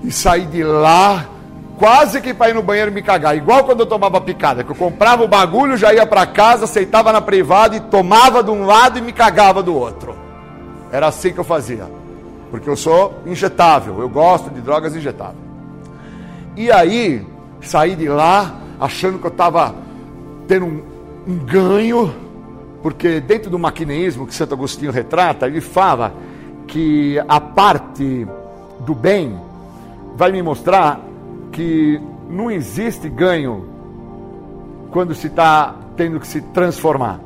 e 0.03 0.11
saí 0.11 0.45
de 0.45 0.63
lá 0.63 1.34
quase 1.77 2.21
que 2.21 2.33
para 2.33 2.49
ir 2.49 2.53
no 2.53 2.63
banheiro 2.63 2.91
me 2.91 3.01
cagar, 3.01 3.35
igual 3.35 3.63
quando 3.63 3.81
eu 3.81 3.85
tomava 3.85 4.19
picada, 4.21 4.63
que 4.63 4.71
eu 4.71 4.75
comprava 4.75 5.23
o 5.23 5.27
bagulho, 5.27 5.77
já 5.77 5.93
ia 5.93 6.05
para 6.05 6.25
casa, 6.25 6.65
aceitava 6.65 7.11
na 7.11 7.21
privada 7.21 7.75
e 7.75 7.79
tomava 7.79 8.43
de 8.43 8.51
um 8.51 8.65
lado 8.65 8.97
e 8.97 9.01
me 9.01 9.11
cagava 9.11 9.61
do 9.61 9.75
outro. 9.75 10.15
Era 10.91 11.07
assim 11.07 11.33
que 11.33 11.39
eu 11.39 11.43
fazia. 11.43 11.85
Porque 12.49 12.69
eu 12.69 12.77
sou 12.77 13.21
injetável, 13.25 13.99
eu 13.99 14.07
gosto 14.07 14.49
de 14.49 14.61
drogas 14.61 14.95
injetáveis. 14.95 15.43
E 16.55 16.71
aí, 16.71 17.25
saí 17.61 17.95
de 17.95 18.07
lá 18.07 18.55
achando 18.79 19.19
que 19.19 19.25
eu 19.25 19.31
estava 19.31 19.75
tendo 20.47 20.65
um, 20.65 20.83
um 21.27 21.37
ganho, 21.37 22.13
porque 22.81 23.19
dentro 23.19 23.49
do 23.49 23.59
maquineísmo 23.59 24.25
que 24.25 24.33
Santo 24.33 24.53
Agostinho 24.53 24.91
retrata, 24.91 25.47
ele 25.47 25.59
fala 25.59 26.13
que 26.67 27.21
a 27.27 27.41
parte 27.41 28.27
do 28.79 28.95
bem 28.95 29.39
vai 30.15 30.31
me 30.31 30.41
mostrar 30.41 30.99
que 31.55 32.01
não 32.29 32.51
existe 32.51 33.07
ganho 33.07 33.65
quando 34.91 35.15
se 35.15 35.27
está 35.27 35.73
tendo 35.95 36.19
que 36.19 36.27
se 36.27 36.41
transformar. 36.41 37.21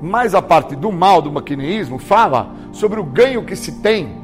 Mas 0.00 0.34
a 0.34 0.40
parte 0.40 0.74
do 0.74 0.90
mal 0.90 1.20
do 1.20 1.30
maquineísmo 1.30 1.98
fala 1.98 2.50
sobre 2.72 2.98
o 2.98 3.04
ganho 3.04 3.44
que 3.44 3.54
se 3.54 3.72
tem 3.82 4.16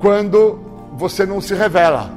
quando 0.00 0.58
você 0.94 1.26
não 1.26 1.38
se 1.38 1.54
revela. 1.54 2.10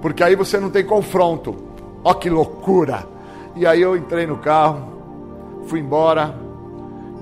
Porque 0.00 0.24
aí 0.24 0.34
você 0.34 0.58
não 0.58 0.70
tem 0.70 0.86
confronto. 0.86 1.54
Ó 2.02 2.14
que 2.14 2.30
loucura! 2.30 3.06
E 3.54 3.66
aí 3.66 3.82
eu 3.82 3.94
entrei 3.94 4.26
no 4.26 4.38
carro, 4.38 4.88
fui 5.66 5.80
embora 5.80 6.34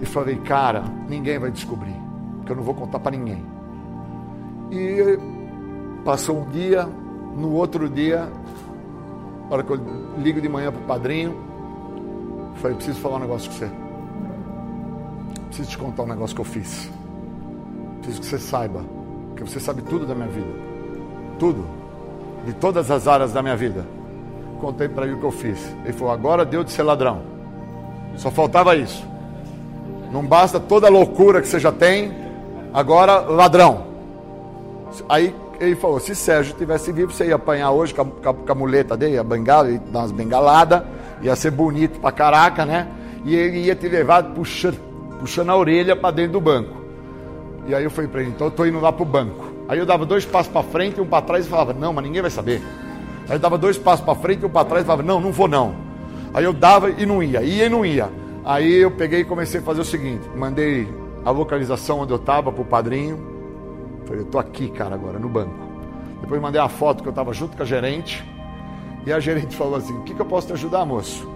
e 0.01 0.07
falei, 0.07 0.37
cara, 0.37 0.85
ninguém 1.09 1.39
vai 1.39 1.51
descobrir, 1.51 1.97
porque 2.37 2.53
eu 2.53 2.57
não 2.57 2.63
vou 2.63 2.75
contar 2.75 3.01
para 3.01 3.17
ninguém. 3.17 3.45
E 4.71 5.19
Passou 6.05 6.43
um 6.43 6.51
dia, 6.51 6.87
no 7.37 7.53
outro 7.53 7.89
dia, 7.89 8.29
na 9.49 9.55
hora 9.55 9.63
que 9.63 9.73
eu 9.73 9.81
ligo 10.19 10.41
de 10.41 10.49
manhã 10.49 10.71
para 10.71 10.81
o 10.81 10.85
padrinho, 10.85 11.37
falei, 12.57 12.77
preciso 12.77 13.01
falar 13.01 13.17
um 13.17 13.21
negócio 13.21 13.51
com 13.51 13.57
você. 13.57 13.71
Preciso 15.47 15.71
te 15.71 15.79
contar 15.79 16.03
um 16.05 16.07
negócio 16.07 16.35
que 16.35 16.41
eu 16.41 16.45
fiz. 16.45 16.91
Preciso 17.99 18.21
que 18.21 18.27
você 18.27 18.39
saiba, 18.39 18.85
que 19.37 19.43
você 19.43 19.61
sabe 19.61 19.83
tudo 19.83 20.07
da 20.07 20.15
minha 20.15 20.29
vida. 20.29 20.49
Tudo. 21.39 21.65
De 22.45 22.53
todas 22.53 22.91
as 22.91 23.07
áreas 23.07 23.33
da 23.33 23.43
minha 23.43 23.57
vida. 23.57 23.87
Contei 24.61 24.89
para 24.89 25.07
ele 25.07 25.15
o 25.15 25.19
que 25.19 25.25
eu 25.25 25.31
fiz. 25.31 25.75
Ele 25.85 25.93
falou, 25.93 26.13
agora 26.13 26.45
deu 26.45 26.65
de 26.65 26.71
ser 26.71 26.83
ladrão. 26.83 27.23
Só 28.17 28.31
faltava 28.31 28.77
isso. 28.77 29.05
Não 30.11 30.25
basta 30.25 30.61
toda 30.61 30.87
a 30.87 30.91
loucura 30.91 31.41
que 31.41 31.49
você 31.49 31.59
já 31.59 31.73
tem, 31.73 32.13
agora 32.73 33.21
ladrão. 33.21 33.87
Aí 35.09 35.35
ele 35.61 35.75
falou: 35.77 36.01
se 36.01 36.15
Sérgio 36.15 36.55
tivesse 36.55 36.93
vivo, 36.93 37.13
você 37.13 37.27
ia 37.27 37.37
apanhar 37.37 37.71
hoje 37.71 37.95
com 37.95 38.03
a, 38.03 38.35
com 38.35 38.53
a, 38.53 38.55
muleta 38.55 38.97
dele, 38.97 39.19
a 39.19 39.25
bengala, 39.25 39.71
ia 39.71 39.79
dar 39.79 40.01
umas 40.01 40.13
bengaladas, 40.13 40.83
ia 41.23 41.35
ser 41.37 41.51
bonito 41.51 42.01
pra 42.01 42.13
caraca, 42.13 42.65
né? 42.65 42.89
E 43.25 43.35
ele 43.35 43.59
ia 43.59 43.75
te 43.75 43.89
levar 43.89 44.23
puxando, 44.23 44.79
puxando 45.19 45.51
a 45.51 45.57
orelha 45.57 45.97
para 45.97 46.11
dentro 46.11 46.33
do 46.33 46.41
banco. 46.41 46.85
E 47.67 47.75
aí 47.75 47.85
eu 47.85 47.91
falei 47.91 48.09
para 48.09 48.21
ele: 48.21 48.31
então 48.31 48.47
eu 48.47 48.51
tô 48.51 48.65
indo 48.67 48.81
lá 48.81 48.93
pro 48.93 49.05
banco. 49.05 49.53
Aí 49.69 49.79
eu 49.79 49.87
dava 49.87 50.05
dois 50.05 50.25
passos 50.27 50.53
para 50.53 50.63
frente 50.63 50.99
e 50.99 51.01
um 51.01 51.07
para 51.07 51.23
trás 51.23 51.47
e 51.47 51.49
falava: 51.49 51.73
não, 51.73 51.93
mas 51.93 52.05
ninguém 52.05 52.23
vai 52.23 52.31
saber. 52.31 52.63
Aí 53.29 53.37
eu 53.37 53.39
dava 53.39 53.57
dois 53.57 53.79
passos 53.79 54.05
para 54.05 54.15
frente 54.15 54.43
e 54.43 54.47
um 54.47 54.51
para 54.51 54.65
trás 54.65 54.85
e 54.85 54.87
falava: 54.87 55.03
não, 55.03 55.21
não 55.21 55.33
vou 55.33 55.49
não. 55.49 55.75
Aí 56.33 56.45
eu 56.45 56.53
dava 56.53 56.91
e 56.91 57.07
não 57.07 57.23
ia, 57.23 57.43
ia 57.43 57.67
e 57.67 57.69
não 57.69 57.85
ia. 57.85 58.11
Aí 58.45 58.75
eu 58.75 58.91
peguei 58.91 59.21
e 59.21 59.25
comecei 59.25 59.61
a 59.61 59.63
fazer 59.63 59.81
o 59.81 59.85
seguinte: 59.85 60.29
mandei 60.37 60.89
a 61.25 61.31
localização 61.31 62.01
onde 62.01 62.13
eu 62.13 62.19
estava 62.19 62.53
pro 62.53 62.65
padrinho 62.65 63.34
Falei, 64.07 64.23
eu 64.23 64.27
tô 64.27 64.39
aqui, 64.39 64.69
cara, 64.71 64.95
agora, 64.95 65.19
no 65.19 65.29
banco. 65.29 65.55
Depois 66.21 66.41
mandei 66.41 66.61
a 66.61 66.69
foto 66.69 67.03
que 67.03 67.09
eu 67.09 67.11
estava 67.11 67.33
junto 67.33 67.57
com 67.57 67.63
a 67.63 67.67
gerente. 67.67 68.25
E 69.07 69.13
a 69.13 69.21
gerente 69.21 69.55
falou 69.55 69.77
assim: 69.77 69.93
O 69.93 70.03
que, 70.03 70.15
que 70.15 70.21
eu 70.21 70.27
posso 70.27 70.47
te 70.47 70.53
ajudar, 70.55 70.85
moço? 70.85 71.35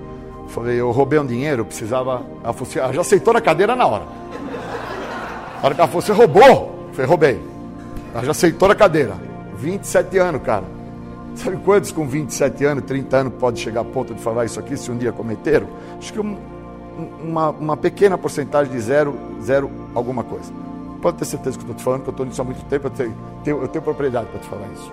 falei, 0.49 0.81
eu 0.81 0.91
roubei 0.91 1.19
um 1.19 1.27
dinheiro, 1.27 1.65
precisava. 1.65 2.23
Ela 2.43 2.53
falou 2.53 2.69
assim, 2.69 2.79
ela 2.79 2.93
já 2.93 3.01
aceitou 3.01 3.33
na 3.33 3.41
cadeira 3.41 3.77
na 3.77 3.87
hora. 3.87 4.05
Na 4.05 5.65
hora 5.65 5.75
que 5.75 5.81
ela 5.81 5.89
falou, 5.89 6.03
você 6.03 6.13
roubou? 6.13 6.43
Eu 6.89 6.95
falei, 6.95 7.07
roubei. 7.07 7.41
Ela 8.15 8.25
já 8.25 8.31
aceitou 8.31 8.69
na 8.69 8.75
cadeira. 8.75 9.15
27 9.57 10.19
anos, 10.19 10.43
cara. 10.43 10.65
Sabe 11.35 11.57
quantos 11.59 11.93
com 11.93 12.07
27 12.07 12.65
anos, 12.65 12.85
30 12.85 13.17
anos 13.17 13.33
pode 13.39 13.61
chegar 13.61 13.83
a 13.83 13.85
ponto 13.85 14.15
de 14.15 14.21
falar 14.21 14.45
isso 14.45 14.59
aqui 14.59 14.77
se 14.77 14.91
um 14.91 14.97
dia 14.97 15.13
cometeram? 15.13 15.69
Acho 15.99 16.13
que 16.13 16.19
um, 16.19 16.37
uma, 17.23 17.51
uma 17.51 17.77
pequena 17.77 18.19
porcentagem 18.19 18.73
de 18.73 18.81
zero, 18.81 19.17
zero 19.43 19.71
alguma 19.95 20.25
coisa. 20.25 20.53
Pode 21.01 21.19
ter 21.19 21.25
certeza 21.25 21.57
que 21.57 21.65
eu 21.65 21.71
estou 21.71 21.77
te 21.77 21.83
falando, 21.83 22.03
que 22.03 22.09
eu 22.09 22.13
estou 22.13 22.27
nisso 22.27 22.41
há 22.41 22.45
muito 22.45 22.65
tempo, 22.65 22.87
eu 22.87 22.91
tenho, 22.91 23.17
tenho 23.45 23.63
eu 23.63 23.69
tenho 23.69 23.83
propriedade 23.83 24.27
para 24.27 24.41
te 24.41 24.49
falar 24.49 24.67
isso. 24.75 24.93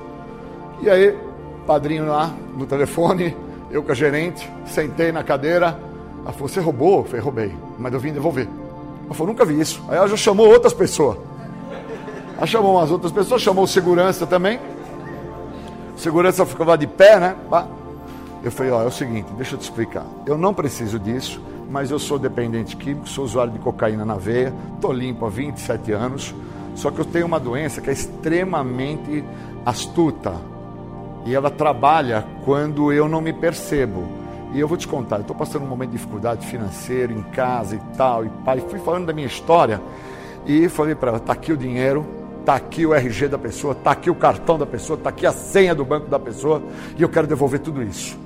E 0.82 0.90
aí, 0.90 1.18
padrinho 1.65 2.07
lá 2.07 2.32
no 2.56 2.65
telefone, 2.65 3.36
eu 3.72 3.82
com 3.82 3.91
a 3.91 3.95
gerente, 3.95 4.49
sentei 4.68 5.11
na 5.11 5.23
cadeira. 5.23 5.80
Ela 6.23 6.32
falou: 6.32 6.48
Você 6.48 6.60
roubou? 6.60 6.99
Eu 6.99 7.03
falei: 7.06 7.22
Roubei, 7.22 7.56
mas 7.80 7.94
eu 7.94 7.99
vim 7.99 8.14
devolver. 8.14 8.48
Ela 9.06 9.14
falou: 9.14 9.34
Nunca 9.34 9.45
vi 9.45 9.60
isso. 9.60 9.84
Aí 9.88 9.98
ela 9.98 10.07
já 10.07 10.18
chamou 10.18 10.48
outras 10.48 10.73
pessoas. 10.73 11.18
Ela 12.38 12.45
chamou 12.45 12.76
umas 12.76 12.91
outras 12.91 13.11
pessoas, 13.11 13.41
chamou 13.41 13.64
o 13.64 13.68
segurança 13.68 14.27
também. 14.27 14.60
O 15.95 15.99
segurança 15.99 16.45
lá 16.60 16.76
de 16.76 16.86
pé, 16.86 17.19
né? 17.19 17.36
Eu 18.44 18.52
falei: 18.52 18.72
Ó, 18.72 18.84
é 18.84 18.86
o 18.86 18.91
seguinte, 18.91 19.27
deixa 19.36 19.56
eu 19.56 19.60
te 19.60 19.64
explicar. 19.64 20.06
Eu 20.26 20.38
não 20.38 20.53
preciso 20.53 20.99
disso 20.99 21.41
mas 21.69 21.91
eu 21.91 21.99
sou 21.99 22.17
dependente 22.19 22.75
químico, 22.75 23.07
sou 23.07 23.25
usuário 23.25 23.53
de 23.53 23.59
cocaína 23.59 24.05
na 24.05 24.15
veia, 24.15 24.53
estou 24.75 24.91
limpo 24.91 25.25
há 25.25 25.29
27 25.29 25.91
anos, 25.91 26.33
só 26.75 26.91
que 26.91 26.99
eu 26.99 27.05
tenho 27.05 27.25
uma 27.25 27.39
doença 27.39 27.81
que 27.81 27.89
é 27.89 27.93
extremamente 27.93 29.23
astuta 29.65 30.33
e 31.25 31.33
ela 31.33 31.49
trabalha 31.49 32.25
quando 32.43 32.93
eu 32.93 33.09
não 33.09 33.19
me 33.19 33.33
percebo. 33.33 34.03
E 34.53 34.59
eu 34.59 34.67
vou 34.67 34.77
te 34.77 34.87
contar, 34.87 35.19
estou 35.19 35.35
passando 35.35 35.63
um 35.63 35.67
momento 35.67 35.89
de 35.89 35.97
dificuldade 35.97 36.45
financeira 36.45 37.11
em 37.11 37.21
casa 37.23 37.75
e 37.75 37.79
tal, 37.97 38.25
e 38.25 38.29
pai, 38.45 38.63
fui 38.69 38.79
falando 38.79 39.07
da 39.07 39.13
minha 39.13 39.27
história 39.27 39.81
e 40.45 40.69
falei 40.69 40.95
para 40.95 41.09
ela: 41.09 41.17
está 41.17 41.33
aqui 41.33 41.51
o 41.51 41.57
dinheiro, 41.57 42.05
está 42.39 42.55
aqui 42.55 42.85
o 42.85 42.93
RG 42.93 43.27
da 43.27 43.37
pessoa, 43.37 43.73
está 43.73 43.91
aqui 43.91 44.09
o 44.09 44.15
cartão 44.15 44.57
da 44.57 44.65
pessoa, 44.65 44.97
está 44.97 45.09
aqui 45.09 45.25
a 45.25 45.31
senha 45.33 45.75
do 45.75 45.83
banco 45.83 46.07
da 46.07 46.19
pessoa 46.19 46.61
e 46.97 47.01
eu 47.01 47.09
quero 47.09 47.27
devolver 47.27 47.59
tudo 47.59 47.83
isso. 47.83 48.17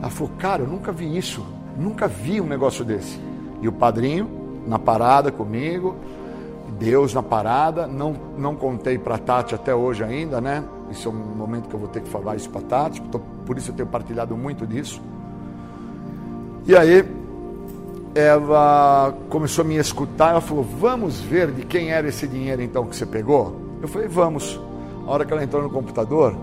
Ela 0.00 0.10
falou: 0.10 0.32
cara, 0.38 0.62
eu 0.62 0.66
nunca 0.66 0.90
vi 0.90 1.16
isso. 1.16 1.44
Nunca 1.78 2.08
vi 2.08 2.40
um 2.40 2.46
negócio 2.46 2.84
desse. 2.84 3.20
E 3.62 3.68
o 3.68 3.72
padrinho 3.72 4.28
na 4.66 4.78
parada 4.78 5.30
comigo, 5.30 5.94
Deus 6.78 7.14
na 7.14 7.22
parada, 7.22 7.86
não, 7.86 8.14
não 8.36 8.54
contei 8.54 8.98
para 8.98 9.16
Tati 9.16 9.54
até 9.54 9.74
hoje 9.74 10.04
ainda, 10.04 10.40
né? 10.40 10.64
Isso 10.90 11.08
é 11.08 11.12
um 11.12 11.14
momento 11.14 11.68
que 11.68 11.74
eu 11.74 11.80
vou 11.80 11.88
ter 11.88 12.00
que 12.02 12.08
falar 12.08 12.36
isso 12.36 12.50
para 12.50 12.60
Tati, 12.62 13.00
por 13.46 13.56
isso 13.56 13.70
eu 13.70 13.74
tenho 13.74 13.88
partilhado 13.88 14.36
muito 14.36 14.66
disso. 14.66 15.00
E 16.66 16.76
aí, 16.76 17.04
ela 18.14 19.14
começou 19.28 19.64
a 19.64 19.68
me 19.68 19.76
escutar, 19.76 20.30
ela 20.30 20.40
falou: 20.40 20.64
Vamos 20.64 21.20
ver 21.20 21.50
de 21.52 21.64
quem 21.64 21.90
era 21.90 22.08
esse 22.08 22.26
dinheiro 22.26 22.60
então 22.60 22.86
que 22.86 22.96
você 22.96 23.06
pegou? 23.06 23.56
Eu 23.80 23.88
falei: 23.88 24.08
Vamos. 24.08 24.60
A 25.06 25.10
hora 25.10 25.24
que 25.24 25.32
ela 25.32 25.42
entrou 25.42 25.62
no 25.62 25.70
computador, 25.70 26.36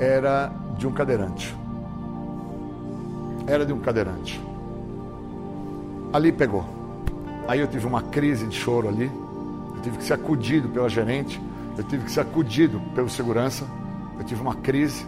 era 0.00 0.50
de 0.76 0.86
um 0.86 0.90
cadeirante. 0.90 1.56
Era 3.46 3.64
de 3.64 3.72
um 3.72 3.78
cadeirante. 3.78 4.49
Ali 6.12 6.32
pegou. 6.32 6.64
Aí 7.46 7.60
eu 7.60 7.66
tive 7.68 7.86
uma 7.86 8.02
crise 8.02 8.46
de 8.46 8.56
choro 8.56 8.88
ali. 8.88 9.10
Eu 9.74 9.82
tive 9.82 9.98
que 9.98 10.04
ser 10.04 10.14
acudido 10.14 10.68
pela 10.68 10.88
gerente. 10.88 11.40
Eu 11.76 11.84
tive 11.84 12.04
que 12.04 12.12
ser 12.12 12.20
acudido 12.20 12.80
pelo 12.94 13.08
segurança. 13.08 13.66
Eu 14.18 14.24
tive 14.24 14.40
uma 14.42 14.54
crise. 14.56 15.06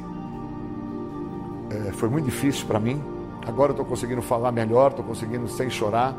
É, 1.71 1.93
foi 1.93 2.09
muito 2.09 2.27
difícil 2.27 2.67
para 2.67 2.79
mim. 2.79 3.03
Agora 3.47 3.71
eu 3.71 3.73
estou 3.73 3.85
conseguindo 3.85 4.23
falar 4.23 4.53
melhor, 4.53 4.91
estou 4.91 5.05
conseguindo 5.05 5.49
sem 5.49 5.69
chorar, 5.69 6.15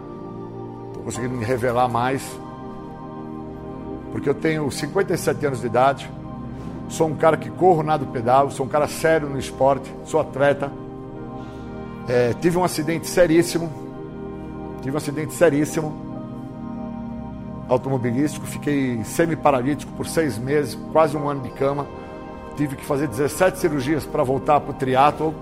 estou 0.87 1.03
conseguindo 1.03 1.35
me 1.35 1.45
revelar 1.45 1.87
mais. 1.87 2.21
Porque 4.11 4.27
eu 4.27 4.33
tenho 4.33 4.69
57 4.69 5.45
anos 5.45 5.61
de 5.61 5.67
idade, 5.67 6.11
sou 6.89 7.07
um 7.07 7.15
cara 7.15 7.37
que 7.37 7.49
corro, 7.49 7.81
nado, 7.81 8.05
pedalo, 8.07 8.51
sou 8.51 8.65
um 8.65 8.69
cara 8.69 8.87
sério 8.87 9.29
no 9.29 9.39
esporte, 9.39 9.91
sou 10.05 10.19
atleta. 10.19 10.71
É, 12.07 12.33
tive 12.33 12.57
um 12.57 12.63
acidente 12.63 13.07
seríssimo, 13.07 13.82
Tive 14.83 14.95
um 14.95 14.97
acidente 14.97 15.33
seríssimo, 15.33 15.95
automobilístico, 17.69 18.45
fiquei 18.45 19.01
semi-paralítico 19.05 19.89
por 19.93 20.05
seis 20.05 20.37
meses, 20.37 20.77
quase 20.91 21.15
um 21.15 21.29
ano 21.29 21.41
de 21.41 21.49
cama. 21.51 21.87
Tive 22.57 22.75
que 22.75 22.83
fazer 22.83 23.07
17 23.07 23.59
cirurgias 23.59 24.05
para 24.05 24.23
voltar 24.23 24.59
para 24.59 24.71
o 24.71 24.73
triatlo, 24.73 25.33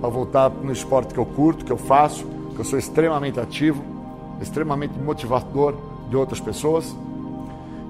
para 0.00 0.10
voltar 0.10 0.50
no 0.50 0.72
esporte 0.72 1.14
que 1.14 1.20
eu 1.20 1.24
curto, 1.24 1.64
que 1.64 1.70
eu 1.70 1.76
faço, 1.76 2.26
que 2.54 2.60
eu 2.60 2.64
sou 2.64 2.76
extremamente 2.76 3.38
ativo, 3.38 3.84
extremamente 4.42 4.98
motivador 4.98 5.76
de 6.10 6.16
outras 6.16 6.40
pessoas. 6.40 6.92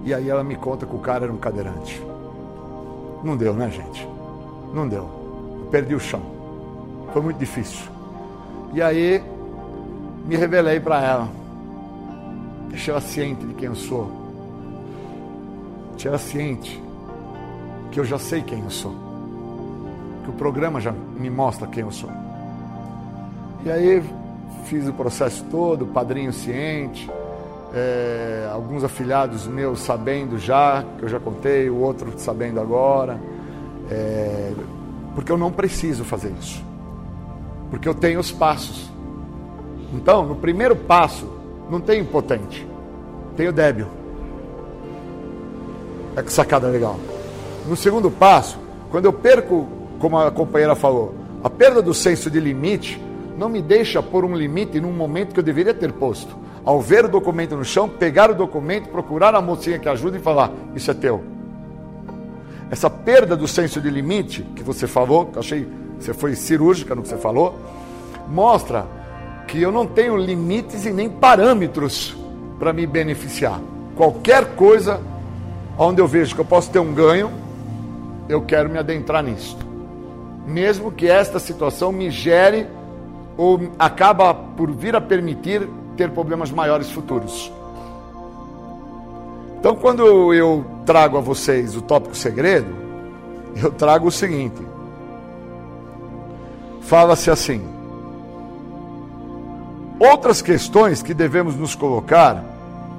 E 0.04 0.12
aí 0.12 0.28
ela 0.28 0.44
me 0.44 0.56
conta 0.56 0.84
que 0.84 0.94
o 0.94 0.98
cara 0.98 1.24
era 1.24 1.32
um 1.32 1.38
cadeirante. 1.38 2.02
Não 3.24 3.34
deu, 3.34 3.54
né, 3.54 3.70
gente? 3.70 4.06
Não 4.74 4.86
deu. 4.86 5.08
Eu 5.58 5.68
perdi 5.70 5.94
o 5.94 6.00
chão. 6.00 6.20
Foi 7.14 7.22
muito 7.22 7.38
difícil. 7.38 7.86
E 8.74 8.82
aí 8.82 9.24
me 10.26 10.36
revelei 10.36 10.80
para 10.80 11.02
ela. 11.02 11.28
Deixei 12.68 12.92
ela 12.92 13.00
ciente 13.00 13.46
de 13.46 13.54
quem 13.54 13.66
eu 13.66 13.74
sou. 13.74 14.10
Deixei 15.92 16.08
ela 16.10 16.18
ciente 16.18 16.82
que 17.90 18.00
eu 18.00 18.04
já 18.04 18.18
sei 18.18 18.42
quem 18.42 18.60
eu 18.60 18.70
sou. 18.70 18.94
Que 20.24 20.30
o 20.30 20.32
programa 20.34 20.80
já 20.80 20.92
me 20.92 21.30
mostra 21.30 21.66
quem 21.66 21.82
eu 21.82 21.90
sou. 21.90 22.10
E 23.64 23.70
aí 23.70 24.02
fiz 24.64 24.86
o 24.86 24.92
processo 24.92 25.44
todo, 25.50 25.86
padrinho 25.86 26.32
ciente, 26.32 27.08
é, 27.74 28.48
alguns 28.52 28.84
afilhados 28.84 29.46
meus 29.46 29.80
sabendo 29.80 30.38
já, 30.38 30.84
que 30.98 31.04
eu 31.04 31.08
já 31.08 31.20
contei, 31.20 31.70
o 31.70 31.76
outro 31.76 32.12
sabendo 32.18 32.60
agora. 32.60 33.18
É, 33.90 34.52
porque 35.14 35.30
eu 35.30 35.38
não 35.38 35.50
preciso 35.50 36.04
fazer 36.04 36.32
isso. 36.38 36.62
Porque 37.70 37.88
eu 37.88 37.94
tenho 37.94 38.20
os 38.20 38.30
passos. 38.30 38.90
Então, 39.92 40.24
no 40.26 40.36
primeiro 40.36 40.74
passo, 40.74 41.26
não 41.70 41.80
tem 41.80 42.00
impotente, 42.00 42.66
tem 43.36 43.48
o 43.48 43.52
débil. 43.52 43.86
É 46.16 46.22
que 46.22 46.32
sacada 46.32 46.68
legal. 46.68 46.98
No 47.66 47.76
segundo 47.76 48.10
passo, 48.10 48.58
quando 48.90 49.04
eu 49.04 49.12
perco, 49.12 49.66
como 49.98 50.18
a 50.18 50.30
companheira 50.30 50.74
falou, 50.74 51.14
a 51.42 51.50
perda 51.50 51.82
do 51.82 51.92
senso 51.92 52.30
de 52.30 52.40
limite 52.40 53.00
não 53.36 53.48
me 53.48 53.60
deixa 53.60 54.02
pôr 54.02 54.24
um 54.24 54.34
limite 54.34 54.80
num 54.80 54.92
momento 54.92 55.34
que 55.34 55.40
eu 55.40 55.44
deveria 55.44 55.74
ter 55.74 55.92
posto. 55.92 56.36
Ao 56.64 56.80
ver 56.80 57.04
o 57.04 57.08
documento 57.08 57.54
no 57.54 57.64
chão, 57.64 57.88
pegar 57.88 58.30
o 58.30 58.34
documento, 58.34 58.88
procurar 58.88 59.34
a 59.34 59.40
mocinha 59.40 59.78
que 59.78 59.88
ajuda 59.88 60.16
e 60.16 60.20
falar: 60.20 60.50
Isso 60.74 60.90
é 60.90 60.94
teu. 60.94 61.22
Essa 62.70 62.90
perda 62.90 63.36
do 63.36 63.46
senso 63.46 63.80
de 63.80 63.88
limite 63.88 64.42
que 64.56 64.62
você 64.62 64.86
falou, 64.86 65.26
que 65.26 65.38
achei 65.38 65.68
você 65.98 66.12
foi 66.12 66.34
cirúrgica 66.34 66.94
no 66.94 67.02
que 67.02 67.08
você 67.08 67.16
falou, 67.16 67.58
mostra 68.28 68.86
que 69.46 69.60
eu 69.60 69.70
não 69.70 69.86
tenho 69.86 70.16
limites 70.16 70.84
e 70.84 70.92
nem 70.92 71.08
parâmetros 71.08 72.16
para 72.58 72.72
me 72.72 72.86
beneficiar. 72.86 73.60
Qualquer 73.94 74.56
coisa 74.56 75.00
onde 75.78 76.00
eu 76.00 76.06
vejo 76.06 76.34
que 76.34 76.40
eu 76.40 76.44
posso 76.44 76.70
ter 76.70 76.78
um 76.78 76.92
ganho, 76.92 77.30
eu 78.28 78.42
quero 78.42 78.68
me 78.68 78.78
adentrar 78.78 79.22
nisso. 79.22 79.56
Mesmo 80.46 80.90
que 80.90 81.08
esta 81.08 81.38
situação 81.38 81.92
me 81.92 82.10
gere 82.10 82.66
ou 83.36 83.60
acaba 83.78 84.32
por 84.34 84.70
vir 84.70 84.96
a 84.96 85.00
permitir 85.00 85.68
ter 85.96 86.10
problemas 86.10 86.50
maiores 86.50 86.90
futuros. 86.90 87.52
Então, 89.58 89.74
quando 89.74 90.32
eu 90.32 90.64
trago 90.84 91.18
a 91.18 91.20
vocês 91.20 91.74
o 91.74 91.82
tópico 91.82 92.16
segredo, 92.16 92.68
eu 93.60 93.70
trago 93.72 94.08
o 94.08 94.12
seguinte: 94.12 94.62
fala-se 96.82 97.30
assim, 97.30 97.75
outras 99.98 100.42
questões 100.42 101.02
que 101.02 101.14
devemos 101.14 101.56
nos 101.56 101.74
colocar 101.74 102.42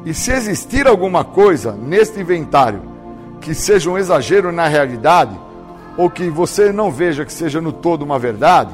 e 0.06 0.14
se 0.14 0.32
existir 0.32 0.88
alguma 0.88 1.24
coisa 1.24 1.74
neste 1.74 2.19
inventário 2.19 2.82
que 3.41 3.53
seja 3.53 3.90
um 3.90 3.98
exagero 3.98 4.52
na 4.52 4.68
realidade, 4.68 5.38
ou 5.98 6.10
que 6.10 6.30
você 6.30 6.72
não 6.72 6.91
veja 6.91 7.26
que 7.26 7.34
seja 7.34 7.60
no 7.60 7.72
todo 7.72 8.03
uma 8.03 8.19
verdade, 8.19 8.74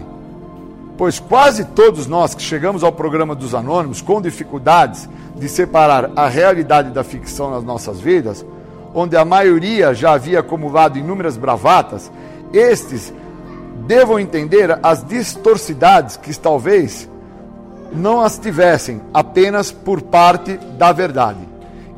pois 0.97 1.19
quase 1.19 1.65
todos 1.65 2.07
nós 2.07 2.35
que 2.35 2.41
chegamos 2.41 2.83
ao 2.83 2.91
programa 2.91 3.33
dos 3.33 3.55
Anônimos 3.55 4.01
com 4.01 4.21
dificuldades 4.21 5.09
de 5.35 5.49
separar 5.49 6.11
a 6.15 6.27
realidade 6.27 6.91
da 6.91 7.03
ficção 7.03 7.51
nas 7.51 7.63
nossas 7.63 7.99
vidas, 7.99 8.45
onde 8.93 9.17
a 9.17 9.25
maioria 9.25 9.93
já 9.93 10.13
havia 10.13 10.39
acumulado 10.39 10.97
inúmeras 10.97 11.35
bravatas, 11.35 12.11
estes 12.51 13.13
devam 13.87 14.19
entender 14.19 14.77
as 14.83 15.03
distorcidades 15.03 16.15
que 16.15 16.37
talvez 16.37 17.09
não 17.95 18.21
as 18.21 18.37
tivessem 18.37 19.01
apenas 19.13 19.71
por 19.71 20.01
parte 20.01 20.57
da 20.77 20.91
verdade. 20.91 21.39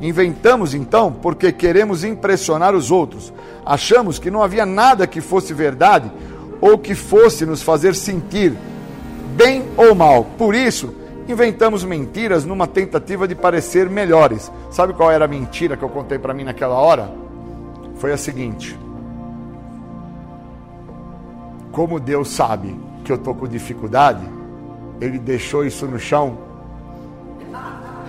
Inventamos 0.00 0.74
então 0.74 1.10
porque 1.10 1.50
queremos 1.50 2.04
impressionar 2.04 2.74
os 2.74 2.90
outros. 2.90 3.32
Achamos 3.64 4.18
que 4.18 4.30
não 4.30 4.42
havia 4.42 4.66
nada 4.66 5.06
que 5.06 5.20
fosse 5.20 5.54
verdade 5.54 6.10
ou 6.60 6.78
que 6.78 6.94
fosse 6.94 7.46
nos 7.46 7.62
fazer 7.62 7.94
sentir 7.94 8.54
bem 9.34 9.64
ou 9.76 9.94
mal. 9.94 10.24
Por 10.36 10.54
isso, 10.54 10.94
inventamos 11.28 11.82
mentiras 11.82 12.44
numa 12.44 12.66
tentativa 12.66 13.26
de 13.26 13.34
parecer 13.34 13.88
melhores. 13.88 14.50
Sabe 14.70 14.92
qual 14.92 15.10
era 15.10 15.24
a 15.24 15.28
mentira 15.28 15.76
que 15.76 15.82
eu 15.82 15.88
contei 15.88 16.18
para 16.18 16.34
mim 16.34 16.44
naquela 16.44 16.74
hora? 16.74 17.10
Foi 17.96 18.12
a 18.12 18.18
seguinte: 18.18 18.78
Como 21.72 21.98
Deus 21.98 22.28
sabe 22.28 22.78
que 23.04 23.10
eu 23.10 23.16
estou 23.16 23.34
com 23.34 23.46
dificuldade, 23.46 24.35
Ele 25.00 25.18
deixou 25.18 25.64
isso 25.64 25.86
no 25.86 25.98
chão 25.98 26.38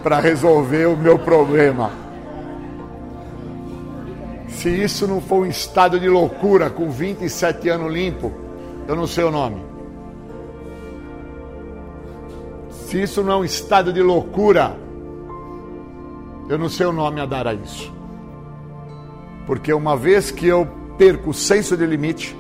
para 0.04 0.20
resolver 0.20 0.86
o 0.86 0.96
meu 0.96 1.20
problema. 1.20 1.92
Se 4.50 4.70
isso 4.70 5.08
não 5.08 5.22
for 5.22 5.40
um 5.40 5.46
estado 5.46 6.00
de 6.00 6.08
loucura 6.08 6.70
com 6.70 6.90
27 6.90 7.70
anos 7.70 7.94
limpo, 7.94 8.32
eu 8.88 8.96
não 8.96 9.06
sei 9.06 9.24
o 9.24 9.32
nome. 9.32 9.62
Se 12.72 13.02
isso 13.02 13.22
não 13.22 13.34
é 13.34 13.36
um 13.38 13.44
estado 13.44 13.92
de 13.92 14.02
loucura, 14.02 14.78
eu 16.48 16.58
não 16.58 16.70
sei 16.70 16.86
o 16.86 16.94
nome 16.94 17.20
a 17.20 17.26
dar 17.26 17.46
a 17.46 17.54
isso. 17.54 17.94
Porque 19.46 19.74
uma 19.74 19.98
vez 19.98 20.32
que 20.32 20.48
eu 20.48 20.68
perco 20.98 21.32
o 21.32 21.34
senso 21.34 21.76
de 21.76 21.86
limite, 21.86 22.36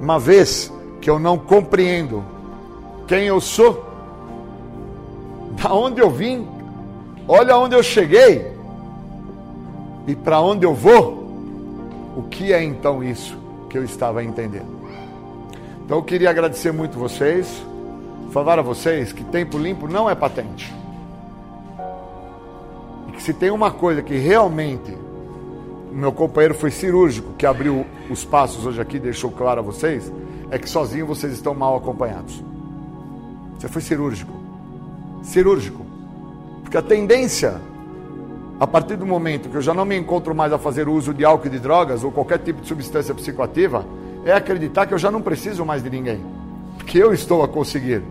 uma 0.00 0.18
vez 0.18 0.72
que 1.00 1.08
eu 1.08 1.18
não 1.18 1.38
compreendo 1.38 2.24
quem 3.06 3.24
eu 3.24 3.40
sou, 3.40 3.84
da 5.62 5.72
onde 5.72 6.00
eu 6.00 6.10
vim, 6.10 6.46
olha 7.26 7.56
onde 7.56 7.74
eu 7.74 7.82
cheguei 7.82 8.52
e 10.06 10.14
para 10.14 10.40
onde 10.40 10.64
eu 10.64 10.74
vou. 10.74 11.24
O 12.16 12.22
que 12.22 12.52
é 12.52 12.62
então 12.62 13.02
isso 13.02 13.36
que 13.68 13.76
eu 13.76 13.84
estava 13.84 14.24
entendendo? 14.24 14.76
Então 15.84 15.98
eu 15.98 16.02
queria 16.02 16.30
agradecer 16.30 16.72
muito 16.72 16.98
vocês, 16.98 17.62
falar 18.32 18.58
a 18.58 18.62
vocês 18.62 19.12
que 19.12 19.22
tempo 19.24 19.58
limpo 19.58 19.86
não 19.86 20.10
é 20.10 20.14
patente. 20.14 20.74
E 23.08 23.12
que 23.12 23.22
se 23.22 23.32
tem 23.32 23.50
uma 23.50 23.70
coisa 23.70 24.02
que 24.02 24.16
realmente 24.16 24.96
meu 25.92 26.12
companheiro 26.12 26.54
foi 26.54 26.70
cirúrgico, 26.70 27.32
que 27.34 27.46
abriu 27.46 27.86
os 28.10 28.24
passos 28.24 28.66
hoje 28.66 28.80
aqui, 28.80 28.98
deixou 28.98 29.30
claro 29.30 29.60
a 29.60 29.62
vocês, 29.62 30.12
é 30.50 30.58
que 30.58 30.68
sozinho 30.68 31.06
vocês 31.06 31.32
estão 31.32 31.54
mal 31.54 31.76
acompanhados. 31.76 32.42
Você 33.58 33.68
foi 33.68 33.82
cirúrgico 33.82 34.46
cirúrgico. 35.26 35.84
Porque 36.62 36.76
a 36.76 36.82
tendência, 36.82 37.60
a 38.58 38.66
partir 38.66 38.96
do 38.96 39.06
momento 39.06 39.48
que 39.48 39.56
eu 39.56 39.62
já 39.62 39.74
não 39.74 39.84
me 39.84 39.96
encontro 39.96 40.34
mais 40.34 40.52
a 40.52 40.58
fazer 40.58 40.88
uso 40.88 41.12
de 41.12 41.24
álcool 41.24 41.46
e 41.48 41.50
de 41.50 41.58
drogas 41.58 42.02
ou 42.02 42.10
qualquer 42.10 42.38
tipo 42.38 42.62
de 42.62 42.68
substância 42.68 43.14
psicoativa, 43.14 43.84
é 44.24 44.32
acreditar 44.32 44.86
que 44.86 44.94
eu 44.94 44.98
já 44.98 45.10
não 45.10 45.22
preciso 45.22 45.64
mais 45.64 45.82
de 45.82 45.90
ninguém. 45.90 46.24
Que 46.86 46.98
eu 46.98 47.12
estou 47.12 47.42
a 47.42 47.48
conseguir. 47.48 48.02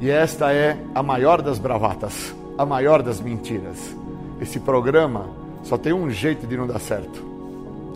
E 0.00 0.10
esta 0.10 0.52
é 0.52 0.76
a 0.94 1.02
maior 1.02 1.40
das 1.40 1.58
bravatas, 1.58 2.34
a 2.58 2.66
maior 2.66 3.02
das 3.02 3.20
mentiras. 3.20 3.94
Esse 4.40 4.58
programa 4.58 5.26
só 5.62 5.78
tem 5.78 5.92
um 5.92 6.10
jeito 6.10 6.46
de 6.46 6.56
não 6.56 6.66
dar 6.66 6.80
certo: 6.80 7.22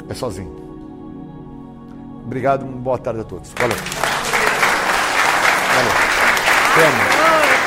é 0.09 0.15
sozinho. 0.15 0.69
Obrigado, 2.25 2.65
boa 2.65 2.99
tarde 2.99 3.21
a 3.21 3.25
todos. 3.25 3.53
Valeu. 3.59 3.77
Valeu. 5.75 6.08
Te 6.79 6.85
amo. 6.85 7.03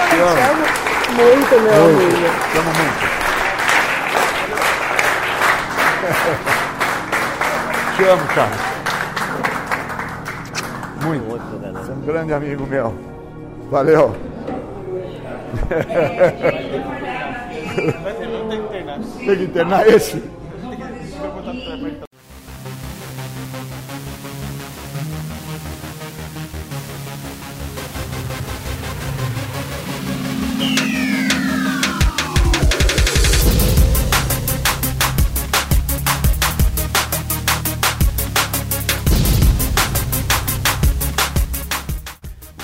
Te 0.10 0.16
amo 0.42 0.64
muito, 1.12 1.52
meu 1.52 1.74
muito. 1.74 2.02
amigo. 2.02 2.30
Te 2.52 2.58
amo 2.58 2.72
muito. 2.78 3.04
Te 7.98 8.04
amo, 8.06 8.26
cara. 8.28 8.56
Muito. 11.04 11.26
Você 11.74 11.92
é 11.92 11.94
um 11.94 12.02
grande 12.02 12.34
amigo 12.34 12.66
meu. 12.66 12.96
Valeu. 13.70 14.16
Tem 19.26 19.38
que 19.38 19.44
internar 19.44 19.88
esse? 19.88 20.24